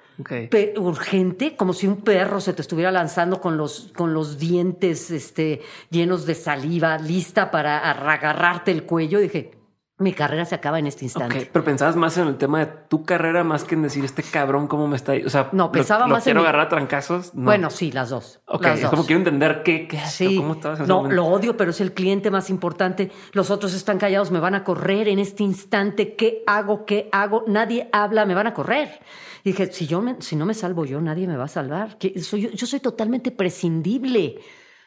urgente, 0.78 1.58
como 1.58 1.74
si 1.74 1.88
un 1.88 1.98
perro 1.98 2.40
se 2.40 2.54
te 2.54 2.62
estuviera 2.62 2.92
lanzando 2.92 3.42
con 3.42 3.58
los, 3.58 3.92
con 3.98 4.14
los 4.14 4.38
dientes 4.38 5.12
este, 5.12 5.62
llenos 5.90 6.26
de 6.26 6.36
saliva, 6.36 6.98
lista 6.98 7.50
para 7.50 7.80
agarrarte 7.90 8.72
el 8.72 8.84
cuello. 8.84 9.20
Dije, 9.20 9.52
mi 9.98 10.12
carrera 10.12 10.44
se 10.44 10.56
acaba 10.56 10.78
en 10.80 10.88
este 10.88 11.06
instante. 11.06 11.50
Pero 11.54 11.64
pensabas 11.64 11.96
más 11.96 12.18
en 12.18 12.28
el 12.28 12.36
tema 12.38 12.60
de 12.60 12.66
tu 12.90 13.06
carrera 13.06 13.46
más 13.46 13.64
que 13.64 13.76
en 13.76 13.84
decir 13.84 14.04
este 14.04 14.24
cabrón 14.24 14.68
cómo 14.68 14.88
me 14.90 14.98
está. 14.98 15.14
O 15.26 15.30
sea, 15.30 15.50
No, 15.54 15.66
lo- 15.68 15.72
pensaba 15.72 16.06
lo 16.06 16.14
más 16.16 16.24
en 16.24 16.32
quiero 16.32 16.42
mi- 16.42 16.48
agarrar 16.48 16.66
a 16.66 16.70
trancazos. 16.70 17.34
No. 17.34 17.46
Bueno, 17.46 17.70
sí, 17.70 17.92
las 17.94 18.10
dos. 18.10 18.42
ok, 18.46 18.64
las 18.64 18.76
es 18.76 18.82
dos. 18.82 18.90
como 18.92 19.06
quiero 19.06 19.20
entender 19.20 19.64
qué, 19.64 19.88
qué 19.88 20.00
Sí, 20.00 20.36
cómo 20.36 20.54
estabas 20.54 20.82
en 20.82 20.88
no, 20.88 21.10
lo 21.10 21.26
odio, 21.28 21.56
pero 21.56 21.72
es 21.72 21.80
el 21.80 21.94
cliente 21.94 22.30
más 22.30 22.50
importante. 22.50 23.10
Los 23.32 23.50
otros 23.52 23.74
están 23.74 23.98
callados, 23.98 24.32
me 24.32 24.40
van 24.40 24.54
a 24.56 24.64
correr 24.66 25.08
en 25.08 25.20
este 25.20 25.44
instante. 25.44 26.16
¿Qué 26.16 26.44
hago? 26.46 26.86
¿Qué 26.86 27.08
hago? 27.14 27.46
Nadie 27.48 27.90
habla, 27.94 28.26
me 28.26 28.34
van 28.36 28.48
a 28.48 28.54
correr. 28.54 29.00
Y 29.46 29.52
dije, 29.52 29.72
si, 29.72 29.88
yo 29.88 30.02
me- 30.02 30.18
si 30.22 30.36
no 30.36 30.46
me 30.46 30.54
salvo 30.56 30.84
yo, 30.86 31.00
nadie 31.00 31.26
me 31.28 31.38
va 31.38 31.46
a 31.46 31.48
salvar. 31.48 31.98
Que 31.98 32.20
soy, 32.20 32.50
yo, 32.54 32.68
soy 32.68 32.82
totalmente 32.82 33.32
prescindible. 33.32 34.40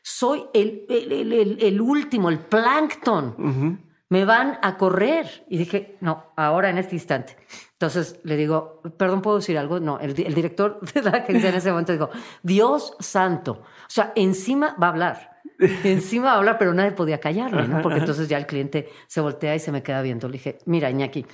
Soy 0.03 0.45
el, 0.55 0.85
el, 0.89 1.13
el- 1.33 1.59
el- 1.63 1.81
último, 1.81 2.29
el 2.29 2.39
plancton. 2.41 3.35
Ujú. 3.39 3.79
Me 4.11 4.25
van 4.25 4.59
a 4.63 4.77
correr. 4.77 5.45
Y 5.49 5.59
dije, 5.59 5.97
no, 6.01 6.33
ahora 6.37 6.71
en 6.71 6.79
este 6.79 6.95
instante. 6.95 7.37
Entonces 7.73 8.21
le 8.25 8.37
digo, 8.37 8.81
perdón, 8.97 9.21
¿puedo 9.23 9.37
decir 9.39 9.59
algo? 9.59 9.81
No, 9.81 10.01
el, 10.01 10.15
di- 10.15 10.23
el 10.25 10.35
director 10.35 10.81
de 10.95 11.03
la 11.03 11.11
agencia 11.11 11.51
en 11.51 11.55
ese 11.57 11.71
momento 11.71 11.93
dijo, 11.93 12.11
Dios 12.43 12.97
santo. 13.01 13.53
O 13.63 13.91
sea, 13.91 14.13
encima 14.17 14.75
va 14.83 14.87
a 14.87 14.91
hablar. 14.91 15.41
Encima 15.59 16.27
va 16.27 16.33
a 16.33 16.37
hablar, 16.39 16.57
pero 16.59 16.73
nadie 16.73 16.93
podía 16.93 17.19
callarle, 17.21 17.67
¿no? 17.67 17.83
Porque 17.83 17.99
entonces 17.99 18.29
ya 18.29 18.39
el 18.39 18.47
cliente 18.47 18.89
se 19.09 19.21
voltea 19.21 19.55
y 19.55 19.59
se 19.59 19.73
me 19.73 19.83
queda 19.83 20.01
viendo. 20.03 20.29
Le 20.29 20.35
dije, 20.35 20.59
mira, 20.67 20.89
Iñaki, 20.91 21.27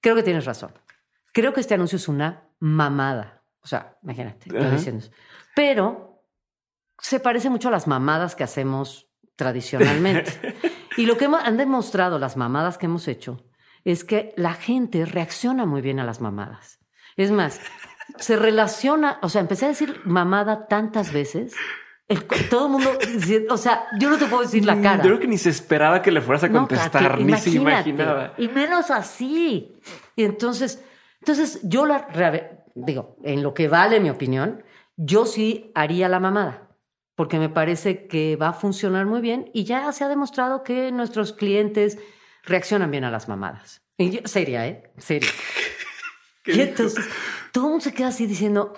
creo 0.00 0.14
que 0.14 0.22
tienes 0.22 0.44
razón. 0.44 0.72
Creo 1.32 1.52
que 1.52 1.60
este 1.60 1.74
anuncio 1.74 1.96
es 1.96 2.06
una 2.08 2.48
mamada. 2.60 3.42
O 3.60 3.66
sea, 3.66 3.98
imagínate, 4.02 4.48
diciendo 4.70 5.00
eso. 5.04 5.10
Pero 5.54 6.22
se 7.00 7.20
parece 7.20 7.50
mucho 7.50 7.68
a 7.68 7.72
las 7.72 7.86
mamadas 7.86 8.34
que 8.36 8.44
hacemos 8.44 9.08
tradicionalmente. 9.36 10.32
y 10.98 11.06
lo 11.06 11.16
que 11.16 11.24
han 11.26 11.56
demostrado 11.56 12.18
las 12.18 12.36
mamadas 12.36 12.76
que 12.76 12.86
hemos 12.86 13.08
hecho 13.08 13.42
es 13.84 14.04
que 14.04 14.34
la 14.36 14.52
gente 14.54 15.04
reacciona 15.06 15.64
muy 15.64 15.80
bien 15.80 15.98
a 16.00 16.04
las 16.04 16.20
mamadas. 16.20 16.78
Es 17.16 17.30
más, 17.30 17.60
se 18.18 18.36
relaciona, 18.36 19.18
o 19.22 19.28
sea, 19.28 19.40
empecé 19.40 19.64
a 19.64 19.68
decir 19.68 20.00
mamada 20.04 20.66
tantas 20.66 21.12
veces, 21.12 21.54
el- 22.08 22.24
todo 22.50 22.66
el 22.66 22.72
mundo, 22.72 22.90
o 23.50 23.56
sea, 23.56 23.84
yo 23.98 24.08
no 24.10 24.16
te 24.18 24.26
puedo 24.26 24.42
decir 24.42 24.64
la 24.64 24.80
cara. 24.80 24.96
Yo 24.98 25.02
creo 25.10 25.20
que 25.20 25.26
ni 25.26 25.38
se 25.38 25.50
esperaba 25.50 26.02
que 26.02 26.10
le 26.10 26.20
fueras 26.20 26.44
a 26.44 26.48
No, 26.48 26.60
contestar, 26.60 27.12
Katy, 27.12 27.24
ni 27.24 27.36
se 27.36 27.50
imaginaba. 27.50 28.34
Y 28.38 28.48
menos 28.48 28.90
así. 28.90 29.74
Y 30.16 30.24
entonces, 30.24 30.82
entonces 31.20 31.60
yo 31.62 31.86
la 31.86 32.08
digo, 32.74 33.16
en 33.24 33.42
lo 33.42 33.54
que 33.54 33.68
vale 33.68 34.00
mi 34.00 34.10
opinión, 34.10 34.62
yo 34.96 35.26
sí 35.26 35.70
haría 35.74 36.08
la 36.08 36.18
mamada. 36.20 36.67
Porque 37.18 37.40
me 37.40 37.48
parece 37.48 38.06
que 38.06 38.36
va 38.36 38.50
a 38.50 38.52
funcionar 38.52 39.04
muy 39.04 39.20
bien 39.20 39.50
y 39.52 39.64
ya 39.64 39.90
se 39.90 40.04
ha 40.04 40.08
demostrado 40.08 40.62
que 40.62 40.92
nuestros 40.92 41.32
clientes 41.32 41.98
reaccionan 42.44 42.92
bien 42.92 43.02
a 43.02 43.10
las 43.10 43.28
mamadas. 43.28 43.82
Y 43.96 44.10
yo- 44.10 44.20
seria, 44.24 44.68
¿eh? 44.68 44.92
Seria. 44.98 45.28
Y 46.46 46.60
entonces 46.60 47.04
todo 47.52 47.64
el 47.64 47.70
mundo 47.72 47.84
se 47.84 47.92
queda 47.92 48.06
así 48.08 48.26
diciendo, 48.26 48.72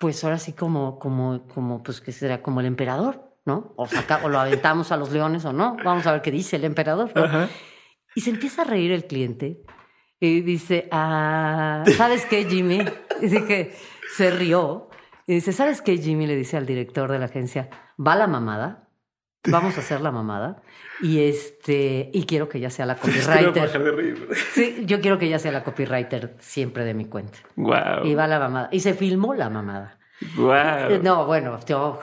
pues 0.00 0.22
ahora 0.22 0.38
sí 0.38 0.52
como, 0.52 0.98
como, 1.00 1.46
como, 1.48 1.82
pues 1.82 2.00
que 2.00 2.12
será 2.12 2.40
como 2.42 2.60
el 2.60 2.66
emperador, 2.66 3.36
¿no? 3.44 3.74
O, 3.76 3.86
saca- 3.88 4.20
o 4.24 4.28
lo 4.28 4.38
aventamos 4.38 4.92
a 4.92 4.96
los 4.96 5.10
leones 5.10 5.44
o 5.44 5.52
no. 5.52 5.76
Vamos 5.84 6.06
a 6.06 6.12
ver 6.12 6.22
qué 6.22 6.30
dice 6.30 6.54
el 6.56 6.64
emperador. 6.64 7.10
¿no? 7.14 7.24
Ajá. 7.24 7.48
Y 8.14 8.20
se 8.20 8.30
empieza 8.30 8.62
a 8.62 8.64
reír 8.66 8.92
el 8.92 9.04
cliente 9.06 9.64
y 10.20 10.40
dice, 10.42 10.88
ah, 10.92 11.82
¿sabes 11.96 12.24
qué, 12.24 12.44
Jimmy? 12.44 12.78
Y 13.20 13.26
dije, 13.26 13.74
se 14.16 14.30
rió. 14.30 14.88
Y 15.26 15.34
dice, 15.34 15.52
¿sabes 15.52 15.80
qué, 15.82 15.96
Jimmy? 15.98 16.26
Le 16.26 16.36
dice 16.36 16.56
al 16.56 16.66
director 16.66 17.10
de 17.10 17.18
la 17.18 17.26
agencia, 17.26 17.68
va 17.98 18.14
la 18.16 18.26
mamada, 18.26 18.88
vamos 19.46 19.76
a 19.76 19.80
hacer 19.80 20.00
la 20.00 20.10
mamada. 20.10 20.62
Y 21.00 21.20
este, 21.24 22.10
y 22.12 22.24
quiero 22.24 22.48
que 22.48 22.58
ella 22.58 22.70
sea 22.70 22.86
la 22.86 22.96
copywriter. 23.00 23.52
bajar 23.66 23.82
de 23.84 23.90
reír. 23.90 24.28
Sí, 24.52 24.82
yo 24.86 25.00
quiero 25.00 25.18
que 25.18 25.26
ella 25.26 25.38
sea 25.38 25.52
la 25.52 25.64
copywriter 25.64 26.36
siempre 26.40 26.84
de 26.84 26.94
mi 26.94 27.06
cuenta. 27.06 27.38
Wow. 27.56 28.04
Y 28.04 28.14
va 28.14 28.26
la 28.26 28.38
mamada. 28.38 28.68
Y 28.70 28.80
se 28.80 28.94
filmó 28.94 29.34
la 29.34 29.48
mamada. 29.50 29.98
Wow. 30.36 31.02
No, 31.02 31.26
bueno, 31.26 31.58
yo 31.68 31.98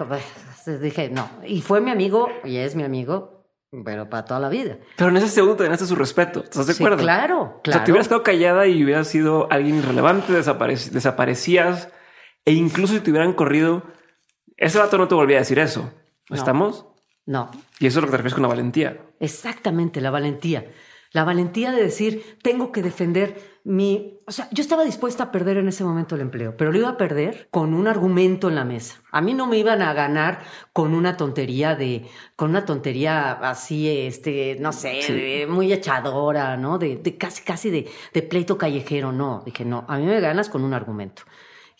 dije, 0.80 1.10
no. 1.10 1.30
Y 1.46 1.62
fue 1.62 1.80
mi 1.82 1.92
amigo, 1.92 2.28
y 2.44 2.58
es 2.58 2.76
mi 2.76 2.84
amigo, 2.84 3.46
pero 3.86 4.10
para 4.10 4.26
toda 4.26 4.40
la 4.40 4.50
vida. 4.50 4.78
Pero 4.98 5.10
en 5.12 5.18
ese 5.18 5.30
segundo 5.30 5.56
te 5.56 5.64
ganaste 5.64 5.86
su 5.86 5.96
respeto. 5.96 6.44
¿Estás 6.44 6.68
de 6.68 6.74
Sí, 6.74 6.84
acuerdo? 6.84 7.02
claro, 7.04 7.42
O 7.42 7.46
sea, 7.54 7.62
claro. 7.62 7.84
te 7.86 7.92
hubieras 7.92 8.08
quedado 8.08 8.24
callada 8.24 8.68
y 8.68 8.84
hubieras 8.84 9.08
sido 9.08 9.48
alguien 9.52 9.78
irrelevante, 9.78 10.34
desaparec- 10.34 10.90
desaparecías. 10.92 11.90
E 12.46 12.54
incluso 12.54 12.94
si 12.94 13.00
te 13.02 13.12
hubieran 13.12 13.34
corrido, 13.34 13.84
ese 14.58 14.80
vato 14.80 14.98
no 14.98 15.08
te 15.08 15.16
volvía 15.16 15.38
a 15.38 15.40
decir 15.42 15.60
eso. 15.60 15.92
No. 16.30 16.36
¿Estamos? 16.36 16.86
No, 17.26 17.52
Y 17.80 17.86
eso 17.88 18.00
es 18.00 18.02
lo 18.04 18.08
que 18.08 18.12
te 18.12 18.18
refieres 18.18 18.34
con 18.34 18.42
la 18.42 18.50
valentía. 18.50 18.98
exactamente, 19.20 20.02
la 20.02 20.10
valentía. 20.12 20.66
La 21.14 21.24
valentía 21.26 21.72
de 21.74 21.84
decir, 21.84 22.38
tengo 22.42 22.72
que 22.72 22.82
defender 22.82 23.60
mi... 23.66 24.20
O 24.26 24.32
sea, 24.32 24.48
yo 24.52 24.62
estaba 24.62 24.86
dispuesta 24.86 25.26
a 25.26 25.32
perder 25.32 25.58
en 25.58 25.68
ese 25.68 25.84
momento 25.84 26.16
el 26.16 26.22
empleo, 26.22 26.56
pero 26.56 26.72
lo 26.72 26.78
iba 26.80 26.88
a 26.90 26.98
perder 26.98 27.50
con 27.52 27.74
un 27.74 27.88
argumento 27.88 28.48
en 28.48 28.56
la 28.56 28.64
mesa. 28.64 29.02
A 29.12 29.20
mí 29.22 29.34
no 29.34 29.46
me 29.46 29.58
iban 29.58 29.82
a 29.82 29.94
ganar 29.94 30.40
con 30.74 30.94
una 30.94 31.18
tontería 31.18 31.76
de... 31.76 32.06
Con 32.38 32.52
una 32.52 32.64
tontería 32.66 33.34
así, 33.34 33.90
este, 33.90 34.56
no 34.62 34.72
sé, 34.72 35.02
Sí. 35.02 35.14
de- 35.14 35.48
muy 35.48 35.72
echadora, 35.74 36.56
¿no? 36.56 36.78
De, 36.78 36.96
de 36.96 37.18
casi, 37.18 37.44
casi 37.44 37.70
de, 37.70 37.90
de 38.14 38.22
pleito 38.24 38.58
callejero, 38.58 39.12
no. 39.12 39.44
Dije, 39.46 39.66
no, 39.66 39.84
a 39.90 39.98
mí 39.98 40.06
me 40.06 40.20
ganas 40.22 40.50
con 40.50 40.64
un 40.64 40.74
argumento. 40.74 41.24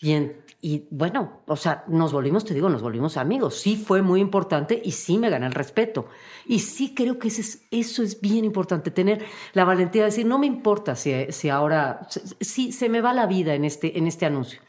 Y, 0.02 0.14
y 0.60 0.88
bueno, 0.90 1.42
o 1.46 1.56
sea, 1.56 1.84
nos 1.86 2.12
volvimos, 2.12 2.44
te 2.44 2.54
digo, 2.54 2.68
nos 2.68 2.82
volvimos 2.82 3.16
amigos. 3.16 3.54
Sí 3.60 3.76
fue 3.76 4.02
muy 4.02 4.20
importante 4.20 4.82
y 4.84 4.90
sí 4.90 5.16
me 5.16 5.30
gané 5.30 5.46
el 5.46 5.54
respeto. 5.54 6.06
Y 6.44 6.58
sí 6.58 6.92
creo 6.94 7.18
que 7.18 7.28
es, 7.28 7.66
eso 7.70 8.02
es 8.02 8.20
bien 8.20 8.44
importante, 8.44 8.90
tener 8.90 9.24
la 9.54 9.64
valentía 9.64 10.02
de 10.02 10.06
decir, 10.10 10.26
no 10.26 10.38
me 10.38 10.46
importa 10.46 10.96
si, 10.96 11.12
si 11.30 11.48
ahora, 11.48 12.08
si 12.40 12.72
se 12.72 12.88
me 12.88 13.00
va 13.00 13.12
la 13.12 13.26
vida 13.26 13.54
en 13.54 13.64
este, 13.64 13.96
en 13.96 14.08
este 14.08 14.26
anuncio. 14.26 14.60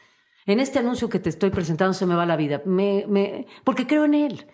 En 0.46 0.60
este 0.60 0.78
anuncio 0.78 1.08
que 1.08 1.18
te 1.18 1.30
estoy 1.30 1.50
presentando 1.50 1.94
se 1.94 2.06
me 2.06 2.14
va 2.14 2.26
la 2.26 2.36
vida, 2.36 2.62
me, 2.64 3.06
me, 3.08 3.46
porque 3.64 3.86
creo 3.86 4.04
en 4.04 4.14
él. 4.14 4.46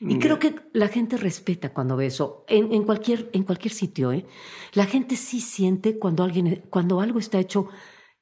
Y 0.00 0.20
creo 0.20 0.38
que 0.38 0.54
la 0.72 0.86
gente 0.86 1.16
respeta 1.16 1.72
cuando 1.72 1.96
ve 1.96 2.06
eso, 2.06 2.44
en, 2.46 2.72
en, 2.72 2.84
cualquier, 2.84 3.30
en 3.32 3.42
cualquier 3.42 3.72
sitio. 3.72 4.12
¿eh? 4.12 4.26
La 4.74 4.86
gente 4.86 5.16
sí 5.16 5.40
siente 5.40 5.98
cuando, 5.98 6.22
alguien, 6.22 6.62
cuando 6.70 7.00
algo 7.00 7.18
está 7.18 7.40
hecho 7.40 7.68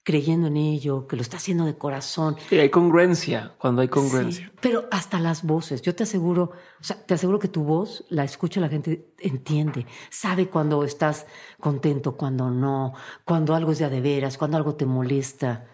creyendo 0.06 0.46
en 0.46 0.56
ello, 0.56 1.08
que 1.08 1.16
lo 1.16 1.22
está 1.22 1.38
haciendo 1.38 1.64
de 1.64 1.76
corazón. 1.76 2.36
Sí, 2.48 2.56
hay 2.60 2.70
congruencia, 2.70 3.54
cuando 3.58 3.82
hay 3.82 3.88
congruencia. 3.88 4.52
pero 4.60 4.84
hasta 4.92 5.18
las 5.18 5.42
voces, 5.42 5.82
yo 5.82 5.96
te 5.96 6.04
aseguro, 6.04 6.52
o 6.80 6.84
sea, 6.84 7.04
te 7.04 7.14
aseguro 7.14 7.40
que 7.40 7.48
tu 7.48 7.64
voz 7.64 8.04
la 8.08 8.22
escucha 8.22 8.60
la 8.60 8.68
gente, 8.68 9.08
entiende, 9.18 9.84
sabe 10.08 10.46
cuando 10.46 10.84
estás 10.84 11.26
contento, 11.58 12.16
cuando 12.16 12.52
no, 12.52 12.94
cuando 13.24 13.56
algo 13.56 13.72
es 13.72 13.80
de 13.80 13.86
a 13.86 13.90
de 13.90 14.00
veras, 14.00 14.38
cuando 14.38 14.56
algo 14.56 14.76
te 14.76 14.86
molesta. 14.86 15.66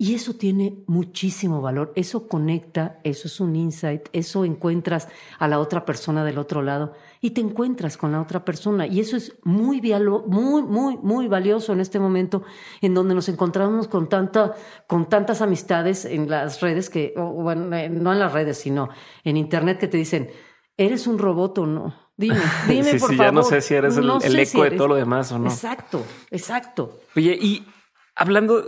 Y 0.00 0.14
eso 0.14 0.34
tiene 0.34 0.84
muchísimo 0.86 1.60
valor, 1.60 1.92
eso 1.96 2.28
conecta, 2.28 3.00
eso 3.02 3.26
es 3.26 3.40
un 3.40 3.56
insight, 3.56 4.08
eso 4.12 4.44
encuentras 4.44 5.08
a 5.40 5.48
la 5.48 5.58
otra 5.58 5.84
persona 5.84 6.24
del 6.24 6.38
otro 6.38 6.62
lado 6.62 6.92
y 7.20 7.30
te 7.30 7.40
encuentras 7.40 7.96
con 7.96 8.12
la 8.12 8.22
otra 8.22 8.44
persona. 8.44 8.86
Y 8.86 9.00
eso 9.00 9.16
es 9.16 9.36
muy, 9.42 9.80
muy, 9.80 10.62
muy, 10.62 10.96
muy 10.98 11.26
valioso 11.26 11.72
en 11.72 11.80
este 11.80 11.98
momento 11.98 12.44
en 12.80 12.94
donde 12.94 13.12
nos 13.12 13.28
encontramos 13.28 13.88
con, 13.88 14.08
tanta, 14.08 14.54
con 14.86 15.08
tantas 15.08 15.42
amistades 15.42 16.04
en 16.04 16.30
las 16.30 16.60
redes, 16.60 16.90
que, 16.90 17.12
bueno, 17.16 17.64
no 17.64 18.12
en 18.12 18.18
las 18.20 18.32
redes, 18.32 18.58
sino 18.58 18.90
en 19.24 19.36
Internet 19.36 19.80
que 19.80 19.88
te 19.88 19.96
dicen, 19.96 20.30
¿eres 20.76 21.08
un 21.08 21.18
robot 21.18 21.58
o 21.58 21.66
no? 21.66 21.94
Dime, 22.16 22.38
dime 22.68 22.94
por 23.00 23.16
favor. 23.16 23.16
Ya 23.16 23.32
no 23.32 23.42
sé 23.42 23.60
si 23.62 23.74
eres 23.74 23.96
el, 23.96 24.38
eco 24.38 24.62
de 24.62 24.70
todo 24.70 24.86
lo 24.86 24.94
demás 24.94 25.32
o 25.32 25.40
no. 25.40 25.48
Exacto, 25.48 26.04
exacto. 26.30 27.00
Oye, 27.16 27.36
y 27.40 27.66
hablando 28.14 28.64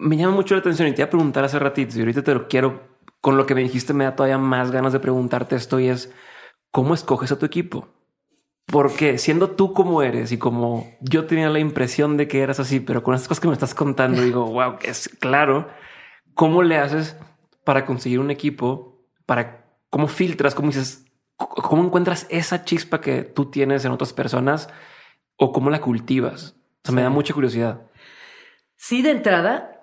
me 0.00 0.16
llama 0.16 0.34
mucho 0.34 0.54
la 0.54 0.60
atención 0.60 0.88
y 0.88 0.92
te 0.92 1.02
iba 1.02 1.06
a 1.06 1.10
preguntar 1.10 1.44
hace 1.44 1.58
ratito 1.58 1.96
y 1.96 2.00
ahorita 2.00 2.22
te 2.22 2.34
lo 2.34 2.48
quiero, 2.48 2.98
con 3.20 3.36
lo 3.36 3.46
que 3.46 3.54
me 3.54 3.62
dijiste 3.62 3.92
me 3.92 4.04
da 4.04 4.16
todavía 4.16 4.38
más 4.38 4.70
ganas 4.70 4.92
de 4.92 5.00
preguntarte 5.00 5.56
esto 5.56 5.78
y 5.78 5.88
es, 5.88 6.12
¿cómo 6.70 6.94
escoges 6.94 7.30
a 7.32 7.38
tu 7.38 7.46
equipo? 7.46 7.88
Porque 8.66 9.18
siendo 9.18 9.50
tú 9.50 9.72
como 9.74 10.02
eres 10.02 10.32
y 10.32 10.38
como 10.38 10.86
yo 11.00 11.26
tenía 11.26 11.50
la 11.50 11.58
impresión 11.58 12.16
de 12.16 12.28
que 12.28 12.40
eras 12.40 12.60
así, 12.60 12.80
pero 12.80 13.02
con 13.02 13.14
estas 13.14 13.28
cosas 13.28 13.40
que 13.40 13.48
me 13.48 13.54
estás 13.54 13.74
contando 13.74 14.22
digo, 14.22 14.46
wow, 14.52 14.76
es 14.82 15.08
claro, 15.20 15.68
¿cómo 16.34 16.62
le 16.62 16.78
haces 16.78 17.16
para 17.64 17.84
conseguir 17.84 18.20
un 18.20 18.30
equipo? 18.30 19.04
Para 19.26 19.66
cómo 19.90 20.08
filtras, 20.08 20.54
cómo 20.54 20.68
dices, 20.68 21.04
cómo 21.36 21.84
encuentras 21.84 22.26
esa 22.30 22.64
chispa 22.64 23.00
que 23.00 23.22
tú 23.22 23.50
tienes 23.50 23.84
en 23.84 23.92
otras 23.92 24.12
personas 24.12 24.68
o 25.36 25.52
cómo 25.52 25.68
la 25.68 25.80
cultivas? 25.80 26.56
O 26.82 26.86
sea, 26.86 26.94
me 26.94 27.02
da 27.02 27.10
mucha 27.10 27.34
curiosidad. 27.34 27.82
Sí, 28.76 29.02
de 29.02 29.10
entrada, 29.10 29.79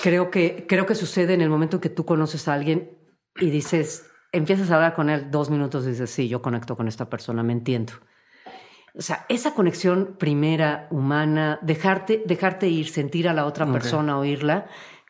creo 0.00 0.30
que, 0.30 0.66
creo 0.68 0.86
que 0.86 0.94
sucede 0.94 1.34
en 1.34 1.40
el 1.40 1.50
momento 1.50 1.76
en 1.76 1.80
que 1.80 1.90
tú 1.90 2.04
conoces 2.04 2.48
a 2.48 2.54
alguien 2.54 2.98
y 3.36 3.50
dices, 3.50 4.06
empiezas 4.32 4.70
a 4.70 4.76
hablar 4.76 4.94
con 4.94 5.10
él 5.10 5.30
dos 5.30 5.50
minutos 5.50 5.84
y 5.84 5.90
dices, 5.90 6.10
sí, 6.10 6.28
yo 6.28 6.42
conecto 6.42 6.76
con 6.76 6.88
esta 6.88 7.08
persona, 7.08 7.42
me 7.42 7.52
entiendo. 7.52 7.92
O 8.94 9.00
sea, 9.00 9.24
esa 9.28 9.54
conexión 9.54 10.16
primera, 10.18 10.86
humana, 10.90 11.58
dejarte, 11.62 12.22
dejarte 12.26 12.68
ir, 12.68 12.88
sentir 12.88 13.28
a 13.28 13.32
la 13.32 13.46
otra 13.46 13.70
persona, 13.70 14.18
oírla, 14.18 14.66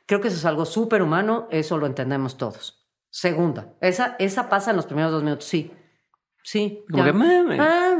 creo 0.06 0.20
que 0.20 0.28
eso 0.28 0.36
es 0.36 0.44
algo 0.44 0.64
súper 0.64 1.02
humano, 1.02 1.48
eso 1.50 1.78
lo 1.78 1.86
entendemos 1.86 2.36
todos. 2.36 2.86
Segunda, 3.10 3.74
esa, 3.80 4.16
esa 4.18 4.48
pasa 4.48 4.70
en 4.70 4.76
los 4.76 4.86
primeros 4.86 5.10
dos 5.10 5.22
minutos, 5.22 5.46
sí. 5.46 5.72
Sí. 6.42 6.84
Como 6.90 7.04
que 7.04 7.12
mame. 7.12 7.58
Ah, 7.60 7.94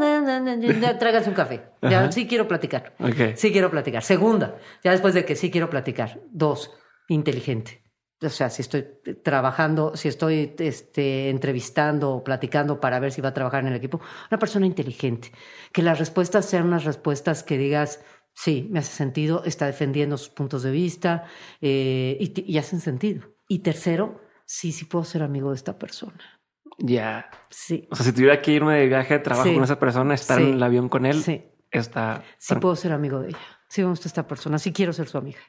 un 1.26 1.34
café. 1.34 1.62
Ya, 1.82 2.10
sí 2.10 2.26
quiero 2.26 2.48
platicar. 2.48 2.94
Sí 3.36 3.52
quiero 3.52 3.70
platicar. 3.70 4.02
Segunda, 4.02 4.56
ya 4.82 4.90
después 4.90 5.14
de 5.14 5.24
que 5.24 5.36
sí 5.36 5.50
quiero 5.50 5.70
platicar. 5.70 6.20
Dos, 6.30 6.72
inteligente. 7.08 7.82
O 8.20 8.28
sea, 8.28 8.50
si 8.50 8.62
estoy 8.62 8.86
trabajando, 9.24 9.96
si 9.96 10.08
estoy 10.08 10.54
este, 10.58 11.28
entrevistando 11.28 12.12
o 12.12 12.24
platicando 12.24 12.80
para 12.80 13.00
ver 13.00 13.10
si 13.10 13.20
va 13.20 13.30
a 13.30 13.34
trabajar 13.34 13.62
en 13.62 13.68
el 13.68 13.74
equipo, 13.74 14.00
una 14.30 14.38
persona 14.38 14.66
inteligente. 14.66 15.32
Que 15.72 15.82
las 15.82 15.98
respuestas 15.98 16.44
sean 16.44 16.66
unas 16.66 16.84
respuestas 16.84 17.42
que 17.42 17.58
digas, 17.58 18.04
sí, 18.32 18.68
me 18.70 18.78
hace 18.78 18.92
sentido, 18.92 19.42
está 19.44 19.66
defendiendo 19.66 20.16
sus 20.18 20.28
puntos 20.28 20.62
de 20.62 20.70
vista 20.70 21.24
eh, 21.60 22.16
y, 22.20 22.52
y 22.52 22.58
hacen 22.58 22.80
sentido. 22.80 23.22
Y 23.48 23.60
tercero, 23.60 24.20
sí, 24.46 24.70
sí 24.70 24.84
puedo 24.84 25.04
ser 25.04 25.22
amigo 25.22 25.50
de 25.50 25.56
esta 25.56 25.78
persona. 25.78 26.31
Ya. 26.78 27.30
Sí. 27.50 27.86
O 27.90 27.96
sea, 27.96 28.04
si 28.04 28.12
tuviera 28.12 28.40
que 28.40 28.52
irme 28.52 28.78
de 28.78 28.86
viaje 28.86 29.14
de 29.14 29.20
trabajo 29.20 29.52
con 29.52 29.64
esa 29.64 29.78
persona, 29.78 30.14
estar 30.14 30.40
en 30.40 30.54
el 30.54 30.62
avión 30.62 30.88
con 30.88 31.06
él, 31.06 31.22
sí. 31.22 31.42
está. 31.70 32.22
Sí, 32.38 32.54
puedo 32.56 32.76
ser 32.76 32.92
amigo 32.92 33.20
de 33.20 33.28
ella. 33.28 33.38
Sí, 33.68 33.82
me 33.82 33.88
gusta 33.88 34.08
esta 34.08 34.26
persona. 34.26 34.58
Sí, 34.58 34.72
quiero 34.72 34.92
ser 34.92 35.08
su 35.08 35.18
amiga. 35.18 35.40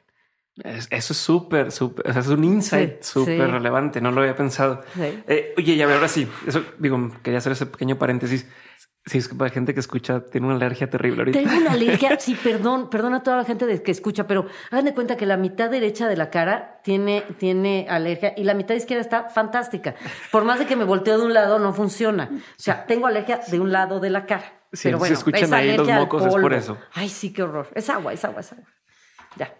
eso 0.62 0.88
es 1.12 1.16
súper, 1.16 1.72
súper, 1.72 2.08
o 2.08 2.12
sea, 2.12 2.22
es 2.22 2.28
un 2.28 2.44
insight 2.44 3.02
súper 3.02 3.50
relevante. 3.50 4.00
No 4.00 4.10
lo 4.10 4.20
había 4.20 4.36
pensado. 4.36 4.84
Eh, 4.98 5.54
oye, 5.56 5.76
ya 5.76 5.92
ahora 5.92 6.08
sí, 6.08 6.28
eso 6.46 6.62
digo, 6.78 7.10
quería 7.22 7.38
hacer 7.38 7.52
ese 7.52 7.66
pequeño 7.66 7.98
paréntesis. 7.98 8.46
Sí, 9.06 9.18
es 9.18 9.28
que 9.28 9.34
para 9.34 9.50
gente 9.50 9.74
que 9.74 9.80
escucha 9.80 10.24
tiene 10.24 10.46
una 10.46 10.56
alergia 10.56 10.88
terrible 10.88 11.20
ahorita. 11.20 11.38
Tengo 11.38 11.56
una 11.58 11.72
alergia, 11.72 12.18
sí, 12.20 12.34
perdón, 12.42 12.88
perdón 12.88 13.12
a 13.12 13.22
toda 13.22 13.36
la 13.36 13.44
gente 13.44 13.82
que 13.82 13.90
escucha, 13.90 14.26
pero 14.26 14.46
hagan 14.70 14.86
de 14.86 14.94
cuenta 14.94 15.16
que 15.16 15.26
la 15.26 15.36
mitad 15.36 15.70
derecha 15.70 16.08
de 16.08 16.16
la 16.16 16.30
cara 16.30 16.80
tiene, 16.82 17.22
tiene 17.38 17.86
alergia 17.90 18.32
y 18.34 18.44
la 18.44 18.54
mitad 18.54 18.74
izquierda 18.74 19.02
está 19.02 19.24
fantástica. 19.24 19.94
Por 20.32 20.44
más 20.44 20.58
de 20.58 20.64
que 20.64 20.74
me 20.74 20.84
volteo 20.84 21.18
de 21.18 21.26
un 21.26 21.34
lado, 21.34 21.58
no 21.58 21.74
funciona. 21.74 22.30
O 22.32 22.38
sea, 22.56 22.86
tengo 22.86 23.06
alergia 23.06 23.40
de 23.46 23.60
un 23.60 23.72
lado 23.72 24.00
de 24.00 24.08
la 24.08 24.24
cara. 24.24 24.60
Sí, 24.72 24.84
pero 24.84 24.98
bueno, 24.98 25.14
se 25.14 25.18
escuchan 25.18 25.52
ahí 25.52 25.76
los 25.76 25.86
mocos, 25.86 26.24
es 26.24 26.34
por 26.34 26.54
eso. 26.54 26.78
Ay, 26.94 27.10
sí, 27.10 27.30
qué 27.30 27.42
horror. 27.42 27.68
Es 27.74 27.90
agua, 27.90 28.14
es 28.14 28.24
agua, 28.24 28.40
es 28.40 28.52
agua. 28.52 28.64
Ya. 29.36 29.54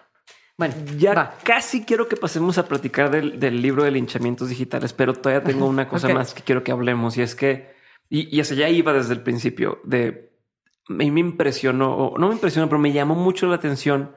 Bueno, 0.56 0.74
ya 0.96 1.34
casi 1.42 1.84
quiero 1.84 2.08
que 2.08 2.16
pasemos 2.16 2.56
a 2.56 2.66
platicar 2.66 3.10
del, 3.10 3.38
del 3.38 3.60
libro 3.60 3.84
de 3.84 3.90
linchamientos 3.90 4.48
digitales, 4.48 4.94
pero 4.94 5.12
todavía 5.12 5.44
tengo 5.44 5.66
una 5.66 5.86
cosa 5.86 6.08
más 6.08 6.32
que 6.32 6.42
quiero 6.42 6.64
que 6.64 6.72
hablemos 6.72 7.18
y 7.18 7.22
es 7.22 7.34
que 7.34 7.73
y, 8.08 8.34
y 8.36 8.40
hacia 8.40 8.56
allá 8.56 8.68
iba 8.68 8.92
desde 8.92 9.14
el 9.14 9.22
principio 9.22 9.80
de 9.84 10.34
me, 10.88 11.10
me 11.10 11.20
impresionó, 11.20 12.14
no 12.18 12.28
me 12.28 12.34
impresionó, 12.34 12.68
pero 12.68 12.78
me 12.78 12.92
llamó 12.92 13.14
mucho 13.14 13.46
la 13.46 13.56
atención. 13.56 14.16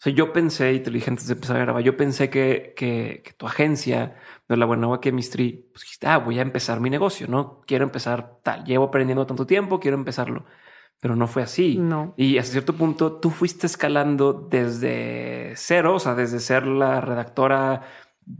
O 0.00 0.02
sea, 0.02 0.12
yo 0.14 0.32
pensé, 0.32 0.72
y 0.72 0.80
te 0.80 0.90
lo 0.90 0.94
dije 0.94 1.10
antes 1.10 1.26
de 1.26 1.34
empezar 1.34 1.56
a 1.56 1.60
grabar, 1.60 1.82
yo 1.82 1.96
pensé 1.96 2.30
que, 2.30 2.72
que, 2.74 3.22
que 3.22 3.32
tu 3.34 3.46
agencia 3.46 4.16
de 4.48 4.56
la 4.56 4.64
Buena 4.64 4.88
Chemistry, 4.98 5.68
pues 5.72 5.82
dijiste, 5.82 6.06
ah, 6.06 6.18
voy 6.18 6.38
a 6.38 6.42
empezar 6.42 6.80
mi 6.80 6.88
negocio, 6.88 7.28
¿no? 7.28 7.60
Quiero 7.66 7.84
empezar 7.84 8.38
tal, 8.42 8.64
llevo 8.64 8.86
aprendiendo 8.86 9.26
tanto 9.26 9.46
tiempo, 9.46 9.78
quiero 9.78 9.98
empezarlo. 9.98 10.46
Pero 11.00 11.16
no 11.16 11.26
fue 11.26 11.42
así. 11.42 11.76
No. 11.76 12.14
Y 12.16 12.38
hasta 12.38 12.52
cierto 12.52 12.74
punto 12.74 13.20
tú 13.20 13.30
fuiste 13.30 13.66
escalando 13.66 14.32
desde 14.32 15.52
cero, 15.56 15.94
o 15.94 15.98
sea, 15.98 16.14
desde 16.14 16.40
ser 16.40 16.66
la 16.66 17.00
redactora 17.00 17.82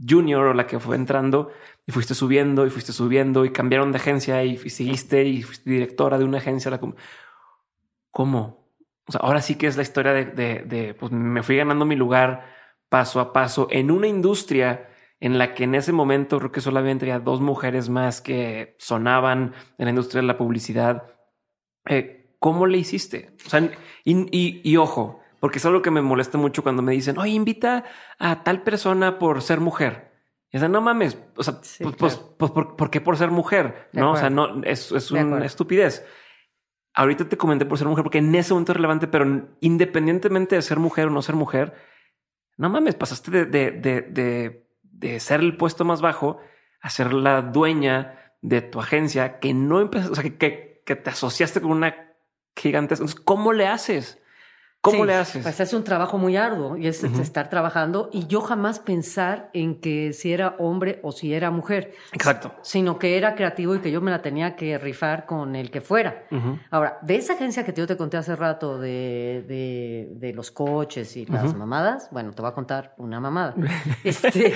junior 0.07 0.47
o 0.47 0.53
la 0.53 0.67
que 0.67 0.79
fue 0.79 0.95
entrando 0.95 1.51
y 1.91 1.93
fuiste 1.93 2.15
subiendo 2.15 2.65
y 2.65 2.69
fuiste 2.69 2.93
subiendo 2.93 3.43
y 3.43 3.51
cambiaron 3.51 3.91
de 3.91 3.97
agencia 3.97 4.45
y, 4.45 4.57
seguiste 4.69 5.25
y 5.25 5.43
fuiste 5.43 5.69
directora 5.69 6.17
de 6.17 6.23
una 6.23 6.37
agencia. 6.37 6.79
¿Cómo? 8.11 8.65
Ahora 9.19 9.41
sí 9.41 9.55
que 9.55 9.67
es 9.67 9.75
la 9.75 9.83
historia 9.83 10.13
de, 10.13 10.95
pues 10.97 11.11
me 11.11 11.43
fui 11.43 11.57
ganando 11.57 11.83
mi 11.83 11.97
lugar 11.97 12.45
paso 12.87 13.19
a 13.19 13.33
paso 13.33 13.67
en 13.71 13.91
una 13.91 14.07
industria 14.07 14.87
en 15.19 15.37
la 15.37 15.53
que 15.53 15.65
en 15.65 15.75
ese 15.75 15.91
momento 15.91 16.39
creo 16.39 16.51
que 16.51 16.61
solamente 16.61 17.05
había 17.05 17.19
dos 17.19 17.41
mujeres 17.41 17.89
más 17.89 18.21
que 18.21 18.77
sonaban 18.79 19.53
en 19.77 19.85
la 19.85 19.89
industria 19.89 20.21
de 20.21 20.27
la 20.27 20.37
publicidad. 20.37 21.11
Eh, 21.87 22.37
¿Cómo 22.39 22.67
le 22.67 22.77
hiciste? 22.77 23.35
O 23.45 23.49
sea, 23.49 23.69
y, 24.05 24.61
y 24.63 24.77
ojo, 24.77 25.19
porque 25.41 25.57
es 25.57 25.65
algo 25.65 25.81
que 25.81 25.91
me 25.91 26.01
molesta 26.01 26.37
mucho 26.37 26.63
cuando 26.63 26.81
me 26.81 26.93
dicen, 26.93 27.17
oye, 27.17 27.33
invita 27.33 27.83
a 28.17 28.43
tal 28.43 28.63
persona 28.63 29.19
por 29.19 29.41
ser 29.41 29.59
mujer. 29.59 30.10
Y 30.51 30.57
dicen, 30.57 30.71
no 30.73 30.81
mames, 30.81 31.17
o 31.37 31.43
sea, 31.43 31.61
pues, 31.79 31.95
pues, 31.95 32.17
pues 32.37 32.51
¿por, 32.51 32.89
qué 32.89 32.99
por 32.99 33.15
ser 33.15 33.31
mujer? 33.31 33.87
no, 33.93 34.11
o 34.11 34.17
sea, 34.17 34.29
no, 34.29 34.61
es, 34.63 34.91
es 34.91 35.09
una 35.11 35.45
estupidez. 35.45 36.05
Ahorita 36.93 37.29
te 37.29 37.37
comenté 37.37 37.65
por 37.65 37.77
ser 37.77 37.87
mujer 37.87 38.03
porque 38.03 38.17
en 38.17 38.35
ese 38.35 38.53
momento 38.53 38.73
es 38.73 38.75
relevante, 38.75 39.07
pero 39.07 39.47
independientemente 39.61 40.55
de 40.55 40.61
ser 40.61 40.77
mujer 40.77 41.07
o 41.07 41.09
no 41.09 41.21
ser 41.21 41.35
mujer, 41.35 41.73
no 42.57 42.69
mames, 42.69 42.95
pasaste 42.95 43.31
de, 43.31 43.45
de, 43.45 43.71
de, 43.71 44.67
de, 44.83 45.19
ser 45.21 45.39
el 45.39 45.55
puesto 45.55 45.85
más 45.85 46.01
bajo 46.01 46.39
a 46.81 46.89
ser 46.89 47.13
la 47.13 47.41
dueña 47.41 48.35
de 48.41 48.61
tu 48.61 48.81
agencia 48.81 49.39
que 49.39 49.53
no 49.53 49.79
empezaste, 49.79 50.11
o 50.11 50.15
sea, 50.15 50.23
que, 50.37 50.83
que, 50.85 50.95
te 50.97 51.09
asociaste 51.09 51.61
con 51.61 51.71
una 51.71 51.95
gigantesca. 52.57 53.03
Entonces, 53.03 53.23
¿cómo 53.23 53.53
le 53.53 53.67
haces? 53.67 54.20
¿Cómo 54.81 55.03
Sí, 55.03 55.07
le 55.07 55.13
haces? 55.13 55.43
Pues 55.43 55.59
es 55.59 55.73
un 55.73 55.83
trabajo 55.83 56.17
muy 56.17 56.37
arduo 56.37 56.75
y 56.75 56.87
es 56.87 57.03
estar 57.03 57.51
trabajando 57.51 58.09
y 58.11 58.25
yo 58.25 58.41
jamás 58.41 58.79
pensar 58.79 59.51
en 59.53 59.79
que 59.79 60.11
si 60.11 60.33
era 60.33 60.55
hombre 60.57 60.99
o 61.03 61.11
si 61.11 61.35
era 61.35 61.51
mujer, 61.51 61.93
Exacto. 62.13 62.55
sino 62.63 62.97
que 62.97 63.15
era 63.15 63.35
creativo 63.35 63.75
y 63.75 63.79
que 63.79 63.91
yo 63.91 64.01
me 64.01 64.09
la 64.09 64.23
tenía 64.23 64.55
que 64.55 64.79
rifar 64.79 65.27
con 65.27 65.55
el 65.55 65.69
que 65.69 65.81
fuera. 65.81 66.23
Ahora, 66.71 66.97
de 67.03 67.15
esa 67.15 67.33
agencia 67.33 67.63
que 67.63 67.73
yo 67.73 67.85
te 67.85 67.95
conté 67.95 68.17
hace 68.17 68.35
rato 68.35 68.79
de, 68.79 69.45
de, 69.47 70.09
de 70.15 70.33
los 70.33 70.49
coches 70.49 71.15
y 71.15 71.27
las 71.27 71.55
mamadas, 71.55 72.09
bueno, 72.11 72.31
te 72.31 72.41
voy 72.41 72.49
a 72.49 72.55
contar 72.55 72.95
una 72.97 73.19
mamada. 73.19 73.53
este, 74.03 74.55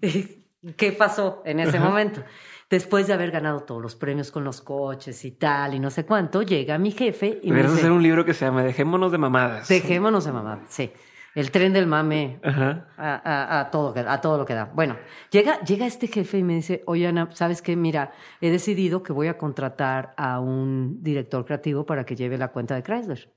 ¿Qué 0.76 0.92
pasó 0.92 1.42
en 1.44 1.60
ese 1.60 1.78
momento? 1.78 2.22
Después 2.70 3.06
de 3.06 3.14
haber 3.14 3.30
ganado 3.30 3.60
todos 3.60 3.80
los 3.80 3.96
premios 3.96 4.30
con 4.30 4.44
los 4.44 4.60
coches 4.60 5.24
y 5.24 5.30
tal, 5.32 5.74
y 5.74 5.80
no 5.80 5.88
sé 5.90 6.04
cuánto, 6.04 6.42
llega 6.42 6.76
mi 6.76 6.90
jefe 6.90 7.40
y 7.42 7.50
me 7.50 7.62
dice, 7.62 7.74
hacer 7.76 7.90
un 7.92 8.02
libro 8.02 8.24
que 8.26 8.34
se 8.34 8.44
llama 8.44 8.62
Dejémonos 8.62 9.10
de 9.10 9.16
mamadas. 9.18 9.68
dejémonos 9.68 10.24
de 10.26 10.32
mamadas, 10.32 10.66
sí. 10.68 10.92
El 11.34 11.50
tren 11.52 11.72
del 11.72 11.86
mame 11.86 12.40
Ajá. 12.42 12.88
a, 12.96 13.14
a- 13.14 13.60
a 13.60 13.70
todo, 13.70 13.94
a 13.96 14.20
todo 14.20 14.38
lo 14.38 14.44
que 14.44 14.54
da. 14.54 14.70
Bueno, 14.74 14.96
llega, 15.30 15.60
llega 15.60 15.86
este 15.86 16.08
jefe 16.08 16.38
y 16.38 16.42
me 16.42 16.54
dice, 16.54 16.82
oye 16.86 17.06
Ana, 17.06 17.28
¿sabes 17.32 17.62
qué? 17.62 17.76
Mira, 17.76 18.12
he 18.40 18.50
decidido 18.50 19.02
que 19.04 19.12
voy 19.12 19.28
a 19.28 19.38
contratar 19.38 20.14
a 20.16 20.40
un 20.40 21.02
director 21.02 21.44
creativo 21.44 21.86
para 21.86 22.04
que 22.04 22.16
lleve 22.16 22.38
la 22.38 22.48
cuenta 22.48 22.74
de 22.74 22.82
Chrysler. 22.82 23.32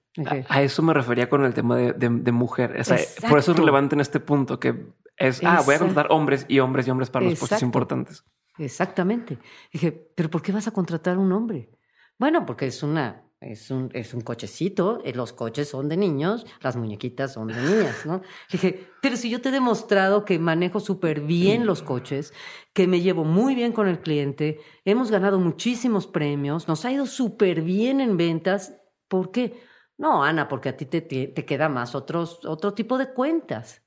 A 0.50 0.62
eso 0.62 0.82
me 0.82 0.94
refería 0.94 1.30
con 1.30 1.46
el 1.46 1.54
tema 1.54 1.76
de, 1.78 1.94
de- 1.94 2.10
de 2.10 2.32
mujer. 2.32 2.76
O 2.80 2.84
sea, 2.84 2.98
por 3.30 3.38
eso 3.40 3.52
es 3.52 3.58
relevante 3.58 3.96
en 3.96 4.02
este 4.02 4.20
punto 4.20 4.60
que 4.60 4.88
es, 5.18 5.42
ah, 5.46 5.62
voy 5.64 5.76
a 5.76 5.80
contratar 5.80 6.08
hombres 6.12 6.46
y 6.50 6.60
hombres 6.60 6.88
y 6.88 6.92
hombres 6.92 7.10
para 7.10 7.26
los 7.26 7.34
puestos 7.34 7.50
Exacto. 7.52 7.66
importantes. 7.66 8.26
Exactamente. 8.58 9.39
Dije, 9.72 9.91
¿pero 9.91 10.30
por 10.30 10.41
qué 10.41 10.52
vas 10.52 10.68
a 10.68 10.72
contratar 10.72 11.16
a 11.16 11.20
un 11.20 11.32
hombre? 11.32 11.70
Bueno, 12.18 12.45
porque 12.45 12.68
es 12.68 12.84
una, 12.84 13.32
es 13.39 13.72
un, 13.72 13.89
es 13.93 14.14
un 14.14 14.22
cochecito, 14.22 15.02
eh, 15.04 15.14
los 15.14 15.34
coches 15.34 15.70
son 15.70 15.89
de 15.89 15.97
niños, 15.97 16.45
las 16.62 16.76
muñequitas 16.76 17.34
son 17.34 17.47
de 17.47 17.56
niñas, 17.56 18.06
¿no? 18.06 18.22
Dije, 18.52 18.88
pero 19.02 19.18
si 19.18 19.30
yo 19.32 19.41
te 19.41 19.49
he 19.49 19.52
demostrado 19.52 20.24
que 20.26 20.38
manejo 20.38 20.80
súper 20.80 21.22
bien 21.22 21.66
los 21.66 21.82
coches, 21.82 22.34
que 22.74 22.88
me 22.88 23.02
llevo 23.02 23.24
muy 23.24 23.56
bien 23.56 23.72
con 23.72 23.88
el 23.88 24.02
cliente, 24.02 24.60
hemos 24.86 25.10
ganado 25.10 25.39
muchísimos 25.39 26.06
premios, 26.06 26.68
nos 26.68 26.86
ha 26.86 26.91
ido 26.91 27.08
súper 27.08 27.64
bien 27.64 27.99
en 27.99 28.18
ventas, 28.18 28.76
¿por 29.08 29.32
qué? 29.32 29.60
No, 29.97 30.24
Ana, 30.24 30.47
porque 30.47 30.70
a 30.70 30.78
ti 30.78 30.86
te, 30.86 31.02
te, 31.02 31.28
te 31.28 31.45
queda 31.45 31.70
más 31.70 31.95
otros, 31.95 32.45
otro 32.45 32.74
tipo 32.74 32.97
de 32.99 33.14
cuentas. 33.14 33.82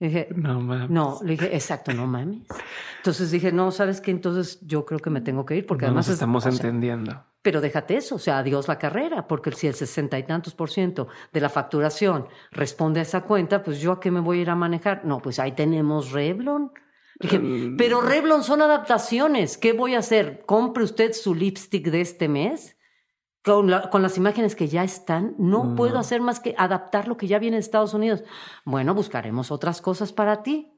Dije, 0.00 0.28
No, 0.34 0.60
mames. 0.60 0.88
no, 0.90 1.18
le 1.22 1.32
dije, 1.32 1.54
exacto, 1.54 1.92
no 1.92 2.06
mames. 2.06 2.38
Entonces 2.96 3.30
dije, 3.30 3.52
no, 3.52 3.70
¿sabes 3.70 4.00
qué? 4.00 4.10
Entonces 4.10 4.58
yo 4.62 4.86
creo 4.86 4.98
que 4.98 5.10
me 5.10 5.20
tengo 5.20 5.44
que 5.44 5.56
ir 5.56 5.66
porque 5.66 5.82
No 5.84 5.88
además... 5.88 6.06
nos 6.06 6.14
es- 6.14 6.14
estamos 6.14 6.42
sea, 6.44 6.52
entendiendo. 6.52 7.22
pero 7.42 7.60
déjate 7.60 7.96
eso, 7.98 8.14
o 8.14 8.18
sea, 8.18 8.38
adiós 8.38 8.66
la 8.66 8.78
carrera, 8.78 9.28
porque 9.28 9.52
si 9.52 9.66
el 9.66 9.74
sesenta 9.74 10.18
y 10.18 10.22
tantos 10.22 10.54
por 10.54 10.70
ciento 10.70 11.08
de 11.34 11.40
la 11.42 11.50
facturación 11.50 12.26
responde 12.50 13.00
a 13.00 13.02
esa 13.02 13.22
cuenta, 13.24 13.62
pues 13.62 13.78
yo 13.80 13.92
a 13.92 14.00
qué 14.00 14.10
me 14.10 14.20
voy 14.20 14.38
a 14.38 14.42
ir 14.42 14.50
a 14.50 14.54
manejar. 14.56 15.04
No, 15.04 15.20
pues 15.20 15.38
ahí 15.38 15.52
tenemos 15.52 16.12
Revlon. 16.12 16.72
Dije, 17.18 17.38
Mm. 17.38 17.76
pero 17.76 18.00
Revlon 18.00 18.42
son 18.42 18.62
adaptaciones. 18.62 19.58
¿Qué 19.58 19.74
voy 19.74 19.94
a 19.94 19.98
hacer? 19.98 20.44
¿Compre 20.46 20.82
usted 20.84 21.12
su 21.12 21.34
lipstick 21.34 21.90
de 21.90 22.00
este 22.00 22.28
mes? 22.28 22.76
Con, 23.42 23.70
la- 23.70 23.88
con 23.88 24.02
las 24.02 24.16
imágenes 24.18 24.54
que 24.54 24.68
ya 24.68 24.84
están, 24.84 25.34
no 25.38 25.64
No. 25.64 25.74
puedo 25.76 25.98
hacer 25.98 26.20
más 26.20 26.40
que 26.40 26.54
adaptar 26.58 27.08
lo 27.08 27.16
que 27.16 27.26
ya 27.26 27.38
viene 27.38 27.56
de 27.56 27.60
Estados 27.62 27.94
Unidos. 27.94 28.22
Bueno, 28.64 28.94
buscaremos 28.94 29.50
otras 29.50 29.80
cosas 29.80 30.12
para 30.12 30.42
ti. 30.42 30.76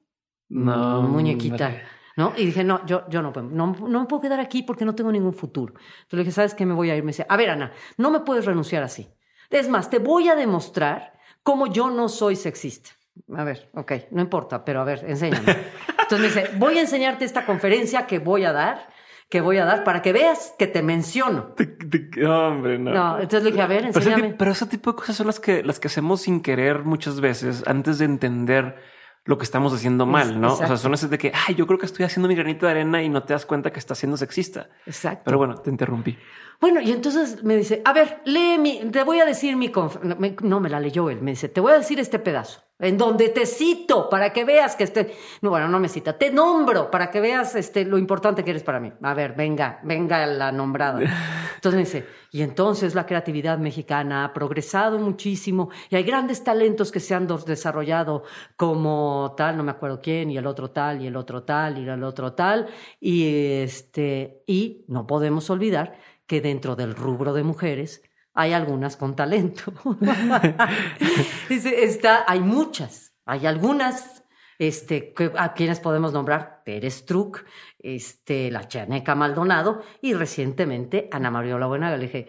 No, 0.48 1.02
muñequita. 1.02 1.66
hombre. 1.66 1.82
¿No? 2.14 2.34
Y 2.36 2.44
dije, 2.44 2.62
no, 2.62 2.84
yo, 2.84 3.08
yo 3.08 3.22
no, 3.22 3.32
puedo- 3.32 3.48
no, 3.48 3.74
no 3.88 4.00
me 4.00 4.06
puedo 4.06 4.20
quedar 4.20 4.38
aquí 4.38 4.62
porque 4.62 4.84
no 4.84 4.94
tengo 4.94 5.10
ningún 5.10 5.32
futuro. 5.32 5.72
Entonces 5.74 6.12
le 6.12 6.18
dije, 6.18 6.32
¿sabes 6.32 6.54
qué? 6.54 6.66
Me 6.66 6.74
voy 6.74 6.90
a 6.90 6.96
ir. 6.96 7.02
Me 7.02 7.08
dice, 7.12 7.24
a 7.28 7.36
ver, 7.38 7.48
Ana, 7.50 7.72
no 7.96 8.10
me 8.10 8.20
puedes 8.20 8.44
renunciar 8.44 8.82
así. 8.82 9.08
Es 9.48 9.68
más, 9.68 9.88
te 9.88 9.98
voy 9.98 10.28
a 10.28 10.36
demostrar 10.36 11.14
cómo 11.42 11.66
yo 11.68 11.90
no 11.90 12.08
soy 12.10 12.36
sexista. 12.36 12.90
A 13.34 13.44
ver, 13.44 13.70
ok, 13.74 13.92
no 14.10 14.20
importa, 14.20 14.62
pero 14.64 14.80
a 14.82 14.84
ver, 14.84 15.04
enséñame. 15.08 15.44
Entonces 16.02 16.20
me 16.20 16.26
dice, 16.42 16.56
voy 16.58 16.76
a 16.78 16.82
enseñarte 16.82 17.24
esta 17.24 17.46
conferencia 17.46 18.06
que 18.06 18.18
voy 18.18 18.44
a 18.44 18.52
dar, 18.52 18.88
que 19.32 19.40
voy 19.40 19.56
a 19.56 19.64
dar 19.64 19.82
para 19.82 20.02
que 20.02 20.12
veas 20.12 20.54
que 20.58 20.66
te 20.66 20.82
menciono. 20.82 21.54
Te- 21.56 21.64
te- 21.64 22.20
no, 22.20 22.48
hombre, 22.48 22.78
no. 22.78 22.92
No, 22.92 23.14
entonces 23.18 23.44
le 23.44 23.50
dije, 23.50 23.62
a 23.62 23.66
ver, 23.66 23.78
Pero 23.78 23.90
ese, 23.90 23.98
enséñame. 24.00 24.22
tipo, 24.28 24.36
pero 24.38 24.50
ese 24.50 24.66
tipo 24.66 24.90
de 24.92 24.96
cosas 24.98 25.16
son 25.16 25.26
las 25.26 25.40
que, 25.40 25.62
las 25.62 25.80
que 25.80 25.88
hacemos 25.88 26.20
sin 26.20 26.42
querer 26.42 26.80
muchas 26.84 27.18
veces 27.22 27.64
antes 27.66 27.96
de 27.98 28.04
entender 28.04 28.76
lo 29.24 29.38
que 29.38 29.44
estamos 29.44 29.72
haciendo 29.72 30.04
mal, 30.04 30.38
¿no? 30.38 30.52
O 30.52 30.56
sea, 30.56 30.76
son 30.76 30.92
esas 30.92 31.08
de 31.08 31.16
que, 31.16 31.32
ay, 31.48 31.54
yo 31.54 31.66
creo 31.66 31.78
que 31.78 31.86
estoy 31.86 32.04
haciendo 32.04 32.28
mi 32.28 32.34
granito 32.34 32.66
de 32.66 32.72
arena 32.72 33.02
y 33.02 33.08
no 33.08 33.22
te 33.22 33.32
das 33.32 33.46
cuenta 33.46 33.72
que 33.72 33.78
estás 33.78 33.96
siendo 33.96 34.18
sexista. 34.18 34.68
Exacto. 34.84 35.22
Pero 35.24 35.38
bueno, 35.38 35.54
te 35.54 35.70
interrumpí. 35.70 36.18
Bueno, 36.60 36.80
y 36.82 36.90
entonces 36.92 37.42
me 37.42 37.56
dice, 37.56 37.80
a 37.86 37.92
ver, 37.94 38.20
lee 38.26 38.58
mi, 38.58 38.80
te 38.90 39.02
voy 39.02 39.20
a 39.20 39.24
decir 39.24 39.56
mi 39.56 39.70
conf- 39.70 40.00
no, 40.02 40.16
me, 40.16 40.36
no, 40.42 40.60
me 40.60 40.68
la 40.68 40.78
leyó 40.78 41.08
él, 41.08 41.22
me 41.22 41.30
dice, 41.30 41.48
te 41.48 41.60
voy 41.60 41.72
a 41.72 41.78
decir 41.78 41.98
este 42.00 42.18
pedazo, 42.18 42.60
en 42.82 42.98
donde 42.98 43.28
te 43.28 43.46
cito 43.46 44.10
para 44.10 44.32
que 44.32 44.44
veas 44.44 44.74
que 44.74 44.84
este, 44.84 45.14
no, 45.40 45.50
bueno, 45.50 45.68
no 45.68 45.78
me 45.78 45.88
cita, 45.88 46.18
te 46.18 46.32
nombro 46.32 46.90
para 46.90 47.10
que 47.10 47.20
veas 47.20 47.54
este, 47.54 47.84
lo 47.84 47.96
importante 47.96 48.42
que 48.42 48.50
eres 48.50 48.64
para 48.64 48.80
mí. 48.80 48.92
A 49.02 49.14
ver, 49.14 49.34
venga, 49.34 49.78
venga 49.84 50.26
la 50.26 50.50
nombrada. 50.50 51.00
Entonces 51.54 51.74
me 51.74 51.84
dice, 51.84 52.06
y 52.32 52.42
entonces 52.42 52.96
la 52.96 53.06
creatividad 53.06 53.58
mexicana 53.58 54.24
ha 54.24 54.32
progresado 54.32 54.98
muchísimo 54.98 55.70
y 55.90 55.96
hay 55.96 56.02
grandes 56.02 56.42
talentos 56.42 56.90
que 56.90 56.98
se 56.98 57.14
han 57.14 57.28
desarrollado 57.46 58.24
como 58.56 59.34
tal, 59.36 59.56
no 59.56 59.62
me 59.62 59.70
acuerdo 59.70 60.00
quién, 60.02 60.30
y 60.30 60.38
el 60.38 60.46
otro 60.46 60.72
tal, 60.72 61.02
y 61.02 61.06
el 61.06 61.14
otro 61.14 61.44
tal, 61.44 61.78
y 61.78 61.88
el 61.88 62.02
otro 62.02 62.32
tal, 62.32 62.66
y 62.98 63.60
este, 63.62 64.42
y 64.46 64.84
no 64.88 65.06
podemos 65.06 65.50
olvidar 65.50 65.98
que 66.26 66.40
dentro 66.40 66.74
del 66.74 66.96
rubro 66.96 67.32
de 67.32 67.44
mujeres 67.44 68.02
hay 68.34 68.52
algunas 68.52 68.96
con 68.96 69.14
talento. 69.16 69.72
Dice, 71.48 71.84
está, 71.84 72.24
hay 72.26 72.40
muchas, 72.40 73.14
hay 73.26 73.46
algunas 73.46 74.24
este, 74.58 75.14
a 75.38 75.54
quienes 75.54 75.80
podemos 75.80 76.12
nombrar 76.12 76.62
Pérez 76.64 76.94
Struck, 76.98 77.44
este, 77.78 78.50
la 78.50 78.68
Chaneca 78.68 79.14
Maldonado 79.14 79.82
y 80.00 80.14
recientemente 80.14 81.08
Ana 81.12 81.30
Mariola 81.30 81.66
Buenaga. 81.66 81.96
Le 81.96 82.04
dije, 82.06 82.28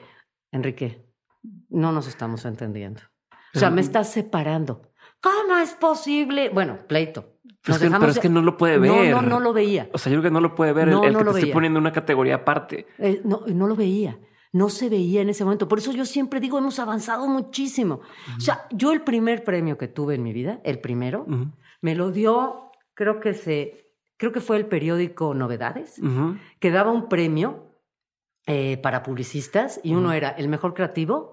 Enrique, 0.52 1.06
no 1.70 1.92
nos 1.92 2.08
estamos 2.08 2.46
entendiendo. 2.46 3.02
O 3.56 3.60
sea, 3.60 3.70
me 3.70 3.82
estás 3.82 4.12
separando. 4.12 4.82
¿Cómo 5.22 5.58
es 5.58 5.74
posible? 5.74 6.50
Bueno, 6.50 6.80
pleito. 6.88 7.34
Pero 7.62 7.78
dejamos 7.78 8.00
pero 8.00 8.12
es 8.12 8.20
que 8.20 8.30
no 8.30 8.42
lo 8.42 8.58
puede 8.58 8.78
No, 8.80 8.96
ver. 9.00 9.12
no, 9.12 9.22
no 9.22 9.40
lo 9.40 9.54
veía. 9.54 9.88
O 9.94 9.98
sea, 9.98 10.12
yo 10.12 10.20
creo 10.20 10.32
que 10.32 10.34
no 10.34 10.42
lo 10.42 10.56
puede 10.56 10.74
ver 10.74 10.88
No, 10.90 11.02
el, 11.02 11.08
el 11.10 11.14
no 11.14 11.20
que 11.20 11.26
lo 11.26 11.34
te 11.34 11.42
veía. 11.42 11.54
poniendo 11.54 11.78
en 11.80 11.84
una 11.84 11.94
categoría 11.94 12.36
aparte. 12.36 12.88
Eh, 12.98 13.22
no, 13.24 13.42
no 13.48 13.68
lo 13.68 13.76
veía. 13.76 14.18
No 14.54 14.70
se 14.70 14.88
veía 14.88 15.22
en 15.22 15.30
ese 15.30 15.44
momento. 15.44 15.68
Por 15.68 15.80
eso 15.80 15.92
yo 15.92 16.06
siempre 16.06 16.40
digo, 16.40 16.58
hemos 16.58 16.80
avanzado 16.80 17.28
muchísimo. 17.28 18.02
O 18.38 18.40
sea, 18.40 18.68
yo 18.72 18.94
el 18.94 19.02
primer 19.02 19.44
premio 19.44 19.78
que 19.78 19.88
tuve 19.88 20.16
en 20.16 20.24
mi 20.24 20.32
vida, 20.32 20.62
el 20.64 20.80
primero, 20.80 21.26
me 21.82 21.96
lo 21.96 22.12
dio, 22.12 22.72
creo 22.94 23.20
que 23.20 23.34
se, 23.34 23.96
creo 24.16 24.32
que 24.32 24.40
fue 24.40 24.58
el 24.58 24.68
periódico 24.68 25.34
Novedades, 25.34 26.00
que 26.60 26.72
daba 26.72 26.92
un 26.92 27.10
premio 27.10 27.74
eh, 28.46 28.78
para 28.78 29.04
publicistas 29.04 29.80
y 29.84 29.96
uno 29.96 30.14
era 30.14 30.30
el 30.30 30.50
mejor 30.50 30.74
creativo, 30.74 31.33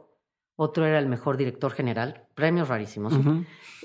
otro 0.61 0.85
era 0.85 0.99
el 0.99 1.09
mejor 1.09 1.39
director 1.39 1.73
general, 1.73 2.27
premios 2.35 2.69
rarísimos. 2.69 3.15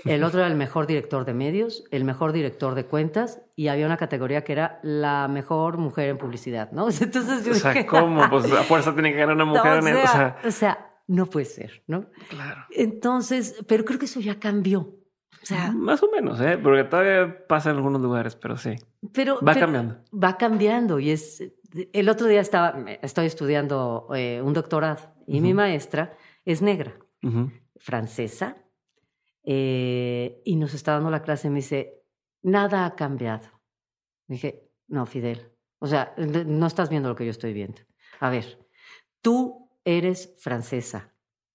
El 0.04 0.26
otro 0.26 0.42
era 0.42 0.50
el 0.50 0.56
mejor 0.56 0.88
director 0.88 1.24
de 1.24 1.34
medios, 1.34 1.86
el 1.90 2.04
mejor 2.04 2.34
director 2.34 2.76
de 2.76 2.86
cuentas 2.86 3.42
y 3.56 3.70
había 3.70 3.86
una 3.86 3.96
categoría 3.96 4.44
que 4.44 4.52
era 4.52 4.82
la 4.84 5.30
mejor 5.30 5.78
mujer 5.78 6.10
en 6.10 6.18
publicidad, 6.18 6.74
¿no? 6.74 6.88
Entonces 7.02 7.46
yo 7.46 7.54
O 7.54 7.56
sea, 7.56 7.72
dije, 7.72 7.86
¿cómo? 7.86 8.22
Pues 8.30 8.52
a 8.52 8.64
fuerza 8.64 8.94
tiene 8.94 9.14
que 9.14 9.20
ganar 9.20 9.36
una 9.36 9.46
mujer. 9.46 9.72
o, 9.72 9.88
en 9.88 9.96
o 9.96 10.08
sea, 10.08 10.38
o 10.44 10.52
sea, 10.52 10.90
no 11.08 11.28
puede 11.28 11.46
ser, 11.46 11.82
¿no? 11.88 12.08
claro. 12.28 12.66
Entonces, 12.72 13.56
pero 13.68 13.86
creo 13.86 13.98
que 13.98 14.06
eso 14.06 14.20
ya 14.20 14.38
cambió. 14.38 14.82
O 14.82 15.46
sea, 15.46 15.72
Más 15.72 16.04
o 16.04 16.12
menos, 16.12 16.42
¿eh? 16.42 16.58
Porque 16.62 16.84
todavía 16.84 17.48
pasa 17.48 17.70
en 17.70 17.78
algunos 17.78 18.02
lugares, 18.02 18.36
pero 18.36 18.58
sí. 18.58 18.76
pero 19.14 19.36
Va 19.36 19.54
pero 19.54 19.68
cambiando. 19.68 19.96
Va 20.12 20.36
cambiando 20.38 21.00
y 21.00 21.12
es. 21.12 21.42
El 21.94 22.10
otro 22.10 22.28
día 22.28 22.42
estaba, 22.42 22.76
estoy 23.02 23.28
estudiando 23.28 24.08
eh, 24.14 24.42
un 24.44 24.54
doctorado 24.54 25.16
y 25.28 25.42
mi 25.42 25.54
maestra 25.54 26.18
es 26.46 26.62
negra, 26.62 26.98
francesa, 27.78 28.64
eh, 29.44 30.42
y 30.46 30.56
nos 30.56 30.74
está 30.74 30.94
dando 30.94 31.10
la 31.10 31.22
clase 31.22 31.48
y 31.48 31.52
me 31.52 31.58
dice, 31.58 32.04
nada 32.42 32.86
ha 32.86 32.96
cambiado. 32.96 33.48
Dije, 34.28 34.70
no, 34.88 35.06
Fidel, 35.06 35.52
o 35.80 35.88
sea, 35.88 36.16
no 36.18 36.68
estás 36.68 36.90
viendo 36.90 37.10
lo 37.10 37.16
que 37.16 37.26
yo 37.26 37.32
estoy 37.32 37.54
viendo. 37.54 37.82
A 38.20 38.30
ver, 38.30 38.68
tú 39.22 39.70
eres 39.84 40.36
francesa, 40.40 41.14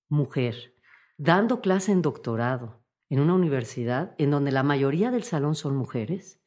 mujer, 0.09 0.75
dando 1.17 1.61
clase 1.61 1.93
en 1.93 2.03
doctorado 2.03 2.85
en 3.09 3.21
una 3.21 3.35
universidad 3.35 4.15
en 4.19 4.31
donde 4.31 4.53
la 4.53 4.63
mayoría 4.63 5.11
del 5.11 5.25
salón 5.25 5.57
son 5.57 5.77
mujeres 5.77 6.41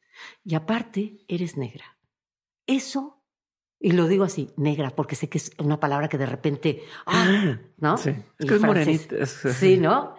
y 0.44 0.54
aparte 0.54 1.24
eres 1.28 1.56
negra. 1.56 1.98
Eso, 2.66 3.23
y 3.84 3.92
lo 3.92 4.08
digo 4.08 4.24
así, 4.24 4.48
negra, 4.56 4.88
porque 4.96 5.14
sé 5.14 5.28
que 5.28 5.36
es 5.36 5.52
una 5.58 5.78
palabra 5.78 6.08
que 6.08 6.16
de 6.16 6.24
repente, 6.24 6.84
¡ah! 7.04 7.58
¿no? 7.76 7.98
Sí. 7.98 8.14
Es 8.38 8.46
que 8.50 8.58
morenita. 8.58 9.26
Sí, 9.26 9.76
¿no? 9.76 10.14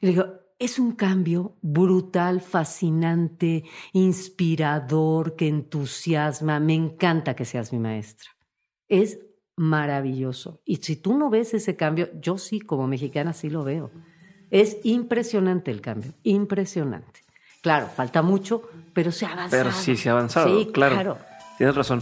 Y 0.00 0.06
le 0.06 0.12
digo, 0.12 0.26
es 0.56 0.78
un 0.78 0.92
cambio 0.92 1.56
brutal, 1.60 2.40
fascinante, 2.40 3.64
inspirador, 3.92 5.34
que 5.34 5.48
entusiasma. 5.48 6.60
Me 6.60 6.74
encanta 6.74 7.34
que 7.34 7.44
seas 7.44 7.72
mi 7.72 7.80
maestra. 7.80 8.30
Es 8.86 9.18
maravilloso. 9.56 10.62
Y 10.64 10.76
si 10.76 10.94
tú 10.94 11.18
no 11.18 11.28
ves 11.28 11.54
ese 11.54 11.74
cambio, 11.74 12.10
yo 12.20 12.38
sí, 12.38 12.60
como 12.60 12.86
mexicana, 12.86 13.32
sí 13.32 13.50
lo 13.50 13.64
veo. 13.64 13.90
Es 14.52 14.78
impresionante 14.84 15.72
el 15.72 15.80
cambio, 15.80 16.12
impresionante. 16.22 17.22
Claro, 17.62 17.88
falta 17.88 18.22
mucho, 18.22 18.62
pero 18.92 19.10
se 19.10 19.26
ha 19.26 19.32
avanzado. 19.32 19.60
Pero 19.64 19.74
sí 19.74 19.96
se 19.96 20.08
ha 20.08 20.12
avanzado, 20.12 20.56
Sí, 20.56 20.68
claro. 20.72 20.94
claro. 20.94 21.18
Tienes 21.56 21.74
razón. 21.74 22.00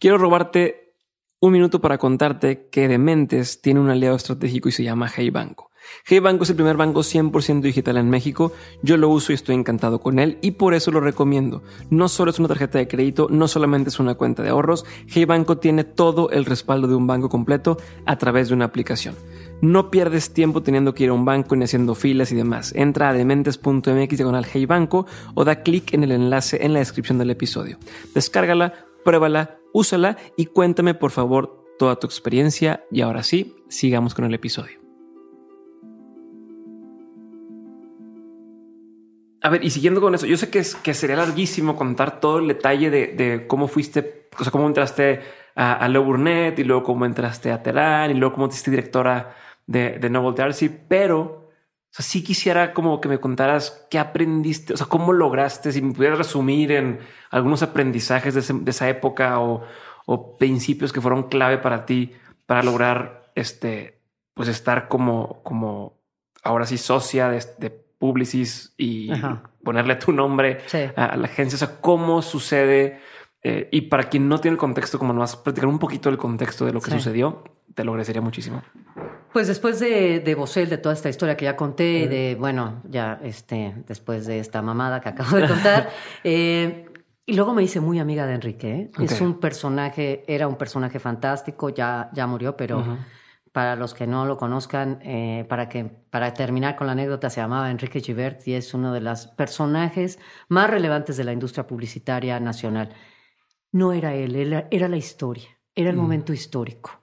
Quiero 0.00 0.16
robarte 0.16 0.94
un 1.40 1.52
minuto 1.52 1.80
para 1.80 1.98
contarte 1.98 2.68
que 2.70 2.86
Dementes 2.86 3.60
tiene 3.60 3.80
un 3.80 3.90
aliado 3.90 4.14
estratégico 4.14 4.68
y 4.68 4.72
se 4.72 4.84
llama 4.84 5.10
Hey 5.12 5.30
Banco. 5.30 5.72
Hey 6.06 6.20
Banco 6.20 6.44
es 6.44 6.50
el 6.50 6.56
primer 6.56 6.76
banco 6.76 7.00
100% 7.00 7.62
digital 7.62 7.96
en 7.96 8.08
México. 8.08 8.52
Yo 8.80 8.96
lo 8.96 9.08
uso 9.08 9.32
y 9.32 9.34
estoy 9.34 9.56
encantado 9.56 9.98
con 10.00 10.20
él 10.20 10.38
y 10.40 10.52
por 10.52 10.74
eso 10.74 10.92
lo 10.92 11.00
recomiendo. 11.00 11.64
No 11.90 12.08
solo 12.08 12.30
es 12.30 12.38
una 12.38 12.46
tarjeta 12.46 12.78
de 12.78 12.86
crédito, 12.86 13.26
no 13.28 13.48
solamente 13.48 13.88
es 13.88 13.98
una 13.98 14.14
cuenta 14.14 14.44
de 14.44 14.50
ahorros. 14.50 14.84
Hey 15.08 15.24
Banco 15.24 15.58
tiene 15.58 15.82
todo 15.82 16.30
el 16.30 16.44
respaldo 16.44 16.86
de 16.86 16.94
un 16.94 17.08
banco 17.08 17.28
completo 17.28 17.76
a 18.06 18.18
través 18.18 18.48
de 18.48 18.54
una 18.54 18.66
aplicación. 18.66 19.16
No 19.62 19.90
pierdes 19.90 20.32
tiempo 20.32 20.62
teniendo 20.62 20.94
que 20.94 21.04
ir 21.04 21.10
a 21.10 21.14
un 21.14 21.24
banco 21.24 21.56
ni 21.56 21.64
haciendo 21.64 21.96
filas 21.96 22.30
y 22.30 22.36
demás. 22.36 22.72
Entra 22.76 23.08
a 23.08 23.12
dementes.mx 23.14 24.16
diagonal 24.16 24.46
Hey 24.46 24.66
Banco 24.66 25.06
o 25.34 25.44
da 25.44 25.64
clic 25.64 25.92
en 25.92 26.04
el 26.04 26.12
enlace 26.12 26.64
en 26.64 26.72
la 26.72 26.78
descripción 26.78 27.18
del 27.18 27.30
episodio. 27.30 27.78
Descárgala, 28.14 28.74
pruébala, 29.04 29.57
úsala 29.72 30.16
y 30.36 30.46
cuéntame 30.46 30.94
por 30.94 31.10
favor 31.10 31.64
toda 31.78 31.96
tu 31.96 32.06
experiencia. 32.06 32.84
Y 32.90 33.00
ahora 33.00 33.22
sí, 33.22 33.56
sigamos 33.68 34.14
con 34.14 34.24
el 34.24 34.34
episodio. 34.34 34.78
A 39.40 39.50
ver, 39.50 39.64
y 39.64 39.70
siguiendo 39.70 40.00
con 40.00 40.14
eso, 40.14 40.26
yo 40.26 40.36
sé 40.36 40.50
que, 40.50 40.58
es, 40.58 40.74
que 40.74 40.94
sería 40.94 41.16
larguísimo 41.16 41.76
contar 41.76 42.20
todo 42.20 42.40
el 42.40 42.48
detalle 42.48 42.90
de, 42.90 43.46
cómo 43.46 43.68
fuiste, 43.68 44.28
o 44.38 44.42
sea, 44.42 44.50
cómo 44.50 44.66
entraste 44.66 45.20
a, 45.54 45.74
a 45.74 45.88
Leo 45.88 46.02
Burnett 46.02 46.58
y 46.58 46.64
luego 46.64 46.82
cómo 46.82 47.06
entraste 47.06 47.52
a 47.52 47.62
Terán 47.62 48.10
y 48.10 48.14
luego 48.14 48.34
cómo 48.34 48.48
fuiste 48.48 48.70
directora 48.70 49.36
de, 49.66 49.98
de 49.98 50.10
Novel 50.10 50.34
Darcy, 50.34 50.68
pero 50.68 51.47
sea, 51.90 52.04
sí 52.04 52.22
quisiera 52.22 52.72
como 52.74 53.00
que 53.00 53.08
me 53.08 53.18
contaras 53.20 53.86
qué 53.90 53.98
aprendiste, 53.98 54.74
o 54.74 54.76
sea, 54.76 54.86
cómo 54.86 55.12
lograste, 55.12 55.72
si 55.72 55.80
me 55.82 55.92
pudieras 55.94 56.18
resumir 56.18 56.72
en 56.72 57.00
algunos 57.30 57.62
aprendizajes 57.62 58.34
de, 58.34 58.40
ese- 58.40 58.52
de 58.54 58.70
esa 58.70 58.88
época 58.88 59.40
o, 59.40 59.62
o 60.06 60.36
principios 60.36 60.92
que 60.92 61.00
fueron 61.00 61.24
clave 61.24 61.58
para 61.58 61.86
ti 61.86 62.12
para 62.46 62.62
lograr 62.62 63.30
este, 63.34 64.00
pues 64.34 64.48
estar 64.48 64.88
como, 64.88 65.42
como 65.42 65.98
ahora 66.42 66.66
sí 66.66 66.78
socia 66.78 67.28
de, 67.28 67.44
de 67.58 67.70
Publicis 67.70 68.74
y 68.78 69.10
Ajá. 69.10 69.42
ponerle 69.64 69.96
tu 69.96 70.12
nombre 70.12 70.58
Sí. 70.66 70.78
a, 70.96 71.16
la 71.16 71.26
agencia. 71.26 71.56
O 71.56 71.58
sea, 71.58 71.80
cómo 71.80 72.22
sucede. 72.22 73.00
eh, 73.42 73.68
y 73.72 73.82
para 73.82 74.04
quien 74.04 74.28
no 74.28 74.38
tiene 74.40 74.54
el 74.54 74.58
contexto, 74.58 74.98
como 74.98 75.12
nomás 75.12 75.36
platicar 75.36 75.68
un 75.68 75.78
poquito 75.78 76.08
del 76.10 76.18
contexto 76.18 76.64
de 76.64 76.72
lo 76.72 76.80
que 76.80 76.90
Sí. 76.90 76.96
sucedió, 76.98 77.44
te 77.74 77.84
lo 77.84 77.92
agradecería 77.92 78.20
muchísimo. 78.22 78.62
Pues 79.32 79.46
después 79.46 79.78
de, 79.80 80.20
de 80.20 80.34
Bosel, 80.34 80.68
de 80.70 80.78
toda 80.78 80.94
esta 80.94 81.08
historia 81.08 81.36
que 81.36 81.44
ya 81.44 81.56
conté, 81.56 82.08
de, 82.08 82.36
bueno, 82.38 82.82
ya 82.88 83.20
este, 83.22 83.74
después 83.86 84.26
de 84.26 84.38
esta 84.40 84.62
mamada 84.62 85.00
que 85.00 85.08
acabo 85.10 85.36
de 85.36 85.46
contar, 85.46 85.90
eh, 86.24 86.86
y 87.26 87.34
luego 87.34 87.52
me 87.52 87.62
hice 87.62 87.80
muy 87.80 87.98
amiga 87.98 88.26
de 88.26 88.34
Enrique. 88.34 88.70
¿eh? 88.74 88.90
Es 89.04 89.20
un 89.20 89.38
personaje, 89.38 90.24
era 90.26 90.48
un 90.48 90.56
personaje 90.56 90.98
fantástico, 90.98 91.68
ya, 91.68 92.08
ya 92.14 92.26
murió, 92.26 92.56
pero 92.56 92.82
para 93.52 93.76
los 93.76 93.92
que 93.92 94.06
no 94.06 94.24
lo 94.24 94.38
conozcan, 94.38 94.98
eh, 95.02 95.44
para, 95.48 95.68
que, 95.68 95.84
para 95.84 96.32
terminar 96.32 96.74
con 96.76 96.86
la 96.86 96.94
anécdota, 96.94 97.28
se 97.28 97.40
llamaba 97.42 97.70
Enrique 97.70 98.00
Givert 98.00 98.46
y 98.48 98.54
es 98.54 98.72
uno 98.72 98.92
de 98.94 99.00
los 99.00 99.26
personajes 99.26 100.18
más 100.48 100.70
relevantes 100.70 101.16
de 101.18 101.24
la 101.24 101.32
industria 101.32 101.66
publicitaria 101.66 102.40
nacional. 102.40 102.94
No 103.72 103.92
era 103.92 104.14
él, 104.14 104.34
era, 104.36 104.66
era 104.70 104.88
la 104.88 104.96
historia, 104.96 105.48
era 105.74 105.90
el 105.90 105.96
Mm. 105.96 106.00
momento 106.00 106.32
histórico. 106.32 106.97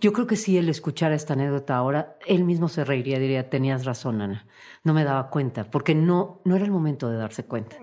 Yo 0.00 0.12
creo 0.12 0.26
que 0.26 0.36
si 0.36 0.56
él 0.58 0.68
escuchara 0.68 1.14
esta 1.14 1.34
anécdota 1.34 1.76
ahora, 1.76 2.16
él 2.26 2.44
mismo 2.44 2.68
se 2.68 2.84
reiría 2.84 3.16
y 3.16 3.20
diría, 3.20 3.50
tenías 3.50 3.84
razón, 3.84 4.20
Ana. 4.20 4.46
No 4.84 4.94
me 4.94 5.04
daba 5.04 5.30
cuenta, 5.30 5.70
porque 5.70 5.94
no, 5.94 6.40
no 6.44 6.56
era 6.56 6.64
el 6.64 6.70
momento 6.70 7.08
de 7.08 7.16
darse 7.16 7.44
cuenta. 7.44 7.76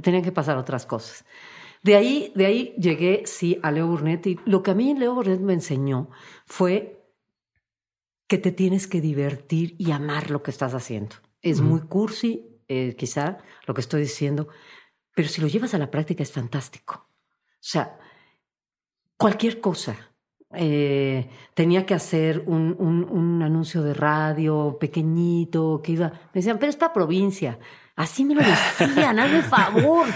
Tenían 0.00 0.22
que 0.22 0.32
pasar 0.32 0.56
otras 0.56 0.86
cosas. 0.86 1.24
De 1.82 1.96
ahí, 1.96 2.32
de 2.36 2.46
ahí 2.46 2.74
llegué, 2.78 3.22
sí, 3.26 3.58
a 3.62 3.70
Leo 3.70 3.88
Burnett. 3.88 4.26
Y 4.26 4.38
lo 4.44 4.62
que 4.62 4.70
a 4.70 4.74
mí 4.74 4.94
Leo 4.94 5.14
Burnett 5.14 5.40
me 5.40 5.52
enseñó 5.52 6.10
fue 6.46 7.02
que 8.28 8.38
te 8.38 8.52
tienes 8.52 8.86
que 8.86 9.00
divertir 9.00 9.74
y 9.78 9.90
amar 9.90 10.30
lo 10.30 10.42
que 10.42 10.50
estás 10.50 10.74
haciendo. 10.74 11.16
Es 11.42 11.60
muy 11.60 11.80
cursi, 11.80 12.60
eh, 12.68 12.94
quizá, 12.96 13.38
lo 13.66 13.74
que 13.74 13.80
estoy 13.80 14.02
diciendo, 14.02 14.48
pero 15.14 15.28
si 15.28 15.40
lo 15.40 15.48
llevas 15.48 15.74
a 15.74 15.78
la 15.78 15.90
práctica 15.90 16.22
es 16.22 16.32
fantástico. 16.32 17.08
O 17.34 17.58
sea, 17.60 17.98
cualquier 19.16 19.60
cosa. 19.60 20.11
Eh, 20.54 21.28
tenía 21.54 21.86
que 21.86 21.94
hacer 21.94 22.42
un, 22.46 22.76
un- 22.78 23.04
un 23.10 23.42
anuncio 23.42 23.82
de 23.82 23.94
radio 23.94 24.76
pequeñito 24.80 25.80
que 25.82 25.92
iba. 25.92 26.08
Me 26.08 26.40
decían, 26.40 26.58
pero 26.58 26.70
es 26.70 26.76
para 26.76 26.92
provincia. 26.92 27.58
Así 27.96 28.24
me 28.24 28.34
lo 28.34 28.40
decían, 28.42 29.18
hazme 29.18 29.42
favor. 29.42 30.06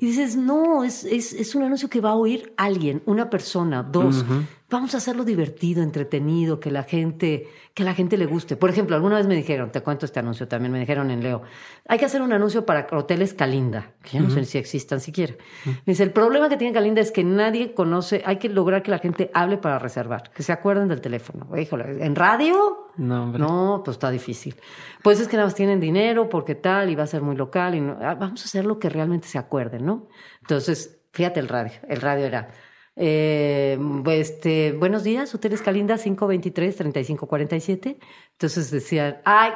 Y 0.00 0.06
dices, 0.06 0.34
no, 0.36 0.82
es, 0.82 1.04
es, 1.04 1.32
es 1.32 1.54
un 1.54 1.62
anuncio 1.62 1.88
que 1.88 2.00
va 2.00 2.10
a 2.10 2.14
oír 2.14 2.52
alguien, 2.56 3.02
una 3.06 3.30
persona, 3.30 3.82
dos. 3.84 4.24
Vamos 4.72 4.94
a 4.94 4.96
hacerlo 4.96 5.24
divertido, 5.24 5.82
entretenido, 5.82 6.58
que 6.58 6.70
la 6.70 6.82
gente, 6.82 7.46
que 7.74 7.84
la 7.84 7.92
gente 7.94 8.16
le 8.16 8.24
guste. 8.26 8.56
Por 8.56 8.70
ejemplo, 8.70 8.96
alguna 8.96 9.16
vez 9.16 9.26
me 9.26 9.36
dijeron, 9.36 9.70
te 9.70 9.82
cuento 9.82 10.06
este 10.06 10.18
anuncio 10.18 10.48
también, 10.48 10.72
me 10.72 10.80
dijeron 10.80 11.10
en 11.10 11.22
Leo, 11.22 11.42
hay 11.86 11.98
que 11.98 12.06
hacer 12.06 12.22
un 12.22 12.32
anuncio 12.32 12.64
para 12.64 12.86
hoteles 12.90 13.34
Calinda, 13.34 13.92
que 14.02 14.12
ya 14.12 14.20
no 14.20 14.30
sé 14.30 14.44
si 14.46 14.56
existan 14.58 15.00
siquiera. 15.00 15.34
Me 15.66 15.74
dice, 15.84 16.02
el 16.02 16.10
problema 16.10 16.48
que 16.48 16.56
tiene 16.56 16.72
Calinda 16.72 17.00
es 17.02 17.12
que 17.12 17.22
nadie 17.22 17.74
conoce, 17.74 18.22
hay 18.24 18.36
que 18.38 18.48
lograr 18.48 18.82
que 18.82 18.90
la 18.90 18.98
gente 18.98 19.30
hable 19.34 19.58
para 19.58 19.78
reservar, 19.78 20.30
que 20.32 20.42
se 20.42 20.52
acuerden 20.52 20.88
del 20.88 21.00
teléfono. 21.02 21.48
Híjole, 21.56 22.04
¿en 22.04 22.16
radio? 22.16 22.88
No, 22.96 23.24
hombre. 23.24 23.40
No, 23.42 23.82
pues 23.84 23.96
está 23.96 24.10
difícil. 24.10 24.56
Pues 25.02 25.20
es 25.20 25.28
que 25.28 25.36
nada 25.36 25.46
más 25.48 25.54
tienen 25.54 25.80
dinero 25.80 26.28
porque 26.30 26.54
tal 26.54 26.88
y 26.90 26.94
va 26.94 27.04
a 27.04 27.06
ser 27.06 27.20
muy 27.22 27.36
local 27.36 27.74
y 27.74 27.80
no- 27.80 27.98
ah, 28.00 28.14
vamos 28.14 28.40
a 28.42 28.44
hacer 28.46 28.64
lo 28.64 28.78
que 28.78 28.88
realmente 28.88 29.28
se 29.28 29.38
acuerden, 29.38 29.84
¿no? 29.84 30.08
Entonces, 30.40 30.98
fíjate 31.12 31.40
el 31.40 31.48
radio. 31.48 31.72
El 31.88 32.00
radio 32.00 32.24
era, 32.26 32.48
eh, 32.96 33.78
este, 34.06 34.72
buenos 34.72 35.04
días, 35.04 35.34
Hoteles 35.34 35.62
Calinda 35.62 35.96
523-3547. 35.96 37.98
Entonces 38.32 38.70
decían, 38.70 39.20
ay, 39.24 39.52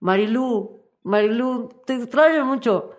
Marilú, 0.00 0.84
Marilú, 1.02 1.68
te 1.86 1.94
extraño 1.94 2.44
mucho. 2.44 2.90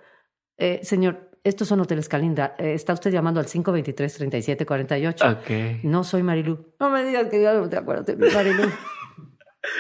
Eh, 0.58 0.80
señor, 0.84 1.30
estos 1.44 1.68
son 1.68 1.80
Hoteles 1.80 2.10
Calinda. 2.10 2.56
Eh, 2.58 2.74
está 2.74 2.94
usted 2.94 3.12
llamando 3.12 3.40
al 3.40 3.46
523-3748. 3.48 5.40
Ok. 5.40 5.84
No 5.84 6.04
soy 6.04 6.24
Marilú. 6.24 6.74
No 6.80 6.90
me 6.90 7.04
digas 7.04 7.28
que 7.30 7.42
ya 7.42 7.54
no 7.54 7.70
te 7.70 7.78
acuerdas 7.78 8.06
de 8.06 8.32
Marilú. 8.32 8.64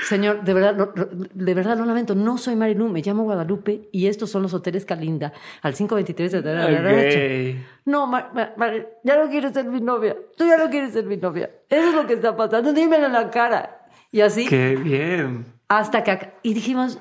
Señor, 0.03 0.43
de 0.43 0.53
verdad, 0.53 0.75
no- 0.75 0.91
de 1.33 1.53
verdad 1.53 1.77
lo 1.77 1.85
lamento, 1.85 2.13
no 2.13 2.37
soy 2.37 2.55
Marilú, 2.55 2.89
me 2.89 3.01
llamo 3.01 3.23
Guadalupe 3.23 3.87
y 3.93 4.07
estos 4.07 4.29
son 4.29 4.41
los 4.41 4.53
hoteles 4.53 4.83
Calinda 4.85 5.31
al 5.61 5.73
523 5.73 6.31
de 6.43 7.57
Ok. 7.57 7.65
No, 7.85 8.05
Ma- 8.05 8.29
Ma- 8.33 8.51
Ma- 8.57 8.71
ya 9.03 9.23
no 9.23 9.29
quieres 9.29 9.53
ser 9.53 9.65
mi 9.65 9.79
novia, 9.79 10.17
tú 10.35 10.45
ya 10.45 10.57
no 10.57 10.69
quieres 10.69 10.91
ser 10.93 11.05
mi 11.05 11.15
novia. 11.15 11.49
Eso 11.69 11.89
es 11.89 11.95
lo 11.95 12.05
que 12.05 12.13
está 12.15 12.35
pasando, 12.35 12.73
dímelo 12.73 13.05
en 13.05 13.13
la 13.13 13.29
cara. 13.29 13.87
Y 14.11 14.21
así, 14.21 14.47
Qué 14.47 14.75
bien. 14.75 15.45
hasta 15.69 16.03
que... 16.03 16.33
Y 16.43 16.53
dijimos 16.53 16.99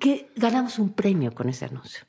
que 0.00 0.32
ganamos 0.36 0.78
un 0.78 0.92
premio 0.92 1.32
con 1.32 1.48
ese 1.48 1.66
anuncio. 1.66 2.04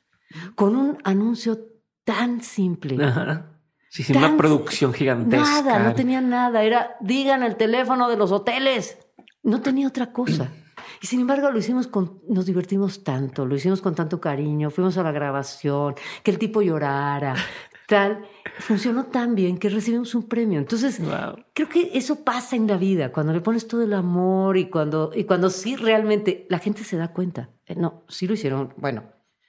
Con 0.56 0.74
un 0.76 0.98
anuncio 1.04 1.58
tan 2.04 2.40
simple. 2.40 3.02
Ajá. 3.04 3.50
Sí, 3.90 4.02
sin 4.02 4.16
una 4.16 4.34
producción 4.38 4.94
gigantesca. 4.94 5.44
Nada, 5.62 5.78
no 5.80 5.94
tenía 5.94 6.22
nada. 6.22 6.62
Era, 6.62 6.96
digan 7.00 7.42
el 7.42 7.56
teléfono 7.56 8.08
de 8.08 8.16
los 8.16 8.32
hoteles. 8.32 8.96
No 9.42 9.60
tenía 9.60 9.88
otra 9.88 10.12
cosa. 10.12 10.50
Y 11.00 11.06
sin 11.06 11.20
embargo 11.20 11.50
lo 11.50 11.58
hicimos 11.58 11.86
con, 11.86 12.20
nos 12.28 12.46
divertimos 12.46 13.02
tanto, 13.04 13.44
lo 13.44 13.54
hicimos 13.56 13.80
con 13.82 13.94
tanto 13.94 14.20
cariño, 14.20 14.70
fuimos 14.70 14.96
a 14.98 15.02
la 15.02 15.12
grabación, 15.12 15.94
que 16.22 16.30
el 16.30 16.38
tipo 16.38 16.62
llorara, 16.62 17.34
tal. 17.88 18.24
Funcionó 18.58 19.04
tan 19.06 19.34
bien 19.34 19.58
que 19.58 19.68
recibimos 19.68 20.14
un 20.14 20.28
premio. 20.28 20.58
Entonces, 20.58 21.00
Wow. 21.00 21.44
creo 21.54 21.68
que 21.68 21.90
eso 21.94 22.24
pasa 22.24 22.56
en 22.56 22.66
la 22.66 22.76
vida, 22.76 23.10
cuando 23.12 23.32
le 23.32 23.40
pones 23.40 23.66
todo 23.66 23.82
el 23.82 23.92
amor 23.94 24.56
y 24.56 24.68
cuando, 24.70 25.10
y 25.14 25.24
cuando 25.24 25.50
sí 25.50 25.76
realmente 25.76 26.46
la 26.48 26.58
gente 26.58 26.84
se 26.84 26.96
da 26.96 27.08
cuenta. 27.12 27.50
Eh, 27.66 27.74
No, 27.76 28.04
sí 28.08 28.26
lo 28.26 28.34
hicieron, 28.34 28.72
bueno, 28.76 29.02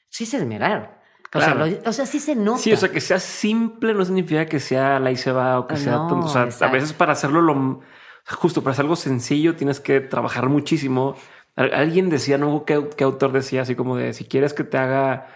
sí 0.10 0.26
se 0.26 0.38
esmeraron. 0.38 0.88
O, 1.36 1.40
sea, 1.40 1.54
Claro. 1.56 1.66
lo- 1.66 1.90
o 1.90 1.94
sea, 1.94 2.06
sí 2.06 2.20
se 2.20 2.36
nota. 2.36 2.60
Sí, 2.60 2.72
o 2.74 2.78
sea, 2.78 2.90
que 2.90 3.02
sea 3.02 3.20
simple 3.20 3.94
no 3.96 4.06
significa 4.06 4.46
que 4.46 4.60
sea 4.60 5.00
la 5.00 5.12
y 5.12 5.18
se 5.18 5.32
va 5.32 5.60
o 5.60 5.68
que 5.68 5.74
Ah, 5.76 5.78
sea 5.78 5.92
no, 5.94 6.08
tonto. 6.08 6.26
O 6.28 6.30
sea, 6.30 6.44
a 6.68 6.72
veces 6.72 6.94
para 6.94 7.14
hacerlo 7.14 7.42
lo 7.42 7.82
justo, 8.28 8.62
para 8.64 8.72
hacer 8.74 8.84
algo 8.84 8.96
sencillo 8.96 9.56
tienes 9.56 9.80
que 9.80 10.00
trabajar 10.02 10.50
muchísimo. 10.50 11.16
Al- 11.56 11.74
Alguien 11.74 12.10
decía, 12.10 12.38
no, 12.38 12.66
¿qué, 12.66 12.90
qué 12.98 13.04
autor 13.04 13.32
decía? 13.32 13.62
Así 13.64 13.76
como 13.76 13.98
de 13.98 14.14
si 14.14 14.26
quieres 14.26 14.54
que 14.54 14.64
te 14.64 14.78
haga, 14.78 15.28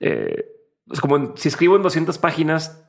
eh, 0.00 0.46
es 0.90 1.00
como 1.00 1.36
si 1.36 1.48
escribo 1.48 1.76
en 1.76 1.82
200 1.82 2.18
páginas, 2.18 2.86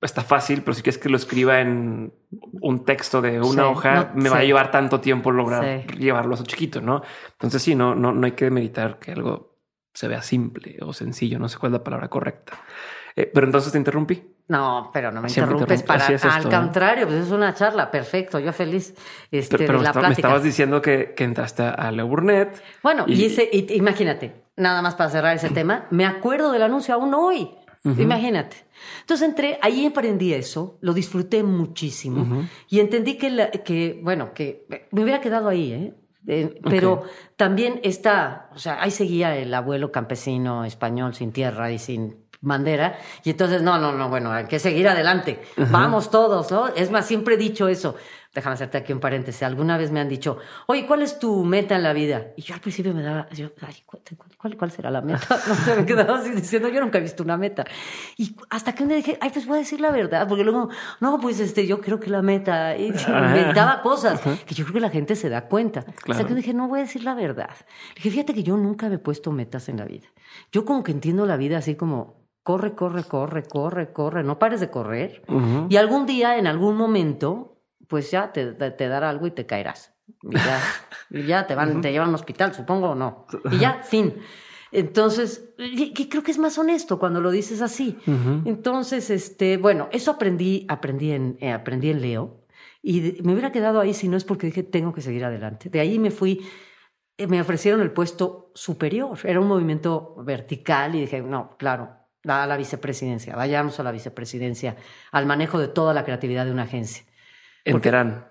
está 0.00 0.22
fácil, 0.22 0.62
pero 0.62 0.74
si 0.74 0.82
quieres 0.82 0.98
que 0.98 1.08
lo 1.08 1.16
escriba 1.16 1.60
en 1.60 2.12
un 2.60 2.84
texto 2.84 3.22
de 3.22 3.38
una 3.40 3.48
Sí, 3.48 3.58
hoja, 3.60 3.94
no, 4.14 4.22
me 4.22 4.28
va 4.28 4.38
a 4.38 4.44
llevar 4.44 4.70
tanto 4.70 5.00
tiempo 5.00 5.30
lograr 5.30 5.82
Sí. 5.88 5.96
llevarlo 5.98 6.32
a 6.32 6.34
eso 6.34 6.44
chiquito, 6.44 6.80
¿no? 6.82 7.02
Entonces 7.32 7.62
sí, 7.62 7.74
no, 7.74 7.94
no, 7.94 8.12
no 8.12 8.26
hay 8.26 8.32
que 8.32 8.50
meditar 8.50 8.98
que 8.98 9.12
algo 9.12 9.54
se 9.94 10.08
vea 10.08 10.20
simple 10.22 10.76
o 10.82 10.92
sencillo, 10.92 11.38
no 11.38 11.48
sé 11.48 11.56
cuál 11.58 11.72
es 11.72 11.78
la 11.78 11.84
palabra 11.84 12.08
correcta. 12.08 12.58
Eh, 13.16 13.30
pero 13.32 13.46
entonces 13.46 13.70
te 13.72 13.78
interrumpí. 13.78 14.22
No, 14.48 14.90
pero 14.92 15.10
no 15.12 15.22
me 15.22 15.28
Siempre 15.28 15.52
interrumpes 15.54 15.82
para. 15.84 16.06
Es 16.12 16.24
al 16.24 16.38
esto, 16.38 16.48
¿eh? 16.48 16.52
contrario, 16.52 17.06
pues 17.06 17.20
es 17.26 17.30
una 17.30 17.54
charla, 17.54 17.90
perfecto, 17.90 18.38
yo 18.40 18.52
feliz 18.52 18.94
este, 19.30 19.56
Pero, 19.56 19.66
pero 19.68 19.78
de 19.78 19.78
me, 19.78 19.84
la 19.84 19.92
me 19.94 20.00
plática. 20.00 20.28
estabas 20.28 20.42
diciendo 20.42 20.82
que, 20.82 21.14
que 21.16 21.24
entraste 21.24 21.62
a 21.62 21.90
Leo 21.92 22.06
Burnett. 22.08 22.60
Bueno, 22.82 23.04
y, 23.06 23.14
Y- 23.14 23.24
ese, 23.26 23.48
y- 23.52 23.72
imagínate, 23.74 24.44
nada 24.56 24.82
más 24.82 24.96
para 24.96 25.08
cerrar 25.10 25.36
ese 25.36 25.48
tema, 25.50 25.86
me 25.90 26.04
acuerdo 26.04 26.50
del 26.52 26.62
anuncio 26.62 26.94
aún 26.94 27.14
hoy. 27.14 27.50
Imagínate. 27.84 28.56
Entonces 29.00 29.28
entré, 29.28 29.58
ahí 29.62 29.84
aprendí 29.86 30.32
eso, 30.32 30.78
lo 30.80 30.94
disfruté 30.94 31.42
muchísimo 31.42 32.46
y 32.68 32.80
entendí 32.80 33.16
que, 33.18 33.30
la- 33.30 33.50
que, 33.50 34.00
bueno, 34.02 34.32
que 34.34 34.66
me 34.90 35.02
hubiera 35.02 35.20
quedado 35.20 35.48
ahí, 35.48 35.72
¿eh? 35.72 35.94
Eh, 36.26 36.58
pero 36.70 37.02
también 37.36 37.80
está, 37.82 38.48
o 38.54 38.58
sea, 38.58 38.82
ahí 38.82 38.90
seguía 38.90 39.36
el 39.36 39.52
abuelo 39.52 39.92
campesino 39.92 40.64
español 40.64 41.14
sin 41.14 41.32
tierra 41.32 41.70
y 41.70 41.78
sin 41.78 42.23
bandera, 42.44 42.98
y 43.24 43.30
entonces, 43.30 43.62
no, 43.62 43.78
no, 43.78 43.92
no, 43.92 44.08
bueno, 44.08 44.30
hay 44.32 44.44
que 44.46 44.58
seguir 44.58 44.88
adelante, 44.88 45.42
vamos 45.70 46.10
todos, 46.10 46.50
¿no? 46.50 46.68
Es 46.68 46.90
más, 46.90 47.06
siempre 47.06 47.34
he 47.34 47.38
dicho 47.38 47.68
eso, 47.68 47.96
déjame 48.34 48.54
hacerte 48.54 48.78
aquí 48.78 48.92
un 48.92 48.98
paréntesis, 49.00 49.42
alguna 49.44 49.78
vez 49.78 49.90
me 49.92 50.00
han 50.00 50.08
dicho, 50.08 50.38
oye, 50.66 50.86
¿cuál 50.86 51.02
es 51.02 51.18
tu 51.20 51.44
meta 51.44 51.76
en 51.76 51.82
la 51.84 51.92
vida? 51.92 52.26
Y 52.36 52.42
yo 52.42 52.54
al 52.54 52.60
principio 52.60 52.92
me 52.92 53.02
daba, 53.02 53.28
yo, 53.30 53.50
ay, 53.66 53.76
¿cuál, 53.86 54.02
cuál, 54.36 54.56
cuál 54.56 54.70
será 54.72 54.90
la 54.90 55.00
meta? 55.00 55.20
No 55.48 55.54
sé, 55.54 55.76
me 55.76 55.86
quedaba 55.86 56.18
así 56.18 56.30
diciendo, 56.30 56.68
yo 56.68 56.80
nunca 56.80 56.98
he 56.98 57.00
visto 57.00 57.22
una 57.22 57.36
meta. 57.36 57.64
Y 58.16 58.34
hasta 58.50 58.74
que 58.74 58.82
un 58.82 58.88
día 58.88 58.96
dije, 58.98 59.16
ay, 59.20 59.30
pues 59.32 59.46
voy 59.46 59.56
a 59.56 59.60
decir 59.60 59.80
la 59.80 59.90
verdad, 59.92 60.26
porque 60.28 60.42
luego, 60.42 60.68
no, 61.00 61.18
pues 61.20 61.38
este, 61.38 61.66
yo 61.66 61.80
creo 61.80 62.00
que 62.00 62.10
la 62.10 62.22
meta, 62.22 62.76
y 62.76 62.92
Ah. 63.06 63.26
inventaba 63.36 63.80
cosas 63.82 64.20
que 64.20 64.54
yo 64.54 64.64
creo 64.64 64.74
que 64.74 64.80
la 64.80 64.90
gente 64.90 65.14
se 65.14 65.28
da 65.28 65.42
cuenta. 65.46 65.80
Hasta 65.80 66.02
Claro. 66.02 66.26
que 66.26 66.34
dije, 66.34 66.52
no 66.54 66.66
voy 66.68 66.80
a 66.80 66.82
decir 66.82 67.04
la 67.04 67.14
verdad. 67.14 67.50
Le 67.90 67.94
dije, 67.96 68.10
fíjate 68.10 68.34
que 68.34 68.42
yo 68.42 68.56
nunca 68.56 68.88
me 68.88 68.96
he 68.96 68.98
puesto 68.98 69.30
metas 69.30 69.68
en 69.68 69.76
la 69.78 69.84
vida. 69.84 70.08
Yo 70.50 70.64
como 70.64 70.82
que 70.82 70.90
entiendo 70.92 71.24
la 71.24 71.36
vida 71.36 71.58
así 71.58 71.76
como, 71.76 72.23
corre, 72.44 72.74
corre, 72.76 73.02
corre, 73.02 73.42
corre, 73.42 73.92
corre, 73.92 74.22
no 74.22 74.38
pares 74.38 74.60
de 74.60 74.70
correr. 74.70 75.22
Y 75.68 75.76
algún 75.76 76.06
día, 76.06 76.38
en 76.38 76.46
algún 76.46 76.76
momento, 76.76 77.60
pues 77.88 78.10
ya 78.12 78.30
te, 78.32 78.52
te, 78.52 78.70
te 78.70 78.86
dará 78.88 79.10
algo 79.10 79.26
y 79.26 79.32
te 79.32 79.44
caerás. 79.46 79.92
Y 80.22 80.36
ya, 80.36 80.60
y 81.10 81.22
ya 81.24 81.46
te, 81.48 81.54
van, 81.56 81.80
te 81.80 81.90
llevan 81.90 82.06
a 82.06 82.10
un 82.10 82.14
hospital, 82.14 82.54
supongo 82.54 82.90
o 82.90 82.94
no. 82.94 83.26
Y 83.50 83.58
ya, 83.58 83.80
fin. 83.82 84.14
Entonces, 84.70 85.50
que 85.56 86.08
creo 86.08 86.22
que 86.22 86.32
es 86.32 86.38
más 86.38 86.58
honesto 86.58 86.98
cuando 86.98 87.20
lo 87.20 87.30
dices 87.30 87.62
así. 87.62 87.96
Entonces, 88.44 89.08
este, 89.10 89.56
bueno, 89.56 89.88
eso 89.92 90.10
aprendí, 90.10 90.66
aprendí 90.68 91.12
en, 91.12 91.36
eh, 91.40 91.52
aprendí 91.52 91.90
en 91.90 92.00
Leo. 92.02 92.40
Y 92.82 93.00
de- 93.00 93.22
me 93.22 93.32
hubiera 93.32 93.52
quedado 93.52 93.80
ahí 93.80 93.94
si 93.94 94.08
no 94.08 94.16
es 94.16 94.24
porque 94.24 94.46
dije, 94.48 94.62
tengo 94.64 94.92
que 94.92 95.00
seguir 95.00 95.24
adelante. 95.24 95.70
De 95.70 95.80
ahí 95.80 95.98
me 95.98 96.10
fui, 96.10 96.44
eh, 97.16 97.26
me 97.28 97.40
ofrecieron 97.40 97.80
el 97.82 97.92
puesto 97.92 98.50
superior. 98.54 99.16
Era 99.24 99.40
un 99.40 99.46
movimiento 99.46 100.16
vertical 100.24 100.94
y 100.96 101.00
dije, 101.02 101.22
no, 101.22 101.56
claro, 101.56 101.90
a 102.26 102.46
la 102.46 102.56
vicepresidencia, 102.56 103.36
vayamos 103.36 103.78
a 103.80 103.82
la 103.82 103.92
vicepresidencia, 103.92 104.76
al 105.12 105.26
manejo 105.26 105.58
de 105.58 105.68
toda 105.68 105.92
la 105.94 106.04
creatividad 106.04 106.44
de 106.46 106.52
una 106.52 106.62
agencia. 106.64 107.04
En 107.64 107.80
Terán. 107.80 108.28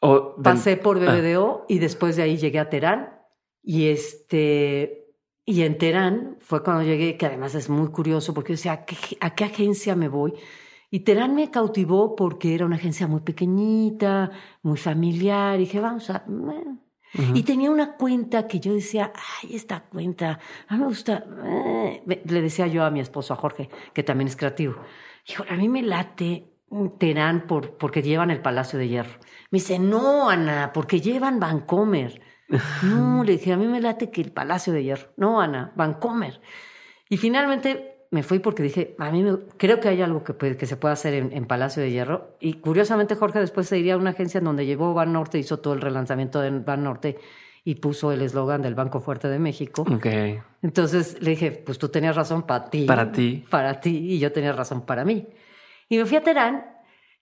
O 0.00 0.34
del- 0.36 0.42
Pasé 0.44 0.76
por 0.76 0.98
Ah, 0.98 1.12
BBDO 1.16 1.64
y 1.68 1.78
después 1.78 2.16
de 2.16 2.22
ahí 2.22 2.36
llegué 2.36 2.58
a 2.58 2.68
Terán. 2.70 3.14
Y 3.62 3.88
este. 3.88 5.04
Y 5.44 5.62
en 5.62 5.78
Terán 5.78 6.36
fue 6.40 6.62
cuando 6.62 6.82
llegué, 6.84 7.16
que 7.16 7.26
además 7.26 7.54
es 7.54 7.68
muy 7.68 7.88
curioso, 7.88 8.34
porque 8.34 8.52
yo 8.52 8.56
decía, 8.56 8.72
¿a 8.72 8.84
qué, 8.84 8.96
a 9.20 9.34
qué 9.34 9.44
agencia 9.44 9.96
me 9.96 10.08
voy? 10.08 10.34
Y 10.90 11.00
Terán 11.00 11.34
me 11.34 11.50
cautivó 11.50 12.14
porque 12.14 12.54
era 12.54 12.64
una 12.66 12.76
agencia 12.76 13.06
muy 13.06 13.20
pequeñita, 13.20 14.30
muy 14.62 14.76
familiar. 14.78 15.56
Y 15.56 15.60
dije, 15.64 15.80
vamos 15.80 16.08
a. 16.10 16.22
bueno. 16.26 16.78
Y 17.14 17.42
tenía 17.42 17.70
una 17.70 17.96
cuenta 17.96 18.46
que 18.46 18.60
yo 18.60 18.74
decía, 18.74 19.12
ay, 19.42 19.56
esta 19.56 19.80
cuenta, 19.80 20.38
a 20.68 20.74
mí 20.74 20.80
me 20.80 20.86
gusta. 20.86 21.24
eh". 21.44 22.02
Le 22.06 22.42
decía 22.42 22.66
yo 22.66 22.84
a 22.84 22.90
mi 22.90 23.00
esposo, 23.00 23.32
a 23.32 23.36
Jorge, 23.36 23.70
que 23.94 24.02
también 24.02 24.28
es 24.28 24.36
creativo. 24.36 24.76
Hijo, 25.26 25.44
a 25.48 25.54
mí 25.56 25.68
me 25.68 25.82
late 25.82 26.46
Terán 26.98 27.46
por, 27.46 27.78
porque 27.78 28.02
llevan 28.02 28.30
el 28.30 28.42
Palacio 28.42 28.78
de 28.78 28.88
Hierro. 28.88 29.18
Me 29.50 29.58
dice, 29.58 29.78
no, 29.78 30.28
Ana, 30.28 30.70
porque 30.72 31.00
llevan 31.00 31.40
Vancomer. 31.40 32.20
No, 32.82 33.24
le 33.24 33.32
dije, 33.32 33.52
a 33.52 33.58
mí 33.58 33.66
me 33.66 33.80
late 33.80 34.10
que 34.10 34.22
el 34.22 34.32
Palacio 34.32 34.72
de 34.72 34.82
Hierro. 34.82 35.12
No, 35.16 35.40
Ana, 35.40 35.72
Vancomer. 35.76 36.40
Y 37.10 37.18
finalmente 37.18 37.97
me 38.10 38.22
fui 38.22 38.38
porque 38.38 38.62
dije, 38.62 38.94
a 38.98 39.10
mí 39.10 39.22
me- 39.22 39.38
creo 39.56 39.80
que 39.80 39.88
hay 39.88 40.00
algo 40.02 40.24
que, 40.24 40.56
que 40.56 40.66
se 40.66 40.76
puede 40.76 40.92
hacer 40.94 41.14
en, 41.14 41.32
en 41.32 41.46
Palacio 41.46 41.82
de 41.82 41.90
Hierro. 41.90 42.36
Y 42.40 42.54
curiosamente 42.54 43.14
Jorge 43.16 43.38
después 43.40 43.68
se 43.68 43.78
iría 43.78 43.94
a 43.94 43.96
una 43.98 44.10
agencia 44.10 44.38
en 44.38 44.44
donde 44.44 44.64
llevó 44.66 44.94
Ban 44.94 45.12
Norte, 45.12 45.38
hizo 45.38 45.58
todo 45.58 45.74
el 45.74 45.80
relanzamiento 45.80 46.40
de 46.40 46.50
Ban 46.50 46.82
Norte 46.84 47.18
y 47.64 47.74
puso 47.74 48.10
el 48.12 48.22
eslogan 48.22 48.62
del 48.62 48.74
Banco 48.74 49.00
Fuerte 49.00 49.28
de 49.28 49.38
México. 49.38 49.82
Ok. 49.82 50.06
Entonces 50.62 51.20
le 51.20 51.30
dije, 51.30 51.50
pues 51.52 51.76
tú 51.78 51.88
tenías 51.90 52.16
razón 52.16 52.42
para 52.44 52.70
ti. 52.70 52.84
Para 52.86 53.12
ti. 53.12 53.44
Para 53.50 53.80
ti 53.80 53.90
y 54.14 54.18
yo 54.18 54.32
tenía 54.32 54.52
razón 54.52 54.82
para 54.86 55.04
mí. 55.04 55.26
Y 55.90 55.98
me 55.98 56.06
fui 56.06 56.16
a 56.16 56.22
Terán 56.22 56.64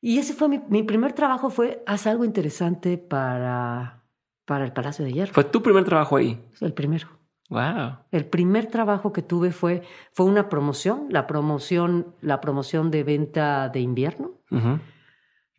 y 0.01 0.19
ese 0.19 0.35
fue 0.35 0.49
mi, 0.49 0.61
mi 0.69 0.83
primer 0.85 1.15
trabajo, 1.15 1.51
fue 1.51 1.83
haz 1.87 2.07
algo 2.07 2.25
interesante 2.25 2.97
para, 2.99 4.05
para 4.45 4.65
el 4.65 4.73
Palacio 4.73 5.05
de 5.05 5.13
Hierro. 5.13 5.33
Fue 5.35 5.45
tu 5.45 5.63
primer 5.63 5.83
trabajo 5.85 6.17
ahí. 6.17 6.41
el 6.61 6.73
primero. 6.73 7.09
Wow. 7.49 7.99
El 8.11 8.27
primer 8.27 8.67
trabajo 8.67 9.13
que 9.13 9.23
tuve 9.23 9.53
fue, 9.53 9.83
fue 10.13 10.27
una 10.27 10.49
promoción, 10.49 11.07
la 11.11 11.27
promoción, 11.27 12.15
la 12.21 12.41
promoción 12.41 12.91
de 12.91 13.05
venta 13.05 13.69
de 13.69 13.81
invierno, 13.81 14.41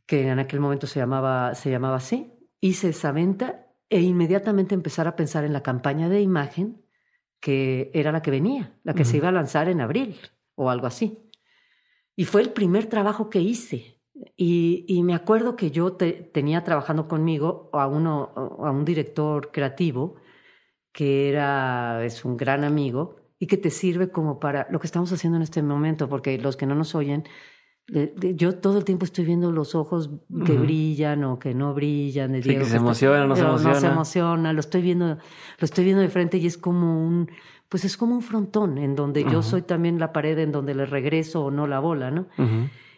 que 0.06 0.28
en 0.28 0.40
aquel 0.40 0.60
momento 0.60 0.88
se 0.88 1.00
llamaba, 1.00 1.56
se 1.56 1.70
llamaba 1.72 1.98
así. 1.98 2.34
Hice 2.60 2.90
esa 2.90 3.12
venta 3.12 3.68
e 3.90 4.02
inmediatamente 4.02 4.76
empezar 4.76 5.08
a 5.08 5.16
pensar 5.16 5.44
en 5.46 5.54
la 5.54 5.64
campaña 5.64 6.10
de 6.10 6.22
imagen 6.22 6.82
que 7.40 7.92
era 7.94 8.12
la 8.12 8.22
que 8.22 8.32
venía, 8.32 8.74
la 8.84 8.94
que 8.94 9.06
se 9.06 9.18
iba 9.18 9.30
a 9.30 9.32
lanzar 9.32 9.70
en 9.70 9.80
abril 9.80 10.18
o 10.56 10.70
algo 10.70 10.88
así. 10.88 11.20
Y 12.16 12.26
fue 12.26 12.42
el 12.42 12.50
primer 12.50 12.88
trabajo 12.88 13.30
que 13.30 13.40
hice. 13.40 14.02
Y, 14.36 14.86
y 14.88 15.04
me 15.04 15.14
acuerdo 15.14 15.56
que 15.56 15.70
yo 15.70 15.94
te- 15.94 16.14
tenía 16.14 16.64
trabajando 16.64 17.08
conmigo 17.08 17.70
a, 17.74 17.86
uno, 17.86 18.34
a 18.36 18.72
un 18.72 18.84
director 18.84 19.52
creativo 19.52 20.16
que 20.98 21.30
era, 21.30 22.04
es 22.04 22.26
un 22.26 22.38
gran 22.38 22.64
amigo 22.64 23.18
y 23.38 23.46
que 23.46 23.58
te 23.58 23.70
sirve 23.70 24.10
como 24.10 24.40
para 24.40 24.68
lo 24.72 24.80
que 24.80 24.88
estamos 24.88 25.12
haciendo 25.14 25.38
en 25.38 25.44
este 25.44 25.62
momento, 25.62 26.10
porque 26.10 26.40
los 26.40 26.58
que 26.58 26.66
no 26.66 26.74
nos 26.74 26.96
oyen, 26.96 27.24
yo 28.36 28.56
todo 28.56 28.80
el 28.80 28.84
tiempo 28.84 29.06
estoy 29.06 29.24
viendo 29.24 29.52
los 29.52 29.76
ojos 29.76 30.10
que 30.44 30.54
brillan 30.58 31.24
o 31.24 31.38
que 31.38 31.54
no 31.54 31.76
brillan. 31.76 32.32
De 32.32 32.42
Sí, 32.42 32.50
Diego 32.50 32.64
que 32.64 32.70
se 32.72 32.76
está- 32.78 32.84
emociona, 32.86 33.28
no 33.28 33.36
se 33.36 33.42
pero 33.44 33.52
No 33.54 33.58
se 33.60 33.64
emociona. 33.70 33.94
emociona, 33.94 34.54
lo 34.54 34.60
estoy 34.60 34.82
viendo, 34.82 35.06
lo 35.08 35.20
estoy 35.66 35.86
viendo 35.86 36.02
de 36.02 36.10
frente 36.10 36.38
y 36.40 36.48
es 36.48 36.58
como 36.58 37.06
un, 37.08 37.30
pues 37.70 37.86
es 37.86 37.96
como 37.96 38.16
un 38.16 38.24
frontón 38.24 38.80
en 38.80 38.96
donde 38.96 39.24
yo 39.24 39.44
soy 39.44 39.62
también 39.62 40.00
la 40.00 40.12
pared 40.12 40.38
en 40.40 40.52
donde 40.52 40.74
le 40.74 40.86
regreso 40.88 41.46
o 41.46 41.52
no 41.52 41.68
la 41.68 41.80
bola, 41.80 42.10
¿no? 42.10 42.26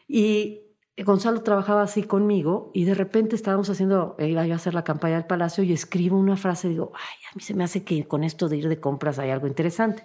Y 0.08 0.62
Gonzalo 1.04 1.42
trabajaba 1.42 1.84
así 1.84 2.04
conmigo 2.04 2.72
y 2.74 2.86
de 2.86 2.94
repente 2.94 3.36
estábamos 3.36 3.70
haciendo, 3.70 4.16
iba 4.20 4.46
yo 4.46 4.54
a 4.54 4.58
hacer 4.58 4.74
la 4.74 4.84
campaña 4.84 5.16
del 5.16 5.26
Palacio 5.26 5.64
y 5.64 5.74
escribo 5.74 6.18
una 6.18 6.38
frase 6.38 6.70
digo, 6.70 6.92
ay, 6.96 7.26
a 7.32 7.36
mí 7.36 7.42
se 7.42 7.54
me 7.54 7.64
hace 7.64 7.84
que 7.84 8.08
con 8.08 8.24
esto 8.24 8.50
de 8.50 8.58
ir 8.58 8.70
de 8.70 8.80
compras 8.80 9.20
hay 9.20 9.30
algo 9.30 9.48
interesante. 9.48 10.04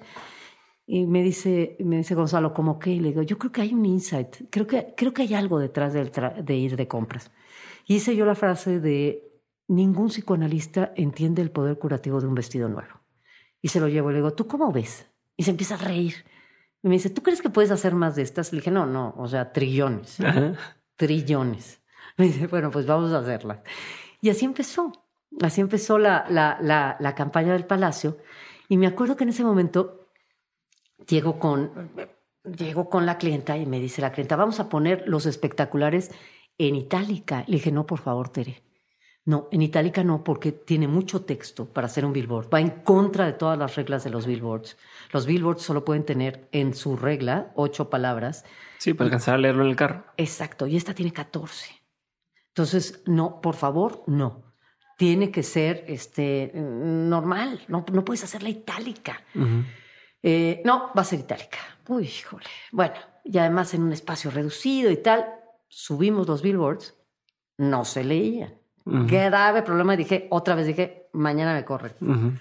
Y 0.86 1.06
me 1.06 1.22
dice, 1.22 1.76
me 1.80 1.96
dice 1.96 2.14
Gonzalo, 2.14 2.52
¿cómo 2.52 2.78
qué? 2.78 2.90
Y 2.90 3.00
le 3.00 3.08
digo, 3.08 3.22
yo 3.22 3.38
creo 3.38 3.52
que 3.52 3.62
hay 3.62 3.72
un 3.72 3.86
insight, 3.86 4.36
creo 4.50 4.66
que, 4.66 4.94
creo 4.96 5.14
que 5.14 5.22
hay 5.22 5.34
algo 5.34 5.58
detrás 5.58 5.94
del 5.94 6.10
de 6.10 6.54
ir 6.54 6.76
de 6.76 6.86
compras. 6.88 7.30
Y 7.86 7.96
hice 7.96 8.14
yo 8.14 8.26
la 8.26 8.34
frase 8.34 8.80
de, 8.80 9.34
ningún 9.68 10.08
psicoanalista 10.08 10.92
entiende 10.96 11.42
el 11.42 11.50
poder 11.50 11.78
curativo 11.78 12.20
de 12.20 12.26
un 12.26 12.34
vestido 12.34 12.68
nuevo. 12.68 13.00
Y 13.60 13.68
se 13.68 13.80
lo 13.80 13.88
llevo 13.88 14.10
y 14.10 14.14
le 14.14 14.18
digo, 14.18 14.32
¿tú 14.34 14.46
cómo 14.46 14.72
ves? 14.72 15.06
Y 15.36 15.44
se 15.44 15.50
empieza 15.50 15.74
a 15.74 15.78
reír. 15.78 16.14
Y 16.82 16.88
me 16.88 16.94
dice, 16.94 17.10
¿tú 17.10 17.22
crees 17.22 17.40
que 17.40 17.50
puedes 17.50 17.70
hacer 17.70 17.94
más 17.94 18.14
de 18.14 18.22
estas? 18.22 18.52
Le 18.52 18.58
dije, 18.58 18.70
no, 18.70 18.86
no, 18.86 19.14
o 19.16 19.26
sea, 19.26 19.52
trillones 19.52 20.20
Ajá. 20.20 20.54
Trillones. 20.96 21.82
Me 22.16 22.26
dice, 22.26 22.46
bueno, 22.46 22.70
pues 22.70 22.86
vamos 22.86 23.12
a 23.12 23.18
hacerla. 23.18 23.62
Y 24.20 24.30
así 24.30 24.44
empezó. 24.44 24.92
Así 25.42 25.60
empezó 25.60 25.98
la, 25.98 26.26
la, 26.30 26.96
la, 27.00 27.14
campaña 27.14 27.52
del 27.52 27.66
Palacio. 27.66 28.18
Y 28.68 28.76
me 28.76 28.86
acuerdo 28.86 29.16
que 29.16 29.24
en 29.24 29.30
ese 29.30 29.42
momento 29.42 30.08
llego 31.08 31.38
con, 31.40 31.90
llego 32.44 32.88
con 32.88 33.04
la 33.04 33.18
clienta 33.18 33.56
y 33.56 33.66
me 33.66 33.80
dice 33.80 34.00
la 34.00 34.12
clienta, 34.12 34.36
vamos 34.36 34.60
a 34.60 34.68
poner 34.68 35.02
los 35.06 35.26
espectaculares 35.26 36.12
en 36.56 36.76
itálica. 36.76 37.44
Le 37.48 37.56
dije, 37.56 37.72
no, 37.72 37.84
por 37.84 37.98
favor, 38.00 38.28
Tere. 38.28 38.62
No, 39.26 39.48
en 39.50 39.62
itálica 39.62 40.04
no, 40.04 40.22
porque 40.22 40.52
tiene 40.52 40.86
mucho 40.86 41.22
texto 41.22 41.66
para 41.66 41.86
hacer 41.86 42.04
un 42.04 42.12
billboard. 42.12 42.52
Va 42.52 42.60
en 42.60 42.70
contra 42.70 43.24
de 43.24 43.32
todas 43.32 43.58
las 43.58 43.74
reglas 43.74 44.04
de 44.04 44.10
los 44.10 44.26
billboards. 44.26 44.76
Los 45.12 45.24
billboards 45.24 45.62
solo 45.62 45.84
pueden 45.84 46.04
tener 46.04 46.46
en 46.52 46.74
su 46.74 46.96
regla 46.96 47.50
ocho 47.54 47.88
palabras 47.88 48.44
Sí, 48.84 48.92
para 48.92 49.06
alcanzar 49.06 49.36
a 49.36 49.38
leerlo 49.38 49.64
en 49.64 49.70
el 49.70 49.76
carro. 49.76 50.04
Exacto, 50.18 50.66
y 50.66 50.76
esta 50.76 50.92
tiene 50.92 51.10
14. 51.10 51.70
Entonces, 52.48 53.02
no, 53.06 53.40
por 53.40 53.54
favor, 53.54 54.04
no. 54.06 54.52
Tiene 54.98 55.30
que 55.30 55.42
ser 55.42 55.86
este, 55.88 56.52
normal, 56.54 57.62
no, 57.68 57.86
no 57.90 58.04
puedes 58.04 58.24
hacerla 58.24 58.50
itálica. 58.50 59.22
Ujú. 59.34 59.64
Eh, 60.22 60.60
no, 60.66 60.92
va 60.94 61.00
a 61.00 61.04
ser 61.04 61.20
itálica. 61.20 61.56
Uy, 61.88 62.04
híjole. 62.04 62.44
Bueno, 62.72 62.92
y 63.24 63.38
además 63.38 63.72
en 63.72 63.84
un 63.84 63.92
espacio 63.94 64.30
reducido 64.30 64.90
y 64.90 64.98
tal, 64.98 65.24
subimos 65.66 66.28
los 66.28 66.42
billboards, 66.42 66.94
no 67.56 67.86
se 67.86 68.04
leían. 68.04 68.52
Ujú. 68.84 69.06
Grave 69.06 69.62
problema, 69.62 69.96
dije, 69.96 70.28
otra 70.30 70.54
vez 70.56 70.66
dije, 70.66 71.08
mañana 71.14 71.54
me 71.54 71.64
corren. 71.64 71.94
Ujú. 72.02 72.32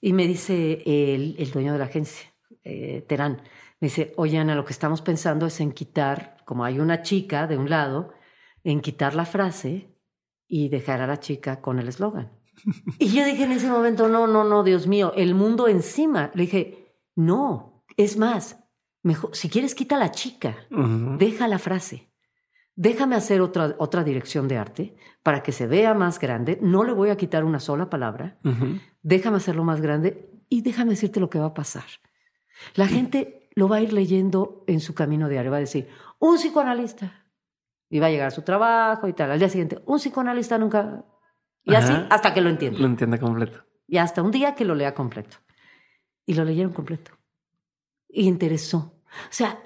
Y 0.00 0.14
me 0.14 0.26
dice 0.26 0.82
el, 0.86 1.36
el 1.38 1.50
dueño 1.50 1.74
de 1.74 1.78
la 1.78 1.84
agencia, 1.84 2.32
eh, 2.62 3.04
Terán, 3.06 3.42
Me 3.84 3.88
dice, 3.88 4.14
oye 4.16 4.38
Ana, 4.38 4.54
lo 4.54 4.64
que 4.64 4.72
estamos 4.72 5.02
pensando 5.02 5.44
es 5.44 5.60
en 5.60 5.70
quitar, 5.70 6.38
como 6.46 6.64
hay 6.64 6.80
una 6.80 7.02
chica 7.02 7.46
de 7.46 7.58
un 7.58 7.68
lado, 7.68 8.14
en 8.62 8.80
quitar 8.80 9.14
la 9.14 9.26
frase 9.26 9.94
y 10.48 10.70
dejar 10.70 11.02
a 11.02 11.06
la 11.06 11.20
chica 11.20 11.60
con 11.60 11.78
el 11.78 11.88
eslogan. 11.88 12.32
y 12.98 13.08
yo 13.08 13.26
dije 13.26 13.44
en 13.44 13.52
ese 13.52 13.68
momento, 13.68 14.08
no, 14.08 14.26
no, 14.26 14.42
no, 14.42 14.62
Dios 14.62 14.86
mío, 14.86 15.12
el 15.16 15.34
mundo 15.34 15.68
encima. 15.68 16.30
Le 16.32 16.44
dije, 16.44 16.96
no, 17.14 17.84
es 17.98 18.16
más, 18.16 18.64
mejor, 19.02 19.36
si 19.36 19.50
quieres 19.50 19.74
quita 19.74 19.98
la 19.98 20.12
chica, 20.12 20.56
deja 21.18 21.46
la 21.46 21.58
frase. 21.58 22.10
Déjame 22.76 23.16
hacer 23.16 23.42
otra, 23.42 23.76
otra 23.78 24.02
dirección 24.02 24.48
de 24.48 24.56
arte 24.56 24.96
para 25.22 25.42
que 25.42 25.52
se 25.52 25.66
vea 25.66 25.92
más 25.92 26.18
grande. 26.18 26.58
No 26.62 26.84
le 26.84 26.94
voy 26.94 27.10
a 27.10 27.18
quitar 27.18 27.44
una 27.44 27.60
sola 27.60 27.90
palabra. 27.90 28.38
Déjame 29.02 29.36
hacerlo 29.36 29.62
más 29.62 29.82
grande 29.82 30.30
y 30.48 30.62
déjame 30.62 30.92
decirte 30.92 31.20
lo 31.20 31.28
que 31.28 31.38
va 31.38 31.48
a 31.48 31.54
pasar. 31.54 31.84
La 32.76 32.88
gente 32.88 33.43
lo 33.54 33.68
va 33.68 33.76
a 33.76 33.80
ir 33.80 33.92
leyendo 33.92 34.64
en 34.66 34.80
su 34.80 34.94
camino 34.94 35.28
diario. 35.28 35.50
Va 35.50 35.58
a 35.58 35.60
decir, 35.60 35.88
un 36.18 36.36
psicoanalista. 36.36 37.24
Y 37.88 38.00
va 38.00 38.06
a 38.06 38.10
llegar 38.10 38.28
a 38.28 38.32
su 38.32 38.42
trabajo 38.42 39.06
y 39.06 39.12
tal. 39.12 39.30
Al 39.30 39.38
día 39.38 39.48
siguiente, 39.48 39.80
un 39.86 39.98
psicoanalista 39.98 40.58
nunca... 40.58 41.04
Y 41.62 41.74
así 41.74 41.92
hasta 42.10 42.34
que 42.34 42.40
lo 42.40 42.50
entienda. 42.50 42.78
Lo 42.78 42.86
entienda 42.86 43.18
completo. 43.18 43.64
Y 43.86 43.98
hasta 43.98 44.22
un 44.22 44.30
día 44.30 44.54
que 44.54 44.64
lo 44.64 44.74
lea 44.74 44.94
completo. 44.94 45.36
Y 46.26 46.34
lo 46.34 46.44
leyeron 46.44 46.72
completo. 46.72 47.12
Y 48.08 48.26
interesó. 48.26 48.94
O 49.06 49.30
sea, 49.30 49.58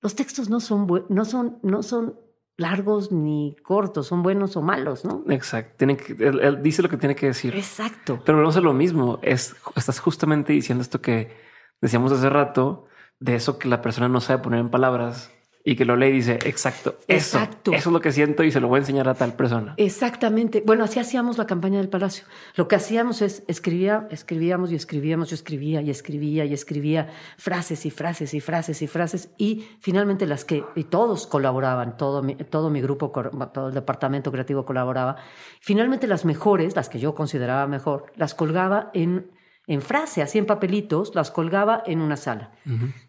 los 0.00 0.14
textos 0.14 0.50
no 0.50 0.60
son, 0.60 0.86
no 1.08 1.24
son, 1.24 1.58
no 1.62 1.82
son 1.82 2.18
largos 2.56 3.12
ni 3.12 3.56
cortos, 3.62 4.06
son 4.06 4.22
buenos 4.22 4.56
o 4.56 4.62
malos, 4.62 5.04
¿no? 5.04 5.24
Exacto. 5.28 5.74
Tiene 5.78 5.96
que, 5.96 6.12
él, 6.12 6.62
dice 6.62 6.82
lo 6.82 6.88
que 6.88 6.96
tiene 6.96 7.16
que 7.16 7.26
decir. 7.26 7.54
Exacto. 7.56 8.20
Pero 8.24 8.38
vamos 8.38 8.56
a 8.56 8.60
lo 8.60 8.72
mismo. 8.72 9.18
Es, 9.22 9.56
estás 9.74 10.00
justamente 10.00 10.52
diciendo 10.52 10.82
esto 10.82 11.00
que 11.00 11.36
decíamos 11.80 12.12
hace 12.12 12.28
rato, 12.28 12.86
de 13.20 13.34
eso 13.34 13.58
que 13.58 13.68
la 13.68 13.82
persona 13.82 14.08
no 14.08 14.20
sabe 14.20 14.42
poner 14.42 14.60
en 14.60 14.70
palabras 14.70 15.30
y 15.64 15.76
que 15.76 15.84
lo 15.84 15.96
lee 15.96 16.06
y 16.06 16.12
dice, 16.12 16.38
exacto, 16.44 16.96
eso, 17.06 17.38
exacto. 17.38 17.72
eso 17.72 17.88
es 17.88 17.92
lo 17.92 18.00
que 18.00 18.10
siento 18.10 18.42
y 18.42 18.50
se 18.50 18.60
lo 18.60 18.68
voy 18.68 18.78
a 18.78 18.80
enseñar 18.80 19.08
a 19.08 19.14
tal 19.14 19.34
persona. 19.34 19.74
Exactamente. 19.76 20.62
Bueno, 20.66 20.84
así 20.84 20.98
hacíamos 20.98 21.38
la 21.38 21.46
campaña 21.46 21.78
del 21.78 21.88
Palacio. 21.88 22.24
Lo 22.56 22.66
que 22.66 22.74
hacíamos 22.76 23.22
es 23.22 23.44
escribía, 23.46 24.08
escribíamos 24.10 24.72
y 24.72 24.74
escribíamos, 24.74 25.30
yo 25.30 25.34
escribía 25.34 25.80
y 25.80 25.90
escribía 25.90 26.44
y 26.44 26.52
escribía 26.52 27.10
frases 27.36 27.86
y 27.86 27.90
frases 27.90 28.34
y 28.34 28.40
frases 28.40 28.82
y 28.82 28.86
frases 28.88 29.30
y 29.38 29.68
finalmente 29.80 30.26
las 30.26 30.44
que, 30.44 30.64
y 30.74 30.84
todos 30.84 31.26
colaboraban, 31.26 31.96
todo 31.96 32.22
mi, 32.22 32.34
todo 32.34 32.68
mi 32.68 32.80
grupo, 32.80 33.12
todo 33.52 33.68
el 33.68 33.74
departamento 33.74 34.32
creativo 34.32 34.64
colaboraba. 34.64 35.16
Finalmente 35.60 36.08
las 36.08 36.24
mejores, 36.24 36.74
las 36.74 36.88
que 36.88 36.98
yo 36.98 37.14
consideraba 37.14 37.68
mejor, 37.68 38.06
las 38.16 38.34
colgaba 38.34 38.90
en 38.94 39.30
en 39.66 39.82
frase, 39.82 40.22
así 40.22 40.38
en 40.38 40.46
papelitos, 40.46 41.14
las 41.14 41.30
colgaba 41.30 41.82
en 41.86 42.00
una 42.00 42.16
sala. 42.16 42.52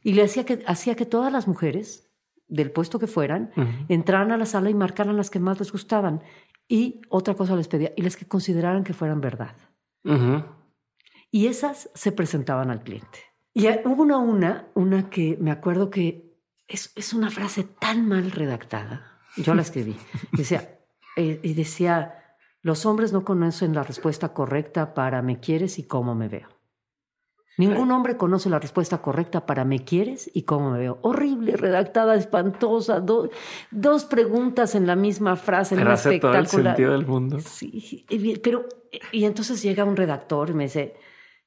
Y 0.04 0.14
le 0.14 0.24
hacía 0.24 0.46
que, 0.46 0.64
hacía 0.68 0.96
que 0.96 1.06
todas 1.06 1.32
las 1.32 1.48
mujeres 1.48 2.12
del 2.48 2.72
puesto 2.72 3.00
que 3.00 3.08
fueran, 3.08 3.52
entraran 3.90 4.32
a 4.32 4.38
la 4.38 4.46
sala 4.46 4.70
y 4.70 4.74
marcaran 4.74 5.18
las 5.18 5.30
que 5.30 5.40
más 5.40 5.60
les 5.60 5.72
gustaban. 5.72 6.22
Y 6.68 7.02
otra 7.10 7.34
cosa 7.34 7.56
les 7.56 7.68
pedía, 7.68 7.92
y 7.96 8.02
las 8.02 8.16
que 8.16 8.28
consideraran 8.28 8.84
que 8.84 8.94
fueran 8.94 9.22
verdad. 9.22 9.56
Y 11.32 11.48
esas 11.48 11.90
se 11.96 12.12
presentaban 12.12 12.70
al 12.70 12.84
cliente. 12.84 13.20
Y 13.54 13.68
hubo 13.86 14.04
una, 14.04 14.18
una, 14.18 14.68
una 14.74 15.10
que 15.10 15.38
me 15.40 15.52
acuerdo 15.52 15.90
que 15.90 16.40
es, 16.68 16.92
es 16.96 17.14
una 17.14 17.30
frase 17.30 17.64
tan 17.64 18.08
mal 18.08 18.32
redactada. 18.32 19.20
Yo 19.38 19.54
la 19.54 19.62
escribí. 19.62 19.96
Decía, 20.32 20.80
eh, 21.16 21.40
y 21.44 21.54
decía, 21.54 22.23
los 22.64 22.86
hombres 22.86 23.14
no 23.14 23.24
conocen 23.24 23.76
la 23.76 23.84
respuesta 23.84 24.30
correcta 24.30 24.94
para 24.94 25.22
me 25.22 25.40
quieres 25.40 25.78
y 25.78 25.84
cómo 25.84 26.16
me 26.16 26.30
veo. 26.30 26.48
Ningún 27.58 27.92
hombre 27.92 28.18
conoce 28.18 28.50
la 28.50 28.58
respuesta 28.58 28.98
correcta 29.00 29.46
para 29.46 29.64
me 29.64 29.84
quieres 29.84 30.32
y 30.34 30.42
cómo 30.42 30.72
me 30.72 30.80
veo. 30.80 30.98
Horrible, 31.04 31.56
redactada, 31.56 32.16
espantosa, 32.16 33.00
dos 33.70 34.06
preguntas 34.06 34.74
en 34.74 34.88
la 34.88 34.96
misma 34.96 35.36
frase, 35.36 35.76
pero 35.76 35.92
hace 35.92 36.20
todo 36.20 36.34
el 36.34 36.48
sentido 36.48 36.94
del 36.94 37.06
mundo. 37.06 37.40
Sí, 37.40 38.06
pero 38.42 38.66
y 39.12 39.26
entonces 39.26 39.62
llega 39.62 39.84
un 39.84 39.96
redactor 39.96 40.50
y 40.50 40.54
me 40.54 40.64
dice, 40.64 40.96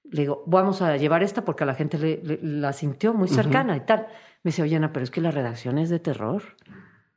le 0.05 0.23
digo, 0.23 0.45
vamos 0.47 0.81
a 0.83 0.97
llevar 0.97 1.25
esta 1.25 1.45
porque 1.45 1.64
a 1.64 1.67
la 1.67 1.75
gente 1.75 1.99
le, 1.99 2.39
la 2.43 2.73
sintió 2.73 3.12
muy 3.12 3.29
cercana 3.29 3.77
y 3.77 3.81
tal. 3.81 4.07
Me 4.45 4.51
dice, 4.51 4.62
oye 4.62 4.77
Ana, 4.77 4.93
pero 4.93 5.03
es 5.03 5.11
que 5.11 5.21
la 5.21 5.33
redacción 5.33 5.79
es 5.79 5.91
de 5.91 5.99
terror. 5.99 6.43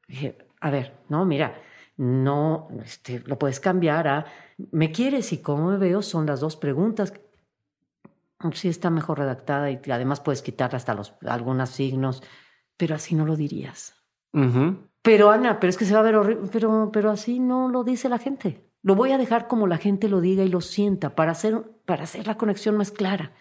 dije, 0.08 0.38
a 0.62 0.72
ver, 0.72 0.95
no, 1.10 1.26
mira, 1.26 1.62
no, 2.00 2.70
este, 2.86 3.22
lo 3.26 3.38
puedes 3.38 3.60
cambiar 3.60 4.08
a 4.08 4.26
me 4.72 4.91
quieres 4.91 5.34
y 5.34 5.39
cómo 5.39 5.70
me 5.70 5.78
veo 5.78 6.02
son 6.02 6.26
las 6.26 6.39
dos 6.39 6.56
preguntas 6.56 7.14
sí 8.54 8.70
está 8.70 8.89
mejor 8.89 9.20
redactada 9.20 9.70
y 9.70 9.80
además 9.91 10.22
puedes 10.22 10.41
quitar 10.41 10.74
hasta 10.76 10.93
los 10.93 11.14
algunos 11.28 11.70
signos, 11.72 12.24
pero 12.78 12.95
así 12.95 13.16
no 13.16 13.26
lo 13.26 13.36
dirías. 13.36 13.95
Pero 15.02 15.30
Ana, 15.30 15.60
pero 15.60 15.70
es 15.70 15.78
que 15.78 15.84
se 15.84 15.93
va 15.93 16.00
a 16.00 16.04
ver 16.04 16.16
horrible, 16.16 16.50
pero, 16.52 16.89
pero 16.93 17.12
así 17.12 17.39
no 17.39 17.68
lo 17.68 17.84
dice 17.84 18.08
la 18.08 18.18
gente. 18.18 18.64
Lo 18.82 18.95
voy 18.95 19.12
a 19.12 19.18
dejar 19.18 19.47
como 19.47 19.68
la 19.68 19.78
gente 19.78 20.08
lo 20.08 20.22
diga 20.22 20.43
y 20.45 20.50
lo 20.50 20.62
sienta 20.62 21.16
para 21.16 21.32
hacer, 21.32 21.64
para 21.86 22.04
hacer 22.04 22.28
la 22.28 22.38
conexión 22.38 22.78
más 22.78 22.91
clara. 22.91 23.34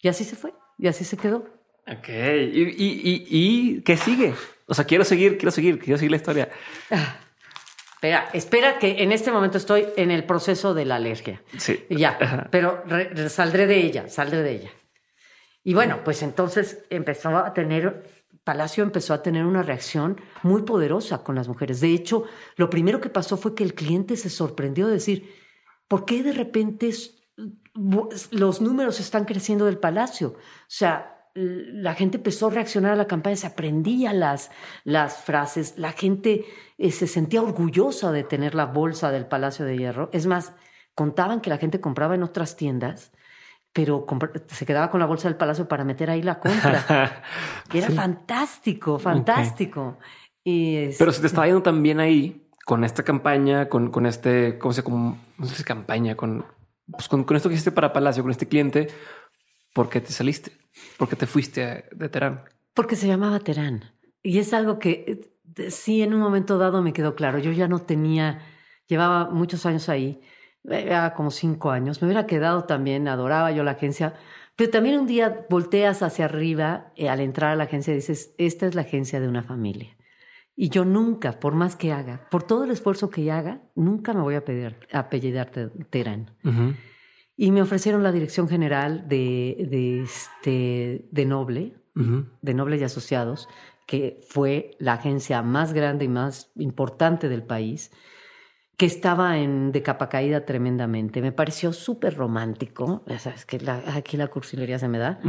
Y 0.00 0.08
así 0.08 0.24
se 0.24 0.34
fue, 0.34 0.52
y 0.76 0.88
así 0.88 1.04
se 1.04 1.16
quedó. 1.16 1.44
Ok, 1.86 2.08
¿y, 2.08 2.62
y, 2.62 3.26
y, 3.28 3.80
qué 3.82 3.96
sigue? 3.96 4.34
O 4.66 4.74
sea, 4.74 4.86
quiero 4.86 5.04
seguir, 5.04 5.38
quiero 5.38 5.52
seguir, 5.52 5.78
quiero 5.78 5.98
seguir 5.98 6.10
la 6.10 6.16
historia. 6.16 6.48
Espera, 8.02 8.30
espera 8.32 8.78
que 8.80 9.00
en 9.04 9.12
este 9.12 9.30
momento 9.30 9.58
estoy 9.58 9.86
en 9.96 10.10
el 10.10 10.24
proceso 10.24 10.74
de 10.74 10.84
la 10.84 10.96
alergia. 10.96 11.40
Sí. 11.56 11.86
Ya, 11.88 12.48
pero 12.50 12.82
saldré 13.28 13.68
de 13.68 13.76
ella, 13.76 14.08
saldré 14.08 14.42
de 14.42 14.50
ella. 14.50 14.70
Y 15.62 15.72
bueno, 15.74 16.00
pues 16.02 16.24
entonces 16.24 16.84
empezó 16.90 17.36
a 17.36 17.54
tener, 17.54 18.26
Palacio 18.42 18.82
empezó 18.82 19.14
a 19.14 19.22
tener 19.22 19.44
una 19.44 19.62
reacción 19.62 20.20
muy 20.42 20.62
poderosa 20.62 21.22
con 21.22 21.36
las 21.36 21.46
mujeres. 21.46 21.80
De 21.80 21.94
hecho, 21.94 22.24
lo 22.56 22.68
primero 22.68 23.00
que 23.00 23.08
pasó 23.08 23.36
fue 23.36 23.54
que 23.54 23.62
el 23.62 23.74
cliente 23.74 24.16
se 24.16 24.30
sorprendió 24.30 24.88
de 24.88 24.94
decir, 24.94 25.32
¿por 25.86 26.04
qué 26.04 26.24
de 26.24 26.32
repente 26.32 26.90
los 28.32 28.60
números 28.60 28.98
están 28.98 29.26
creciendo 29.26 29.66
del 29.66 29.78
Palacio? 29.78 30.30
O 30.30 30.40
sea, 30.66 31.11
la 31.34 31.94
gente 31.94 32.18
empezó 32.18 32.48
a 32.48 32.50
reaccionar 32.50 32.92
a 32.92 32.96
la 32.96 33.06
campaña, 33.06 33.36
se 33.36 33.46
aprendía 33.46 34.12
las, 34.12 34.50
las 34.84 35.18
frases, 35.18 35.74
la 35.78 35.92
gente 35.92 36.44
eh, 36.78 36.90
se 36.90 37.06
sentía 37.06 37.42
orgullosa 37.42 38.12
de 38.12 38.24
tener 38.24 38.54
la 38.54 38.66
bolsa 38.66 39.10
del 39.10 39.26
Palacio 39.26 39.64
de 39.64 39.76
Hierro. 39.78 40.10
Es 40.12 40.26
más, 40.26 40.52
contaban 40.94 41.40
que 41.40 41.50
la 41.50 41.58
gente 41.58 41.80
compraba 41.80 42.14
en 42.14 42.22
otras 42.22 42.56
tiendas, 42.56 43.12
pero 43.72 44.06
se 44.48 44.66
quedaba 44.66 44.90
con 44.90 45.00
la 45.00 45.06
bolsa 45.06 45.28
del 45.28 45.36
Palacio 45.36 45.68
para 45.68 45.84
meter 45.84 46.10
ahí 46.10 46.22
la 46.22 46.38
compra. 46.38 47.22
y 47.72 47.78
era 47.78 47.90
fantástico, 47.90 48.98
fantástico. 48.98 49.98
pero 50.44 51.12
se 51.12 51.20
te 51.20 51.26
estaba 51.26 51.46
yendo 51.46 51.62
también 51.62 51.98
ahí 51.98 52.46
con 52.66 52.84
esta 52.84 53.02
campaña, 53.02 53.68
con, 53.70 53.90
con 53.90 54.04
este, 54.04 54.58
¿cómo 54.58 54.72
se 54.74 54.82
llama? 54.82 55.16
No 55.38 55.46
sé 55.46 55.56
si 55.56 55.64
campaña, 55.64 56.14
con, 56.14 56.44
pues 56.86 57.08
con, 57.08 57.24
con 57.24 57.36
esto 57.36 57.48
que 57.48 57.54
hiciste 57.54 57.72
para 57.72 57.92
Palacio, 57.92 58.22
con 58.22 58.30
este 58.30 58.46
cliente 58.46 58.88
¿Por 59.72 59.88
qué 59.88 60.00
te 60.00 60.12
saliste? 60.12 60.52
¿Por 60.96 61.08
qué 61.08 61.16
te 61.16 61.26
fuiste 61.26 61.84
de 61.92 62.08
Terán? 62.08 62.42
Porque 62.74 62.96
se 62.96 63.06
llamaba 63.06 63.40
Terán. 63.40 63.84
Y 64.22 64.38
es 64.38 64.52
algo 64.52 64.78
que 64.78 65.30
eh, 65.56 65.70
sí 65.70 66.02
en 66.02 66.14
un 66.14 66.20
momento 66.20 66.58
dado 66.58 66.82
me 66.82 66.92
quedó 66.92 67.14
claro. 67.14 67.38
Yo 67.38 67.52
ya 67.52 67.68
no 67.68 67.80
tenía, 67.80 68.40
llevaba 68.86 69.30
muchos 69.30 69.66
años 69.66 69.88
ahí, 69.88 70.20
era 70.64 71.14
como 71.14 71.30
cinco 71.30 71.70
años. 71.70 72.00
Me 72.00 72.06
hubiera 72.06 72.26
quedado 72.26 72.64
también, 72.64 73.08
adoraba 73.08 73.50
yo 73.52 73.64
la 73.64 73.72
agencia. 73.72 74.14
Pero 74.56 74.70
también 74.70 75.00
un 75.00 75.06
día 75.06 75.46
volteas 75.48 76.02
hacia 76.02 76.26
arriba 76.26 76.92
eh, 76.96 77.08
al 77.08 77.20
entrar 77.20 77.52
a 77.52 77.56
la 77.56 77.64
agencia 77.64 77.92
y 77.92 77.96
dices, 77.96 78.34
esta 78.38 78.66
es 78.66 78.74
la 78.74 78.82
agencia 78.82 79.20
de 79.20 79.28
una 79.28 79.42
familia. 79.42 79.96
Y 80.54 80.68
yo 80.68 80.84
nunca, 80.84 81.40
por 81.40 81.54
más 81.54 81.76
que 81.76 81.92
haga, 81.92 82.28
por 82.30 82.42
todo 82.42 82.64
el 82.64 82.70
esfuerzo 82.70 83.08
que 83.08 83.30
haga, 83.32 83.62
nunca 83.74 84.12
me 84.12 84.20
voy 84.20 84.34
a 84.34 84.44
pedir 84.44 84.76
apellidarte 84.92 85.68
Terán. 85.88 86.30
Y 87.36 87.50
me 87.50 87.62
ofrecieron 87.62 88.02
la 88.02 88.12
dirección 88.12 88.48
general 88.48 89.08
de, 89.08 89.66
de, 89.70 90.02
este, 90.02 91.08
de 91.10 91.24
Noble, 91.24 91.76
de 91.94 92.54
Noble 92.54 92.76
y 92.76 92.84
Asociados, 92.84 93.48
que 93.86 94.20
fue 94.28 94.76
la 94.78 94.94
agencia 94.94 95.42
más 95.42 95.72
grande 95.72 96.04
y 96.04 96.08
más 96.08 96.52
importante 96.56 97.28
del 97.28 97.42
país, 97.42 97.90
que 98.76 98.86
estaba 98.86 99.38
en, 99.38 99.72
de 99.72 99.82
capa 99.82 100.08
caída 100.08 100.44
tremendamente. 100.44 101.20
Me 101.20 101.32
pareció 101.32 101.72
súper 101.72 102.16
romántico, 102.16 103.04
ya 103.06 103.18
sabes 103.18 103.44
que 103.44 103.60
aquí 103.94 104.16
la 104.16 104.28
cursilería 104.28 104.78
se 104.78 104.88
me 104.88 104.98
da. 104.98 105.20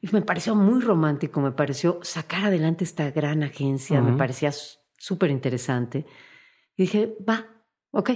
Y 0.00 0.08
me 0.10 0.22
pareció 0.22 0.54
muy 0.56 0.80
romántico, 0.80 1.40
me 1.40 1.52
pareció 1.52 2.00
sacar 2.02 2.46
adelante 2.46 2.82
esta 2.82 3.10
gran 3.10 3.42
agencia, 3.42 4.00
me 4.00 4.16
parecía 4.16 4.50
súper 4.98 5.30
interesante. 5.30 6.06
Y 6.76 6.82
dije, 6.82 7.16
va, 7.28 7.46
ok, 7.92 8.10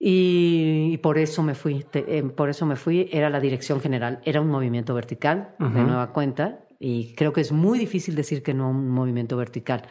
y, 0.00 0.96
por 0.98 1.18
eso 1.18 1.42
me 1.42 1.54
fui, 1.54 1.84
eh, 1.92 2.22
por 2.22 2.48
eso 2.48 2.66
me 2.66 2.76
fui, 2.76 3.08
era 3.12 3.30
la 3.30 3.40
dirección 3.40 3.80
general, 3.80 4.20
era 4.24 4.40
un 4.40 4.48
movimiento 4.48 4.94
vertical, 4.94 5.54
de 5.58 5.82
nueva 5.82 6.12
cuenta, 6.12 6.66
y 6.78 7.14
creo 7.14 7.32
que 7.32 7.40
es 7.40 7.50
muy 7.50 7.78
difícil 7.78 8.14
decir 8.14 8.42
que 8.42 8.54
no 8.54 8.70
un 8.70 8.88
movimiento 8.88 9.36
vertical. 9.36 9.82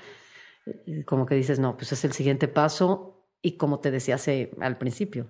Eh, 0.66 1.03
como 1.03 1.26
que 1.26 1.36
dices, 1.36 1.60
no, 1.60 1.76
pues 1.76 1.91
es 1.91 2.05
el 2.05 2.14
siguiente 2.14 2.47
paso, 2.47 3.28
y 3.41 3.58
como 3.58 3.80
te 3.80 3.91
decía 3.91 4.16
hace, 4.16 4.51
al 4.62 4.78
principio, 4.78 5.28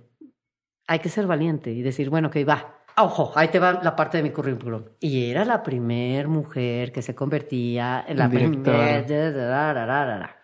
hay 0.88 1.00
que 1.00 1.10
ser 1.10 1.26
valiente 1.26 1.72
y 1.72 1.82
decir, 1.82 2.10
bueno, 2.10 2.30
que 2.30 2.46
va, 2.46 2.78
Ojo, 3.00 3.32
ahí 3.36 3.50
te 3.50 3.60
va 3.60 3.80
la 3.84 3.96
parte 3.96 4.18
de 4.18 4.24
mi 4.24 4.32
currículum. 4.32 4.84
Y 5.00 5.30
era 5.30 5.46
la 5.46 5.62
primer 5.62 6.28
mujer 6.28 6.92
que 6.92 7.04
se 7.04 7.14
convertía 7.14 8.04
en 8.08 8.18
la 8.18 8.28
primera. 8.28 8.98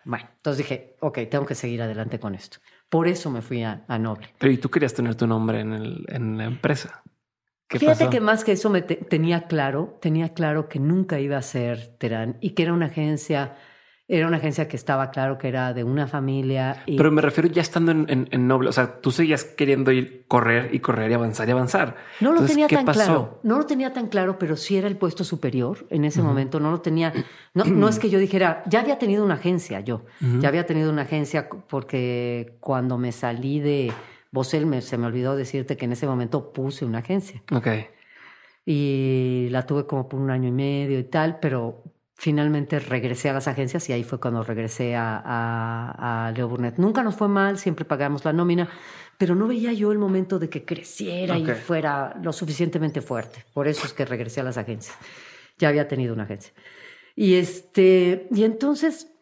Bueno, 0.04 0.28
entonces 0.36 0.58
dije, 0.58 0.96
ok, 1.00 1.18
tengo 1.28 1.44
que 1.44 1.56
seguir 1.56 1.82
adelante 1.82 2.20
con 2.20 2.36
esto. 2.36 2.58
Por 2.88 3.08
eso 3.08 3.30
me 3.30 3.42
fui 3.42 3.62
a, 3.62 3.84
a 3.88 3.98
Noble. 3.98 4.28
Pero 4.38 4.52
y 4.52 4.58
tú 4.58 4.70
querías 4.70 4.94
tener 4.94 5.14
tu 5.14 5.26
nombre 5.26 5.60
en, 5.60 5.72
el, 5.72 6.04
en 6.08 6.38
la 6.38 6.44
empresa. 6.44 7.02
¿Qué 7.68 7.78
Fíjate 7.78 8.04
pasó? 8.04 8.10
que 8.10 8.20
más 8.20 8.44
que 8.44 8.52
eso 8.52 8.70
me 8.70 8.82
te- 8.82 8.96
tenía 8.96 9.46
claro, 9.48 9.98
tenía 10.00 10.32
claro 10.34 10.68
que 10.68 10.78
nunca 10.78 11.18
iba 11.18 11.36
a 11.38 11.42
ser 11.42 11.96
Terán 11.98 12.36
y 12.40 12.50
que 12.50 12.62
era 12.62 12.72
una 12.72 12.86
agencia, 12.86 13.56
era 14.06 14.26
una 14.28 14.36
agencia 14.36 14.68
que 14.68 14.76
estaba 14.76 15.10
claro 15.10 15.38
que 15.38 15.48
era 15.48 15.72
de 15.72 15.82
una 15.82 16.06
familia. 16.06 16.82
Y, 16.84 16.96
Pero 16.98 17.10
me 17.10 17.22
refiero 17.22 17.48
ya 17.48 17.62
estando 17.62 17.90
en, 17.90 18.04
en, 18.10 18.28
en 18.30 18.46
Noble. 18.46 18.68
O 18.68 18.72
sea, 18.72 19.00
tú 19.00 19.10
seguías 19.10 19.44
queriendo 19.44 19.92
ir, 19.92 20.26
correr 20.28 20.74
y 20.74 20.80
correr 20.80 21.10
y 21.10 21.14
avanzar 21.14 21.48
y 21.48 21.52
avanzar. 21.52 21.96
No 22.20 22.28
lo 22.30 22.34
Entonces, 22.34 22.54
tenía 22.54 22.66
¿qué 22.68 22.76
tan 22.76 22.84
pasó? 22.84 22.98
claro, 23.00 23.40
no 23.42 23.56
lo 23.56 23.64
tenía 23.64 23.94
tan 23.94 24.08
claro, 24.08 24.38
pero 24.38 24.56
sí 24.56 24.76
era 24.76 24.88
el 24.88 24.98
puesto 24.98 25.24
superior 25.24 25.86
en 25.88 26.04
ese 26.04 26.20
momento, 26.20 26.60
no 26.60 26.70
lo 26.70 26.82
tenía, 26.82 27.14
no, 27.54 27.64
no 27.64 27.88
es 27.88 27.98
que 27.98 28.10
yo 28.10 28.18
dijera, 28.18 28.62
ya 28.66 28.80
había 28.80 28.98
tenido 28.98 29.24
una 29.24 29.34
agencia 29.34 29.80
yo, 29.80 30.02
ya 30.40 30.48
había 30.48 30.66
tenido 30.66 30.90
una 30.90 31.02
agencia 31.02 31.48
porque 31.48 32.56
cuando 32.60 32.98
me 32.98 33.10
salí 33.10 33.60
de 33.60 33.90
Bosel 34.30 34.66
me, 34.66 34.82
se 34.82 34.98
me 34.98 35.06
olvidó 35.06 35.34
decirte 35.34 35.76
que 35.78 35.86
en 35.86 35.92
ese 35.92 36.06
momento 36.06 36.52
puse 36.52 36.84
una 36.84 36.98
agencia 36.98 37.42
Ok. 37.52 37.68
y 38.66 39.48
la 39.50 39.64
tuve 39.66 39.86
como 39.86 40.08
por 40.08 40.20
un 40.20 40.30
año 40.30 40.48
y 40.48 40.52
medio 40.52 40.98
y 40.98 41.04
tal, 41.04 41.38
pero 41.40 41.82
finalmente 42.16 42.78
regresé 42.78 43.28
a 43.30 43.32
las 43.34 43.48
agencias 43.48 43.88
y 43.88 43.92
ahí 43.92 44.04
fue 44.04 44.20
cuando 44.20 44.42
regresé 44.42 44.94
a, 44.96 45.20
a, 45.24 46.26
a 46.28 46.32
Leo 46.32 46.48
Burnett. 46.48 46.78
Nunca 46.78 47.02
nos 47.02 47.16
fue 47.16 47.28
mal, 47.28 47.58
siempre 47.58 47.84
pagamos 47.84 48.24
la 48.24 48.32
nómina, 48.32 48.68
pero 49.18 49.34
no 49.34 49.46
veía 49.48 49.72
yo 49.72 49.92
el 49.92 49.98
momento 49.98 50.38
de 50.38 50.48
que 50.48 50.64
creciera 50.64 51.36
y 51.38 51.44
fuera 51.46 52.16
lo 52.22 52.32
suficientemente 52.32 53.00
fuerte. 53.00 53.44
Por 53.52 53.68
eso 53.68 53.86
es 53.86 53.92
que 53.92 54.04
regresé 54.04 54.40
a 54.40 54.44
las 54.44 54.56
agencias. 54.56 54.96
Ya 55.58 55.68
había 55.68 55.86
tenido 55.88 56.14
una 56.14 56.24
agencia. 56.24 56.52
Y 57.16 57.34
este, 57.34 58.26
y 58.32 58.42
entonces, 58.44 59.12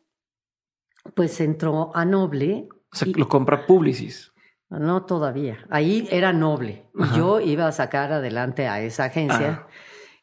pues 1.14 1.40
entró 1.40 1.94
a 1.94 2.04
Noble. 2.04 2.68
O 2.92 2.96
sea, 2.96 3.08
y- 3.08 3.14
lo 3.14 3.28
compra 3.28 3.66
Publicis. 3.66 4.32
no 4.70 5.04
todavía. 5.04 5.66
Ahí 5.70 6.08
era 6.10 6.32
noble. 6.32 6.86
Y 6.94 7.16
yo 7.16 7.40
iba 7.40 7.66
a 7.66 7.72
sacar 7.72 8.12
adelante 8.12 8.66
a 8.68 8.80
esa 8.80 9.04
agencia 9.04 9.66
Ah. 9.66 9.68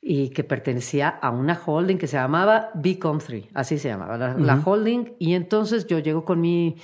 Y 0.01 0.29
que 0.29 0.43
pertenecía 0.43 1.09
a 1.09 1.29
una 1.29 1.59
holding 1.63 1.97
que 1.97 2.07
se 2.07 2.17
llamaba 2.17 2.71
Becom 2.73 3.19
3, 3.19 3.47
así 3.53 3.77
se 3.77 3.89
llamaba, 3.89 4.17
la, 4.17 4.61
holding. 4.63 5.15
Y 5.19 5.33
entonces 5.33 5.87
yo 5.87 5.99
llego 5.99 6.23
con 6.23 6.39
mi, 6.39 6.77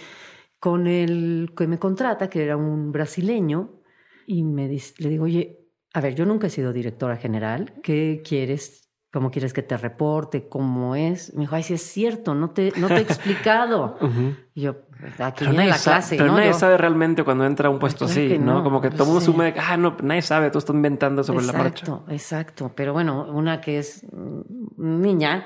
con 0.59 0.87
el 0.87 1.53
que 1.55 1.67
me 1.67 1.79
contrata, 1.79 2.29
que 2.29 2.43
era 2.43 2.57
un 2.57 2.91
brasileño, 2.91 3.81
y 4.27 4.43
me 4.43 4.67
dice, 4.67 4.95
le 4.97 5.09
digo, 5.09 5.25
oye, 5.25 5.65
a 5.93 6.01
ver, 6.01 6.15
yo 6.15 6.25
nunca 6.25 6.47
he 6.47 6.49
sido 6.49 6.73
directora 6.73 7.15
general. 7.15 7.73
¿Qué 7.81 8.21
quieres? 8.23 8.84
¿Cómo 9.15 9.31
quieres 9.31 9.53
que 9.53 9.63
te 9.63 9.77
reporte? 9.77 10.49
¿Cómo 10.49 10.93
es? 10.93 11.33
Me 11.35 11.41
dijo, 11.43 11.55
ay, 11.55 11.63
sí 11.63 11.73
es 11.73 11.83
cierto, 11.83 12.35
no 12.35 12.49
te, 12.49 12.73
no 12.75 12.87
te 12.89 12.95
he 12.95 12.99
explicado. 12.99 13.97
Y 14.57 14.61
yo, 14.61 14.75
aquí 15.19 15.39
Pero 15.39 15.51
viene 15.51 15.67
la 15.67 15.77
sabe, 15.77 15.95
clase, 15.97 16.15
pero 16.17 16.27
¿no? 16.31 16.37
nadie 16.37 16.51
Yo- 16.51 16.59
sabe 16.59 16.77
realmente 16.77 17.23
cuando 17.23 17.45
entra 17.45 17.67
a 17.67 17.71
un 17.71 17.79
puesto 17.79 18.05
Claro 18.05 18.21
así, 18.21 18.37
¿no? 18.39 18.53
no, 18.55 18.63
Como 18.63 18.79
que 18.81 18.87
pues 18.89 18.97
todo 18.97 19.17
el 19.19 19.27
mundo 19.33 19.53
que, 19.53 19.59
ah, 19.59 19.75
no, 19.77 19.95
nadie 20.01 20.21
sabe, 20.21 20.49
tú 20.49 20.57
estás 20.59 20.75
inventando 20.75 21.23
sobre 21.23 21.45
la 21.45 21.51
marcha. 21.53 21.83
Exacto, 21.85 22.11
exacto. 22.11 22.71
Pero 22.75 22.91
bueno, 22.93 23.25
una 23.31 23.59
que 23.61 23.79
es 23.79 24.05
mm, 24.11 24.41
niña, 25.01 25.45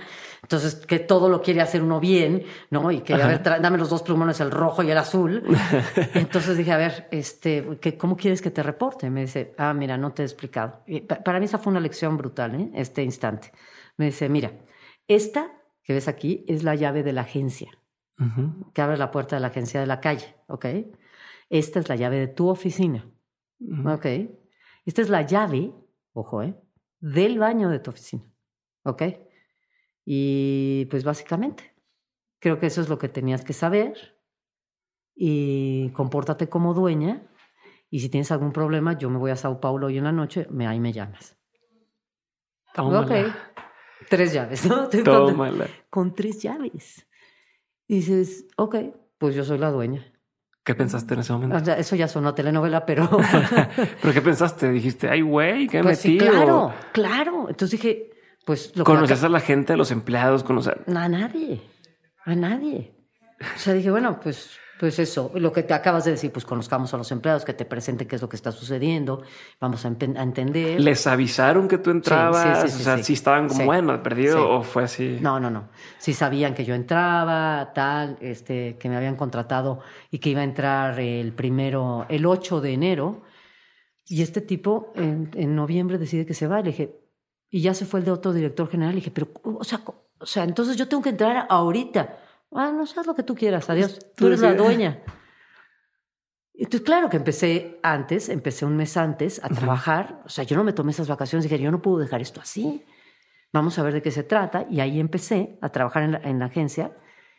entonces 0.50 0.74
que 0.88 0.98
todo 0.98 1.30
lo 1.30 1.44
quiere 1.44 1.62
hacer 1.62 1.84
uno 1.84 2.00
bien, 2.00 2.44
¿no? 2.72 2.90
Y 2.92 3.02
que, 3.02 3.14
Ajá. 3.14 3.26
a 3.26 3.28
ver, 3.28 3.44
dame 3.62 3.78
los 3.78 3.92
dos 3.92 4.02
plumones, 4.02 4.40
el 4.40 4.50
rojo 4.50 4.82
y 4.82 4.90
el 4.90 4.98
azul. 4.98 5.44
entonces 6.16 6.58
dije, 6.58 6.72
a 6.72 6.78
ver, 6.78 7.08
este, 7.12 7.78
¿qué, 7.80 7.96
¿cómo 8.00 8.18
quieres 8.18 8.42
que 8.42 8.50
te 8.50 8.64
reporte? 8.64 9.12
Me 9.12 9.22
dice, 9.22 9.54
ah, 9.60 9.76
mira, 9.76 9.96
no 9.96 10.12
te 10.12 10.24
he 10.24 10.26
explicado. 10.26 10.82
Y 10.88 11.02
pa- 11.02 11.22
para 11.24 11.38
mí 11.40 11.46
esa 11.46 11.60
fue 11.60 11.70
una 11.70 11.80
lección 11.80 12.18
brutal, 12.18 12.56
¿eh? 12.56 12.72
Este 12.74 13.04
instante. 13.04 13.52
Me 13.98 14.06
dice, 14.06 14.28
mira, 14.28 14.52
esta 15.08 15.52
que 15.84 15.94
ves 15.94 16.08
aquí 16.08 16.44
es 16.48 16.64
la 16.64 16.74
llave 16.74 17.04
de 17.04 17.14
la 17.14 17.22
agencia 17.22 17.70
que 18.74 18.82
abre 18.82 18.98
la 18.98 19.12
puerta 19.12 19.36
de 19.36 19.42
la 19.42 19.48
agencia 19.50 19.80
de 19.80 19.86
la 19.86 20.00
calle, 20.02 20.36
¿ok? 20.48 20.66
Esta 21.52 21.80
es 21.80 21.88
la 21.90 21.96
llave 21.96 22.18
de 22.18 22.28
tu 22.28 22.50
oficina. 22.50 23.08
Ok. 23.86 24.06
Esta 24.86 25.02
es 25.04 25.10
la 25.10 25.22
llave, 25.22 25.72
ojo, 26.14 26.42
¿eh? 26.42 26.56
Del 27.00 27.38
baño 27.38 27.70
de 27.70 27.78
tu 27.80 27.92
oficina. 27.92 28.24
Ok. 28.84 29.04
Y 30.12 30.86
pues 30.86 31.04
básicamente, 31.04 31.76
creo 32.40 32.60
que 32.60 32.66
eso 32.66 32.82
es 32.82 32.90
lo 32.90 32.98
que 32.98 33.10
tenías 33.10 33.44
que 33.44 33.54
saber. 33.54 34.18
Y 35.14 35.92
compórtate 35.92 36.50
como 36.50 36.74
dueña. 36.74 37.28
Y 37.92 38.00
si 38.00 38.10
tienes 38.10 38.32
algún 38.32 38.52
problema, 38.52 38.98
yo 38.98 39.12
me 39.12 39.20
voy 39.20 39.30
a 39.30 39.36
Sao 39.36 39.62
Paulo 39.62 39.86
hoy 39.86 40.00
en 40.00 40.06
la 40.06 40.12
noche, 40.12 40.48
me, 40.50 40.66
ahí 40.66 40.80
me 40.80 40.94
llamas. 40.94 41.38
Tómala. 42.74 43.02
Ok. 43.02 43.36
Tres 44.10 44.34
llaves, 44.34 44.66
¿no? 44.66 44.90
Tómala. 45.04 45.68
con 45.92 46.16
tres 46.16 46.42
llaves. 46.42 47.06
Y 47.86 47.98
dices, 47.98 48.48
ok, 48.58 48.78
pues 49.20 49.36
yo 49.36 49.44
soy 49.44 49.60
la 49.60 49.70
dueña. 49.70 50.12
¿Qué 50.64 50.74
pensaste 50.74 51.14
en 51.14 51.20
ese 51.20 51.34
momento? 51.34 51.56
O 51.56 51.60
sea, 51.60 51.78
eso 51.78 51.96
ya 51.96 52.08
sonó 52.08 52.30
a 52.30 52.36
telenovela, 52.36 52.84
pero... 52.84 53.08
¿Pero 54.02 54.14
qué 54.14 54.22
pensaste? 54.24 54.72
Dijiste, 54.72 55.08
ay, 55.08 55.22
güey, 55.22 55.68
¿qué 55.68 55.84
Pues 55.84 56.00
sí, 56.00 56.14
metido? 56.14 56.32
claro, 56.32 56.74
claro. 56.94 57.46
Entonces 57.50 57.80
dije, 57.80 58.10
pues 58.50 58.72
lo 58.76 58.84
que 58.84 58.92
¿Conoces 58.92 59.20
acá- 59.20 59.28
a 59.28 59.30
la 59.30 59.40
gente, 59.42 59.74
a 59.74 59.78
los 59.78 59.92
empleados? 59.92 60.44
¿Conoces? 60.44 60.74
a 60.88 61.08
nadie, 61.08 61.62
a 62.26 62.34
nadie. 62.34 62.96
O 63.56 63.60
sea, 63.60 63.76
dije, 63.76 63.92
bueno, 63.92 64.20
pues, 64.20 64.58
pues 64.80 64.98
eso, 64.98 65.32
lo 65.36 65.54
que 65.54 65.62
te 65.62 65.76
acabas 65.76 66.06
de 66.06 66.12
decir, 66.12 66.32
pues 66.32 66.46
conozcamos 66.46 66.92
a 66.96 66.98
los 66.98 67.12
empleados, 67.12 67.46
que 67.46 67.54
te 67.54 67.64
presenten 67.64 68.08
qué 68.08 68.16
es 68.16 68.24
lo 68.24 68.28
que 68.28 68.36
está 68.38 68.52
sucediendo, 68.52 69.22
vamos 69.62 69.86
a, 69.86 69.90
a 69.90 70.24
entender. 70.24 70.82
¿Les 70.82 71.06
avisaron 71.06 71.68
que 71.68 71.78
tú 71.78 71.92
entrabas? 71.92 72.64
sí, 72.64 72.70
sí, 72.72 72.82
o 72.82 72.84
sea, 72.86 72.98
sí. 72.98 73.04
si 73.04 73.14
estaban 73.14 73.50
como, 73.50 73.60
Sí. 73.60 73.66
bueno, 73.68 74.02
perdido 74.02 74.38
Sí. 74.38 74.44
o 74.44 74.64
fue 74.64 74.84
así. 74.86 75.20
No, 75.22 75.40
no, 75.40 75.52
no. 75.52 75.70
Si 76.00 76.14
sabían 76.14 76.56
que 76.56 76.66
yo 76.66 76.74
entraba, 76.74 77.72
tal, 77.76 78.18
este, 78.20 78.78
que 78.80 78.90
me 78.90 78.98
habían 78.98 79.16
contratado 79.16 79.80
y 80.10 80.18
que 80.18 80.32
iba 80.32 80.42
a 80.42 80.46
entrar 80.46 81.00
el 81.00 81.34
primero, 81.34 82.08
el 82.10 82.26
8 82.26 82.62
de 82.62 82.74
enero. 82.74 83.22
Y 84.08 84.24
este 84.24 84.42
tipo 84.42 84.92
en, 84.96 85.30
en 85.36 85.56
noviembre 85.56 86.00
decide 86.00 86.26
que 86.26 86.34
se 86.34 86.48
va. 86.48 86.58
Le 86.62 86.72
dije, 86.72 86.96
y 87.50 87.62
ya 87.62 87.74
se 87.74 87.86
fue 87.86 88.00
el 88.00 88.06
de 88.06 88.12
otro 88.12 88.34
director 88.34 88.68
general. 88.70 88.94
Le 88.94 89.02
dije, 89.02 89.12
pero, 89.12 89.30
o 89.44 89.64
sea, 89.64 89.82
o 90.20 90.26
sea, 90.26 90.44
entonces 90.44 90.76
yo 90.78 90.88
tengo 90.88 91.02
que 91.04 91.10
entrar 91.10 91.48
ahorita. 91.50 92.18
Ah, 92.52 92.72
no 92.76 92.86
sabes 92.86 93.08
lo 93.08 93.16
que 93.16 93.24
tú 93.24 93.36
quieras, 93.36 93.70
adiós. 93.70 94.00
Tú 94.16 94.28
eres 94.28 94.40
la 94.42 94.50
decides. 94.54 94.66
dueña. 94.68 95.04
Entonces, 96.54 96.82
claro 96.82 97.10
que 97.10 97.18
empecé 97.18 97.80
antes, 97.84 98.28
empecé 98.28 98.66
un 98.66 98.76
mes 98.76 98.98
antes 98.98 99.42
a 99.44 99.50
trabajar. 99.50 100.22
O 100.26 100.30
sea, 100.30 100.44
yo 100.44 100.58
no 100.58 100.64
me 100.64 100.74
tomé 100.74 100.92
esas 100.92 101.08
vacaciones. 101.08 101.44
Dije, 101.44 101.60
yo 101.62 101.72
no 101.72 101.82
puedo 101.82 102.00
dejar 102.00 102.22
esto 102.22 102.42
así. 102.42 102.84
Vamos 103.54 103.80
a 103.80 103.84
ver 103.84 103.94
de 103.94 104.02
qué 104.02 104.12
se 104.12 104.24
trata. 104.24 104.66
Y 104.70 104.82
ahí 104.82 105.00
empecé 105.00 105.58
a 105.62 105.70
trabajar 105.70 106.04
en 106.04 106.12
la, 106.14 106.18
en 106.20 106.40
la 106.40 106.46
agencia. 106.46 106.92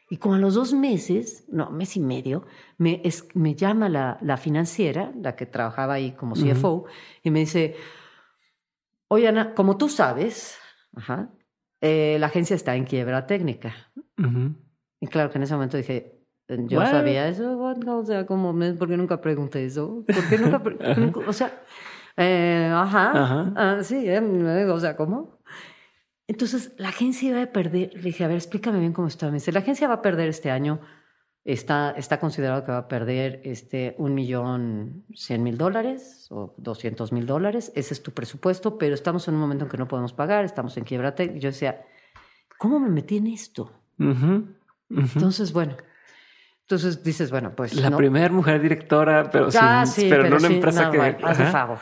Y 0.08 0.16
como 0.16 0.36
a 0.36 0.38
los 0.38 0.54
dos 0.54 0.72
meses, 0.72 1.44
no, 1.48 1.70
mes 1.70 1.96
y 1.96 2.00
medio, 2.00 2.46
me, 2.78 3.00
es- 3.04 3.28
me 3.34 3.54
llama 3.54 3.88
la, 3.88 4.16
la 4.22 4.36
financiera, 4.38 5.12
la 5.20 5.36
que 5.36 5.44
trabajaba 5.46 5.94
ahí 5.94 6.12
como 6.12 6.34
CFO, 6.34 6.86
y 7.22 7.30
me 7.30 7.40
dice, 7.40 7.76
oye 9.12 9.28
Ana, 9.28 9.54
como 9.54 9.76
tú 9.76 9.88
sabes, 9.88 10.56
ajá, 10.94 11.30
eh, 11.80 12.16
la 12.20 12.26
agencia 12.26 12.54
está 12.56 12.76
en 12.76 12.84
quiebra 12.84 13.26
técnica. 13.26 13.74
Y 15.00 15.06
claro 15.08 15.30
que 15.30 15.38
en 15.38 15.44
ese 15.44 15.54
momento 15.54 15.76
dije, 15.76 16.20
yo 16.48 16.80
sabía 16.90 17.26
eso, 17.28 17.58
o 17.58 18.04
sea, 18.04 18.26
como, 18.26 18.52
¿por 18.78 18.88
qué 18.88 18.96
nunca 18.96 19.20
pregunté 19.20 19.64
eso? 19.64 20.04
¿Por 20.06 20.28
qué 20.28 20.36
nunca, 20.38 20.58
nunca- 20.96 21.20
o 21.20 21.32
sea, 21.32 21.62
eh, 22.16 22.70
ajá, 22.72 23.22
Ajá. 23.22 23.52
ah, 23.56 23.82
sí, 23.82 23.96
eh, 24.08 24.20
o 24.68 24.78
sea, 24.80 24.96
¿cómo? 24.96 25.38
Entonces, 26.26 26.72
la 26.76 26.90
agencia 26.90 27.28
iba 27.30 27.42
a 27.42 27.46
perder, 27.46 27.92
le 27.94 28.02
dije, 28.02 28.24
a 28.24 28.28
ver, 28.28 28.36
explícame 28.36 28.78
bien 28.78 28.92
cómo 28.92 29.08
está. 29.08 29.26
Me 29.28 29.34
dice, 29.34 29.50
la 29.52 29.60
agencia 29.60 29.88
va 29.88 29.94
a 29.94 30.02
perder 30.02 30.28
este 30.28 30.50
año, 30.50 30.80
está, 31.44 31.92
está 31.96 32.20
considerado 32.20 32.64
que 32.64 32.72
va 32.72 32.78
a 32.78 32.88
perder 32.88 33.40
este, 33.44 33.94
un 33.98 34.14
millón 34.14 35.04
cien 35.14 35.42
mil 35.42 35.56
dólares 35.58 36.26
o 36.30 36.54
doscientos 36.58 37.12
mil 37.12 37.26
dólares, 37.26 37.72
ese 37.74 37.94
es 37.94 38.02
tu 38.02 38.12
presupuesto, 38.12 38.76
pero 38.78 38.94
estamos 38.94 39.26
en 39.28 39.34
un 39.34 39.40
momento 39.40 39.64
en 39.64 39.70
que 39.70 39.78
no 39.78 39.88
podemos 39.88 40.12
pagar, 40.12 40.44
estamos 40.44 40.76
en 40.76 40.84
quiebra. 40.84 41.14
yo 41.16 41.48
decía, 41.48 41.82
¿cómo 42.58 42.78
me 42.78 42.88
metí 42.90 43.16
en 43.18 43.28
esto? 43.28 43.72
Entonces, 44.90 45.52
bueno, 45.52 45.76
entonces 46.62 47.02
dices, 47.02 47.30
bueno, 47.30 47.54
pues. 47.56 47.74
La 47.74 47.90
no. 47.90 47.96
primera 47.96 48.32
mujer 48.32 48.60
directora, 48.60 49.28
pero, 49.30 49.48
Ah, 49.60 49.84
sin- 49.86 50.04
sí, 50.04 50.06
pero, 50.10 50.26
en 50.26 50.32
una 50.34 50.48
sí, 50.48 50.54
empresa 50.54 50.84
no, 50.84 50.90
que. 50.92 50.98
bueno, 50.98 51.34
favor. 51.50 51.78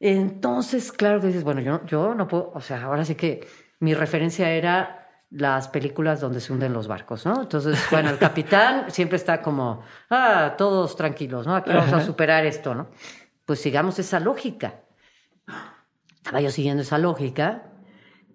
Entonces, 0.00 0.92
claro 0.92 1.20
que 1.20 1.26
dices, 1.28 1.42
bueno, 1.44 1.60
yo, 1.60 1.84
yo 1.86 2.14
no 2.14 2.28
puedo, 2.28 2.52
o 2.54 2.60
sea, 2.60 2.82
ahora 2.84 3.04
sí 3.04 3.14
que 3.16 3.46
mi 3.80 3.94
referencia 3.94 4.50
era 4.50 4.97
las 5.30 5.68
películas 5.68 6.20
donde 6.20 6.40
se 6.40 6.52
hunden 6.52 6.72
los 6.72 6.88
barcos, 6.88 7.26
¿no? 7.26 7.42
Entonces, 7.42 7.78
bueno, 7.90 8.10
el 8.10 8.18
capitán 8.18 8.86
siempre 8.90 9.16
está 9.16 9.42
como, 9.42 9.82
ah, 10.10 10.54
todos 10.56 10.96
tranquilos, 10.96 11.46
¿no? 11.46 11.54
Aquí 11.54 11.70
vamos 11.70 11.92
a 11.92 12.04
superar 12.04 12.46
esto, 12.46 12.74
¿no? 12.74 12.88
Pues 13.44 13.60
sigamos 13.60 13.98
esa 13.98 14.20
lógica. 14.20 14.80
Estaba 16.16 16.40
yo 16.40 16.50
siguiendo 16.50 16.82
esa 16.82 16.98
lógica 16.98 17.64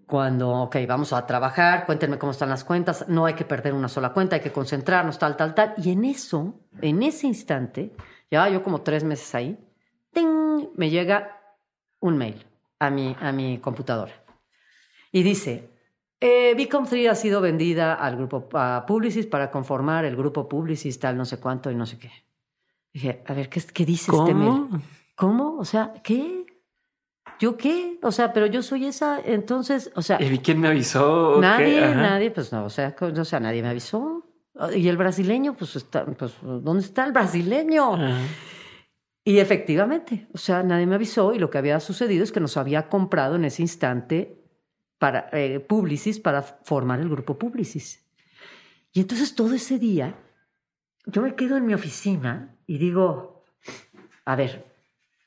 cuando, 0.05 0.51
ok, 0.51 0.77
vamos 0.87 1.13
a 1.13 1.25
trabajar, 1.25 1.85
cuéntenme 1.85 2.19
cómo 2.19 2.31
están 2.31 2.49
las 2.49 2.63
cuentas, 2.63 3.05
no 3.07 3.25
hay 3.25 3.33
que 3.33 3.45
perder 3.45 3.73
una 3.73 3.87
sola 3.87 4.13
cuenta, 4.13 4.35
hay 4.35 4.41
que 4.41 4.51
concentrarnos, 4.51 5.17
tal, 5.17 5.35
tal, 5.35 5.55
tal. 5.55 5.73
Y 5.77 5.91
en 5.91 6.05
eso, 6.05 6.59
en 6.81 7.01
ese 7.01 7.25
instante, 7.27 7.95
llevaba 8.29 8.49
yo 8.51 8.63
como 8.63 8.81
tres 8.81 9.03
meses 9.03 9.33
ahí, 9.33 9.57
¡ting! 10.11 10.69
me 10.75 10.89
llega 10.89 11.41
un 11.99 12.17
mail 12.17 12.45
a 12.79 12.89
mi, 12.89 13.15
a 13.19 13.31
mi 13.31 13.57
computadora. 13.59 14.13
Y 15.11 15.23
dice, 15.23 15.72
eh, 16.25 16.53
Bicom 16.55 16.85
3 16.85 17.09
ha 17.09 17.15
sido 17.15 17.41
vendida 17.41 17.95
al 17.95 18.15
grupo 18.15 18.47
a 18.53 18.85
Publicis 18.85 19.27
para 19.27 19.51
conformar 19.51 20.05
el 20.05 20.15
grupo 20.15 20.47
Publicis, 20.47 20.97
tal, 20.97 21.17
no 21.17 21.25
sé 21.25 21.37
cuánto 21.37 21.69
y 21.69 21.75
no 21.75 21.85
sé 21.85 21.99
qué. 21.99 22.11
Dije, 22.93 23.23
a 23.27 23.33
ver, 23.33 23.49
¿qué, 23.49 23.61
qué 23.73 23.85
dice 23.85 24.09
este 24.09 24.33
mail? 24.33 24.49
¿Cómo? 24.49 24.81
¿Cómo? 25.15 25.57
O 25.57 25.65
sea, 25.65 25.91
¿qué? 26.01 26.45
¿Yo 27.39 27.57
qué? 27.57 27.99
O 28.01 28.11
sea, 28.13 28.31
pero 28.31 28.45
yo 28.45 28.61
soy 28.61 28.85
esa, 28.85 29.19
entonces, 29.19 29.91
o 29.95 30.01
sea, 30.01 30.21
¿Y 30.21 30.39
quién 30.39 30.61
me 30.61 30.69
avisó? 30.69 31.41
Nadie, 31.41 31.81
nadie, 31.93 32.31
pues 32.31 32.53
no, 32.53 32.63
o 32.63 32.69
sea, 32.69 32.95
o 32.99 33.25
sea, 33.25 33.41
nadie 33.41 33.61
me 33.61 33.67
avisó. 33.69 34.25
Y 34.73 34.87
el 34.87 34.95
brasileño, 34.95 35.55
pues 35.55 35.75
está, 35.75 36.05
pues, 36.05 36.35
¿dónde 36.41 36.83
está 36.83 37.03
el 37.03 37.11
brasileño? 37.11 37.95
Ajá. 37.95 38.19
Y 39.25 39.39
efectivamente, 39.39 40.27
o 40.33 40.37
sea, 40.37 40.63
nadie 40.63 40.85
me 40.85 40.95
avisó 40.95 41.33
y 41.33 41.39
lo 41.39 41.49
que 41.49 41.57
había 41.57 41.79
sucedido 41.79 42.23
es 42.23 42.31
que 42.31 42.41
nos 42.41 42.57
había 42.57 42.89
comprado 42.89 43.35
en 43.35 43.45
ese 43.45 43.61
instante 43.61 44.42
para 45.03 45.27
eh, 45.33 45.59
Publicis 45.59 46.17
para 46.21 46.41
formar 46.41 47.01
el 47.01 47.09
grupo 47.09 47.37
Publicis. 47.37 47.99
Y 48.93 49.01
entonces 49.01 49.35
todo 49.35 49.53
ese 49.53 49.77
día 49.77 50.15
yo 51.05 51.21
me 51.21 51.35
quedo 51.35 51.57
en 51.57 51.65
mi 51.65 51.73
oficina 51.73 52.55
y 52.65 52.77
digo, 52.77 53.43
a 54.23 54.37
ver, 54.37 54.65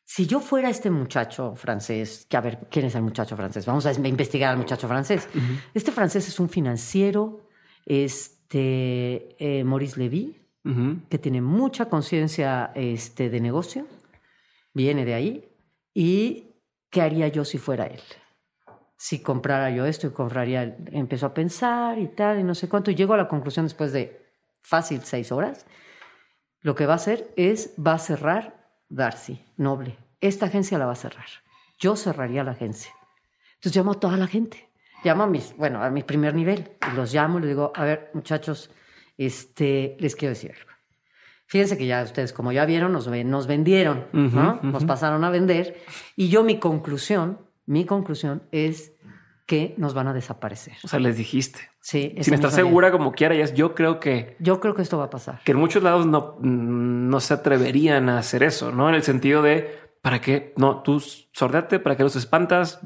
si 0.06 0.26
yo 0.26 0.40
fuera 0.40 0.70
este 0.70 0.88
muchacho 0.88 1.54
francés, 1.56 2.24
que 2.26 2.38
a 2.38 2.40
ver, 2.40 2.68
¿quién 2.70 2.86
es 2.86 2.94
el 2.94 3.02
muchacho 3.02 3.36
francés? 3.36 3.66
Vamos 3.66 3.84
a 3.84 3.92
investigar 3.92 4.52
al 4.52 4.56
muchacho 4.56 4.88
francés. 4.88 5.28
Este 5.74 5.92
francés 5.92 6.26
es 6.26 6.40
un 6.40 6.48
financiero, 6.48 7.46
este, 7.84 9.36
eh, 9.38 9.62
Maurice 9.62 10.00
Levy, 10.00 10.40
Ujú. 10.64 11.00
que 11.10 11.18
tiene 11.18 11.42
mucha 11.42 11.90
conciencia 11.90 12.72
este, 12.74 13.28
de 13.28 13.40
negocio, 13.40 13.86
viene 14.72 15.04
de 15.04 15.12
ahí, 15.12 15.44
y 15.92 16.54
¿qué 16.88 17.02
haría 17.02 17.28
yo 17.28 17.44
si 17.44 17.58
fuera 17.58 17.84
él? 17.84 18.00
Si 18.96 19.20
comprara 19.20 19.70
yo 19.70 19.84
esto 19.86 20.06
y 20.06 20.10
compraría, 20.10 20.76
empezó 20.92 21.26
a 21.26 21.34
pensar 21.34 21.98
y 21.98 22.08
tal, 22.08 22.40
y 22.40 22.42
no 22.44 22.54
sé 22.54 22.68
cuánto, 22.68 22.90
y 22.90 22.94
llego 22.94 23.14
a 23.14 23.18
la 23.18 23.28
conclusión 23.28 23.66
después 23.66 23.92
de 23.92 24.24
fácil 24.62 25.02
seis 25.02 25.30
horas, 25.32 25.66
lo 26.62 26.74
que 26.74 26.86
va 26.86 26.94
a 26.94 26.96
hacer 26.96 27.28
es, 27.36 27.74
va 27.84 27.92
a 27.94 27.98
cerrar 27.98 28.66
Darcy, 28.88 29.44
Noble. 29.56 29.96
Esta 30.20 30.46
agencia 30.46 30.78
la 30.78 30.86
va 30.86 30.92
a 30.92 30.96
cerrar. 30.96 31.26
Yo 31.78 31.94
cerraría 31.94 32.42
la 32.42 32.52
agencia. 32.52 32.92
Entonces 33.56 33.76
llamo 33.76 33.92
a 33.92 34.00
toda 34.00 34.16
la 34.16 34.26
gente. 34.26 34.70
Llamo 35.04 35.24
a 35.24 35.26
mis, 35.26 35.54
bueno, 35.56 35.82
a 35.84 35.90
mi 35.90 36.02
primer 36.02 36.34
nivel. 36.34 36.72
Y 36.90 36.96
los 36.96 37.12
llamo 37.12 37.38
y 37.38 37.42
les 37.42 37.50
digo, 37.50 37.70
a 37.74 37.84
ver, 37.84 38.10
muchachos, 38.14 38.70
este, 39.18 39.96
les 40.00 40.16
quiero 40.16 40.30
decir 40.34 40.52
algo. 40.58 40.70
Fíjense 41.46 41.76
que 41.78 41.86
ya 41.86 42.02
ustedes, 42.02 42.32
como 42.32 42.50
ya 42.50 42.64
vieron, 42.64 42.92
nos, 42.92 43.08
ven- 43.08 43.30
nos 43.30 43.46
vendieron, 43.46 44.06
¿no? 44.12 44.58
Nos 44.62 44.84
pasaron 44.84 45.22
a 45.22 45.30
vender. 45.30 45.80
Y 46.16 46.28
yo 46.28 46.42
mi 46.42 46.58
conclusión, 46.58 47.38
mi 47.66 47.84
conclusión 47.84 48.42
es 48.52 48.92
que 49.46 49.74
nos 49.78 49.94
van 49.94 50.08
a 50.08 50.12
desaparecer. 50.12 50.74
O 50.82 50.88
sea, 50.88 50.98
les 50.98 51.16
dijiste. 51.16 51.60
Sí, 51.80 52.16
Sin 52.20 52.34
estar 52.34 52.50
segura 52.50 52.90
como 52.90 53.12
quiera, 53.12 53.34
ya 53.36 53.44
es- 53.44 53.54
yo 53.54 53.76
creo 53.76 54.00
que, 54.00 54.36
Yo 54.40 54.58
creo 54.58 54.74
que 54.74 54.82
esto 54.82 54.98
va 54.98 55.04
a 55.04 55.10
pasar. 55.10 55.40
que 55.44 55.52
en 55.52 55.58
muchos 55.58 55.82
lados 55.84 56.04
no, 56.04 56.36
no 56.40 57.20
se 57.20 57.34
atreverían 57.34 58.08
a 58.08 58.18
hacer 58.18 58.42
eso, 58.42 58.72
¿no? 58.72 58.88
En 58.88 58.96
el 58.96 59.04
sentido 59.04 59.42
de, 59.42 59.78
¿para 60.02 60.20
qué? 60.20 60.52
No, 60.56 60.82
tú 60.82 60.98
sordate, 60.98 61.78
¿para 61.78 61.96
qué 61.96 62.02
los 62.02 62.16
espantas? 62.16 62.80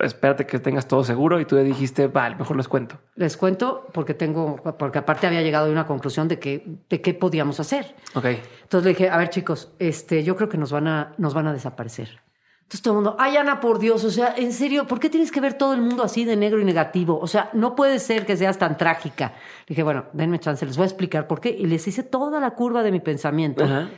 Espérate 0.00 0.46
que 0.46 0.58
tengas 0.58 0.88
todo 0.88 1.04
seguro 1.04 1.38
y 1.38 1.44
tú 1.44 1.54
ya 1.56 1.62
dijiste, 1.62 2.06
vale, 2.08 2.34
mejor 2.34 2.56
les 2.56 2.66
cuento. 2.66 2.98
Les 3.14 3.36
cuento 3.36 3.86
porque 3.92 4.14
tengo, 4.14 4.56
porque 4.78 4.98
aparte 4.98 5.26
había 5.28 5.42
llegado 5.42 5.66
a 5.66 5.70
una 5.70 5.86
conclusión 5.86 6.26
de 6.28 6.38
que, 6.40 6.78
de 6.88 7.00
qué 7.02 7.12
podíamos 7.14 7.60
hacer. 7.60 7.94
Ok. 8.14 8.24
Entonces 8.62 8.84
le 8.84 8.88
dije, 8.90 9.10
a 9.10 9.18
ver 9.18 9.28
chicos, 9.28 9.72
este, 9.78 10.24
yo 10.24 10.34
creo 10.34 10.48
que 10.48 10.56
nos 10.58 10.72
van 10.72 10.88
a, 10.88 11.14
nos 11.18 11.34
van 11.34 11.46
a 11.46 11.52
desaparecer. 11.52 12.22
Entonces 12.72 12.82
todo 12.84 12.94
el 12.94 13.04
mundo, 13.04 13.16
ay 13.18 13.36
Ana, 13.36 13.60
por 13.60 13.78
Dios, 13.78 14.02
o 14.02 14.10
sea, 14.10 14.34
en 14.34 14.50
serio, 14.50 14.86
¿por 14.86 14.98
qué 14.98 15.10
tienes 15.10 15.30
que 15.30 15.42
ver 15.42 15.58
todo 15.58 15.74
el 15.74 15.82
mundo 15.82 16.02
así 16.02 16.24
de 16.24 16.36
negro 16.36 16.58
y 16.58 16.64
negativo? 16.64 17.18
O 17.20 17.26
sea, 17.26 17.50
no 17.52 17.76
puede 17.76 17.98
ser 17.98 18.24
que 18.24 18.34
seas 18.34 18.56
tan 18.56 18.78
trágica. 18.78 19.34
Le 19.66 19.74
dije, 19.74 19.82
bueno, 19.82 20.06
denme 20.14 20.38
chance, 20.38 20.64
les 20.64 20.78
voy 20.78 20.84
a 20.84 20.86
explicar 20.86 21.26
por 21.26 21.38
qué. 21.38 21.50
Y 21.50 21.66
les 21.66 21.86
hice 21.86 22.02
toda 22.02 22.40
la 22.40 22.52
curva 22.52 22.82
de 22.82 22.90
mi 22.90 23.00
pensamiento. 23.00 23.64
Ajá. 23.64 23.90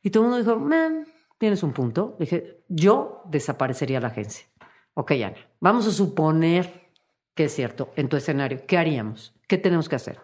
Y 0.00 0.10
todo 0.10 0.22
el 0.22 0.30
mundo 0.30 0.44
dijo, 0.44 0.60
"Man, 0.60 1.06
tienes 1.38 1.64
un 1.64 1.72
punto. 1.72 2.14
Le 2.20 2.26
dije, 2.26 2.64
yo 2.68 3.22
desaparecería 3.24 3.98
la 3.98 4.08
agencia. 4.08 4.46
Ok, 4.94 5.10
Ana, 5.12 5.34
vamos 5.58 5.84
a 5.88 5.90
suponer 5.90 6.92
que 7.34 7.46
es 7.46 7.52
cierto 7.52 7.92
en 7.96 8.08
tu 8.08 8.16
escenario. 8.16 8.62
¿Qué 8.64 8.78
haríamos? 8.78 9.34
¿Qué 9.48 9.58
tenemos 9.58 9.88
que 9.88 9.96
hacer? 9.96 10.20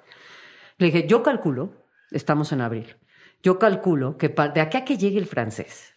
Le 0.79 0.87
dije, 0.87 1.09
yo 1.09 1.25
calculo, 1.25 1.73
estamos 2.12 2.53
en 2.53 2.61
abril, 2.61 2.97
yo 3.43 3.59
calculo 3.59 4.17
que 4.17 4.29
de 4.29 4.61
aquí 4.61 4.77
a 4.77 4.85
que 4.85 4.97
llegue 4.97 5.19
el 5.19 5.27
francés, 5.27 5.90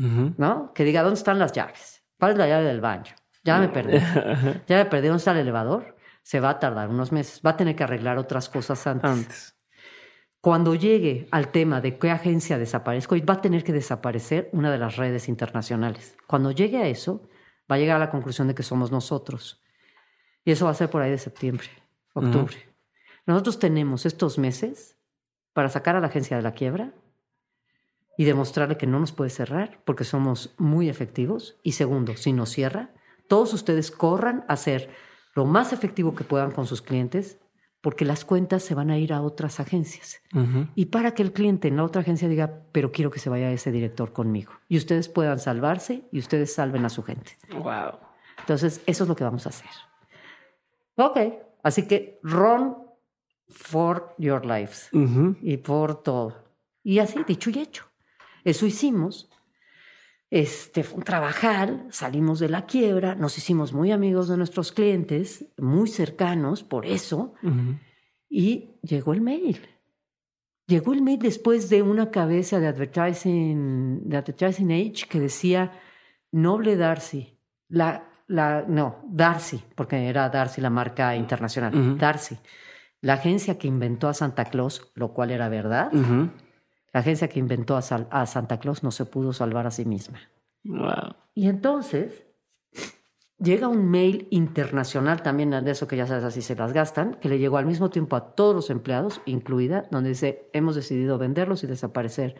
¿no? 0.00 0.72
Que 0.74 0.84
diga, 0.84 1.02
¿dónde 1.02 1.18
están 1.18 1.38
las 1.38 1.52
llaves? 1.52 2.02
¿Cuál 2.18 2.32
es 2.32 2.38
la 2.38 2.48
llave 2.48 2.64
del 2.64 2.80
baño? 2.80 3.14
Ya 3.44 3.58
me 3.58 3.68
perdí. 3.68 3.98
Ya 4.66 4.78
me 4.78 4.84
perdí. 4.86 5.08
¿Dónde 5.08 5.18
está 5.18 5.32
el 5.32 5.38
elevador? 5.38 5.96
Se 6.22 6.40
va 6.40 6.50
a 6.50 6.58
tardar 6.58 6.88
unos 6.88 7.12
meses. 7.12 7.40
Va 7.44 7.50
a 7.50 7.56
tener 7.56 7.76
que 7.76 7.84
arreglar 7.84 8.18
otras 8.18 8.48
cosas 8.48 8.86
antes. 8.86 9.10
Antes. 9.10 9.56
Cuando 10.40 10.74
llegue 10.74 11.28
al 11.32 11.48
tema 11.50 11.80
de 11.82 11.98
qué 11.98 12.10
agencia 12.10 12.58
desaparezco, 12.58 13.14
va 13.28 13.34
a 13.34 13.40
tener 13.40 13.62
que 13.62 13.72
desaparecer 13.72 14.48
una 14.52 14.72
de 14.72 14.78
las 14.78 14.96
redes 14.96 15.28
internacionales. 15.28 16.16
Cuando 16.26 16.50
llegue 16.50 16.78
a 16.78 16.86
eso, 16.86 17.28
va 17.70 17.76
a 17.76 17.78
llegar 17.78 17.96
a 17.96 18.00
la 18.06 18.10
conclusión 18.10 18.48
de 18.48 18.54
que 18.54 18.62
somos 18.62 18.90
nosotros. 18.90 19.62
Y 20.44 20.52
eso 20.52 20.64
va 20.64 20.70
a 20.70 20.74
ser 20.74 20.88
por 20.88 21.02
ahí 21.02 21.10
de 21.10 21.18
septiembre, 21.18 21.68
octubre. 22.14 22.56
Nosotros 23.26 23.58
tenemos 23.58 24.06
estos 24.06 24.38
meses 24.38 24.96
para 25.52 25.68
sacar 25.68 25.96
a 25.96 26.00
la 26.00 26.06
agencia 26.06 26.38
de 26.38 26.42
la 26.42 26.52
quiebra 26.52 26.94
y 28.20 28.24
demostrarle 28.24 28.76
que 28.76 28.86
no 28.86 29.00
nos 29.00 29.12
puede 29.12 29.30
cerrar 29.30 29.80
porque 29.86 30.04
somos 30.04 30.54
muy 30.58 30.90
efectivos. 30.90 31.56
Y 31.62 31.72
segundo, 31.72 32.18
si 32.18 32.34
nos 32.34 32.50
cierra, 32.50 32.90
todos 33.28 33.54
ustedes 33.54 33.90
corran 33.90 34.44
a 34.46 34.58
ser 34.58 34.90
lo 35.34 35.46
más 35.46 35.72
efectivo 35.72 36.14
que 36.14 36.22
puedan 36.22 36.50
con 36.50 36.66
sus 36.66 36.82
clientes 36.82 37.38
porque 37.80 38.04
las 38.04 38.26
cuentas 38.26 38.62
se 38.62 38.74
van 38.74 38.90
a 38.90 38.98
ir 38.98 39.14
a 39.14 39.22
otras 39.22 39.58
agencias. 39.58 40.20
Y 40.74 40.84
para 40.86 41.14
que 41.14 41.22
el 41.22 41.32
cliente 41.32 41.68
en 41.68 41.78
la 41.78 41.84
otra 41.84 42.02
agencia 42.02 42.28
diga, 42.28 42.64
pero 42.72 42.92
quiero 42.92 43.10
que 43.10 43.20
se 43.20 43.30
vaya 43.30 43.50
ese 43.52 43.72
director 43.72 44.12
conmigo. 44.12 44.52
Y 44.68 44.76
ustedes 44.76 45.08
puedan 45.08 45.38
salvarse 45.38 46.06
y 46.12 46.18
ustedes 46.18 46.52
salven 46.52 46.84
a 46.84 46.90
su 46.90 47.02
gente. 47.02 47.38
Wow. 47.54 48.00
Entonces, 48.38 48.82
eso 48.84 49.04
es 49.04 49.08
lo 49.08 49.16
que 49.16 49.24
vamos 49.24 49.46
a 49.46 49.48
hacer. 49.48 49.70
Ok, 50.96 51.16
así 51.62 51.88
que 51.88 52.20
run 52.22 52.76
for 53.48 54.14
your 54.18 54.44
lives 54.44 54.90
y 55.40 55.56
por 55.56 56.02
todo. 56.02 56.44
Y 56.82 56.98
así, 56.98 57.24
dicho 57.26 57.48
y 57.48 57.60
hecho. 57.60 57.89
Eso 58.44 58.66
hicimos. 58.66 59.28
Este 60.30 60.84
fue 60.84 60.98
un 60.98 61.04
trabajar, 61.04 61.86
salimos 61.90 62.38
de 62.38 62.48
la 62.48 62.64
quiebra, 62.64 63.16
nos 63.16 63.36
hicimos 63.36 63.72
muy 63.72 63.90
amigos 63.90 64.28
de 64.28 64.36
nuestros 64.36 64.70
clientes, 64.70 65.46
muy 65.58 65.88
cercanos, 65.88 66.62
por 66.62 66.86
eso, 66.86 67.34
y 68.28 68.70
llegó 68.82 69.12
el 69.12 69.22
mail. 69.22 69.60
Llegó 70.68 70.92
el 70.92 71.02
mail 71.02 71.18
después 71.18 71.68
de 71.68 71.82
una 71.82 72.12
cabeza 72.12 72.60
de 72.60 72.68
Advertising, 72.68 74.08
de 74.08 74.16
Advertising 74.16 74.70
Age 74.70 75.08
que 75.08 75.18
decía 75.18 75.72
Noble 76.30 76.76
Darcy. 76.76 77.36
La, 77.66 78.08
la, 78.28 78.64
no, 78.68 79.00
Darcy, 79.08 79.60
porque 79.74 80.08
era 80.08 80.28
Darcy 80.28 80.60
la 80.60 80.70
marca 80.70 81.16
internacional. 81.16 81.98
Darcy. 81.98 82.38
La 83.00 83.14
agencia 83.14 83.58
que 83.58 83.66
inventó 83.66 84.06
a 84.06 84.14
Santa 84.14 84.44
Claus, 84.44 84.92
lo 84.94 85.12
cual 85.12 85.32
era 85.32 85.48
verdad. 85.48 85.90
La 86.92 87.00
agencia 87.00 87.28
que 87.28 87.38
inventó 87.38 87.76
a, 87.76 87.82
Sal- 87.82 88.08
a 88.10 88.26
Santa 88.26 88.58
Claus 88.58 88.82
no 88.82 88.90
se 88.90 89.04
pudo 89.04 89.32
salvar 89.32 89.66
a 89.66 89.70
sí 89.70 89.84
misma. 89.84 90.18
Wow. 90.64 91.14
Y 91.34 91.48
entonces 91.48 92.24
llega 93.38 93.68
un 93.68 93.90
mail 93.90 94.26
internacional 94.30 95.22
también 95.22 95.50
de 95.50 95.70
eso 95.70 95.86
que 95.86 95.96
ya 95.96 96.06
sabes 96.06 96.24
así 96.24 96.42
se 96.42 96.56
las 96.56 96.72
gastan, 96.72 97.14
que 97.14 97.28
le 97.28 97.38
llegó 97.38 97.56
al 97.58 97.66
mismo 97.66 97.90
tiempo 97.90 98.16
a 98.16 98.34
todos 98.34 98.54
los 98.54 98.70
empleados, 98.70 99.22
incluida, 99.24 99.86
donde 99.90 100.10
dice, 100.10 100.50
hemos 100.52 100.74
decidido 100.74 101.16
venderlos 101.18 101.62
y 101.64 101.66
desaparecer. 101.66 102.36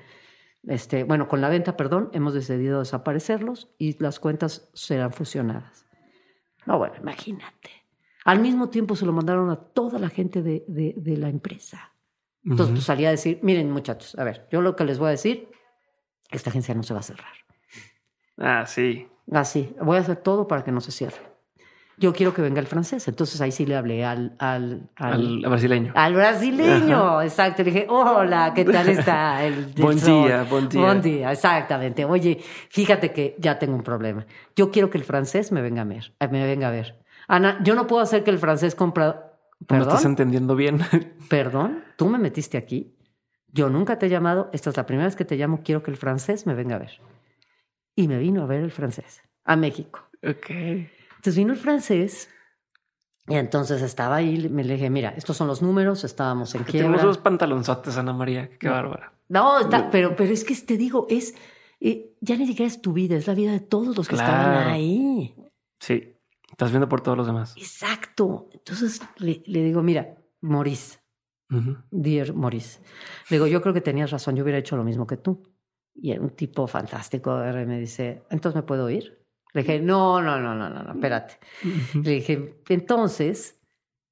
Este, 0.66 1.04
bueno, 1.04 1.26
con 1.26 1.40
la 1.40 1.48
venta, 1.48 1.76
perdón, 1.76 2.10
hemos 2.12 2.34
decidido 2.34 2.80
desaparecerlos 2.80 3.70
y 3.78 3.96
las 4.02 4.20
cuentas 4.20 4.68
serán 4.74 5.12
fusionadas. 5.12 5.86
No, 6.66 6.76
bueno, 6.76 6.96
imagínate. 7.00 7.70
Al 8.26 8.40
mismo 8.40 8.68
tiempo 8.68 8.94
se 8.94 9.06
lo 9.06 9.12
mandaron 9.12 9.48
a 9.48 9.56
toda 9.56 9.98
la 9.98 10.10
gente 10.10 10.42
de, 10.42 10.64
de- 10.68 10.94
de 10.98 11.16
la 11.16 11.30
empresa. 11.30 11.94
Entonces 12.44 12.72
pues, 12.74 12.84
salía 12.84 13.08
a 13.08 13.10
decir, 13.12 13.38
miren 13.42 13.70
muchachos, 13.70 14.16
a 14.18 14.24
ver, 14.24 14.46
yo 14.50 14.62
lo 14.62 14.74
que 14.76 14.84
les 14.84 14.98
voy 14.98 15.08
a 15.08 15.10
decir, 15.10 15.48
esta 16.30 16.50
agencia 16.50 16.74
no 16.74 16.82
se 16.82 16.94
va 16.94 17.00
a 17.00 17.02
cerrar. 17.04 17.32
Ah, 18.38 18.64
sí. 18.66 19.06
Así, 19.32 19.74
voy 19.80 19.98
a 19.98 20.00
hacer 20.00 20.16
todo 20.16 20.48
para 20.48 20.64
que 20.64 20.72
no 20.72 20.80
se 20.80 20.90
cierre. 20.92 21.18
Yo 21.98 22.14
quiero 22.14 22.32
que 22.32 22.40
venga 22.40 22.60
el 22.60 22.66
francés. 22.66 23.06
Entonces 23.08 23.38
ahí 23.42 23.52
sí 23.52 23.66
le 23.66 23.76
hablé 23.76 24.06
al, 24.06 24.34
al, 24.38 24.88
al, 24.96 25.12
Al, 25.12 25.44
al 25.44 25.50
brasileño. 25.50 25.92
al 25.94 26.14
brasileño. 26.14 27.20
Exacto. 27.20 27.62
Le 27.62 27.70
dije, 27.72 27.86
hola, 27.90 28.52
¿qué 28.54 28.64
tal 28.64 28.88
está 28.88 29.44
el, 29.44 29.52
el 29.52 29.64
Buen 29.76 29.98
sol? 29.98 30.24
día, 30.26 30.44
buen 30.44 30.68
día. 30.70 30.80
Buen 30.80 31.02
día, 31.02 31.30
exactamente. 31.32 32.06
Oye, 32.06 32.40
fíjate 32.70 33.12
que 33.12 33.36
ya 33.38 33.58
tengo 33.58 33.74
un 33.74 33.82
problema. 33.82 34.24
Yo 34.56 34.70
quiero 34.70 34.88
que 34.88 34.96
el 34.96 35.04
francés 35.04 35.52
me 35.52 35.60
venga 35.60 35.82
a 35.82 35.84
ver. 35.84 36.14
eh, 36.18 36.28
Me 36.28 36.46
venga 36.46 36.68
a 36.68 36.70
ver. 36.70 36.98
Ana, 37.28 37.58
yo 37.62 37.74
no 37.74 37.86
puedo 37.86 38.02
hacer 38.02 38.24
que 38.24 38.30
el 38.30 38.38
francés 38.38 38.74
compra... 38.74 39.29
No 39.68 39.76
estás 39.78 39.94
¿Perdón? 39.98 40.06
entendiendo 40.12 40.56
bien. 40.56 40.80
¿Perdón? 41.28 41.84
¿Tú 41.96 42.08
me 42.08 42.18
metiste 42.18 42.56
aquí? 42.58 42.96
Yo 43.52 43.68
nunca 43.68 43.98
te 43.98 44.06
he 44.06 44.08
llamado. 44.08 44.48
Esta 44.52 44.70
es 44.70 44.76
la 44.76 44.86
primera 44.86 45.06
vez 45.06 45.16
que 45.16 45.24
te 45.24 45.36
llamo. 45.36 45.60
Quiero 45.62 45.82
que 45.82 45.90
el 45.90 45.96
francés 45.96 46.46
me 46.46 46.54
venga 46.54 46.76
a 46.76 46.78
ver. 46.78 47.00
Y 47.94 48.08
me 48.08 48.18
vino 48.18 48.42
a 48.42 48.46
ver 48.46 48.60
el 48.60 48.70
francés. 48.70 49.22
a 49.44 49.56
México. 49.56 50.00
Ok. 50.22 50.50
Entonces 50.50 51.36
vino 51.36 51.52
el 51.52 51.58
francés 51.58 52.28
y 53.26 53.34
entonces 53.34 53.82
estaba 53.82 54.16
ahí, 54.16 54.48
me 54.48 54.64
le 54.64 54.74
dije, 54.74 54.90
mira, 54.90 55.10
estos 55.16 55.36
son 55.36 55.46
los 55.46 55.60
números, 55.62 56.02
estábamos 56.04 56.54
en 56.54 56.64
quiebra. 56.64 56.86
Tenemos 56.88 57.02
unos 57.04 57.18
pantalonzotes, 57.18 57.96
Ana 57.96 58.12
María, 58.12 58.50
qué 58.58 58.68
bárbara. 58.68 59.12
No, 59.28 59.60
está- 59.60 59.90
pero, 59.90 60.14
pero 60.16 60.32
es 60.32 60.44
que 60.44 60.54
te 60.56 60.76
digo, 60.76 61.06
es 61.10 61.34
eh, 61.80 62.14
ya 62.20 62.36
ni 62.36 62.46
siquiera 62.46 62.66
es 62.68 62.80
tu 62.82 62.92
vida, 62.92 63.16
es 63.16 63.26
la 63.26 63.34
vida 63.34 63.52
de 63.52 63.60
todos 63.60 63.96
los 63.96 64.08
que 64.08 64.14
estaban 64.16 64.52
Claro. 64.52 64.70
ahí. 64.70 65.34
Sí, 65.78 66.14
estás 66.50 66.70
viendo 66.70 66.88
por 66.88 67.00
todos 67.02 67.16
los 67.16 67.26
demás. 67.26 67.54
Exacto. 67.56 68.48
Entonces 68.60 69.00
le, 69.16 69.42
le 69.46 69.62
digo, 69.62 69.82
mira, 69.82 70.16
Maurice, 70.40 70.98
Ujú. 71.50 71.78
dear 71.90 72.32
Maurice, 72.34 72.80
le 73.28 73.36
digo, 73.36 73.46
yo 73.46 73.60
creo 73.60 73.74
que 73.74 73.80
tenías 73.80 74.10
razón, 74.10 74.36
yo 74.36 74.42
hubiera 74.42 74.58
hecho 74.58 74.76
lo 74.76 74.84
mismo 74.84 75.06
que 75.06 75.16
tú. 75.16 75.42
Y 75.94 76.16
un 76.16 76.30
tipo 76.30 76.66
fantástico, 76.66 77.36
me 77.36 77.78
dice, 77.78 78.22
entonces 78.30 78.56
me 78.56 78.62
puedo 78.62 78.88
ir. 78.88 79.26
Le 79.52 79.62
dije, 79.62 79.80
no, 79.80 80.22
no, 80.22 80.40
no, 80.40 80.54
no, 80.54 80.70
no, 80.70 80.82
no, 80.82 80.92
espérate. 80.92 81.38
Ujú. 81.64 82.02
Le 82.04 82.10
dije, 82.12 82.62
entonces, 82.68 83.60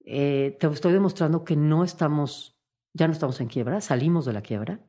eh, 0.05 0.57
te 0.59 0.67
estoy 0.67 0.93
demostrando 0.93 1.45
que 1.45 1.55
no 1.57 1.85
estamos, 1.85 2.59
ya 2.93 3.07
no 3.07 3.13
estamos 3.13 3.41
en 3.41 3.47
quiebra, 3.47 3.81
salimos 3.81 4.25
de 4.27 4.33
la 4.33 4.43
quiebra, 4.43 4.81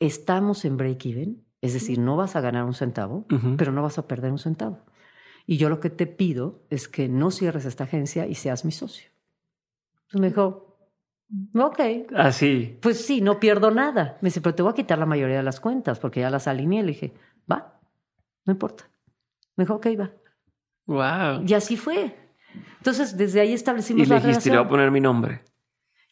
estamos 0.00 0.64
en 0.64 0.76
break-even, 0.76 1.46
es 1.62 1.72
decir, 1.72 1.98
no 1.98 2.16
vas 2.16 2.36
a 2.36 2.42
ganar 2.42 2.64
un 2.64 2.74
centavo, 2.74 3.26
pero 3.56 3.72
no 3.72 3.82
vas 3.82 3.96
a 3.98 4.06
perder 4.06 4.30
un 4.30 4.38
centavo. 4.38 4.84
Y 5.46 5.56
yo 5.58 5.68
lo 5.68 5.80
que 5.80 5.90
te 5.90 6.06
pido 6.06 6.62
es 6.70 6.88
que 6.88 7.08
no 7.08 7.30
cierres 7.30 7.64
esta 7.66 7.84
agencia 7.84 8.26
y 8.26 8.34
seas 8.34 8.64
mi 8.64 8.72
socio. 8.72 9.10
Entonces 10.06 10.20
me 10.20 10.28
dijo, 10.28 10.78
ok, 11.54 11.80
Así. 12.16 12.78
pues 12.80 13.04
sí, 13.04 13.20
no 13.20 13.38
pierdo 13.40 13.70
nada. 13.70 14.18
Me 14.22 14.28
dice, 14.28 14.40
pero 14.40 14.54
te 14.54 14.62
voy 14.62 14.72
a 14.72 14.74
quitar 14.74 14.98
la 14.98 15.06
mayoría 15.06 15.36
de 15.36 15.42
las 15.42 15.60
cuentas 15.60 15.98
porque 15.98 16.20
ya 16.20 16.30
las 16.30 16.46
alineé. 16.48 16.82
Le 16.82 16.88
dije, 16.92 17.12
va, 17.50 17.78
no 18.46 18.52
importa. 18.52 18.88
Me 19.56 19.64
dijo, 19.64 19.74
ok, 19.74 19.86
va. 20.00 20.10
Wow. 20.86 21.44
Y 21.46 21.54
así 21.54 21.76
fue. 21.76 22.16
Entonces, 22.78 23.16
desde 23.16 23.40
ahí 23.40 23.52
establecimos 23.52 24.02
Y 24.06 24.06
le 24.06 24.14
la 24.14 24.20
dijiste, 24.20 24.48
le 24.50 24.56
voy 24.56 24.58
a 24.58 24.62
relación. 24.62 24.68
poner 24.70 24.90
mi 24.90 25.00
nombre. 25.00 25.40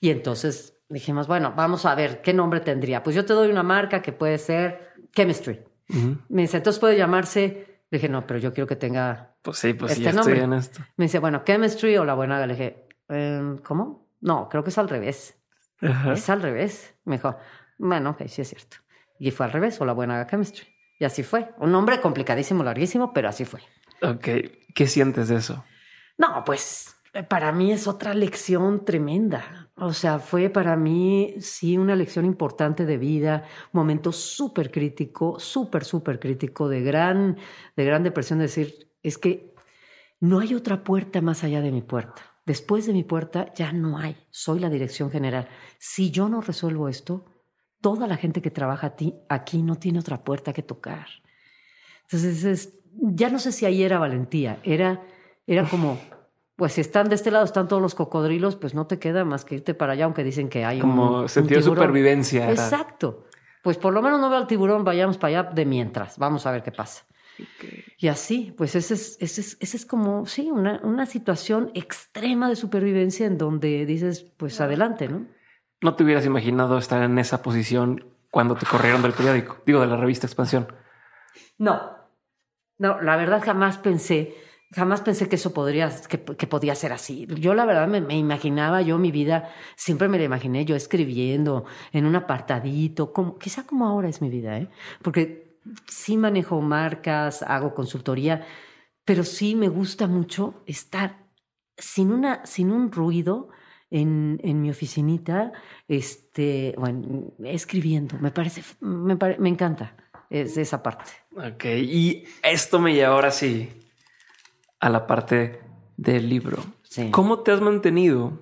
Y 0.00 0.10
entonces 0.10 0.78
dijimos, 0.88 1.26
bueno, 1.26 1.54
vamos 1.56 1.86
a 1.86 1.94
ver 1.94 2.20
qué 2.22 2.34
nombre 2.34 2.60
tendría. 2.60 3.02
Pues 3.02 3.16
yo 3.16 3.24
te 3.24 3.32
doy 3.32 3.50
una 3.50 3.62
marca 3.62 4.02
que 4.02 4.12
puede 4.12 4.36
ser 4.38 4.90
Chemistry. 5.14 5.60
Ujú. 5.88 6.18
Me 6.28 6.42
dice, 6.42 6.58
entonces 6.58 6.80
puede 6.80 6.96
llamarse. 6.98 7.71
Le 7.92 7.98
dije, 7.98 8.08
no, 8.08 8.26
pero 8.26 8.40
yo 8.40 8.54
quiero 8.54 8.66
que 8.66 8.74
tenga. 8.76 9.36
Pues 9.42 9.58
sí, 9.58 9.74
pues 9.74 9.92
Este 9.92 10.04
ya 10.04 10.10
estoy 10.10 10.32
nombre. 10.32 10.44
en 10.44 10.52
esto. 10.54 10.80
Me 10.96 11.04
dice, 11.04 11.18
bueno, 11.18 11.42
Chemistry 11.44 11.98
o 11.98 12.06
la 12.06 12.14
buena. 12.14 12.44
Le 12.46 12.54
dije, 12.54 12.88
"Em, 13.10 13.58
¿cómo? 13.58 14.08
No, 14.22 14.48
creo 14.48 14.64
que 14.64 14.70
es 14.70 14.78
al 14.78 14.88
revés. 14.88 15.36
Ajá. 15.82 16.14
Es 16.14 16.30
al 16.30 16.40
revés. 16.40 16.94
Me 17.04 17.16
dijo, 17.16 17.36
bueno, 17.76 18.10
ok, 18.10 18.22
sí 18.28 18.40
es 18.40 18.48
cierto. 18.48 18.78
Y 19.18 19.30
fue 19.30 19.44
al 19.44 19.52
revés, 19.52 19.78
o 19.80 19.84
la 19.84 19.92
buena 19.92 20.26
chemistry. 20.26 20.66
Y 20.98 21.04
así 21.04 21.22
fue. 21.22 21.50
Un 21.58 21.70
nombre 21.70 22.00
complicadísimo, 22.00 22.64
larguísimo, 22.64 23.12
pero 23.12 23.28
así 23.28 23.44
fue. 23.44 23.60
Ok. 24.00 24.26
¿Qué 24.74 24.86
sientes 24.86 25.28
de 25.28 25.36
eso? 25.36 25.62
No, 26.16 26.44
pues 26.44 26.96
eh, 27.12 27.22
para 27.24 27.52
mí 27.52 27.72
es 27.72 27.86
otra 27.86 28.14
lección 28.14 28.86
tremenda. 28.86 29.61
O 29.76 29.92
sea, 29.92 30.18
fue 30.18 30.50
para 30.50 30.76
mí 30.76 31.34
sí 31.40 31.78
una 31.78 31.96
lección 31.96 32.24
importante 32.26 32.84
de 32.84 32.98
vida, 32.98 33.44
momento 33.72 34.12
súper 34.12 34.70
crítico, 34.70 35.38
súper, 35.40 35.84
súper 35.84 36.20
crítico, 36.20 36.68
de 36.68 36.82
gran, 36.82 37.38
de 37.76 37.84
gran 37.84 38.02
depresión, 38.02 38.38
de 38.38 38.44
decir, 38.44 38.90
es 39.02 39.16
que 39.16 39.54
no 40.20 40.40
hay 40.40 40.54
otra 40.54 40.84
puerta 40.84 41.20
más 41.22 41.42
allá 41.42 41.62
de 41.62 41.72
mi 41.72 41.82
puerta. 41.82 42.22
Después 42.44 42.86
de 42.86 42.92
mi 42.92 43.02
puerta 43.02 43.52
ya 43.54 43.72
no 43.72 43.98
hay. 43.98 44.16
Soy 44.30 44.60
la 44.60 44.68
dirección 44.68 45.10
general. 45.10 45.48
Si 45.78 46.10
yo 46.10 46.28
no 46.28 46.40
resuelvo 46.42 46.88
esto, 46.88 47.24
toda 47.80 48.06
la 48.06 48.16
gente 48.16 48.42
que 48.42 48.50
trabaja 48.50 48.94
aquí 49.28 49.62
no 49.62 49.76
tiene 49.76 50.00
otra 50.00 50.22
puerta 50.22 50.52
que 50.52 50.62
tocar. 50.62 51.06
Entonces, 52.02 52.44
es- 52.44 52.78
ya 52.94 53.30
no 53.30 53.38
sé 53.38 53.52
si 53.52 53.64
ahí 53.64 53.82
era 53.82 53.98
valentía, 53.98 54.60
era, 54.64 55.02
era 55.46 55.66
como, 55.68 55.98
pues 56.62 56.74
si 56.74 56.80
están 56.80 57.08
de 57.08 57.16
este 57.16 57.32
lado, 57.32 57.44
están 57.44 57.66
todos 57.66 57.82
los 57.82 57.96
cocodrilos, 57.96 58.54
pues 58.54 58.72
no 58.72 58.86
te 58.86 59.00
queda 59.00 59.24
más 59.24 59.44
que 59.44 59.56
irte 59.56 59.74
para 59.74 59.94
allá, 59.94 60.04
aunque 60.04 60.22
dicen 60.22 60.48
que 60.48 60.64
hay 60.64 60.76
un- 60.76 60.82
Como 60.82 61.22
un, 61.22 61.28
sentido 61.28 61.58
de 61.58 61.64
supervivencia. 61.64 62.48
Exacto. 62.48 63.24
Pues 63.64 63.78
por 63.78 63.92
lo 63.92 64.00
menos 64.00 64.20
no 64.20 64.30
veo 64.30 64.38
al 64.38 64.46
tiburón, 64.46 64.84
vayamos 64.84 65.18
para 65.18 65.40
allá 65.40 65.50
de 65.50 65.66
mientras, 65.66 66.18
vamos 66.18 66.46
a 66.46 66.52
ver 66.52 66.62
qué 66.62 66.70
pasa. 66.70 67.04
Y 67.98 68.06
así, 68.06 68.54
pues 68.56 68.76
ese 68.76 68.94
es, 68.94 69.16
ese 69.18 69.40
es, 69.40 69.56
ese 69.58 69.76
es 69.76 69.84
como, 69.84 70.24
sí, 70.24 70.52
una, 70.52 70.80
una 70.84 71.04
situación 71.04 71.72
extrema 71.74 72.48
de 72.48 72.54
supervivencia 72.54 73.26
en 73.26 73.38
donde 73.38 73.84
dices, 73.84 74.24
pues 74.36 74.60
adelante, 74.60 75.08
¿no? 75.08 75.26
No 75.80 75.96
te 75.96 76.04
hubieras 76.04 76.26
imaginado 76.26 76.78
estar 76.78 77.02
en 77.02 77.18
esa 77.18 77.42
posición 77.42 78.04
cuando 78.30 78.54
te 78.54 78.66
corrieron 78.66 79.02
del 79.02 79.14
periódico, 79.14 79.56
digo, 79.66 79.80
de 79.80 79.88
la 79.88 79.96
revista 79.96 80.28
Expansión. 80.28 80.68
No, 81.58 81.90
no, 82.78 83.02
la 83.02 83.16
verdad 83.16 83.42
jamás 83.44 83.78
pensé, 83.78 84.36
jamás 84.74 85.00
pensé 85.02 85.28
que 85.28 85.36
eso 85.36 85.52
podría, 85.52 85.90
que, 86.08 86.18
podía 86.18 86.74
ser 86.74 86.92
así. 86.92 87.26
Yo 87.38 87.54
la 87.54 87.64
verdad 87.64 87.88
me, 87.88 88.16
imaginaba, 88.16 88.82
yo 88.82 88.98
mi 88.98 89.10
vida, 89.10 89.50
siempre 89.76 90.08
me 90.08 90.18
la 90.18 90.24
imaginé 90.24 90.64
yo 90.64 90.74
escribiendo 90.76 91.64
en 91.92 92.06
un 92.06 92.16
apartadito, 92.16 93.12
quizá 93.38 93.64
como 93.66 93.86
ahora 93.86 94.08
es 94.08 94.22
mi 94.22 94.30
vida, 94.30 94.58
¿eh? 94.58 94.68
Porque 95.02 95.58
sí 95.86 96.16
manejo 96.16 96.60
marcas, 96.60 97.42
hago 97.42 97.74
consultoría, 97.74 98.46
pero 99.04 99.24
sí 99.24 99.54
me 99.54 99.68
gusta 99.68 100.06
mucho 100.06 100.62
estar 100.66 101.26
sin, 101.76 102.12
una, 102.12 102.44
sin 102.46 102.70
un 102.70 102.90
ruido 102.90 103.48
en, 103.90 104.40
en 104.42 104.62
mi 104.62 104.70
oficinita, 104.70 105.52
este, 105.86 106.74
bueno, 106.78 107.32
escribiendo. 107.44 108.18
Me 108.18 108.30
parece, 108.30 108.62
me, 108.80 109.16
pare- 109.16 109.38
me 109.38 109.50
encanta 109.50 109.96
es 110.30 110.56
esa 110.56 110.82
parte. 110.82 111.12
Ok, 111.36 111.64
y 111.66 112.24
esto 112.42 112.80
me 112.80 112.94
lleva 112.94 113.12
ahora 113.12 113.30
sí 113.30 113.68
a 114.82 114.90
la 114.90 115.06
parte 115.06 115.60
del 115.96 116.28
libro. 116.28 116.58
Sí. 116.82 117.10
¿Cómo 117.12 117.38
te 117.38 117.52
has 117.52 117.60
mantenido? 117.60 118.40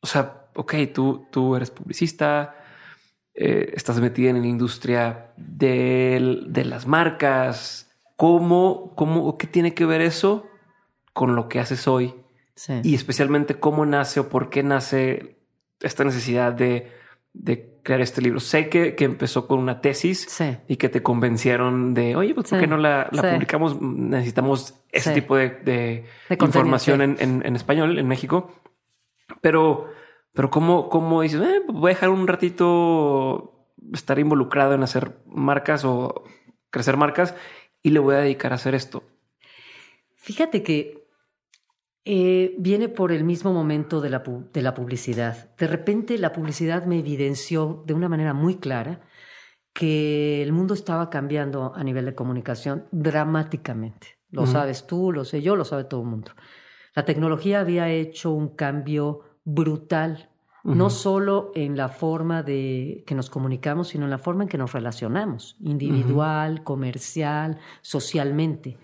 O 0.00 0.06
sea, 0.08 0.48
ok, 0.56 0.74
tú, 0.92 1.26
tú 1.30 1.54
eres 1.54 1.70
publicista, 1.70 2.56
eh, 3.32 3.72
estás 3.74 4.00
metida 4.00 4.30
en 4.30 4.40
la 4.42 4.46
industria 4.48 5.32
del- 5.36 6.52
de, 6.52 6.64
las 6.64 6.86
marcas. 6.86 7.88
¿Cómo, 8.16 8.92
cómo, 8.96 9.38
qué 9.38 9.46
tiene 9.46 9.72
que 9.72 9.86
ver 9.86 10.00
eso 10.00 10.48
con 11.12 11.36
lo 11.36 11.48
que 11.48 11.60
haces 11.60 11.86
hoy? 11.86 12.12
Sí. 12.56 12.80
Y 12.82 12.94
especialmente 12.96 13.60
cómo 13.60 13.86
nace 13.86 14.18
o 14.18 14.28
por 14.28 14.50
qué 14.50 14.64
nace 14.64 15.38
esta 15.80 16.02
necesidad 16.02 16.52
de, 16.52 16.90
de 17.34 17.80
crear 17.82 18.00
este 18.00 18.20
libro. 18.22 18.40
Sé 18.40 18.68
que, 18.68 18.94
que 18.94 19.04
empezó 19.04 19.46
con 19.48 19.58
una 19.58 19.80
tesis 19.80 20.26
Sí. 20.28 20.56
y 20.68 20.76
que 20.76 20.88
te 20.88 21.02
convencieron 21.02 21.94
de, 21.94 22.14
oye, 22.16 22.34
pues, 22.34 22.48
¿por 22.50 22.58
Sí, 22.58 22.62
qué 22.62 22.66
no 22.68 22.76
la, 22.76 23.08
la 23.10 23.22
sí. 23.22 23.28
publicamos? 23.34 23.80
Necesitamos 23.80 24.74
ese 24.92 25.12
tipo 25.12 25.36
de, 25.36 25.48
de 25.50 26.04
información 26.40 27.00
en- 27.02 27.16
en 27.44 27.56
español 27.56 27.98
en 27.98 28.06
México. 28.06 28.52
Pero, 29.40 29.88
pero 30.34 30.50
¿cómo, 30.50 30.88
cómo 30.90 31.22
dices, 31.22 31.40
eh, 31.40 31.62
voy 31.66 31.90
a 31.90 31.94
dejar 31.94 32.10
un 32.10 32.26
ratito 32.28 33.66
estar 33.92 34.18
involucrado 34.18 34.74
en 34.74 34.82
hacer 34.82 35.16
marcas 35.26 35.84
o 35.84 36.24
crecer 36.70 36.96
marcas 36.96 37.34
y 37.82 37.90
le 37.90 37.98
voy 37.98 38.14
a 38.14 38.18
dedicar 38.18 38.52
a 38.52 38.56
hacer 38.56 38.74
esto? 38.74 39.02
Fíjate 40.16 40.62
que 40.62 41.01
eh, 42.04 42.54
viene 42.58 42.88
por 42.88 43.12
el 43.12 43.24
mismo 43.24 43.52
momento 43.52 44.00
de 44.00 44.10
la, 44.10 44.22
de 44.52 44.62
la 44.62 44.74
publicidad. 44.74 45.54
De 45.56 45.66
repente 45.66 46.18
la 46.18 46.32
publicidad 46.32 46.84
me 46.84 46.98
evidenció 46.98 47.84
de 47.86 47.94
una 47.94 48.08
manera 48.08 48.34
muy 48.34 48.56
clara 48.56 49.02
que 49.72 50.42
el 50.42 50.52
mundo 50.52 50.74
estaba 50.74 51.10
cambiando 51.10 51.72
a 51.74 51.82
nivel 51.84 52.04
de 52.04 52.14
comunicación 52.14 52.86
dramáticamente. 52.90 54.18
Lo 54.30 54.42
Ujú. 54.42 54.52
sabes 54.52 54.86
tú, 54.86 55.12
lo 55.12 55.24
sé 55.24 55.42
yo, 55.42 55.56
lo 55.56 55.64
sabe 55.64 55.84
todo 55.84 56.02
el 56.02 56.08
mundo. 56.08 56.32
La 56.94 57.04
tecnología 57.04 57.60
había 57.60 57.88
hecho 57.88 58.32
un 58.32 58.54
cambio 58.54 59.22
brutal, 59.44 60.28
no 60.64 60.86
Ujú. 60.86 60.90
solo 60.90 61.52
en 61.54 61.76
la 61.76 61.88
forma 61.88 62.42
de 62.42 63.02
que 63.06 63.14
nos 63.14 63.30
comunicamos, 63.30 63.88
sino 63.88 64.04
en 64.04 64.10
la 64.10 64.18
forma 64.18 64.44
en 64.44 64.48
que 64.48 64.58
nos 64.58 64.72
relacionamos, 64.72 65.56
individual, 65.60 66.62
comercial, 66.62 67.58
socialmente. 67.80 68.78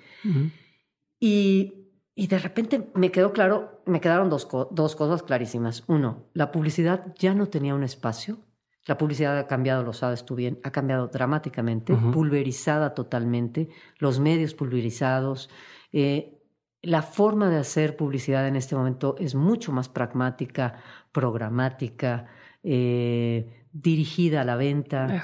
Y, 1.20 1.78
y 2.19 2.27
de 2.27 2.40
repente 2.40 2.90
me 2.95 3.12
quedó 3.12 3.32
claro, 3.32 3.81
me 3.86 4.01
quedaron 4.01 4.28
dos, 4.28 4.49
dos 4.73 4.97
cosas 4.97 5.23
clarísimas. 5.23 5.85
Uno, 5.86 6.24
la 6.35 6.51
publicidad 6.51 7.15
ya 7.16 7.32
no 7.32 7.47
tenía 7.47 7.77
un 7.77 7.85
espacio. 7.85 8.39
La 8.86 8.99
publicidad 8.99 9.39
ha 9.39 9.47
cambiado, 9.47 9.85
lo 9.85 9.93
sabes 9.93 10.24
tú 10.24 10.35
bien, 10.35 10.59
ha 10.65 10.73
cambiado 10.73 11.07
dramáticamente, 11.07 11.95
pulverizada 11.95 12.93
totalmente, 12.93 13.69
los 13.99 14.19
medios 14.19 14.55
pulverizados. 14.55 15.49
eh, 15.93 16.35
la 16.82 17.03
forma 17.03 17.51
de 17.51 17.59
hacer 17.59 17.97
publicidad 17.97 18.49
en 18.49 18.57
este 18.57 18.74
momento 18.74 19.15
es 19.20 19.36
mucho 19.36 19.70
más 19.70 19.89
pragmática, 19.89 20.74
programática, 21.12 22.27
eh, 22.65 23.65
dirigida 23.73 24.40
a 24.40 24.45
la 24.45 24.57
venta, 24.57 25.23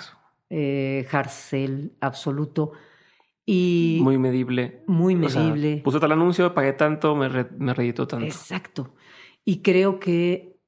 eh, 0.48 1.08
hard 1.10 1.28
sell 1.28 1.96
absoluto 2.00 2.72
y 3.46 3.98
Muy 4.02 4.18
medible. 4.18 4.82
muy 4.86 5.14
O 5.16 5.28
sea, 5.28 5.42
medible. 5.42 5.82
puse 5.84 6.00
tal 6.00 6.12
anuncio, 6.12 6.54
pagué 6.54 6.72
tanto, 6.72 7.14
me, 7.14 7.28
re- 7.28 7.48
me 7.58 7.74
reeditó 7.74 8.06
tanto. 8.06 8.24
Exacto. 8.26 8.94
Y 9.44 9.60
creo 9.62 10.00
que 10.00 10.58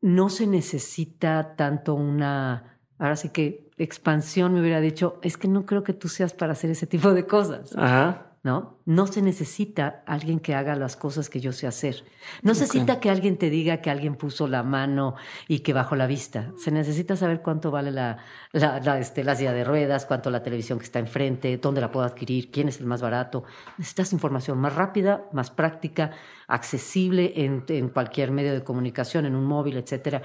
no 0.00 0.28
se 0.28 0.46
necesita 0.46 1.54
tanto 1.56 1.94
una, 1.94 2.80
ahora 2.98 3.16
sí 3.16 3.28
que 3.30 3.70
expansión 3.78 4.54
me 4.54 4.60
hubiera 4.60 4.80
dicho, 4.80 5.18
es 5.22 5.36
que 5.36 5.48
no 5.48 5.66
creo 5.66 5.82
que 5.84 5.92
tú 5.92 6.08
seas 6.08 6.32
para 6.32 6.52
hacer 6.52 6.70
ese 6.70 6.86
tipo 6.86 7.12
de 7.14 7.26
cosas, 7.26 7.76
Ajá. 7.76 8.25
¿No? 8.46 8.78
No 8.86 9.08
se 9.08 9.22
necesita 9.22 10.04
alguien 10.06 10.38
que 10.38 10.54
haga 10.54 10.76
las 10.76 10.96
cosas 10.96 11.28
que 11.28 11.40
yo 11.40 11.50
sé 11.50 11.66
hacer. 11.66 12.04
No 12.42 12.54
se 12.54 12.60
necesita 12.60 13.00
que 13.00 13.10
alguien 13.10 13.38
te 13.38 13.50
diga 13.50 13.82
que 13.82 13.90
alguien 13.90 14.14
puso 14.14 14.46
la 14.46 14.62
mano 14.62 15.16
y 15.48 15.58
que 15.58 15.72
bajó 15.72 15.96
la 15.96 16.06
vista. 16.06 16.52
Se 16.56 16.70
necesita 16.70 17.16
saber 17.16 17.42
cuánto 17.42 17.72
vale 17.72 17.90
la, 17.90 18.18
la, 18.52 19.00
este, 19.00 19.24
la 19.24 19.34
silla 19.34 19.52
de 19.52 19.64
ruedas, 19.64 20.06
cuánto 20.06 20.30
la 20.30 20.44
televisión 20.44 20.78
que 20.78 20.84
está 20.84 21.00
enfrente, 21.00 21.58
dónde 21.58 21.80
la 21.80 21.90
puedo 21.90 22.06
adquirir, 22.06 22.52
quién 22.52 22.68
es 22.68 22.78
el 22.78 22.86
más 22.86 23.02
barato. 23.02 23.42
Necesitas 23.78 24.12
información 24.12 24.58
más 24.58 24.76
rápida, 24.76 25.28
más 25.32 25.50
práctica, 25.50 26.12
accesible 26.46 27.32
en, 27.34 27.64
en 27.66 27.88
cualquier 27.88 28.30
medio 28.30 28.52
de 28.52 28.62
comunicación, 28.62 29.26
en 29.26 29.34
un 29.34 29.44
móvil, 29.44 29.76
etcétera 29.76 30.22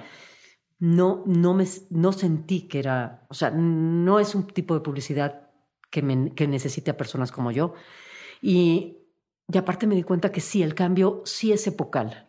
no, 0.80 1.24
no, 1.26 1.54
me, 1.54 1.66
no 1.90 2.12
sentí 2.12 2.68
que 2.68 2.80
era, 2.80 3.26
o 3.30 3.36
sea, 3.36 3.52
no 3.52 4.20
es 4.20 4.34
un 4.34 4.48
tipo 4.48 4.74
de 4.74 4.80
publicidad 4.80 5.52
que, 5.92 6.02
me, 6.02 6.34
que 6.34 6.48
necesite 6.48 6.90
a 6.90 6.98
personas 6.98 7.32
como 7.32 7.52
yo. 7.52 7.76
Y, 8.42 8.98
y 9.48 9.58
aparte 9.58 9.88
me 9.88 9.96
di 9.96 10.04
cuenta 10.04 10.32
que 10.32 10.42
sí, 10.42 10.64
el 10.64 10.74
cambio 10.74 11.22
sí 11.26 11.52
es 11.52 11.66
epocal. 11.68 12.28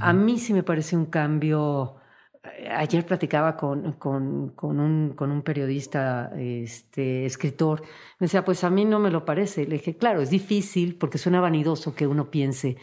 A 0.00 0.12
mí 0.12 0.38
sí 0.38 0.52
me 0.52 0.62
parece 0.62 0.96
un 0.96 1.06
cambio. 1.06 1.96
Eh, 2.44 2.68
ayer 2.70 3.04
platicaba 3.04 3.56
con, 3.56 3.94
con, 3.94 4.50
con, 4.50 4.78
un, 4.78 5.14
con 5.14 5.32
un 5.32 5.42
periodista, 5.42 6.30
este, 6.38 7.26
escritor. 7.26 7.82
Me 8.20 8.26
decía, 8.26 8.44
pues 8.44 8.62
a 8.62 8.70
mí 8.70 8.84
no 8.84 9.00
me 9.00 9.10
lo 9.10 9.24
parece. 9.24 9.66
Le 9.66 9.78
dije, 9.78 9.96
claro, 9.96 10.20
es 10.20 10.30
difícil 10.30 10.94
porque 10.96 11.18
suena 11.18 11.40
vanidoso 11.40 11.94
que 11.94 12.06
uno 12.06 12.30
piense 12.30 12.76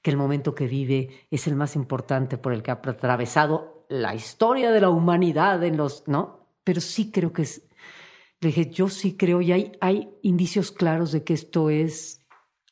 que 0.00 0.10
el 0.10 0.16
momento 0.16 0.54
que 0.54 0.66
vive 0.66 1.26
es 1.30 1.46
el 1.46 1.54
más 1.54 1.76
importante 1.76 2.38
por 2.38 2.54
el 2.54 2.62
que 2.62 2.70
ha 2.70 2.80
atravesado 2.82 3.86
la 3.90 4.14
historia 4.14 4.70
de 4.70 4.80
la 4.80 4.88
humanidad 4.88 5.62
en 5.64 5.76
los, 5.76 6.08
¿no? 6.08 6.48
Pero 6.64 6.80
sí 6.80 7.10
creo 7.10 7.32
que 7.32 7.42
es, 7.42 7.68
le 8.44 8.48
dije, 8.48 8.70
yo 8.70 8.88
sí 8.90 9.16
creo 9.16 9.40
y 9.40 9.52
hay, 9.52 9.72
hay 9.80 10.10
indicios 10.20 10.70
claros 10.70 11.12
de 11.12 11.24
que 11.24 11.32
esto 11.32 11.70
es 11.70 12.26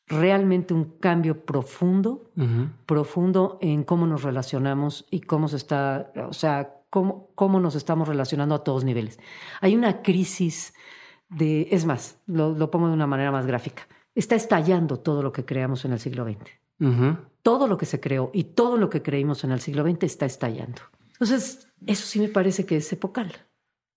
realmente 0.06 0.74
un 0.74 0.98
cambio 0.98 1.46
profundo, 1.46 2.30
profundo 2.84 3.58
en 3.62 3.82
cómo 3.82 4.06
nos 4.06 4.22
relacionamos 4.22 5.06
y 5.10 5.20
cómo 5.20 5.48
se 5.48 5.56
está, 5.56 6.12
o 6.28 6.34
sea, 6.34 6.74
cómo, 6.90 7.30
cómo 7.34 7.58
nos 7.58 7.74
estamos 7.74 8.06
relacionando 8.06 8.54
a 8.54 8.62
todos 8.62 8.84
niveles. 8.84 9.18
Hay 9.62 9.74
una 9.74 10.02
crisis 10.02 10.74
de, 11.30 11.68
es 11.70 11.86
más, 11.86 12.18
lo, 12.26 12.70
pongo 12.70 12.88
de 12.88 12.92
una 12.92 13.06
manera 13.06 13.32
más 13.32 13.46
gráfica, 13.46 13.88
está 14.14 14.34
estallando 14.34 14.98
todo 14.98 15.22
lo 15.22 15.32
que 15.32 15.46
creamos 15.46 15.86
en 15.86 15.92
el 15.92 16.00
siglo 16.00 16.24
XX. 16.24 16.50
Todo 17.42 17.68
lo 17.68 17.78
que 17.78 17.86
se 17.86 18.00
creó 18.00 18.30
y 18.34 18.44
todo 18.44 18.76
lo 18.76 18.90
que 18.90 19.02
creímos 19.02 19.44
en 19.44 19.52
el 19.52 19.60
siglo 19.60 19.84
XX 19.84 20.02
está 20.02 20.26
estallando. 20.26 20.82
Entonces, 21.12 21.68
eso 21.86 22.04
sí 22.06 22.18
me 22.18 22.28
parece 22.28 22.66
que 22.66 22.76
es 22.76 22.92
epocal 22.92 23.32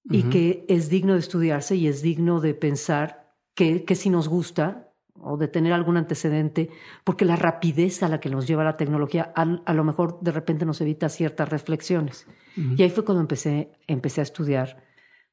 y 0.09 0.23
que 0.23 0.65
es 0.67 0.89
digno 0.89 1.13
de 1.13 1.19
estudiarse 1.19 1.75
y 1.75 1.87
es 1.87 2.01
digno 2.01 2.39
de 2.39 2.53
pensar 2.53 3.33
que, 3.55 3.83
que 3.85 3.95
si 3.95 4.09
nos 4.09 4.27
gusta 4.27 4.85
o 5.19 5.37
de 5.37 5.47
tener 5.47 5.73
algún 5.73 5.97
antecedente, 5.97 6.69
porque 7.03 7.25
la 7.25 7.35
rapidez 7.35 8.03
a 8.03 8.09
la 8.09 8.19
que 8.19 8.29
nos 8.29 8.47
lleva 8.47 8.63
la 8.63 8.77
tecnología 8.77 9.33
a, 9.35 9.73
lo 9.73 9.83
mejor 9.83 10.19
de 10.21 10.31
repente 10.31 10.65
nos 10.65 10.81
evita 10.81 11.09
ciertas 11.09 11.49
reflexiones. 11.49 12.27
Y 12.55 12.83
ahí 12.83 12.89
fue 12.89 13.03
cuando 13.03 13.21
empecé, 13.21 13.71
empecé 13.87 14.21
a 14.21 14.23
estudiar 14.23 14.83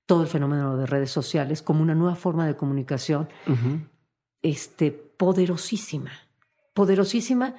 todo 0.07 0.23
el 0.23 0.29
fenómeno 0.29 0.77
de 0.77 0.87
redes 0.87 1.11
sociales 1.11 1.63
como 1.63 1.83
una 1.83 1.95
nueva 1.95 2.17
forma 2.17 2.47
de 2.47 2.57
comunicación 2.57 3.29
este, 4.41 4.91
poderosísima, 4.93 6.13
poderosísima 6.75 7.55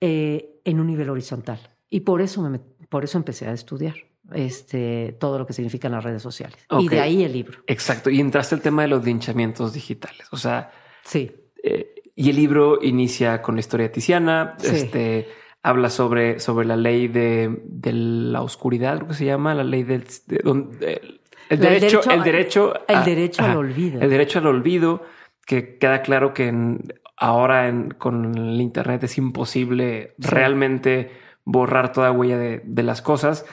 eh, 0.00 0.60
en 0.64 0.80
un 0.80 0.86
nivel 0.86 1.10
horizontal. 1.10 1.60
Y 1.88 2.00
por 2.00 2.20
eso, 2.20 2.42
me, 2.48 2.58
por 2.58 3.04
eso 3.04 3.18
empecé 3.18 3.48
a 3.48 3.52
estudiar 3.52 3.94
este, 4.34 5.16
todo 5.18 5.38
lo 5.38 5.46
que 5.46 5.52
significan 5.52 5.92
las 5.92 6.04
redes 6.04 6.22
sociales. 6.22 6.58
Y 6.78 6.88
de 6.88 7.00
ahí 7.00 7.24
el 7.24 7.32
libro. 7.32 7.60
Exacto. 7.66 8.10
Y 8.10 8.20
entraste 8.20 8.54
el 8.54 8.60
tema 8.60 8.82
de 8.82 8.88
los 8.88 9.04
linchamientos 9.04 9.72
digitales. 9.72 10.26
O 10.30 10.36
sea, 10.36 10.70
sí. 11.04 11.32
Eh, 11.62 11.94
y 12.14 12.30
el 12.30 12.36
libro 12.36 12.78
inicia 12.82 13.42
con 13.42 13.56
la 13.56 13.60
historia 13.60 13.88
de 13.88 13.92
Tiziana. 13.94 14.56
Este 14.62 15.28
habla 15.62 15.90
sobre, 15.90 16.40
sobre 16.40 16.66
la 16.66 16.76
ley 16.76 17.08
de, 17.08 17.60
de, 17.64 17.92
la 17.92 18.42
oscuridad, 18.42 18.96
creo 18.96 19.08
que 19.08 19.14
se 19.14 19.26
llama, 19.26 19.54
la 19.54 19.64
ley 19.64 19.82
del 19.82 20.04
el, 21.50 21.58
derecho, 21.58 22.00
el 22.10 22.22
derecho, 22.22 22.74
el 22.88 23.04
derecho 23.04 23.42
al 23.42 23.56
olvido. 23.56 24.00
El 24.00 24.10
derecho 24.10 24.38
al 24.38 24.46
olvido, 24.46 25.02
que 25.46 25.78
queda 25.78 26.02
claro 26.02 26.32
que 26.32 26.78
ahora 27.16 27.88
con 27.98 28.36
el 28.36 28.60
Internet 28.60 29.04
es 29.04 29.18
imposible 29.18 30.14
realmente 30.18 31.10
borrar 31.44 31.92
toda 31.92 32.12
huella 32.12 32.38
de, 32.38 32.62
de 32.64 32.82
las 32.82 33.02
cosas. 33.02 33.44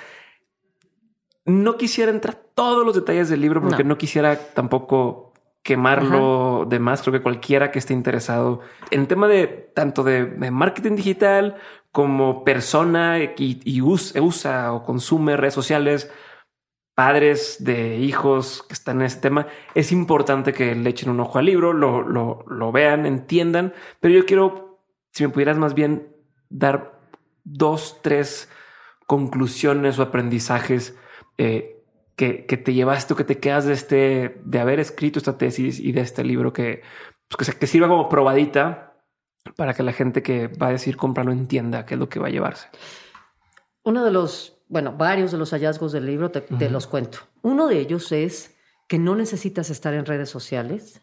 No 1.47 1.77
quisiera 1.77 2.11
entrar 2.11 2.35
todos 2.53 2.85
los 2.85 2.93
detalles 2.93 3.29
del 3.29 3.39
libro 3.39 3.61
porque 3.61 3.85
no, 3.85 3.97
quisiera 3.97 4.37
tampoco 4.37 5.31
quemarlo 5.63 6.65
de 6.67 6.77
más. 6.77 7.01
Creo 7.01 7.13
que 7.13 7.21
cualquiera 7.21 7.71
que 7.71 7.79
esté 7.79 7.93
interesado 7.93 8.59
en 8.91 9.07
tema 9.07 9.29
de 9.29 9.47
tanto 9.73 10.03
de, 10.03 10.25
marketing 10.51 10.97
digital 10.97 11.55
como 11.93 12.43
persona 12.43 13.17
y, 13.19 13.81
usa, 13.81 14.73
o 14.73 14.83
consume 14.83 15.37
redes 15.37 15.53
sociales, 15.53 16.11
padres 16.93 17.63
de 17.63 17.95
hijos 17.97 18.63
que 18.67 18.73
están 18.73 18.99
en 18.99 19.07
este 19.07 19.21
tema, 19.21 19.47
es 19.73 19.93
importante 19.93 20.51
que 20.51 20.75
le 20.75 20.89
echen 20.89 21.09
un 21.09 21.21
ojo 21.21 21.39
al 21.39 21.45
libro, 21.45 21.71
lo, 21.71 22.01
lo, 22.01 22.43
lo 22.45 22.71
vean, 22.73 23.05
entiendan. 23.05 23.73
Pero 24.01 24.13
yo 24.13 24.25
quiero, 24.25 24.81
si 25.13 25.23
me 25.23 25.29
pudieras 25.29 25.57
más 25.57 25.73
bien 25.73 26.13
dar 26.49 26.99
dos, 27.45 27.99
tres 28.01 28.49
conclusiones 29.05 29.97
o 29.97 30.01
aprendizajes 30.01 30.97
eh, 31.37 31.83
que, 32.15 32.45
que, 32.45 32.57
te 32.57 32.73
llevaste 32.73 33.13
o 33.13 33.17
que 33.17 33.23
te 33.23 33.39
quedas 33.39 33.65
de 33.65 33.73
este, 33.73 34.41
de 34.43 34.59
haber 34.59 34.79
escrito 34.79 35.19
esta 35.19 35.37
tesis 35.37 35.79
y 35.79 35.91
de 35.91 36.01
este 36.01 36.23
libro 36.23 36.51
que, 36.51 36.81
pues 37.29 37.49
que, 37.49 37.57
que 37.57 37.67
sirva 37.67 37.87
como 37.87 38.09
probadita 38.09 38.87
para 39.55 39.73
que 39.73 39.83
la 39.83 39.93
gente 39.93 40.23
que 40.23 40.47
va 40.47 40.67
a 40.67 40.71
decir 40.71 40.97
comprarlo 40.97 41.31
entienda 41.31 41.85
qué 41.85 41.93
es 41.93 41.99
lo 41.99 42.09
que 42.09 42.19
va 42.19 42.27
a 42.27 42.31
llevarse. 42.31 42.67
Uno 43.83 44.03
de 44.03 44.11
los, 44.11 44.59
bueno, 44.67 44.93
varios 44.97 45.31
de 45.31 45.37
los 45.37 45.51
hallazgos 45.51 45.91
del 45.91 46.05
libro 46.05 46.31
te, 46.31 46.69
los 46.69 46.87
cuento. 46.87 47.19
Uno 47.41 47.67
de 47.67 47.79
ellos 47.79 48.11
es 48.11 48.57
que 48.87 48.99
no 48.99 49.15
necesitas 49.15 49.69
estar 49.69 49.93
en 49.93 50.05
redes 50.05 50.29
sociales 50.29 51.01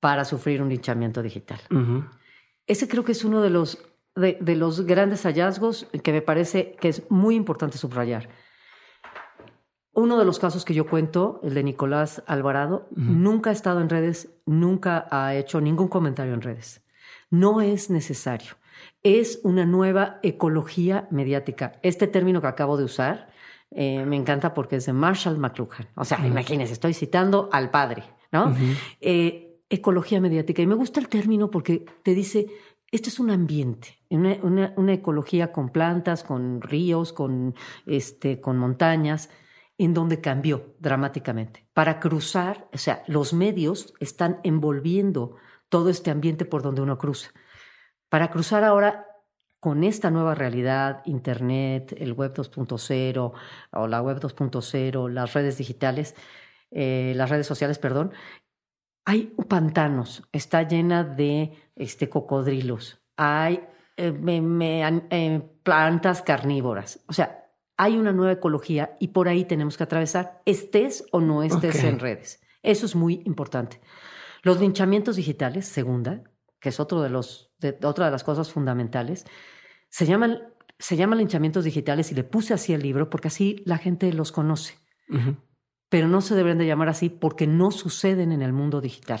para 0.00 0.24
sufrir 0.24 0.62
un 0.62 0.68
linchamiento 0.68 1.22
digital. 1.22 1.60
Ese 2.66 2.88
creo 2.88 3.04
que 3.04 3.12
es 3.12 3.24
uno 3.24 3.42
de 3.42 3.50
los, 3.50 3.84
de, 4.14 4.38
de, 4.40 4.54
los 4.54 4.86
grandes 4.86 5.22
hallazgos 5.24 5.88
que 6.02 6.12
me 6.12 6.22
parece 6.22 6.76
que 6.80 6.88
es 6.88 7.10
muy 7.10 7.34
importante 7.34 7.78
subrayar. 7.78 8.28
Uno 9.94 10.18
de 10.18 10.24
los 10.24 10.40
casos 10.40 10.64
que 10.64 10.74
yo 10.74 10.86
cuento, 10.86 11.38
el 11.44 11.54
de 11.54 11.62
Nicolás 11.62 12.22
Alvarado, 12.26 12.88
nunca 12.90 13.50
ha 13.50 13.52
estado 13.52 13.80
en 13.80 13.88
redes, 13.88 14.28
nunca 14.44 15.06
ha 15.10 15.36
hecho 15.36 15.60
ningún 15.60 15.86
comentario 15.86 16.34
en 16.34 16.42
redes. 16.42 16.82
No 17.30 17.60
es 17.60 17.90
necesario. 17.90 18.56
Es 19.04 19.40
una 19.44 19.64
nueva 19.66 20.18
ecología 20.24 21.06
mediática. 21.12 21.78
Este 21.82 22.08
término 22.08 22.40
que 22.40 22.48
acabo 22.48 22.76
de 22.76 22.84
usar 22.84 23.30
eh, 23.70 24.04
me 24.04 24.16
encanta 24.16 24.52
porque 24.52 24.76
es 24.76 24.86
de 24.86 24.92
Marshall 24.92 25.38
McLuhan. 25.38 25.88
O 25.94 26.04
sea, 26.04 26.24
imagínense, 26.26 26.72
estoy 26.72 26.92
citando 26.92 27.48
al 27.52 27.70
padre, 27.70 28.02
¿no? 28.32 28.52
Eh, 29.00 29.60
ecología 29.70 30.20
mediática. 30.20 30.60
Y 30.60 30.66
me 30.66 30.74
gusta 30.74 30.98
el 30.98 31.08
término 31.08 31.52
porque 31.52 31.84
te 32.02 32.14
dice, 32.14 32.48
este 32.90 33.10
es 33.10 33.20
un 33.20 33.30
ambiente, 33.30 33.98
una, 34.10 34.72
una 34.76 34.92
ecología 34.92 35.52
con 35.52 35.70
plantas, 35.70 36.24
con 36.24 36.60
ríos, 36.60 37.12
con, 37.12 37.54
este, 37.86 38.40
con 38.40 38.58
montañas 38.58 39.30
en 39.78 39.94
donde 39.94 40.20
cambió 40.20 40.74
dramáticamente. 40.78 41.66
Para 41.72 42.00
cruzar, 42.00 42.68
o 42.72 42.78
sea, 42.78 43.02
los 43.06 43.32
medios 43.32 43.94
están 44.00 44.40
envolviendo 44.44 45.36
todo 45.68 45.90
este 45.90 46.10
ambiente 46.10 46.44
por 46.44 46.62
donde 46.62 46.82
uno 46.82 46.98
cruza. 46.98 47.30
Para 48.08 48.30
cruzar 48.30 48.62
ahora 48.64 49.06
con 49.58 49.82
esta 49.82 50.10
nueva 50.10 50.34
realidad, 50.34 51.00
Internet, 51.06 51.94
el 51.98 52.12
Web 52.12 52.34
2.0 52.34 53.32
o 53.72 53.86
la 53.88 54.02
Web 54.02 54.20
2.0, 54.20 55.08
las 55.08 55.32
redes 55.32 55.58
digitales, 55.58 56.14
eh, 56.70 57.14
las 57.16 57.30
redes 57.30 57.46
sociales, 57.46 57.78
perdón, 57.78 58.12
hay 59.06 59.34
pantanos, 59.48 60.22
está 60.32 60.62
llena 60.62 61.02
de 61.02 61.52
este, 61.76 62.08
cocodrilos, 62.08 63.02
hay 63.16 63.66
eh, 63.96 64.12
eh, 65.10 65.42
plantas 65.62 66.22
carnívoras, 66.22 67.00
o 67.08 67.12
sea, 67.12 67.43
hay 67.76 67.96
una 67.96 68.12
nueva 68.12 68.32
ecología 68.32 68.96
y 69.00 69.08
por 69.08 69.28
ahí 69.28 69.44
tenemos 69.44 69.76
que 69.76 69.84
atravesar, 69.84 70.40
estés 70.44 71.04
o 71.12 71.20
no 71.20 71.42
estés 71.42 71.82
en 71.82 71.98
redes. 71.98 72.40
Eso 72.62 72.86
es 72.86 72.94
muy 72.94 73.22
importante. 73.24 73.80
Los 74.42 74.60
linchamientos 74.60 75.16
digitales, 75.16 75.66
segunda, 75.66 76.22
que 76.60 76.68
es 76.68 76.80
otro 76.80 77.02
de 77.02 77.10
los, 77.10 77.52
de, 77.58 77.78
otra 77.82 78.06
de 78.06 78.10
las 78.10 78.24
cosas 78.24 78.50
fundamentales, 78.52 79.24
se 79.88 80.06
llaman, 80.06 80.38
se 80.78 80.96
llaman 80.96 81.18
linchamientos 81.18 81.64
digitales 81.64 82.12
y 82.12 82.14
le 82.14 82.24
puse 82.24 82.54
así 82.54 82.72
el 82.72 82.82
libro 82.82 83.10
porque 83.10 83.28
así 83.28 83.62
la 83.66 83.78
gente 83.78 84.12
los 84.12 84.32
conoce. 84.32 84.74
Pero 85.88 86.08
no 86.08 86.20
se 86.20 86.34
deben 86.34 86.58
de 86.58 86.66
llamar 86.66 86.88
así 86.88 87.08
porque 87.08 87.46
no 87.46 87.70
suceden 87.70 88.32
en 88.32 88.42
el 88.42 88.52
mundo 88.52 88.80
digital. 88.80 89.20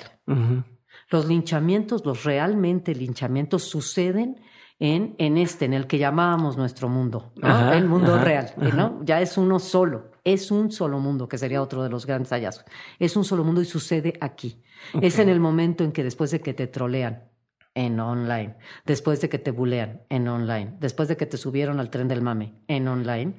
Los 1.10 1.26
linchamientos, 1.26 2.04
los 2.04 2.24
realmente 2.24 2.94
linchamientos 2.94 3.64
suceden 3.64 4.40
en, 4.84 5.14
en 5.16 5.38
este, 5.38 5.64
en 5.64 5.72
el 5.72 5.86
que 5.86 5.96
llamábamos 5.96 6.58
nuestro 6.58 6.90
mundo, 6.90 7.32
el 7.72 7.86
mundo 7.86 8.18
real, 8.18 8.52
¿no? 8.76 9.02
Ya 9.02 9.22
es 9.22 9.38
uno 9.38 9.58
solo, 9.58 10.10
Es 10.24 10.50
un 10.50 10.70
solo 10.70 10.98
mundo, 10.98 11.26
que 11.26 11.38
sería 11.38 11.62
otro 11.62 11.82
de 11.82 11.88
los 11.88 12.04
grandes 12.04 12.30
hallazgos. 12.32 12.66
Es 12.98 13.16
un 13.16 13.24
solo 13.24 13.44
mundo 13.44 13.62
y 13.62 13.64
sucede 13.64 14.12
aquí. 14.20 14.62
Es 15.00 15.18
en 15.18 15.30
el 15.30 15.40
momento 15.40 15.84
en 15.84 15.92
que 15.92 16.04
después 16.04 16.30
de 16.32 16.40
que 16.40 16.52
te 16.52 16.66
trolean 16.66 17.30
en 17.74 17.98
online, 17.98 18.56
después 18.84 19.22
de 19.22 19.30
que 19.30 19.38
te 19.38 19.52
bulean 19.52 20.02
en 20.10 20.28
online, 20.28 20.76
después 20.80 21.08
de 21.08 21.16
que 21.16 21.24
te 21.24 21.38
subieron 21.38 21.80
al 21.80 21.88
tren 21.88 22.06
del 22.06 22.20
mame 22.20 22.54
en 22.68 22.86
online, 22.86 23.38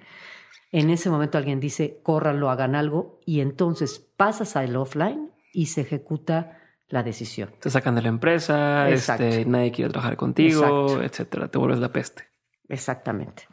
en 0.72 0.89
ese 0.89 1.11
momento 1.11 1.38
alguien 1.38 1.59
dice, 1.59 1.99
córranlo, 2.01 2.49
hagan 2.49 2.73
algo, 2.73 3.19
y 3.23 3.41
entonces 3.41 3.99
pasas 3.99 4.55
al 4.55 4.76
offline 4.76 5.31
y 5.53 5.67
se 5.67 5.81
ejecuta 5.81 6.64
la 6.88 7.03
decisión. 7.03 7.52
Te 7.60 7.70
sacan 7.70 7.95
de 7.95 8.02
la 8.02 8.10
empresa, 8.10 8.90
este, 8.90 9.45
nadie 9.45 9.72
quiere 9.72 9.91
trabajar 9.91 10.18
contigo, 10.18 11.02
etcétera. 11.02 11.48
Te 11.48 11.57
vuelves 11.57 11.80
la 11.80 11.91
peste. 11.91 12.30
Exactamente. 12.70 13.48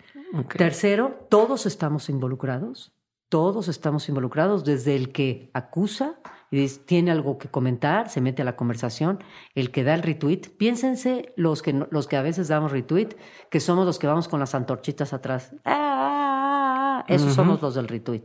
Tercero, 0.56 1.26
todos 1.28 1.66
estamos 1.66 2.08
involucrados. 2.08 2.92
Todos 3.28 3.68
estamos 3.68 4.08
involucrados, 4.10 4.62
desde 4.62 4.94
el 4.94 5.10
que 5.10 5.50
acusa 5.54 6.20
y 6.50 6.68
tiene 6.68 7.10
algo 7.10 7.38
que 7.38 7.48
comentar, 7.48 8.10
se 8.10 8.20
mete 8.20 8.42
a 8.42 8.44
la 8.44 8.56
conversación, 8.56 9.24
el 9.54 9.70
que 9.70 9.84
da 9.84 9.94
el 9.94 10.02
retweet. 10.02 10.50
Piénsense 10.58 11.32
los 11.34 11.62
que, 11.62 11.72
los 11.90 12.06
que 12.08 12.18
a 12.18 12.22
veces 12.22 12.48
damos 12.48 12.72
retweet, 12.72 13.16
que 13.50 13.58
somos 13.58 13.86
los 13.86 13.98
que 13.98 14.06
vamos 14.06 14.28
con 14.28 14.38
las 14.38 14.54
antorchitas 14.54 15.14
atrás. 15.14 15.54
¡Ah! 15.64 15.72
ah, 15.72 16.98
ah! 17.00 17.04
Esos 17.08 17.32
somos 17.32 17.62
los 17.62 17.74
del 17.74 17.88
retweet. 17.88 18.24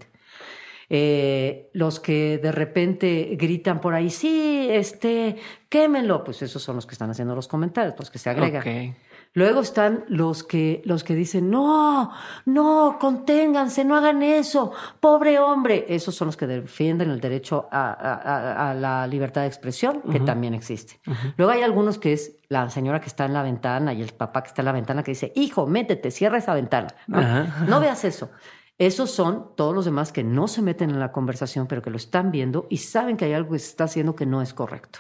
Eh, 0.90 1.70
los 1.74 2.00
que 2.00 2.38
de 2.38 2.52
repente 2.52 3.36
gritan 3.38 3.82
por 3.82 3.94
ahí, 3.94 4.10
sí, 4.10 4.68
este, 4.72 5.36
quémenlo, 5.68 6.24
pues 6.24 6.42
esos 6.42 6.64
son 6.64 6.78
los 6.78 6.86
que 6.86 6.94
están 6.94 7.10
haciendo 7.10 7.36
los 7.36 7.50
comentarios, 7.50 7.96
los 7.98 8.10
que 8.10 8.20
se 8.20 8.30
agregan. 8.30 8.96
Luego 9.34 9.62
están 9.62 10.06
los 10.08 10.44
que, 10.44 10.82
los 10.86 11.04
que 11.04 11.14
dicen, 11.14 11.52
no, 11.52 12.12
no, 12.46 12.98
conténganse, 13.00 13.86
no 13.86 13.96
hagan 13.96 14.24
eso, 14.24 14.72
pobre 15.00 15.38
hombre. 15.38 15.86
Esos 15.90 16.16
son 16.16 16.28
los 16.28 16.38
que 16.38 16.48
defienden 16.48 17.12
el 17.12 17.20
derecho 17.20 17.68
a, 17.72 18.74
la 18.76 19.06
libertad 19.06 19.42
de 19.42 19.48
expresión, 19.48 20.02
que 20.12 20.22
también 20.22 20.56
existe. 20.56 21.00
Luego 21.36 21.54
hay 21.54 21.62
algunos 21.62 22.00
que 22.00 22.14
es 22.14 22.38
la 22.50 22.70
señora 22.72 23.00
que 23.00 23.08
está 23.08 23.26
en 23.26 23.34
la 23.34 23.44
ventana 23.44 23.94
y 23.94 24.02
el 24.02 24.14
papá 24.14 24.42
que 24.42 24.48
está 24.48 24.64
en 24.64 24.68
la 24.68 24.72
ventana 24.72 25.04
que 25.04 25.12
dice, 25.12 25.34
hijo, 25.36 25.68
métete, 25.68 26.10
cierra 26.10 26.38
esa 26.40 26.56
ventana. 26.56 26.88
no 27.08 27.80
veas 27.80 28.06
eso. 28.06 28.32
Esos 28.78 29.10
son 29.10 29.56
todos 29.56 29.74
los 29.74 29.86
demás 29.86 30.12
que 30.12 30.24
no 30.24 30.48
se 30.48 30.62
meten 30.62 30.92
en 30.92 31.00
la 31.00 31.12
conversación, 31.12 31.68
pero 31.68 31.82
que 31.82 31.90
lo 31.90 31.98
están 31.98 32.32
viendo 32.32 32.68
y 32.70 32.78
saben 32.78 33.18
que 33.18 33.26
hay 33.26 33.34
algo 33.34 33.54
que 33.54 33.60
se 33.60 33.70
está 33.70 33.86
haciendo 33.86 34.16
que 34.16 34.26
no 34.26 34.42
es 34.42 34.54
correcto. 34.54 35.00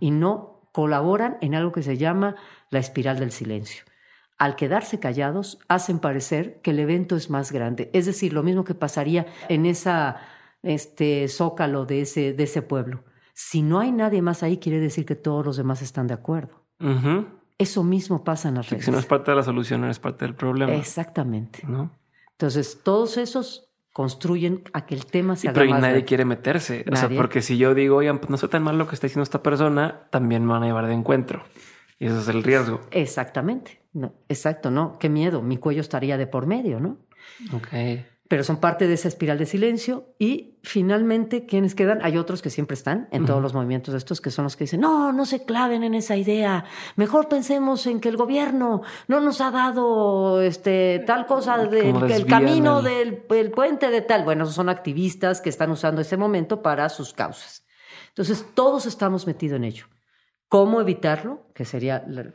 Y 0.00 0.10
no 0.10 0.62
colaboran 0.72 1.36
en 1.40 1.54
algo 1.54 1.70
que 1.70 1.82
se 1.82 1.96
llama 1.96 2.34
la 2.70 2.80
espiral 2.80 3.18
del 3.20 3.30
silencio. 3.30 3.84
Al 4.38 4.56
quedarse 4.56 4.98
callados, 4.98 5.60
hacen 5.68 6.00
parecer 6.00 6.60
que 6.62 6.72
el 6.72 6.80
evento 6.80 7.14
es 7.14 7.30
más 7.30 7.52
grande. 7.52 7.90
Es 7.92 8.06
decir, 8.06 8.32
lo 8.32 8.42
mismo 8.42 8.64
que 8.64 8.74
pasaría 8.74 9.26
en 9.48 9.66
esa 9.66 10.16
este, 10.62 11.28
zócalo 11.28 11.86
de 11.86 12.00
ese, 12.00 12.32
de 12.32 12.42
ese 12.42 12.62
pueblo. 12.62 13.04
Si 13.34 13.62
no 13.62 13.78
hay 13.78 13.92
nadie 13.92 14.20
más 14.20 14.42
ahí, 14.42 14.58
quiere 14.58 14.80
decir 14.80 15.06
que 15.06 15.14
todos 15.14 15.46
los 15.46 15.56
demás 15.56 15.80
están 15.82 16.08
de 16.08 16.14
acuerdo. 16.14 16.64
Eso 17.56 17.84
mismo 17.84 18.24
pasa 18.24 18.48
en 18.48 18.56
las 18.56 18.70
redes. 18.70 18.86
Si 18.86 18.90
no 18.90 18.98
es 18.98 19.06
parte 19.06 19.30
de 19.30 19.36
la 19.36 19.44
solución, 19.44 19.82
no 19.82 19.90
es 19.90 20.00
parte 20.00 20.24
del 20.24 20.34
problema. 20.34 20.74
Exactamente. 20.74 21.62
¿No? 21.64 21.92
Entonces, 22.42 22.80
todos 22.82 23.18
esos 23.18 23.70
construyen 23.92 24.64
a 24.72 24.84
que 24.84 24.96
el 24.96 25.06
tema 25.06 25.36
se 25.36 25.48
haga 25.48 25.60
pero 25.60 25.78
nadie 25.78 26.04
quiere 26.04 26.24
meterse. 26.24 26.84
O 26.90 26.96
sea, 26.96 27.08
porque 27.08 27.40
si 27.40 27.56
yo 27.56 27.74
digo, 27.74 27.96
oigan, 27.96 28.18
pues 28.18 28.30
no 28.30 28.36
sé 28.36 28.48
tan 28.48 28.64
mal 28.64 28.78
lo 28.78 28.88
que 28.88 28.96
está 28.96 29.06
diciendo 29.06 29.22
esta 29.22 29.42
persona, 29.44 30.08
también 30.10 30.44
me 30.44 30.52
van 30.52 30.64
a 30.64 30.66
llevar 30.66 30.86
de 30.88 30.94
encuentro. 30.94 31.44
Y 32.00 32.06
eso 32.06 32.18
es 32.18 32.26
el 32.26 32.42
riesgo. 32.42 32.80
Exactamente. 32.90 33.80
No, 33.92 34.14
exacto, 34.28 34.72
¿no? 34.72 34.98
Qué 34.98 35.08
miedo. 35.08 35.40
Mi 35.40 35.56
cuello 35.56 35.82
estaría 35.82 36.16
de 36.16 36.26
por 36.26 36.46
medio, 36.46 36.80
¿no? 36.80 36.98
Ok 37.52 37.68
pero 38.32 38.44
son 38.44 38.56
parte 38.56 38.88
de 38.88 38.94
esa 38.94 39.08
espiral 39.08 39.36
de 39.36 39.44
silencio. 39.44 40.14
Y 40.18 40.58
finalmente, 40.62 41.44
¿quiénes 41.44 41.74
quedan? 41.74 41.98
Hay 42.02 42.16
otros 42.16 42.40
que 42.40 42.48
siempre 42.48 42.72
están 42.72 43.06
en 43.12 43.26
todos 43.26 43.42
los 43.42 43.52
movimientos 43.52 43.92
de 43.92 43.98
estos, 43.98 44.22
que 44.22 44.30
son 44.30 44.44
los 44.44 44.56
que 44.56 44.64
dicen, 44.64 44.80
no, 44.80 45.12
no 45.12 45.26
se 45.26 45.44
claven 45.44 45.82
en 45.82 45.92
esa 45.92 46.16
idea, 46.16 46.64
mejor 46.96 47.28
pensemos 47.28 47.86
en 47.86 48.00
que 48.00 48.08
el 48.08 48.16
gobierno 48.16 48.80
no 49.06 49.20
nos 49.20 49.42
ha 49.42 49.50
dado 49.50 50.40
este, 50.40 51.04
tal 51.06 51.26
cosa, 51.26 51.58
del 51.58 52.10
el 52.10 52.24
camino 52.24 52.80
del 52.80 53.18
puente 53.50 53.90
de 53.90 54.00
tal. 54.00 54.24
Bueno, 54.24 54.46
son 54.46 54.70
activistas 54.70 55.42
que 55.42 55.50
están 55.50 55.70
usando 55.70 56.00
ese 56.00 56.16
momento 56.16 56.62
para 56.62 56.88
sus 56.88 57.12
causas. 57.12 57.66
Entonces, 58.08 58.46
todos 58.54 58.86
estamos 58.86 59.26
metidos 59.26 59.58
en 59.58 59.64
ello. 59.64 59.84
¿Cómo 60.48 60.80
evitarlo? 60.80 61.48
Que 61.54 61.66
sería 61.66 62.02
la 62.08 62.32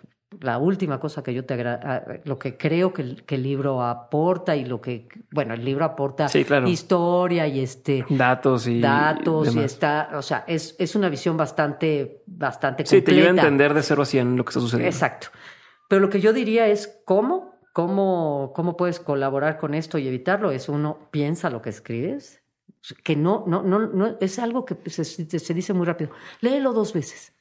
última 0.57 0.99
cosa 0.99 1.23
que 1.23 1.33
yo 1.33 1.45
te 1.45 1.53
agrada, 1.53 2.21
lo 2.25 2.37
que 2.37 2.57
creo 2.57 2.93
que 2.93 3.01
el, 3.01 3.23
que 3.23 3.35
el, 3.35 3.43
libro 3.43 3.81
aporta 3.81 4.55
y 4.55 4.65
lo 4.65 4.81
que, 4.81 5.07
bueno, 5.31 5.53
el 5.53 5.63
libro 5.63 5.85
aporta 5.85 6.27
historia 6.65 7.47
y 7.47 7.61
este 7.61 8.05
datos 8.09 8.67
y 8.67 8.81
datos 8.81 9.55
y, 9.55 9.59
está, 9.59 10.11
o 10.15 10.21
sea, 10.21 10.43
es, 10.47 10.75
es 10.79 10.95
una 10.95 11.07
visión 11.09 11.37
bastante, 11.37 12.23
bastante 12.25 12.83
completa. 12.83 12.99
Sí, 12.99 13.01
te 13.01 13.11
ayuda 13.11 13.27
a 13.27 13.45
entender 13.45 13.73
de 13.73 13.81
cero 13.83 14.01
a 14.01 14.05
cien 14.05 14.35
lo 14.35 14.43
que 14.43 14.49
está 14.49 14.59
sucediendo. 14.59 14.93
Exacto. 14.93 15.27
Pero 15.87 16.01
lo 16.01 16.09
que 16.09 16.19
yo 16.19 16.33
diría 16.33 16.67
es 16.67 16.99
cómo, 17.05 17.55
cómo, 17.71 18.51
cómo 18.53 18.75
puedes 18.75 18.99
colaborar 18.99 19.57
con 19.57 19.73
esto 19.73 19.97
y 19.97 20.07
evitarlo. 20.07 20.51
Es 20.51 20.67
uno 20.67 21.07
piensa 21.09 21.49
lo 21.49 21.61
que 21.61 21.69
escribes, 21.69 22.43
que 23.03 23.15
no, 23.15 23.45
no, 23.47 23.63
no, 23.63 23.79
no 23.79 24.17
es 24.19 24.39
algo 24.39 24.65
que 24.65 24.77
se, 24.89 25.05
se 25.05 25.53
dice 25.53 25.73
muy 25.73 25.85
rápido. 25.85 26.11
Léelo 26.41 26.73
dos 26.73 26.91
veces 26.91 27.36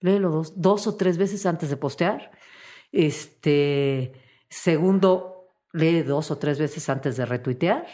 Léelo 0.00 0.30
dos, 0.30 0.60
dos 0.60 0.86
o 0.86 0.96
tres 0.96 1.18
veces 1.18 1.46
antes 1.46 1.70
de 1.70 1.76
postear. 1.76 2.30
Este, 2.92 4.12
segundo, 4.48 5.48
lee 5.72 6.02
dos 6.02 6.30
o 6.30 6.38
tres 6.38 6.58
veces 6.58 6.88
antes 6.88 7.16
de 7.16 7.26
retuitear. 7.26 7.86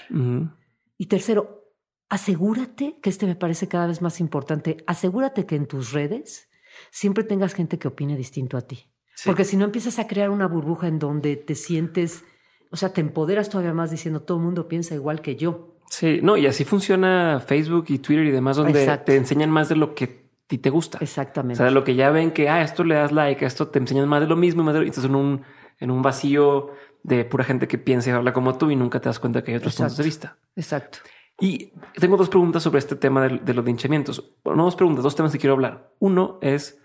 Y 0.97 1.07
tercero, 1.07 1.73
asegúrate, 2.09 2.99
que 3.03 3.11
este 3.11 3.27
me 3.27 3.37
parece 3.37 3.69
cada 3.69 3.87
vez 3.87 4.03
más 4.03 4.21
importante, 4.21 4.77
asegúrate 4.87 5.47
que 5.47 5.57
en 5.57 5.67
tus 5.67 5.93
redes 5.93 6.49
siempre 6.91 7.25
tengas 7.25 7.55
gente 7.55 7.79
que 7.79 7.89
opine 7.89 8.17
distinto 8.17 8.57
a 8.57 8.63
ti. 8.63 8.91
Porque 9.25 9.45
si 9.45 9.57
no 9.57 9.65
empiezas 9.65 9.99
a 9.99 10.07
crear 10.07 10.31
una 10.31 10.49
burbuja 10.49 10.89
en 10.89 10.99
donde 10.99 11.37
te 11.37 11.55
sientes, 11.55 12.25
o 12.71 12.77
sea, 12.77 12.93
te 12.93 13.01
empoderas 13.01 13.49
todavía 13.49 13.73
más 13.73 13.91
diciendo 13.91 14.23
todo 14.23 14.39
el 14.39 14.45
mundo 14.45 14.69
piensa 14.69 14.95
igual 14.95 15.21
que 15.21 15.37
yo. 15.37 15.77
Sí, 15.89 16.21
no, 16.23 16.37
y 16.37 16.47
así 16.47 16.65
funciona 16.65 17.41
Facebook 17.41 17.87
y 17.89 17.99
Twitter 17.99 18.27
y 18.27 18.31
demás, 18.33 18.57
donde 18.57 18.99
te 19.05 19.17
enseñan 19.17 19.51
más 19.51 19.69
de 19.69 19.77
lo 19.77 19.95
que 19.95 20.24
ti 20.55 20.59
te 20.59 20.71
gusta. 20.71 20.99
Exactamente. 21.01 21.63
O 21.63 21.67
sea, 21.67 21.71
lo 21.71 21.85
que 21.85 21.95
ya 21.95 22.11
ven 22.11 22.31
que, 22.31 22.49
ah, 22.49 22.63
esto 22.63 22.85
le 22.85 22.95
das 22.95 23.13
like, 23.13 23.45
esto 23.45 23.69
te 23.69 23.79
enseñan 23.79 24.09
más 24.09 24.21
de 24.21 24.27
lo 24.27 24.37
mismo, 24.37 24.63
más 24.63 24.75
de 24.75 24.81
lo, 24.81 24.87
y 24.87 24.89
estás 24.89 25.05
en 25.05 25.15
un, 25.15 25.43
en 25.79 25.91
un 25.91 26.03
vacío 26.03 26.71
de 27.03 27.25
pura 27.25 27.45
gente 27.45 27.69
que 27.69 27.77
piensa 27.77 28.11
y 28.11 28.13
habla 28.13 28.33
como 28.33 28.57
tú 28.57 28.71
y 28.71 28.77
nunca 28.77 29.01
te 29.01 29.09
das 29.09 29.19
cuenta 29.19 29.43
que 29.43 29.51
hay 29.51 29.57
otros 29.59 29.77
puntos 29.77 29.97
de 29.97 30.05
vista. 30.05 30.37
Exacto. 30.57 30.99
Y 31.41 31.73
tengo 31.99 32.17
dos 32.17 32.29
preguntas 32.29 32.63
sobre 32.63 32.79
este 32.79 32.95
tema 32.95 33.29
de, 33.29 33.55
los 33.55 33.65
linchamientos. 33.65 34.33
Bueno, 34.45 34.59
no 34.59 34.65
dos 34.65 34.77
preguntas, 34.77 35.03
dos 35.03 35.17
temas 35.17 35.33
que 35.33 35.39
quiero 35.39 35.55
hablar. 35.55 35.91
Uno 35.99 36.39
es, 36.41 36.81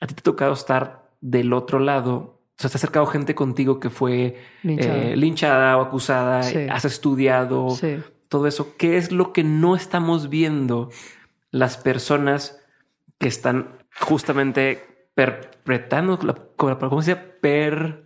a 0.00 0.06
ti 0.06 0.14
te 0.14 0.20
ha 0.20 0.22
tocado 0.22 0.52
estar 0.52 1.10
del 1.20 1.52
otro 1.52 1.80
lado. 1.80 2.40
O 2.56 2.56
sea, 2.56 2.70
te 2.70 2.76
ha 2.76 2.78
acercado 2.78 3.06
gente 3.06 3.34
contigo 3.34 3.80
que 3.80 3.90
fue 3.90 4.40
linchada, 4.62 5.72
eh, 5.72 5.74
o 5.74 5.80
acusada, 5.80 6.38
has 6.70 6.84
estudiado 6.84 7.76
todo 8.28 8.46
eso. 8.46 8.76
¿Qué 8.78 8.96
es 8.96 9.10
lo 9.10 9.32
que 9.32 9.42
no 9.42 9.74
estamos 9.74 10.28
viendo 10.28 10.90
las 11.50 11.76
personas 11.76 12.63
que 13.24 13.28
están 13.28 13.78
justamente 13.98 15.08
perpetrando, 15.14 16.18
¿cómo 16.58 17.00
se 17.00 17.14
dice? 17.14 17.22
Per, 17.40 18.04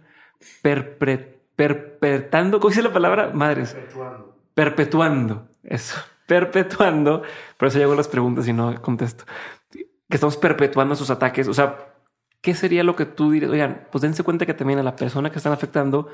perpetrando, 1.56 2.60
¿cómo 2.60 2.68
dice 2.68 2.82
la 2.84 2.92
palabra? 2.92 3.32
Madres. 3.34 3.72
Perpetuando. 3.74 4.36
Perpetuando. 4.54 5.48
Eso. 5.64 5.98
Perpetuando. 6.24 7.22
Por 7.56 7.66
eso 7.66 7.80
llego 7.80 7.94
a 7.94 7.96
las 7.96 8.06
preguntas 8.06 8.46
y 8.46 8.52
no 8.52 8.80
contesto. 8.80 9.24
Que 9.72 9.88
estamos 10.08 10.36
perpetuando 10.36 10.94
sus 10.94 11.10
ataques. 11.10 11.48
O 11.48 11.54
sea, 11.54 11.96
¿qué 12.40 12.54
sería 12.54 12.84
lo 12.84 12.94
que 12.94 13.04
tú 13.04 13.32
dirías? 13.32 13.50
Oigan, 13.50 13.88
pues 13.90 14.02
dense 14.02 14.22
cuenta 14.22 14.46
que 14.46 14.54
también 14.54 14.78
a 14.78 14.84
la 14.84 14.94
persona 14.94 15.32
que 15.32 15.38
están 15.38 15.52
afectando 15.52 16.06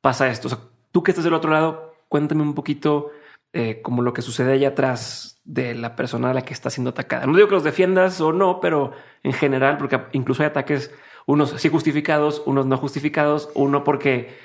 pasa 0.00 0.26
esto. 0.26 0.48
O 0.48 0.50
sea, 0.50 0.58
tú 0.90 1.04
que 1.04 1.12
estás 1.12 1.22
del 1.22 1.34
otro 1.34 1.52
lado, 1.52 1.94
cuéntame 2.08 2.42
un 2.42 2.56
poquito 2.56 3.12
eh, 3.52 3.80
como 3.82 4.02
lo 4.02 4.12
que 4.12 4.22
sucede 4.22 4.52
allá 4.52 4.68
atrás 4.68 5.40
de 5.44 5.74
la 5.74 5.96
persona 5.96 6.30
a 6.30 6.34
la 6.34 6.42
que 6.42 6.52
está 6.52 6.68
siendo 6.68 6.90
atacada. 6.90 7.26
No 7.26 7.34
digo 7.34 7.48
que 7.48 7.54
los 7.54 7.64
defiendas 7.64 8.20
o 8.20 8.32
no, 8.32 8.60
pero 8.60 8.92
en 9.22 9.32
general, 9.32 9.78
porque 9.78 10.00
incluso 10.12 10.42
hay 10.42 10.48
ataques, 10.48 10.94
unos 11.26 11.50
sí 11.56 11.68
justificados, 11.70 12.42
unos 12.44 12.66
no 12.66 12.76
justificados, 12.76 13.50
uno 13.54 13.84
porque 13.84 14.36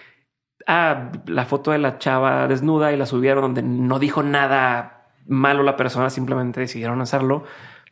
ah, 0.68 1.12
la 1.26 1.46
foto 1.46 1.72
de 1.72 1.80
la 1.80 1.98
chava 1.98 2.48
desnuda 2.48 2.94
y 2.94 2.98
la 2.98 3.06
subieron 3.06 3.42
donde 3.42 3.64
no 3.64 4.00
dijo 4.00 4.24
nada 4.24 5.12
malo 5.26 5.64
la 5.64 5.76
persona, 5.76 6.10
simplemente 6.10 6.62
decidieron 6.62 7.02
hacerlo. 7.02 7.44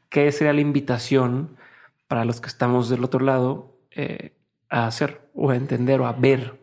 ¿Qué 0.10 0.32
sería 0.32 0.54
la 0.54 0.62
invitación 0.62 1.58
para 2.08 2.26
los 2.26 2.42
que 2.42 2.48
estamos 2.48 2.90
del 2.90 3.04
otro 3.04 3.20
lado 3.20 3.78
eh, 3.92 4.38
a 4.70 4.88
hacer 4.88 5.30
o 5.34 5.50
a 5.52 5.56
entender 5.56 6.00
o 6.02 6.08
a 6.08 6.14
ver 6.14 6.61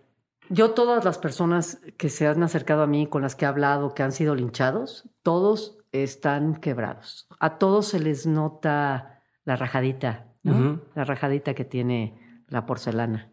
yo 0.51 0.73
todas 0.73 1.05
las 1.05 1.19
personas 1.19 1.81
que 1.97 2.09
se 2.09 2.27
han 2.27 2.43
acercado 2.43 2.83
a 2.83 2.87
mí, 2.87 3.07
con 3.07 3.23
las 3.23 3.37
que 3.37 3.45
he 3.45 3.49
hablado, 3.49 3.95
que 3.95 4.03
han 4.03 4.12
sido 4.12 4.35
linchados, 4.35 5.09
todos 5.23 5.79
están 5.93 6.57
quebrados. 6.57 7.29
A 7.39 7.59
todos 7.59 7.87
se 7.87 8.01
les 8.01 8.27
nota 8.27 9.23
la 9.45 9.57
rajadita, 9.57 10.27
la 10.43 11.05
rajadita 11.05 11.55
que 11.55 11.65
tiene 11.65 12.43
la 12.49 12.66
porcelana. 12.66 13.31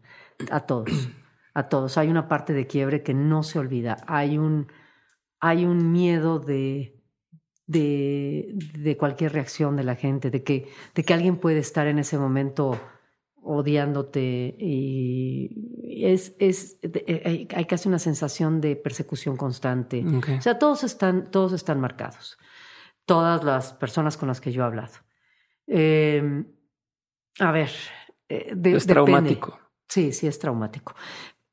A 0.51 0.61
todos, 0.61 1.09
a 1.53 1.69
todos. 1.69 1.97
Hay 1.97 2.09
una 2.09 2.27
parte 2.27 2.53
de 2.53 2.67
quiebre 2.67 3.03
que 3.03 3.13
no 3.13 3.43
se 3.43 3.59
olvida. 3.59 3.97
Hay 4.07 4.37
un, 4.37 4.67
hay 5.39 5.65
un 5.65 5.91
miedo 5.91 6.39
de, 6.39 7.01
de, 7.67 8.53
de, 8.77 8.97
cualquier 8.97 9.33
reacción 9.33 9.75
de 9.75 9.83
la 9.83 9.95
gente, 9.95 10.29
de 10.29 10.43
que, 10.43 10.69
de 10.93 11.03
que 11.03 11.13
alguien 11.13 11.37
puede 11.37 11.59
estar 11.59 11.87
en 11.87 11.99
ese 11.99 12.17
momento 12.17 12.79
odiándote 13.45 14.55
y 14.59 16.03
es, 16.03 16.35
es 16.39 16.79
hay, 17.25 17.65
casi 17.65 17.87
una 17.87 17.99
sensación 17.99 18.59
de 18.59 18.75
persecución 18.75 19.37
constante. 19.37 20.03
O 20.37 20.41
sea, 20.41 20.59
todos 20.59 20.83
están, 20.83 21.29
todos 21.31 21.53
están 21.53 21.79
marcados, 21.79 22.37
todas 23.05 23.43
las 23.43 23.73
personas 23.73 24.17
con 24.17 24.27
las 24.27 24.41
que 24.41 24.51
yo 24.51 24.63
he 24.63 24.65
hablado. 24.65 24.93
Em, 25.67 26.47
a 27.39 27.51
ver, 27.51 27.69
eh, 28.29 28.55
es 28.63 28.87
traumático. 28.87 29.59
Sí, 29.87 30.11
sí, 30.11 30.27
es 30.27 30.39
traumático. 30.39 30.95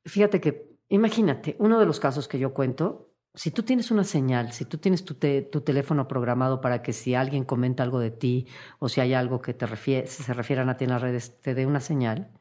Fíjate 0.05 0.41
que, 0.41 0.77
imagínate, 0.89 1.55
uno 1.59 1.79
de 1.79 1.85
los 1.85 1.99
casos 1.99 2.27
que 2.27 2.39
yo 2.39 2.53
cuento, 2.53 3.12
si 3.35 3.51
tú 3.51 3.63
tienes 3.63 3.89
una 3.89 4.03
señal, 4.03 4.51
si 4.51 4.65
tú 4.65 4.77
tienes 4.77 5.03
tu, 5.05 5.15
tu 5.15 5.61
teléfono 5.61 6.07
programado 6.07 6.61
para 6.61 6.83
que 6.83 6.93
si 6.93 7.15
alguien 7.15 7.45
comenta 7.45 7.81
algo 7.83 7.99
de 7.99 8.11
ti 8.11 8.47
o 8.79 8.89
si 8.89 9.01
hay 9.01 9.13
algo 9.13 9.41
que 9.41 9.53
te 9.53 9.65
refiere, 9.65 10.07
se 10.07 10.33
refieran 10.33 10.69
a 10.69 10.77
ti 10.77 10.83
en 10.83 10.91
las 10.91 11.01
redes, 11.01 11.41
te 11.41 11.55
dé 11.55 11.65
una 11.65 11.79
señal, 11.79 12.31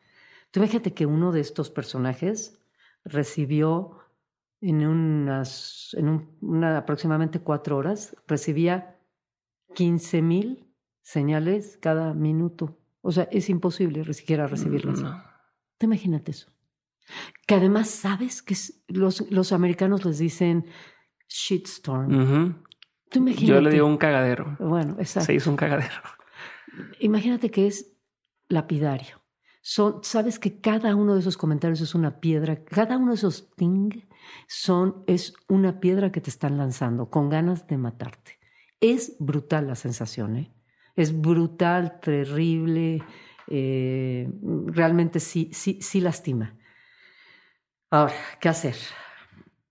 tú 0.50 0.60
imagínate 0.60 0.92
que 0.92 1.06
uno 1.06 1.32
de 1.32 1.40
estos 1.40 1.70
personajes 1.70 2.60
recibió 3.04 3.98
en 4.60 4.86
unas, 4.86 5.94
en 5.98 6.28
una, 6.40 6.78
aproximadamente 6.78 7.40
cuatro 7.40 7.76
horas, 7.76 8.14
recibía 8.28 8.98
15 9.74 10.22
mil 10.22 10.72
señales 11.00 11.78
cada 11.80 12.14
minuto. 12.14 12.78
O 13.00 13.10
sea, 13.10 13.24
es 13.32 13.48
imposible 13.48 14.04
siquiera 14.14 14.46
recibirlas. 14.46 15.02
Te 15.78 15.86
imagínate 15.86 16.30
eso. 16.30 16.51
Que 17.46 17.56
además 17.56 17.90
sabes 17.90 18.42
que 18.42 18.56
los, 18.88 19.30
los 19.30 19.52
americanos 19.52 20.04
les 20.04 20.18
dicen 20.18 20.66
shitstorm. 21.28 22.62
Yo 23.10 23.60
le 23.60 23.70
digo 23.70 23.86
un 23.86 23.98
cagadero. 23.98 24.56
Bueno, 24.58 24.96
exacto. 24.98 25.26
Se 25.26 25.34
hizo 25.34 25.50
un 25.50 25.56
cagadero. 25.56 25.94
Imagínate 27.00 27.50
que 27.50 27.66
es 27.66 27.92
lapidario. 28.48 29.22
Son, 29.60 30.02
sabes 30.02 30.38
que 30.38 30.60
cada 30.60 30.96
uno 30.96 31.14
de 31.14 31.20
esos 31.20 31.36
comentarios 31.36 31.80
es 31.80 31.94
una 31.94 32.18
piedra, 32.18 32.64
cada 32.64 32.96
uno 32.98 33.12
de 33.12 33.16
esos 33.16 33.54
ting 33.54 33.90
son, 34.48 35.04
es 35.06 35.34
una 35.48 35.78
piedra 35.78 36.10
que 36.10 36.20
te 36.20 36.30
están 36.30 36.58
lanzando 36.58 37.10
con 37.10 37.28
ganas 37.28 37.66
de 37.68 37.78
matarte. 37.78 38.38
Es 38.80 39.16
brutal 39.20 39.68
la 39.68 39.76
sensación, 39.76 40.36
¿eh? 40.36 40.52
Es 40.96 41.18
brutal, 41.18 42.00
terrible, 42.00 43.02
eh, 43.46 44.28
realmente 44.66 45.20
sí, 45.20 45.50
sí, 45.52 45.78
sí 45.80 46.00
lastima. 46.00 46.58
Ahora, 47.92 48.14
¿qué 48.40 48.48
hacer? 48.48 48.74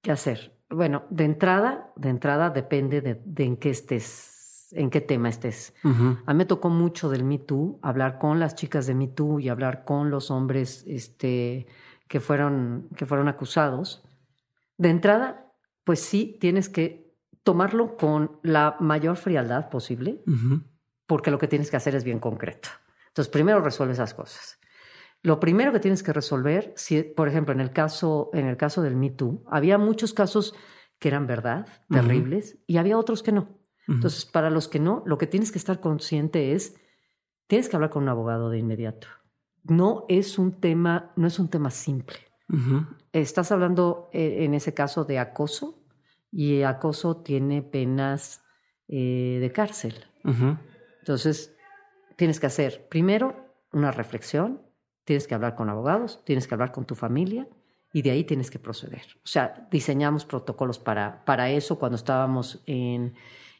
¿Qué 0.03 0.11
hacer? 0.11 0.56
Bueno, 0.69 1.06
de 1.10 1.23
entrada, 1.23 1.91
de 1.95 2.10
entrada 2.10 2.52
depende 2.52 3.02
de, 3.02 3.19
en 3.43 3.57
qué 3.57 3.72
estés, 3.72 4.68
en 4.73 4.91
qué 4.91 5.02
tema 5.02 5.27
estés. 5.27 5.73
A 5.84 6.31
mí 6.31 6.38
me 6.38 6.45
tocó 6.45 6.69
mucho 6.69 7.10
del 7.10 7.23
Me 7.23 7.39
Too, 7.39 7.80
hablar 7.81 8.19
con 8.19 8.39
las 8.39 8.53
chicas 8.53 8.85
de 8.85 8.93
Me 8.93 9.07
Too 9.07 9.39
y 9.39 9.49
hablar 9.49 9.85
con 9.85 10.11
los 10.11 10.30
hombres 10.30 10.84
este, 10.85 11.65
que, 12.07 12.19
fueron, 12.19 12.89
que 12.95 13.07
fueron 13.07 13.27
acusados. 13.27 14.03
De 14.77 14.91
entrada, 14.91 15.52
pues 15.84 15.99
sí, 15.99 16.38
tienes 16.39 16.69
que 16.69 17.18
tomarlo 17.41 17.98
con 17.98 18.39
la 18.43 18.77
mayor 18.80 19.18
frialdad 19.18 19.68
posible, 19.69 20.22
porque 21.07 21.31
lo 21.31 21.39
que 21.39 21.48
tienes 21.48 21.72
que 21.72 21.77
hacer 21.77 21.95
es 21.95 22.03
bien 22.03 22.19
concreto. 22.19 22.69
Entonces, 23.07 23.31
primero 23.31 23.61
resuelve 23.61 23.93
esas 23.93 24.14
cosas. 24.14 24.60
Lo 25.23 25.39
primero 25.39 25.72
que 25.72 25.80
tienes 25.80 26.03
que 26.03 26.14
resolver, 26.14 26.73
si, 26.76 27.03
por 27.03 27.27
ejemplo, 27.27 27.53
en 27.53 27.61
el 27.61 27.72
caso, 27.72 28.30
en 28.34 28.48
el 28.48 28.57
caso 28.57 28.81
del 28.81 28.95
Me 28.95 29.11
Too, 29.11 29.43
había 29.48 29.77
muchos 29.77 30.14
casos 30.14 30.56
que 30.99 31.07
eran 31.10 31.27
verdad, 31.27 31.68
terribles, 31.89 32.60
y 32.68 32.77
había 32.77 32.98
otros 32.98 33.23
que 33.23 33.31
no. 33.31 33.60
Entonces, 33.88 34.26
para 34.26 34.49
los 34.49 34.68
que 34.68 34.80
no, 34.80 35.03
lo 35.06 35.18
que 35.18 35.27
tienes 35.27 35.52
que 35.52 35.57
estar 35.57 35.80
consciente 35.80 36.53
es, 36.53 36.76
tienes 37.48 37.68
que 37.68 37.76
hablar 37.76 37.89
con 37.89 38.03
un 38.03 38.10
abogado 38.10 38.49
de 38.49 38.60
inmediato. 38.60 39.07
No 39.64 40.06
es 40.07 40.39
un 40.39 40.60
tema, 40.60 41.11
no 41.15 41.27
es 41.27 41.39
un 41.39 41.49
tema 41.49 41.72
simple. 41.72 42.18
Estás 43.14 43.52
hablando 43.52 44.10
eh, 44.14 44.43
en 44.43 44.53
ese 44.53 44.73
caso 44.73 45.03
de 45.06 45.19
acoso, 45.19 45.81
y 46.31 46.61
acoso 46.64 47.18
tiene 47.18 47.61
penas 47.61 48.43
eh, 48.88 49.38
de 49.41 49.52
cárcel. 49.52 50.06
Entonces, 50.99 51.56
tienes 52.15 52.39
que 52.39 52.48
hacer 52.48 52.88
primero 52.89 53.53
una 53.73 53.91
reflexión, 53.91 54.61
tienes 55.03 55.28
que 55.28 55.36
hablar 55.36 55.56
con 55.56 55.69
abogados, 55.69 56.22
tienes 56.26 56.48
que 56.48 56.53
hablar 56.53 56.72
con 56.72 56.86
tu 56.86 56.95
familia 56.95 57.48
y 57.94 58.02
de 58.02 58.11
ahí 58.11 58.23
tienes 58.23 58.49
que 58.49 58.60
proceder. 58.60 59.03
O 59.18 59.28
sea, 59.28 59.68
diseñamos 59.72 60.26
protocolos 60.26 60.80
para, 60.80 61.23
para 61.26 61.49
eso 61.49 61.78
cuando 61.80 61.95
estábamos 61.95 62.61
en, 62.65 63.15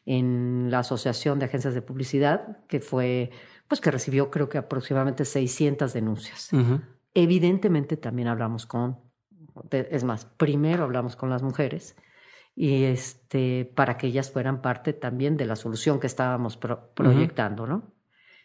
en 0.06 0.68
la 0.70 0.80
Asociación 0.80 1.38
de 1.38 1.46
Agencias 1.46 1.74
de 1.74 1.82
Publicidad, 1.82 2.64
que 2.66 2.80
fue, 2.80 3.30
pues 3.68 3.80
que 3.80 3.90
recibió 3.90 4.30
creo 4.30 4.48
que 4.48 4.58
aproximadamente 4.58 5.24
600 5.24 5.92
denuncias. 5.92 6.50
Evidentemente 7.14 7.96
también 7.96 8.28
hablamos 8.28 8.66
con, 8.66 8.98
es 9.70 10.04
más, 10.04 10.24
primero 10.24 10.84
hablamos 10.84 11.16
con 11.16 11.28
las 11.28 11.42
mujeres 11.42 11.96
y 12.54 12.84
este, 12.84 13.70
para 13.74 13.96
que 13.96 14.06
ellas 14.06 14.30
fueran 14.30 14.62
parte 14.62 14.92
también 14.92 15.36
de 15.36 15.46
la 15.46 15.56
solución 15.56 16.00
que 16.00 16.06
estábamos 16.06 16.56
proyectando, 16.56 17.66
¿no? 17.66 17.92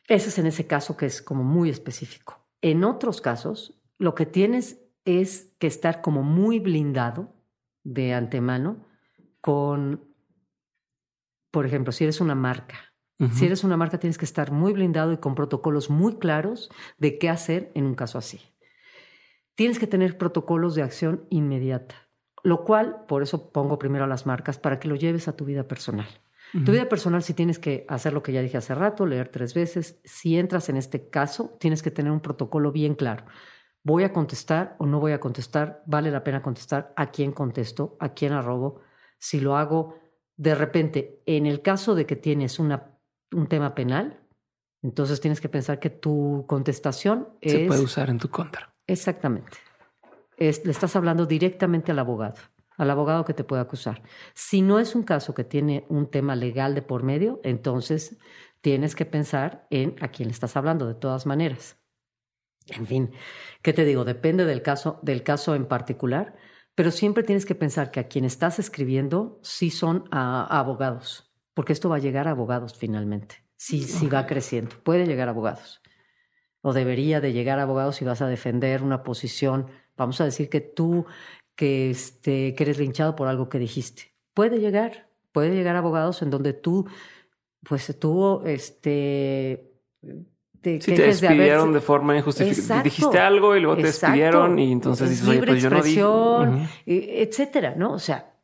Ese 0.07 0.29
es 0.29 0.39
en 0.39 0.47
ese 0.47 0.67
caso 0.67 0.95
que 0.95 1.05
es 1.05 1.21
como 1.21 1.43
muy 1.43 1.69
específico. 1.69 2.46
En 2.61 2.83
otros 2.83 3.21
casos, 3.21 3.79
lo 3.97 4.15
que 4.15 4.25
tienes 4.25 4.81
es 5.05 5.55
que 5.59 5.67
estar 5.67 6.01
como 6.01 6.23
muy 6.23 6.59
blindado 6.59 7.33
de 7.83 8.13
antemano 8.13 8.85
con, 9.41 10.13
por 11.51 11.65
ejemplo, 11.65 11.91
si 11.91 12.03
eres 12.03 12.19
una 12.21 12.35
marca. 12.35 12.75
Si 13.33 13.47
eres 13.47 13.63
una 13.63 13.77
marca, 13.77 13.99
tienes 13.99 14.19
que 14.19 14.25
estar 14.25 14.51
muy 14.51 14.73
blindado 14.73 15.11
y 15.11 15.17
con 15.17 15.33
protocolos 15.33 15.89
muy 15.89 16.17
claros 16.17 16.69
de 16.99 17.17
qué 17.17 17.29
hacer 17.29 17.71
en 17.73 17.85
un 17.85 17.95
caso 17.95 18.19
así. 18.19 18.39
Tienes 19.55 19.79
que 19.79 19.87
tener 19.87 20.19
protocolos 20.19 20.75
de 20.75 20.83
acción 20.83 21.25
inmediata, 21.31 21.95
lo 22.43 22.63
cual, 22.63 23.05
por 23.07 23.23
eso 23.23 23.51
pongo 23.51 23.79
primero 23.79 24.03
a 24.03 24.07
las 24.07 24.27
marcas, 24.27 24.59
para 24.59 24.79
que 24.79 24.87
lo 24.87 24.95
lleves 24.95 25.27
a 25.27 25.35
tu 25.35 25.45
vida 25.45 25.67
personal. 25.67 26.07
Tu 26.53 26.71
vida 26.71 26.87
personal, 26.87 27.23
si 27.23 27.33
tienes 27.33 27.59
que 27.59 27.85
hacer 27.89 28.13
lo 28.13 28.23
que 28.23 28.31
ya 28.31 28.41
dije 28.41 28.57
hace 28.57 28.73
rato, 28.73 29.05
leer 29.05 29.27
tres 29.27 29.53
veces, 29.53 29.99
si 30.03 30.37
entras 30.37 30.69
en 30.69 30.77
este 30.77 31.09
caso, 31.09 31.57
tienes 31.59 31.83
que 31.83 31.91
tener 31.91 32.11
un 32.11 32.21
protocolo 32.21 32.71
bien 32.71 32.95
claro. 32.95 33.25
¿Voy 33.83 34.03
a 34.03 34.13
contestar 34.13 34.75
o 34.79 34.85
no 34.85 34.99
voy 34.99 35.11
a 35.11 35.19
contestar? 35.19 35.83
¿Vale 35.85 36.09
la 36.09 36.23
pena 36.23 36.41
contestar? 36.41 36.93
¿A 36.95 37.11
quién 37.11 37.31
contesto? 37.31 37.97
¿A 37.99 38.13
quién 38.13 38.33
arrobo? 38.33 38.81
Si 39.19 39.39
lo 39.39 39.57
hago 39.57 39.95
de 40.35 40.55
repente, 40.55 41.21
en 41.25 41.45
el 41.45 41.61
caso 41.61 41.95
de 41.95 42.05
que 42.05 42.15
tienes 42.15 42.59
una, 42.59 42.91
un 43.31 43.47
tema 43.47 43.75
penal, 43.75 44.19
entonces 44.81 45.19
tienes 45.19 45.41
que 45.41 45.49
pensar 45.49 45.79
que 45.79 45.89
tu 45.89 46.45
contestación 46.47 47.29
se 47.41 47.65
puede 47.65 47.81
usar 47.81 48.09
en 48.09 48.19
tu 48.19 48.29
contra. 48.29 48.73
Exactamente. 48.85 49.57
le 50.37 50.49
estás 50.49 50.95
hablando 50.95 51.25
directamente 51.25 51.91
al 51.91 51.99
abogado 51.99 52.37
al 52.77 52.89
abogado 52.89 53.25
que 53.25 53.33
te 53.33 53.43
puede 53.43 53.61
acusar. 53.61 54.03
Si 54.33 54.61
no 54.61 54.79
es 54.79 54.95
un 54.95 55.03
caso 55.03 55.33
que 55.33 55.43
tiene 55.43 55.85
un 55.89 56.09
tema 56.09 56.35
legal 56.35 56.75
de 56.75 56.81
por 56.81 57.03
medio, 57.03 57.41
entonces 57.43 58.17
tienes 58.61 58.95
que 58.95 59.05
pensar 59.05 59.67
en 59.69 59.95
a 59.99 60.09
quién 60.09 60.29
le 60.29 60.33
estás 60.33 60.55
hablando 60.55 60.87
de 60.87 60.95
todas 60.95 61.25
maneras. 61.25 61.77
En 62.67 62.85
fin, 62.85 63.11
¿qué 63.61 63.73
te 63.73 63.85
digo? 63.85 64.05
Depende 64.05 64.45
del 64.45 64.61
caso, 64.61 64.99
del 65.01 65.23
caso 65.23 65.55
en 65.55 65.65
particular, 65.65 66.35
pero 66.75 66.91
siempre 66.91 67.23
tienes 67.23 67.45
que 67.45 67.55
pensar 67.55 67.91
que 67.91 67.99
a 67.99 68.07
quien 68.07 68.25
estás 68.25 68.59
escribiendo 68.59 69.39
sí 69.41 69.71
son 69.71 70.03
abogados, 70.11 71.33
porque 71.53 71.73
esto 71.73 71.89
va 71.89 71.95
a 71.95 71.99
llegar 71.99 72.27
a 72.27 72.31
abogados 72.31 72.77
finalmente, 72.77 73.43
si 73.55 73.83
sí 73.83 74.07
va 74.07 74.27
creciendo, 74.27 74.75
puede 74.83 75.07
llegar 75.07 75.27
a 75.27 75.31
abogados. 75.31 75.81
O 76.61 76.73
debería 76.73 77.21
de 77.21 77.33
llegar 77.33 77.59
a 77.59 77.63
abogados 77.63 77.95
si 77.95 78.05
vas 78.05 78.21
a 78.21 78.27
defender 78.27 78.83
una 78.83 79.01
posición, 79.01 79.71
vamos 79.95 80.19
a 80.19 80.25
decir 80.25 80.49
que 80.49 80.59
tú 80.59 81.05
que, 81.57 81.89
este, 81.89 82.55
que 82.55 82.63
eres 82.63 82.77
linchado 82.77 83.17
por 83.17 83.27
algo 83.27 83.49
que 83.49 83.59
dijiste. 83.59 84.13
Puede 84.33 84.59
llegar, 84.59 85.09
puede 85.33 85.53
llegar 85.53 85.75
a 85.75 85.79
abogados 85.79 86.21
en 86.21 86.29
donde 86.29 86.53
tú, 86.53 86.87
pues 87.67 87.99
tuvo, 87.99 88.43
este... 88.45 89.73
Te, 90.61 90.79
te 90.79 90.91
despidieron 90.95 91.73
de, 91.73 91.81
forma 91.81 92.15
injustificada. 92.17 92.81
Dijiste 92.81 93.19
algo 93.19 93.55
y 93.55 93.59
luego 93.59 93.77
te 93.77 93.83
despidieron 93.83 94.57
y 94.57 94.71
entonces 94.71 95.09
dices, 95.09 95.27
oye, 95.27 95.43
pues 95.43 95.61
yo 95.61 95.69
no 95.69 95.81
dije. 95.81 97.21
etcétera, 97.23 97.75
¿no? 97.75 97.93
O 97.93 97.99
sea, 97.99 98.36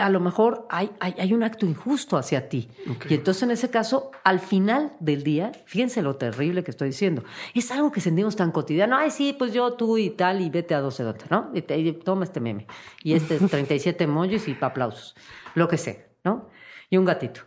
a 0.00 0.10
lo 0.10 0.20
mejor 0.20 0.66
hay, 0.70 0.90
hay, 1.00 1.32
un 1.32 1.42
acto 1.42 1.64
injusto 1.64 2.16
hacia 2.16 2.48
ti. 2.48 2.68
Y 3.08 3.14
entonces 3.14 3.42
en 3.44 3.50
ese 3.52 3.70
caso, 3.70 4.10
al 4.24 4.40
final 4.40 4.92
del 5.00 5.22
día, 5.22 5.52
fíjense 5.66 6.02
lo 6.02 6.16
terrible 6.16 6.64
que 6.64 6.70
estoy 6.70 6.88
diciendo, 6.88 7.22
es 7.54 7.70
algo 7.70 7.92
que 7.92 8.00
sentimos 8.00 8.36
tan 8.36 8.50
cotidiano, 8.50 8.96
ay 8.96 9.10
sí, 9.10 9.34
pues 9.38 9.52
yo, 9.52 9.74
tú 9.74 9.98
y 9.98 10.10
tal, 10.10 10.40
y 10.40 10.50
vete 10.50 10.74
a 10.74 10.80
12 10.80 11.02
dota, 11.02 11.24
¿no? 11.30 11.50
Y, 11.54 11.92
toma 11.92 12.24
este 12.24 12.40
meme, 12.40 12.66
y 13.02 13.14
este 13.14 13.38
37 13.38 14.04
emojis 14.04 14.48
y 14.48 14.56
aplausos, 14.60 15.14
lo 15.54 15.68
que 15.68 15.78
sea, 15.78 15.96
¿no? 16.24 16.48
Y 16.90 16.96
un 16.96 17.04
gatito. 17.04 17.42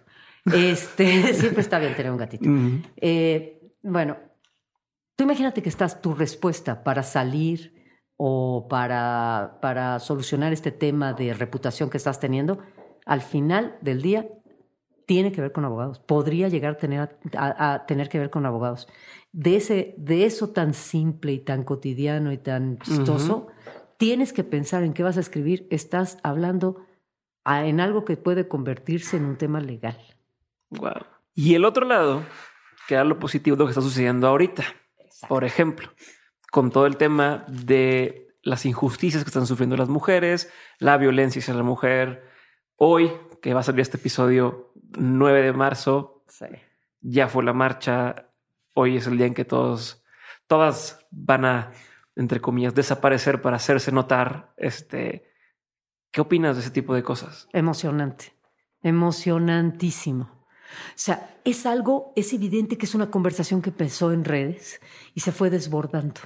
Este, 0.46 1.34
siempre 1.34 1.62
está 1.62 1.80
bien 1.80 1.96
tener 1.96 2.12
un 2.12 2.18
gatito. 2.18 2.50
Eh, 2.98 3.62
bueno, 3.84 4.18
tú 5.16 5.26
imagínate 5.26 5.62
que 5.62 5.70
estás 5.70 6.02
tu 6.02 6.14
respuesta 6.14 6.84
para 6.84 7.04
salir 7.04 7.81
o 8.24 8.68
para, 8.70 9.58
para 9.64 9.98
solucionar 9.98 10.54
este 10.54 10.72
tema 10.72 11.14
de 11.14 11.34
reputación 11.34 11.90
que 11.90 11.98
estás 11.98 12.20
teniendo 12.20 12.60
al 13.04 13.22
final 13.22 13.80
del 13.82 14.04
día, 14.04 14.30
tiene 15.08 15.32
que 15.32 15.42
ver 15.42 15.52
con 15.52 15.66
abogados. 15.66 15.98
Podría 15.98 16.48
llegar 16.48 16.74
a 16.74 16.78
tener, 16.78 17.18
a, 17.36 17.84
tener 17.88 18.10
que 18.10 18.20
ver 18.20 18.30
con 18.30 18.46
abogados. 18.46 18.88
De, 19.32 19.56
ese, 19.56 19.96
de 19.98 20.26
eso 20.26 20.52
tan 20.52 20.76
simple 20.76 21.32
y 21.32 21.40
tan 21.40 21.64
cotidiano 21.64 22.32
y 22.32 22.38
tan 22.38 22.78
chistoso, 22.78 23.48
tienes 23.98 24.34
que 24.34 24.44
pensar 24.44 24.84
en 24.84 24.94
qué 24.94 25.02
vas 25.02 25.18
a 25.18 25.22
escribir. 25.22 25.66
Estás 25.72 26.20
hablando 26.22 26.86
en 27.44 27.80
algo 27.80 28.06
que 28.06 28.18
puede 28.18 28.48
convertirse 28.48 29.18
en 29.18 29.26
un 29.26 29.38
tema 29.40 29.62
legal. 29.62 29.98
Wow. 30.70 31.08
Y 31.34 31.56
el 31.56 31.66
otro 31.66 31.88
lado, 31.88 32.22
que 32.88 32.94
era 32.94 33.04
lo 33.04 33.18
positivo 33.18 33.56
de 33.56 33.62
lo 33.62 33.66
que 33.66 33.72
está 33.72 33.82
sucediendo 33.82 34.28
ahorita. 34.28 34.64
Por 35.28 35.44
ejemplo, 35.44 35.90
con 36.52 36.70
todo 36.70 36.86
el 36.86 36.98
tema 36.98 37.46
de 37.48 38.36
las 38.44 38.66
injusticias 38.66 39.24
que 39.24 39.30
están 39.30 39.48
sufriendo 39.48 39.78
las 39.78 39.90
mujeres, 39.90 40.52
la 40.80 40.98
violencia 40.98 41.42
hacia 41.42 41.54
la 41.54 41.64
mujer. 41.64 42.30
Hoy, 42.76 43.12
que 43.42 43.54
va 43.54 43.62
a 43.62 43.64
salir 43.64 43.80
este 43.82 43.98
episodio 43.98 44.74
9 44.98 45.42
de 45.44 45.54
marzo, 45.54 46.26
ya 47.00 47.28
fue 47.30 47.44
la 47.44 47.54
marcha. 47.54 48.28
Hoy 48.76 48.98
es 48.98 49.08
el 49.08 49.18
día 49.18 49.28
en 49.28 49.34
que 49.34 49.46
todos, 49.46 50.04
todas 50.48 51.08
van 51.10 51.46
a, 51.46 51.72
entre 52.18 52.42
comillas, 52.42 52.76
desaparecer 52.76 53.42
para 53.42 53.56
hacerse 53.56 53.94
notar. 53.94 54.54
Este, 54.58 55.32
¿Qué 56.12 56.20
opinas 56.20 56.58
de 56.58 56.64
ese 56.64 56.72
tipo 56.72 56.94
de 56.94 57.04
cosas? 57.04 57.48
Emocionante, 57.54 58.34
emocionantísimo. 58.82 60.24
O 60.24 60.96
sea, 60.96 61.40
es 61.46 61.66
algo, 61.66 62.12
es 62.18 62.34
evidente 62.34 62.78
que 62.78 62.86
es 62.86 62.96
una 62.96 63.10
conversación 63.10 63.62
que 63.62 63.70
empezó 63.70 64.12
en 64.12 64.26
redes 64.26 64.82
y 65.14 65.22
se 65.22 65.32
fue 65.32 65.50
desbordando 65.50 66.22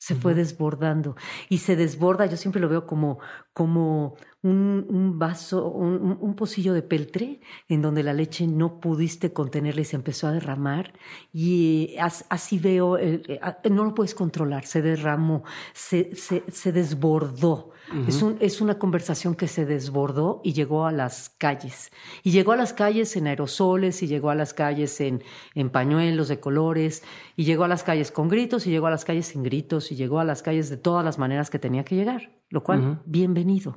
se 0.00 0.14
fue 0.16 0.34
desbordando 0.34 1.14
y 1.50 1.58
se 1.58 1.76
desborda, 1.76 2.26
yo 2.26 2.36
siempre 2.38 2.60
lo 2.60 2.68
veo 2.70 2.86
como, 2.86 3.18
como 3.52 4.16
un, 4.42 5.18
vaso, 5.18 5.68
un, 5.68 6.16
un, 6.18 6.34
pocillo 6.34 6.72
de 6.72 6.82
peltre 6.82 7.40
en 7.68 7.82
donde 7.82 8.02
la 8.02 8.14
leche 8.14 8.46
no 8.46 8.80
pudiste 8.80 9.34
contenerla 9.34 9.82
y 9.82 9.84
se 9.84 9.96
empezó 9.96 10.28
a 10.28 10.32
derramar 10.32 10.94
y 11.30 11.94
así 11.98 12.58
veo, 12.58 12.96
eh, 12.96 13.38
no 13.70 13.84
lo 13.84 13.94
puedes 13.94 14.14
controlar, 14.14 14.64
se 14.64 14.80
derramó, 14.80 15.44
se, 15.74 16.16
se, 16.16 16.42
se 16.50 16.72
desbordó. 16.72 17.72
es, 18.08 18.22
un, 18.22 18.38
es 18.40 18.62
una 18.62 18.78
conversación 18.78 19.34
que 19.34 19.46
se 19.46 19.66
desbordó 19.66 20.40
y 20.42 20.54
llegó 20.54 20.86
a 20.86 20.92
las 20.92 21.28
calles. 21.28 21.90
Y 22.22 22.30
llegó 22.30 22.52
a 22.52 22.56
las 22.56 22.72
calles 22.72 23.16
en 23.16 23.26
aerosoles 23.26 24.02
y 24.02 24.06
llegó 24.06 24.30
a 24.30 24.34
las 24.34 24.54
calles 24.54 25.02
en, 25.02 25.22
en 25.54 25.68
pañuelos 25.68 26.28
de 26.28 26.40
colores 26.40 27.02
y 27.36 27.44
llegó 27.44 27.64
a 27.64 27.68
las 27.68 27.82
calles 27.82 28.10
con 28.10 28.28
gritos 28.28 28.66
y 28.66 28.70
llegó 28.70 28.86
a 28.86 28.90
las 28.90 29.04
calles 29.04 29.26
sin 29.26 29.42
gritos 29.42 29.92
y 29.92 29.96
llegó 29.96 30.18
a 30.18 30.24
las 30.24 30.42
calles 30.42 30.70
de 30.70 30.78
todas 30.78 31.04
las 31.04 31.18
maneras 31.18 31.50
que 31.50 31.58
tenía 31.58 31.84
que 31.84 31.94
llegar, 31.94 32.30
lo 32.48 32.64
cual, 32.64 33.02
bienvenido 33.04 33.76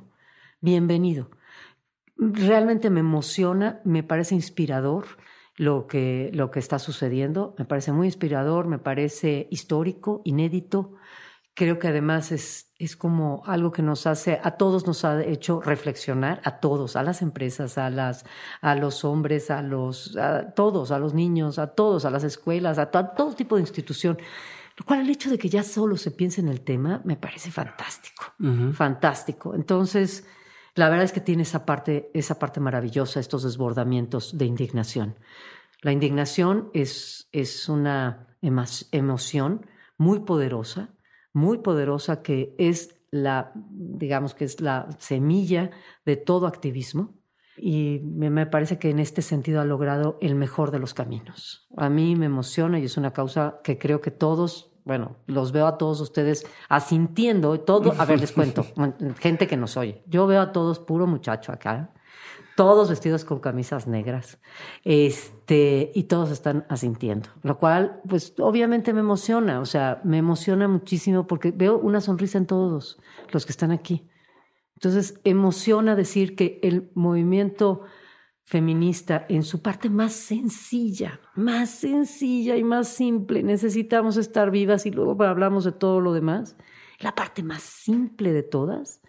bienvenido. 0.64 1.30
Realmente 2.16 2.88
me 2.88 3.00
emociona, 3.00 3.82
me 3.84 4.02
parece 4.02 4.34
inspirador 4.34 5.04
lo 5.56 5.86
que, 5.86 6.30
lo 6.32 6.50
que 6.50 6.58
está 6.58 6.78
sucediendo, 6.78 7.54
me 7.58 7.66
parece 7.66 7.92
muy 7.92 8.06
inspirador, 8.06 8.66
me 8.66 8.78
parece 8.78 9.46
histórico, 9.50 10.22
inédito. 10.24 10.94
Creo 11.52 11.78
que 11.78 11.88
además 11.88 12.32
es, 12.32 12.72
es 12.78 12.96
como 12.96 13.42
algo 13.44 13.72
que 13.72 13.82
nos 13.82 14.06
hace, 14.06 14.40
a 14.42 14.52
todos 14.52 14.86
nos 14.86 15.04
ha 15.04 15.22
hecho 15.22 15.60
reflexionar, 15.60 16.40
a 16.44 16.58
todos, 16.60 16.96
a 16.96 17.02
las 17.02 17.20
empresas, 17.20 17.76
a, 17.76 17.90
las, 17.90 18.24
a 18.62 18.74
los 18.74 19.04
hombres, 19.04 19.50
a 19.50 19.60
los, 19.60 20.16
a 20.16 20.54
todos, 20.54 20.90
a 20.92 20.98
los 20.98 21.12
niños, 21.12 21.58
a 21.58 21.74
todos, 21.74 22.06
a 22.06 22.10
las 22.10 22.24
escuelas, 22.24 22.78
a, 22.78 22.90
todo 22.90 23.34
tipo 23.34 23.56
de 23.56 23.60
institución. 23.60 24.18
Lo 24.76 24.86
cual 24.86 25.00
el 25.00 25.10
hecho 25.10 25.30
de 25.30 25.38
que 25.38 25.50
ya 25.50 25.62
solo 25.62 25.98
se 25.98 26.10
piense 26.10 26.40
en 26.40 26.48
el 26.48 26.62
tema 26.62 27.02
me 27.04 27.16
parece 27.16 27.50
fantástico, 27.52 28.32
fantástico. 28.72 29.54
Entonces, 29.54 30.26
la 30.74 30.88
verdad 30.88 31.04
es 31.04 31.12
que 31.12 31.20
tiene 31.20 31.42
esa 31.44 31.64
parte, 31.64 32.10
esa 32.14 32.38
parte 32.38 32.60
maravillosa, 32.60 33.20
estos 33.20 33.44
desbordamientos 33.44 34.36
de 34.36 34.46
indignación. 34.46 35.16
La 35.82 35.92
indignación 35.92 36.70
es, 36.72 37.28
es 37.32 37.68
una 37.68 38.26
emoción 38.40 39.66
muy 39.98 40.20
poderosa, 40.20 40.94
muy 41.32 41.58
poderosa 41.58 42.22
que 42.22 42.54
es 42.58 42.96
la, 43.10 43.52
digamos 43.54 44.34
que 44.34 44.44
es 44.44 44.60
la 44.60 44.88
semilla 44.98 45.70
de 46.04 46.16
todo 46.16 46.46
activismo. 46.46 47.14
Y 47.56 48.00
me 48.02 48.46
parece 48.46 48.80
que 48.80 48.90
en 48.90 48.98
este 48.98 49.22
sentido 49.22 49.60
ha 49.60 49.64
logrado 49.64 50.18
el 50.20 50.34
mejor 50.34 50.72
de 50.72 50.80
los 50.80 50.92
caminos. 50.92 51.68
A 51.76 51.88
mí 51.88 52.16
me 52.16 52.26
emociona 52.26 52.80
y 52.80 52.84
es 52.84 52.96
una 52.96 53.12
causa 53.12 53.60
que 53.62 53.78
creo 53.78 54.00
que 54.00 54.10
todos 54.10 54.73
bueno, 54.84 55.16
los 55.26 55.52
veo 55.52 55.66
a 55.66 55.78
todos 55.78 56.00
ustedes 56.00 56.46
asintiendo, 56.68 57.58
todo, 57.60 57.94
a 57.98 58.04
ver, 58.04 58.20
les 58.20 58.32
cuento, 58.32 58.66
gente 59.18 59.46
que 59.46 59.56
nos 59.56 59.76
oye, 59.76 60.02
yo 60.06 60.26
veo 60.26 60.40
a 60.40 60.52
todos 60.52 60.78
puro 60.78 61.06
muchacho 61.06 61.52
acá, 61.52 61.92
todos 62.54 62.90
vestidos 62.90 63.24
con 63.24 63.40
camisas 63.40 63.86
negras, 63.86 64.38
este, 64.84 65.90
y 65.94 66.04
todos 66.04 66.30
están 66.30 66.66
asintiendo, 66.68 67.30
lo 67.42 67.58
cual, 67.58 68.00
pues, 68.08 68.34
obviamente 68.38 68.92
me 68.92 69.00
emociona, 69.00 69.60
o 69.60 69.66
sea, 69.66 70.00
me 70.04 70.18
emociona 70.18 70.68
muchísimo 70.68 71.26
porque 71.26 71.50
veo 71.50 71.78
una 71.78 72.00
sonrisa 72.00 72.38
en 72.38 72.46
todos 72.46 72.98
los 73.32 73.46
que 73.46 73.52
están 73.52 73.70
aquí. 73.70 74.08
Entonces, 74.74 75.20
emociona 75.24 75.96
decir 75.96 76.36
que 76.36 76.60
el 76.62 76.90
movimiento 76.94 77.82
feminista 78.44 79.24
en 79.28 79.42
su 79.42 79.62
parte 79.62 79.88
más 79.88 80.12
sencilla, 80.12 81.20
más 81.34 81.70
sencilla 81.70 82.56
y 82.56 82.64
más 82.64 82.88
simple. 82.88 83.42
Necesitamos 83.42 84.16
estar 84.16 84.50
vivas 84.50 84.86
y 84.86 84.90
luego 84.90 85.20
hablamos 85.24 85.64
de 85.64 85.72
todo 85.72 86.00
lo 86.00 86.12
demás. 86.12 86.56
La 87.00 87.14
parte 87.14 87.42
más 87.42 87.62
simple 87.62 88.32
de 88.32 88.42
todas 88.42 89.00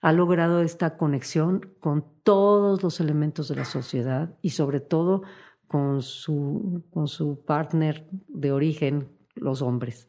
ha 0.00 0.12
logrado 0.12 0.62
esta 0.62 0.96
conexión 0.96 1.74
con 1.80 2.04
todos 2.22 2.82
los 2.82 3.00
elementos 3.00 3.48
de 3.48 3.56
la 3.56 3.64
sociedad 3.64 4.34
y 4.42 4.50
sobre 4.50 4.80
todo 4.80 5.22
con 5.66 6.02
su, 6.02 6.84
con 6.90 7.08
su 7.08 7.44
partner 7.44 8.06
de 8.28 8.52
origen, 8.52 9.08
los 9.34 9.60
hombres. 9.60 10.06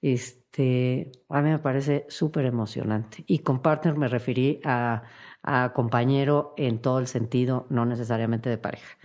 Este, 0.00 1.12
a 1.28 1.40
mí 1.40 1.50
me 1.50 1.58
parece 1.58 2.06
súper 2.08 2.46
emocionante. 2.46 3.24
Y 3.26 3.40
con 3.40 3.62
partner 3.62 3.96
me 3.96 4.08
referí 4.08 4.60
a 4.64 5.02
a 5.42 5.72
compañero 5.72 6.54
en 6.56 6.78
todo 6.78 6.98
el 6.98 7.06
sentido, 7.06 7.66
no 7.68 7.84
necesariamente 7.84 8.48
de 8.48 8.58
pareja. 8.58 8.96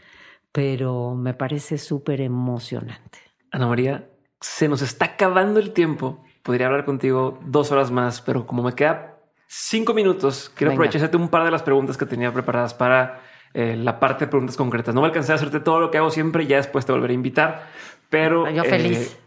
Pero 0.52 1.16
me 1.16 1.34
parece 1.34 1.78
súper 1.78 2.22
emocionante. 2.22 3.20
Ana 3.52 3.68
María, 3.68 4.10
se 4.40 4.68
nos 4.68 4.82
está 4.82 5.06
acabando 5.06 5.60
el 5.60 5.72
tiempo. 5.72 6.24
Podría 6.44 6.68
hablar 6.68 6.86
contigo 6.86 7.40
dos 7.46 7.72
horas 7.72 7.92
más, 7.92 8.22
pero 8.22 8.46
como 8.46 8.64
me 8.64 8.74
queda 8.74 9.18
cinco 9.48 9.94
minutos, 9.94 10.52
quiero 10.56 10.74
aprovecharte 10.74 11.18
un 11.18 11.30
par 11.30 11.44
de 11.44 11.52
las 11.52 11.64
preguntas 11.64 11.98
que 11.98 12.06
tenía 12.06 12.32
preparadas 12.32 12.74
para 12.74 13.22
eh, 13.54 13.76
la 13.76 14.00
parte 14.00 14.26
de 14.26 14.30
preguntas 14.30 14.58
concretas. 14.58 14.94
No 14.94 15.02
voy 15.02 15.08
a 15.08 15.10
alcanzar 15.10 15.34
a 15.34 15.36
hacerte 15.38 15.60
todo 15.60 15.80
lo 15.80 15.90
que 15.90 15.98
hago 15.98 16.10
siempre, 16.10 16.46
ya 16.46 16.58
después 16.58 16.86
te 16.86 16.92
volveré 16.92 17.14
a 17.14 17.16
invitar, 17.16 17.68
pero... 18.10 18.50
Yo 18.50 18.64
feliz. 18.64 19.14
Eh, 19.14 19.18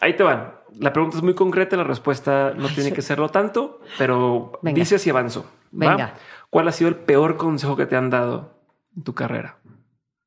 ahí 0.00 0.14
te 0.14 0.22
van. 0.22 0.54
La 0.78 0.92
pregunta 0.92 1.16
es 1.16 1.22
muy 1.22 1.34
concreta, 1.34 1.76
la 1.76 1.84
respuesta 1.84 2.52
no 2.56 2.68
tiene 2.68 2.92
que 2.92 3.02
serlo 3.02 3.28
tanto, 3.28 3.80
pero 3.96 4.58
dice 4.62 4.98
si 4.98 5.10
avanzo. 5.10 5.48
Venga. 5.70 6.14
¿Cuál 6.54 6.68
ha 6.68 6.72
sido 6.72 6.88
el 6.88 6.94
peor 6.94 7.36
consejo 7.36 7.74
que 7.74 7.84
te 7.84 7.96
han 7.96 8.10
dado 8.10 8.54
en 8.96 9.02
tu 9.02 9.12
carrera? 9.12 9.58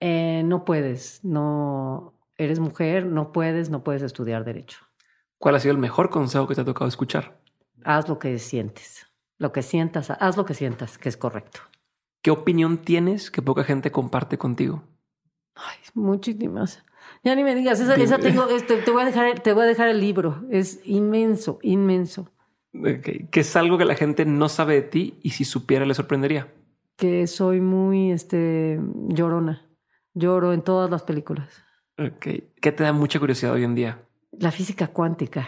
Eh, 0.01 0.41
no 0.43 0.65
puedes, 0.65 1.23
no 1.23 2.15
eres 2.35 2.59
mujer, 2.59 3.05
no 3.05 3.31
puedes, 3.31 3.69
no 3.69 3.81
puedes 3.81 4.01
estudiar 4.01 4.43
derecho. 4.43 4.79
¿Cuál 5.37 5.55
ha 5.55 5.61
sido 5.61 5.71
el 5.71 5.77
mejor 5.77 6.09
consejo 6.09 6.45
que 6.45 6.53
te 6.53 6.59
ha 6.59 6.65
tocado 6.65 6.89
escuchar? 6.89 7.39
Haz 7.85 8.09
lo 8.09 8.19
que 8.19 8.39
sientes, 8.39 9.07
lo 9.37 9.53
que 9.53 9.61
sientas, 9.61 10.11
haz 10.11 10.35
lo 10.35 10.43
que 10.43 10.53
sientas, 10.53 10.97
que 10.97 11.07
es 11.07 11.15
correcto. 11.15 11.61
¿Qué 12.21 12.29
opinión 12.29 12.79
tienes 12.79 13.31
que 13.31 13.41
poca 13.41 13.63
gente 13.63 13.93
comparte 13.93 14.37
contigo? 14.37 14.83
Ay, 15.55 15.77
muchísimas. 15.93 16.83
Ya 17.23 17.35
ni 17.35 17.45
me 17.45 17.55
digas, 17.55 17.79
esa, 17.79 17.95
tengo, 18.19 18.49
este, 18.49 18.75
te, 18.75 18.91
voy 18.91 19.03
a 19.03 19.05
dejar, 19.05 19.39
te 19.39 19.53
voy 19.53 19.63
a 19.63 19.67
dejar 19.67 19.87
el 19.87 20.01
libro. 20.01 20.43
Es 20.51 20.81
inmenso, 20.83 21.59
inmenso. 21.61 22.33
Que 23.31 23.39
es 23.39 23.55
algo 23.55 23.77
que 23.77 23.85
la 23.85 23.95
gente 23.95 24.25
no 24.25 24.49
sabe 24.49 24.75
de 24.75 24.81
ti 24.83 25.19
y 25.21 25.31
si 25.31 25.45
supiera 25.45 25.85
le 25.85 25.93
sorprendería. 25.93 26.47
Que 26.95 27.27
soy 27.27 27.61
muy 27.61 28.11
este, 28.11 28.79
llorona. 29.09 29.65
Lloro 30.13 30.53
en 30.53 30.61
todas 30.61 30.89
las 30.89 31.03
películas. 31.03 31.63
Okay. 31.97 32.51
¿Qué 32.61 32.71
te 32.71 32.83
da 32.83 32.93
mucha 32.93 33.19
curiosidad 33.19 33.53
hoy 33.53 33.63
en 33.63 33.75
día? 33.75 33.99
La 34.31 34.51
física 34.51 34.87
cuántica. 34.87 35.47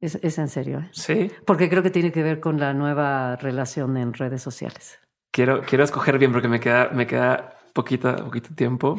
Es, 0.00 0.16
es 0.16 0.38
en 0.38 0.48
serio. 0.48 0.80
¿eh? 0.80 0.88
Sí. 0.92 1.30
Porque 1.46 1.68
creo 1.68 1.82
que 1.82 1.90
tiene 1.90 2.12
que 2.12 2.22
ver 2.22 2.40
con 2.40 2.58
la 2.58 2.74
nueva 2.74 3.36
relación 3.36 3.96
en 3.96 4.12
redes 4.12 4.42
sociales. 4.42 4.98
Quiero, 5.30 5.62
quiero 5.62 5.84
escoger 5.84 6.18
bien 6.18 6.32
porque 6.32 6.48
me 6.48 6.60
queda, 6.60 6.90
me 6.92 7.06
queda 7.06 7.56
poquito, 7.72 8.14
poquito 8.16 8.54
tiempo. 8.54 8.96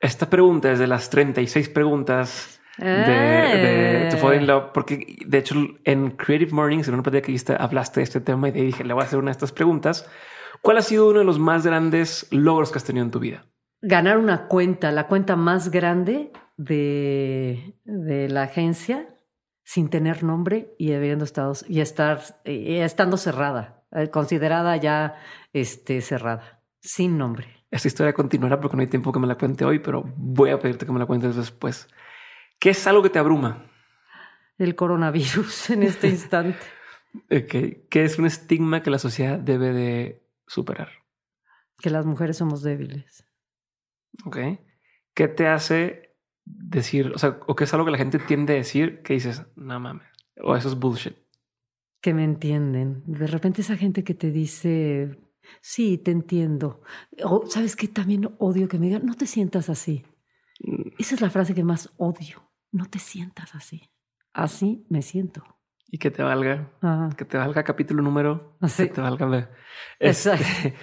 Esta 0.00 0.28
pregunta 0.28 0.70
es 0.70 0.78
de 0.78 0.86
las 0.86 1.08
36 1.10 1.68
preguntas 1.70 2.53
de, 2.78 2.86
de 2.86 4.08
To 4.10 4.16
Fall 4.16 4.36
in 4.36 4.46
Love, 4.46 4.70
porque 4.72 5.16
de 5.26 5.38
hecho 5.38 5.54
en 5.84 6.10
Creative 6.12 6.52
Mornings, 6.52 6.88
en 6.88 6.94
una 6.94 7.02
partida 7.02 7.22
que 7.22 7.32
viste, 7.32 7.56
hablaste 7.58 8.00
de 8.00 8.04
este 8.04 8.20
tema 8.20 8.48
y 8.48 8.52
dije, 8.52 8.84
le 8.84 8.92
voy 8.94 9.02
a 9.02 9.06
hacer 9.06 9.18
una 9.18 9.30
de 9.30 9.32
estas 9.32 9.52
preguntas. 9.52 10.08
¿Cuál 10.62 10.78
ha 10.78 10.82
sido 10.82 11.08
uno 11.08 11.18
de 11.18 11.24
los 11.24 11.38
más 11.38 11.66
grandes 11.66 12.26
logros 12.30 12.70
que 12.72 12.78
has 12.78 12.84
tenido 12.84 13.04
en 13.04 13.10
tu 13.10 13.20
vida? 13.20 13.46
Ganar 13.82 14.18
una 14.18 14.48
cuenta, 14.48 14.92
la 14.92 15.08
cuenta 15.08 15.36
más 15.36 15.70
grande 15.70 16.32
de, 16.56 17.76
de 17.84 18.28
la 18.28 18.44
agencia 18.44 19.08
sin 19.64 19.88
tener 19.88 20.22
nombre 20.22 20.74
y 20.78 20.92
habiendo 20.92 21.24
estado 21.24 21.54
y 21.68 21.80
estar 21.80 22.20
y 22.44 22.76
estando 22.76 23.16
cerrada, 23.16 23.84
eh, 23.92 24.10
considerada 24.10 24.76
ya 24.76 25.16
este, 25.52 26.00
cerrada. 26.00 26.62
sin 26.80 27.18
nombre. 27.18 27.46
Esta 27.70 27.88
historia 27.88 28.12
continuará 28.12 28.60
porque 28.60 28.76
no 28.76 28.82
hay 28.82 28.88
tiempo 28.88 29.10
que 29.10 29.18
me 29.18 29.26
la 29.26 29.36
cuente 29.36 29.64
hoy, 29.64 29.80
pero 29.80 30.04
voy 30.16 30.50
a 30.50 30.58
pedirte 30.58 30.86
que 30.86 30.92
me 30.92 30.98
la 30.98 31.06
cuentes 31.06 31.34
después. 31.34 31.88
¿Qué 32.64 32.70
es 32.70 32.86
algo 32.86 33.02
que 33.02 33.10
te 33.10 33.18
abruma? 33.18 33.70
El 34.56 34.74
coronavirus 34.74 35.68
en 35.68 35.82
este 35.82 36.08
instante. 36.08 36.58
¿Qué 37.28 37.84
es 37.92 38.18
un 38.18 38.24
estigma 38.24 38.82
que 38.82 38.88
la 38.88 38.98
sociedad 38.98 39.38
debe 39.38 39.74
de 39.74 40.26
superar? 40.46 40.88
Que 41.82 41.90
las 41.90 42.06
mujeres 42.06 42.38
somos 42.38 42.62
débiles. 42.62 43.28
Ok. 44.24 44.38
¿Qué 45.12 45.28
te 45.28 45.46
hace 45.46 46.16
decir, 46.46 47.12
o 47.14 47.18
sea, 47.18 47.38
o 47.46 47.54
qué 47.54 47.64
es 47.64 47.74
algo 47.74 47.84
que 47.84 47.92
la 47.92 47.98
gente 47.98 48.18
tiende 48.18 48.54
a 48.54 48.56
decir 48.56 49.02
que 49.02 49.12
dices, 49.12 49.44
no 49.56 49.78
mames, 49.78 50.08
o 50.42 50.56
eso 50.56 50.68
es 50.70 50.74
bullshit? 50.74 51.18
Que 52.00 52.14
me 52.14 52.24
entienden. 52.24 53.02
De 53.04 53.26
repente 53.26 53.60
esa 53.60 53.76
gente 53.76 54.04
que 54.04 54.14
te 54.14 54.30
dice, 54.30 55.18
Sí, 55.60 55.98
te 55.98 56.12
entiendo. 56.12 56.80
O, 57.24 57.44
¿Sabes 57.46 57.76
qué? 57.76 57.88
También 57.88 58.34
odio 58.38 58.68
que 58.68 58.78
me 58.78 58.86
digan, 58.86 59.04
no 59.04 59.16
te 59.16 59.26
sientas 59.26 59.68
así. 59.68 60.06
Mm. 60.60 60.92
Esa 60.98 61.14
es 61.14 61.20
la 61.20 61.28
frase 61.28 61.54
que 61.54 61.62
más 61.62 61.92
odio. 61.98 62.43
No 62.74 62.86
te 62.86 62.98
sientas 62.98 63.54
así. 63.54 63.88
Así 64.32 64.84
me 64.90 65.00
siento. 65.00 65.44
Y 65.86 65.98
que 65.98 66.10
te 66.10 66.24
valga. 66.24 66.72
Que 67.16 67.24
te 67.24 67.38
valga 67.38 67.62
capítulo 67.62 68.02
número. 68.02 68.56
Así. 68.60 68.88
Que 68.88 68.94
te 68.94 69.00
valga. 69.00 69.50
Este, 70.00 70.32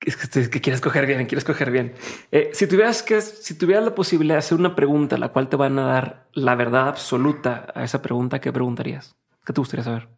es 0.00 0.16
que, 0.16 0.48
que, 0.48 0.60
quieres 0.60 0.80
coger 0.80 1.06
bien, 1.06 1.26
quieres 1.26 1.44
coger 1.44 1.72
bien. 1.72 1.94
Eh, 2.30 2.50
si 2.52 2.68
tuvieras 2.68 3.02
que, 3.02 3.20
si 3.20 3.58
tuvieras 3.58 3.84
la 3.84 3.96
posibilidad 3.96 4.36
de 4.36 4.40
hacer 4.40 4.58
una 4.58 4.76
pregunta, 4.76 5.18
la 5.18 5.30
cual 5.32 5.48
te 5.48 5.56
van 5.56 5.76
a 5.80 5.86
dar 5.86 6.28
la 6.34 6.54
verdad 6.54 6.86
absoluta 6.86 7.66
a 7.74 7.82
esa 7.82 8.00
pregunta, 8.00 8.40
¿qué 8.40 8.52
preguntarías? 8.52 9.16
¿Qué 9.44 9.52
te 9.52 9.60
gustaría 9.60 9.82
saber? 9.82 10.08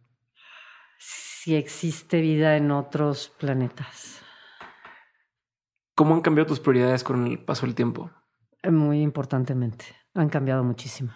si 1.44 1.56
existe 1.56 2.22
vida 2.22 2.56
en 2.56 2.70
otros 2.70 3.30
planetas. 3.38 4.22
¿Cómo 5.94 6.14
han 6.14 6.22
cambiado 6.22 6.46
tus 6.46 6.58
prioridades 6.60 7.04
con 7.04 7.26
el 7.26 7.38
paso 7.38 7.66
del 7.66 7.74
tiempo? 7.74 8.10
Muy 8.62 9.02
importantemente. 9.02 9.84
Han 10.14 10.28
cambiado 10.28 10.62
muchísimo. 10.64 11.12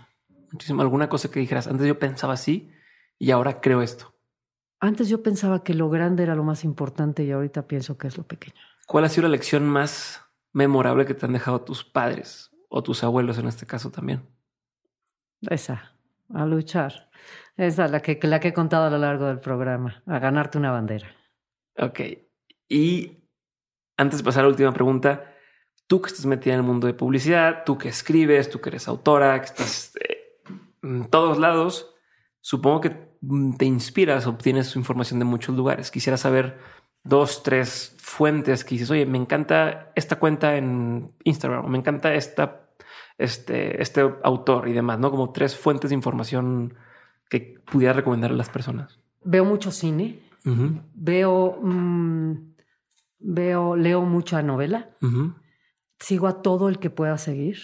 Muchísimo. 0.52 0.82
¿Alguna 0.82 1.08
cosa 1.08 1.30
que 1.30 1.40
dijeras? 1.40 1.66
Antes 1.66 1.86
yo 1.86 1.98
pensaba 1.98 2.34
así 2.34 2.72
y 3.18 3.30
ahora 3.30 3.60
creo 3.60 3.82
esto. 3.82 4.14
Antes 4.80 5.08
yo 5.08 5.22
pensaba 5.22 5.64
que 5.64 5.74
lo 5.74 5.90
grande 5.90 6.22
era 6.22 6.34
lo 6.34 6.44
más 6.44 6.64
importante 6.64 7.24
y 7.24 7.32
ahorita 7.32 7.66
pienso 7.66 7.98
que 7.98 8.06
es 8.06 8.16
lo 8.16 8.24
pequeño. 8.24 8.60
¿Cuál 8.86 9.04
ha 9.04 9.08
sido 9.08 9.24
la 9.24 9.32
lección 9.32 9.66
más 9.66 10.24
memorable 10.52 11.04
que 11.04 11.14
te 11.14 11.26
han 11.26 11.32
dejado 11.32 11.60
tus 11.62 11.84
padres 11.84 12.50
o 12.68 12.82
tus 12.82 13.02
abuelos 13.02 13.38
en 13.38 13.48
este 13.48 13.66
caso 13.66 13.90
también? 13.90 14.22
Esa, 15.42 15.92
a 16.32 16.46
luchar. 16.46 17.10
Esa 17.56 17.86
es 17.86 17.90
la 17.90 18.00
que, 18.00 18.18
la 18.22 18.40
que 18.40 18.48
he 18.48 18.52
contado 18.52 18.84
a 18.84 18.90
lo 18.90 18.98
largo 18.98 19.26
del 19.26 19.40
programa, 19.40 20.02
a 20.06 20.18
ganarte 20.18 20.58
una 20.58 20.70
bandera. 20.70 21.08
Ok. 21.76 22.00
Y 22.68 23.18
antes 23.96 24.18
de 24.18 24.24
pasar 24.24 24.40
a 24.40 24.44
la 24.44 24.50
última 24.50 24.72
pregunta, 24.72 25.34
tú 25.89 26.01
que 26.01 26.09
estás 26.09 26.27
metida 26.27 26.55
en 26.55 26.60
el 26.60 26.66
mundo 26.66 26.86
de 26.86 26.94
publicidad, 26.94 27.65
tú 27.65 27.77
que 27.77 27.89
escribes, 27.89 28.48
tú 28.48 28.60
que 28.60 28.69
eres 28.69 28.86
autora, 28.86 29.40
que 29.40 29.47
estás 29.47 29.97
eh, 29.97 30.39
en 30.82 31.06
todos 31.06 31.39
lados, 31.39 31.94
supongo 32.40 32.82
que 32.82 33.09
te 33.59 33.65
inspiras, 33.65 34.27
obtienes 34.27 34.77
información 34.77 35.19
de 35.19 35.24
muchos 35.24 35.56
lugares. 35.56 35.90
Quisiera 35.90 36.16
saber 36.16 36.59
dos, 37.02 37.43
tres 37.43 37.97
fuentes 37.98 38.65
que 38.65 38.74
dices, 38.74 38.90
oye, 38.90 39.06
me 39.06 39.19
encanta 39.19 39.90
esta 39.97 40.16
cuenta 40.16 40.56
en 40.56 41.12
Instagram, 41.24 41.65
o 41.65 41.69
me 41.69 41.78
encanta 41.78 42.15
esta, 42.15 42.69
este, 43.16 43.82
este 43.82 44.02
autor 44.23 44.69
y 44.69 44.73
demás, 44.73 44.98
¿no? 44.98 45.10
Como 45.10 45.32
tres 45.32 45.56
fuentes 45.56 45.90
de 45.90 45.97
información 45.97 46.74
que 47.28 47.60
pudiera 47.70 47.94
recomendar 47.94 48.31
a 48.31 48.35
las 48.35 48.51
personas? 48.51 49.01
Veo 49.24 49.44
mucho 49.44 49.70
cine. 49.70 50.23
Veo, 50.94 51.59
mm, 51.60 52.32
veo, 53.19 53.77
leo 53.77 54.02
mucha 54.02 54.43
novela. 54.43 54.90
Sigo 56.00 56.26
a 56.26 56.42
todo 56.42 56.68
el 56.68 56.78
que 56.78 56.90
pueda 56.90 57.18
seguir. 57.18 57.58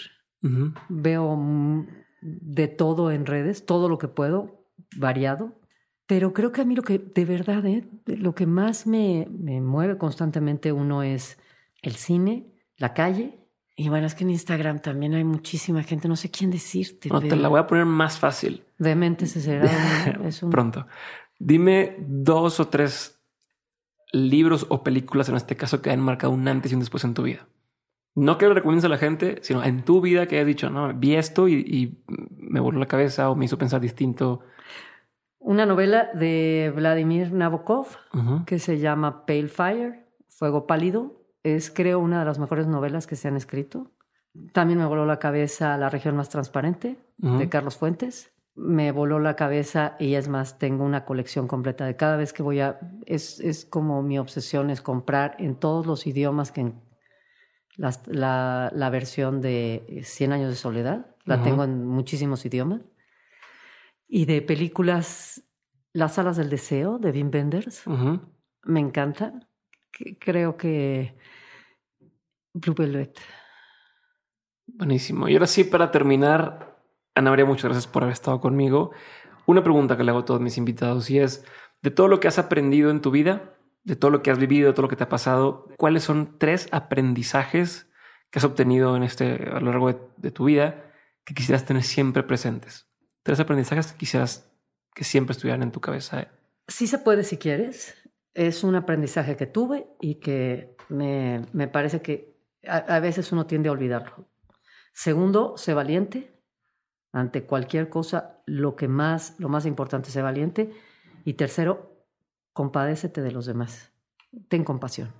Veo 0.88 1.86
de 2.20 2.68
todo 2.68 3.10
en 3.10 3.24
redes, 3.24 3.64
todo 3.64 3.88
lo 3.88 3.98
que 3.98 4.08
puedo, 4.08 4.66
variado. 4.96 5.58
Pero 6.06 6.34
creo 6.34 6.52
que 6.52 6.60
a 6.60 6.64
mí 6.64 6.74
lo 6.74 6.82
que 6.82 6.98
de 6.98 7.24
verdad, 7.24 7.64
¿eh? 7.64 7.88
lo 8.06 8.34
que 8.34 8.46
más 8.46 8.86
me, 8.86 9.26
me 9.30 9.62
mueve 9.62 9.96
constantemente 9.96 10.70
uno 10.70 11.02
es 11.02 11.38
el 11.80 11.94
cine, 11.94 12.52
la 12.76 12.92
calle 12.92 13.44
y 13.76 13.88
bueno, 13.88 14.06
es 14.06 14.14
que 14.14 14.22
en 14.22 14.30
Instagram 14.30 14.80
también 14.80 15.14
hay 15.14 15.24
muchísima 15.24 15.82
gente, 15.82 16.06
no 16.06 16.14
sé 16.14 16.30
quién 16.30 16.50
decirte. 16.50 17.08
No, 17.08 17.20
te 17.20 17.34
la 17.34 17.48
voy 17.48 17.58
a 17.58 17.66
poner 17.66 17.86
más 17.86 18.18
fácil. 18.18 18.62
Demente 18.78 19.26
se 19.26 19.40
será. 19.40 19.68
es 20.24 20.42
un... 20.42 20.50
Pronto. 20.50 20.86
Dime 21.40 21.96
dos 21.98 22.60
o 22.60 22.68
tres 22.68 23.20
libros 24.12 24.66
o 24.68 24.84
películas 24.84 25.28
en 25.28 25.34
este 25.34 25.56
caso 25.56 25.82
que 25.82 25.90
han 25.90 25.98
marcado 25.98 26.32
un 26.32 26.46
antes 26.46 26.70
y 26.70 26.74
un 26.76 26.80
después 26.80 27.02
en 27.02 27.14
tu 27.14 27.24
vida. 27.24 27.48
No 28.14 28.38
que 28.38 28.46
lo 28.46 28.54
recomiendes 28.54 28.84
a 28.84 28.88
la 28.88 28.98
gente, 28.98 29.38
sino 29.42 29.64
en 29.64 29.82
tu 29.82 30.00
vida 30.00 30.26
que 30.26 30.36
hayas 30.36 30.46
dicho, 30.46 30.70
no, 30.70 30.94
vi 30.94 31.16
esto 31.16 31.48
y, 31.48 31.98
me 32.06 32.60
voló 32.60 32.78
la 32.78 32.86
cabeza 32.86 33.30
o 33.30 33.34
me 33.34 33.46
hizo 33.46 33.58
pensar 33.58 33.80
distinto. 33.80 34.40
Una 35.40 35.66
novela 35.66 36.10
de 36.14 36.72
Vladimir 36.74 37.32
Nabokov 37.32 37.88
que 38.46 38.60
se 38.60 38.78
llama 38.78 39.26
Pale 39.26 39.48
Fire, 39.48 40.06
Fuego 40.28 40.66
Pálido 40.66 41.24
es, 41.42 41.70
creo, 41.70 41.98
una 41.98 42.20
de 42.20 42.24
las 42.24 42.38
mejores 42.38 42.66
novelas 42.66 43.06
que 43.06 43.16
se 43.16 43.28
han 43.28 43.36
escrito. 43.36 43.90
También 44.52 44.78
me 44.78 44.86
voló 44.86 45.06
la 45.06 45.18
cabeza 45.18 45.76
La 45.76 45.90
región 45.90 46.16
más 46.16 46.28
transparente 46.28 46.98
de 47.18 47.48
Carlos 47.48 47.76
Fuentes. 47.76 48.32
Me 48.54 48.92
voló 48.92 49.18
la 49.18 49.34
cabeza 49.34 49.96
y 49.98 50.14
es 50.14 50.28
más, 50.28 50.58
tengo 50.58 50.84
una 50.84 51.04
colección 51.04 51.48
completa 51.48 51.84
de 51.84 51.96
cada 51.96 52.16
vez 52.16 52.32
que 52.32 52.44
voy 52.44 52.60
a... 52.60 52.78
Es, 53.04 53.40
es 53.40 53.64
como 53.64 54.02
mi 54.02 54.18
obsesión 54.18 54.70
es 54.70 54.80
comprar 54.80 55.34
en 55.40 55.56
todos 55.56 55.86
los 55.86 56.06
idiomas 56.06 56.52
que... 56.52 56.72
la, 57.76 58.70
la, 58.72 58.90
versión 58.90 59.40
de 59.40 60.02
Cien 60.04 60.32
años 60.32 60.50
de 60.50 60.56
soledad, 60.56 61.06
la 61.24 61.42
tengo 61.42 61.64
en 61.64 61.84
muchísimos 61.84 62.44
idiomas. 62.44 62.82
Y 64.06 64.26
de 64.26 64.42
películas, 64.42 65.44
Las 65.92 66.18
alas 66.18 66.36
del 66.36 66.50
deseo 66.50 66.98
de 66.98 67.10
Wim 67.10 67.30
Wenders, 67.32 67.84
me 68.64 68.80
encanta. 68.80 69.32
Creo 70.18 70.56
que 70.56 71.16
Blue 72.52 72.74
Velvet. 72.74 73.18
Buenísimo. 74.66 75.28
Y 75.28 75.34
ahora 75.34 75.46
sí, 75.46 75.64
para 75.64 75.90
terminar, 75.90 76.80
Ana 77.14 77.30
María, 77.30 77.44
muchas 77.44 77.64
gracias 77.64 77.86
por 77.86 78.02
haber 78.02 78.14
estado 78.14 78.40
conmigo. 78.40 78.92
Una 79.46 79.62
pregunta 79.62 79.96
que 79.96 80.04
le 80.04 80.10
hago 80.10 80.20
a 80.20 80.24
todos 80.24 80.40
mis 80.40 80.56
invitados 80.56 81.10
y 81.10 81.18
es, 81.18 81.44
de 81.82 81.90
todo 81.90 82.08
lo 82.08 82.18
que 82.18 82.28
has 82.28 82.38
aprendido 82.38 82.90
en 82.90 83.02
tu 83.02 83.10
vida, 83.10 83.53
de 83.84 83.96
todo 83.96 84.10
lo 84.10 84.22
que 84.22 84.30
has 84.30 84.38
vivido, 84.38 84.68
de 84.68 84.72
todo 84.72 84.82
lo 84.82 84.88
que 84.88 84.96
te 84.96 85.04
ha 85.04 85.08
pasado, 85.08 85.68
¿cuáles 85.76 86.02
son 86.02 86.38
tres 86.38 86.68
aprendizajes 86.72 87.88
que 88.30 88.38
has 88.38 88.44
obtenido 88.44 88.96
en 88.96 89.02
este, 89.02 89.48
a 89.52 89.60
lo 89.60 89.70
largo 89.70 90.10
de, 90.16 90.30
tu 90.30 90.46
vida 90.46 90.92
que 91.24 91.34
quisieras 91.34 91.64
tener 91.64 91.82
siempre 91.82 92.22
presentes? 92.22 92.88
Tres 93.22 93.40
aprendizajes 93.40 93.92
que 93.92 93.98
quisieras 93.98 94.50
que 94.94 95.04
siempre 95.04 95.32
estuvieran 95.32 95.62
en 95.62 95.72
tu 95.72 95.80
cabeza. 95.80 96.28
Sí 96.68 96.86
se 96.86 96.98
puede 96.98 97.24
si 97.24 97.36
quieres. 97.36 97.94
Es 98.32 98.64
un 98.64 98.74
aprendizaje 98.74 99.36
que 99.36 99.46
tuve 99.46 99.86
y 100.00 100.16
que 100.16 100.76
me, 100.88 101.42
me 101.52 101.68
parece 101.68 102.00
que 102.00 102.34
a, 102.66 103.00
veces 103.00 103.32
uno 103.32 103.46
tiende 103.46 103.68
a 103.68 103.72
olvidarlo. 103.72 104.28
Segundo, 104.92 105.56
sé 105.56 105.74
valiente. 105.74 106.30
Ante 107.12 107.44
cualquier 107.44 107.88
cosa, 107.88 108.42
lo 108.46 108.74
que 108.74 108.88
más, 108.88 109.38
lo 109.38 109.48
más 109.48 109.66
importante, 109.66 110.10
sé 110.10 110.22
valiente. 110.22 110.72
Y 111.24 111.34
tercero, 111.34 111.93
compadécete 112.54 113.20
de 113.20 113.32
los 113.32 113.44
demás. 113.44 113.92
Ten 114.48 114.64
compasión. 114.64 115.12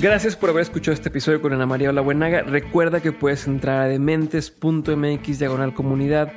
Gracias 0.00 0.34
por 0.34 0.48
haber 0.48 0.62
escuchado 0.62 0.94
este 0.94 1.10
episodio 1.10 1.42
con 1.42 1.52
Ana 1.52 1.66
María 1.66 1.90
Olabuenaga. 1.90 2.40
Recuerda 2.42 3.00
que 3.00 3.12
puedes 3.12 3.46
entrar 3.46 3.82
a 3.82 3.86
dementes.mx 3.86 5.38
diagonal 5.38 5.74
comunidad 5.74 6.32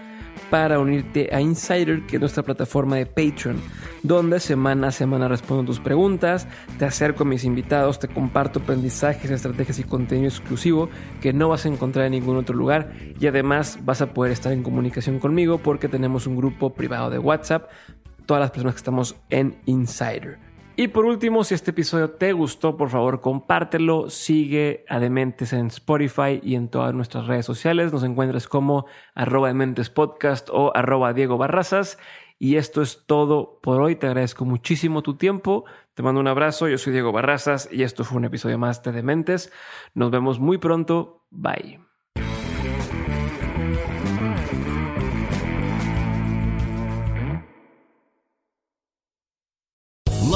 para 0.54 0.78
unirte 0.78 1.32
a 1.34 1.42
Insider, 1.42 2.06
que 2.06 2.18
es 2.18 2.20
nuestra 2.20 2.44
plataforma 2.44 2.96
de 2.96 3.08
Patreon, 3.08 3.60
donde 4.04 4.40
semana 4.40 4.90
a 4.90 4.92
semana 4.92 5.28
respondo 5.28 5.64
tus 5.64 5.80
preguntas, 5.80 6.48
te 6.78 6.86
acerco 6.86 7.24
a 7.24 7.26
mis 7.26 7.44
invitados, 7.44 7.98
te 7.98 8.08
comparto 8.08 8.60
aprendizajes, 8.60 9.32
estrategias 9.32 9.80
y 9.80 9.84
contenido 9.84 10.28
exclusivo 10.28 10.90
que 11.22 11.34
no 11.34 11.50
vas 11.50 11.66
a 11.66 11.70
encontrar 11.70 12.06
en 12.06 12.12
ningún 12.12 12.38
otro 12.38 12.56
lugar 12.56 12.94
y 13.20 13.26
además 13.26 13.80
vas 13.82 14.04
a 14.04 14.14
poder 14.14 14.32
estar 14.32 14.54
en 14.54 14.62
comunicación 14.62 15.18
conmigo 15.18 15.58
porque 15.58 15.90
tenemos 15.90 16.28
un 16.28 16.38
grupo 16.38 16.76
privado 16.76 17.10
de 17.10 17.18
WhatsApp, 17.18 17.72
todas 18.28 18.42
las 18.42 18.52
personas 18.52 18.76
que 18.76 18.82
estamos 18.82 19.16
en 19.32 19.58
Insider. 19.66 20.53
Y 20.76 20.88
por 20.88 21.06
último, 21.06 21.44
si 21.44 21.54
este 21.54 21.70
episodio 21.70 22.12
te 22.12 22.34
gustó, 22.34 22.78
por 22.78 22.90
favor 22.90 23.22
compártelo, 23.22 24.10
sigue 24.10 24.86
a 24.90 25.00
Dementes 25.00 25.54
en 25.54 25.68
Spotify 25.68 26.40
y 26.42 26.56
en 26.56 26.68
todas 26.68 26.96
nuestras 26.96 27.28
redes 27.28 27.46
sociales. 27.46 27.94
Nos 27.94 28.04
encuentras 28.04 28.48
como 28.48 28.88
arroba 29.14 29.50
Dementes 29.50 29.92
Podcast 29.92 30.50
o 30.52 30.76
arroba 30.76 31.14
Diego 31.14 31.38
Barrazas. 31.38 32.00
Y 32.40 32.56
esto 32.56 32.82
es 32.82 33.06
todo 33.06 33.60
por 33.62 33.82
hoy. 33.82 33.96
Te 33.96 34.08
agradezco 34.08 34.46
muchísimo 34.46 35.04
tu 35.04 35.16
tiempo. 35.16 35.66
Te 35.94 36.02
mando 36.02 36.20
un 36.20 36.28
abrazo. 36.28 36.68
Yo 36.68 36.80
soy 36.80 36.92
Diego 36.92 37.12
Barrazas 37.12 37.70
y 37.72 37.84
esto 37.84 38.04
fue 38.04 38.18
un 38.18 38.26
episodio 38.26 38.58
más 38.58 38.82
de 38.82 38.92
Dementes. 38.92 39.54
Nos 39.94 40.10
vemos 40.10 40.40
muy 40.40 40.58
pronto. 40.58 41.24
Bye. 41.30 41.93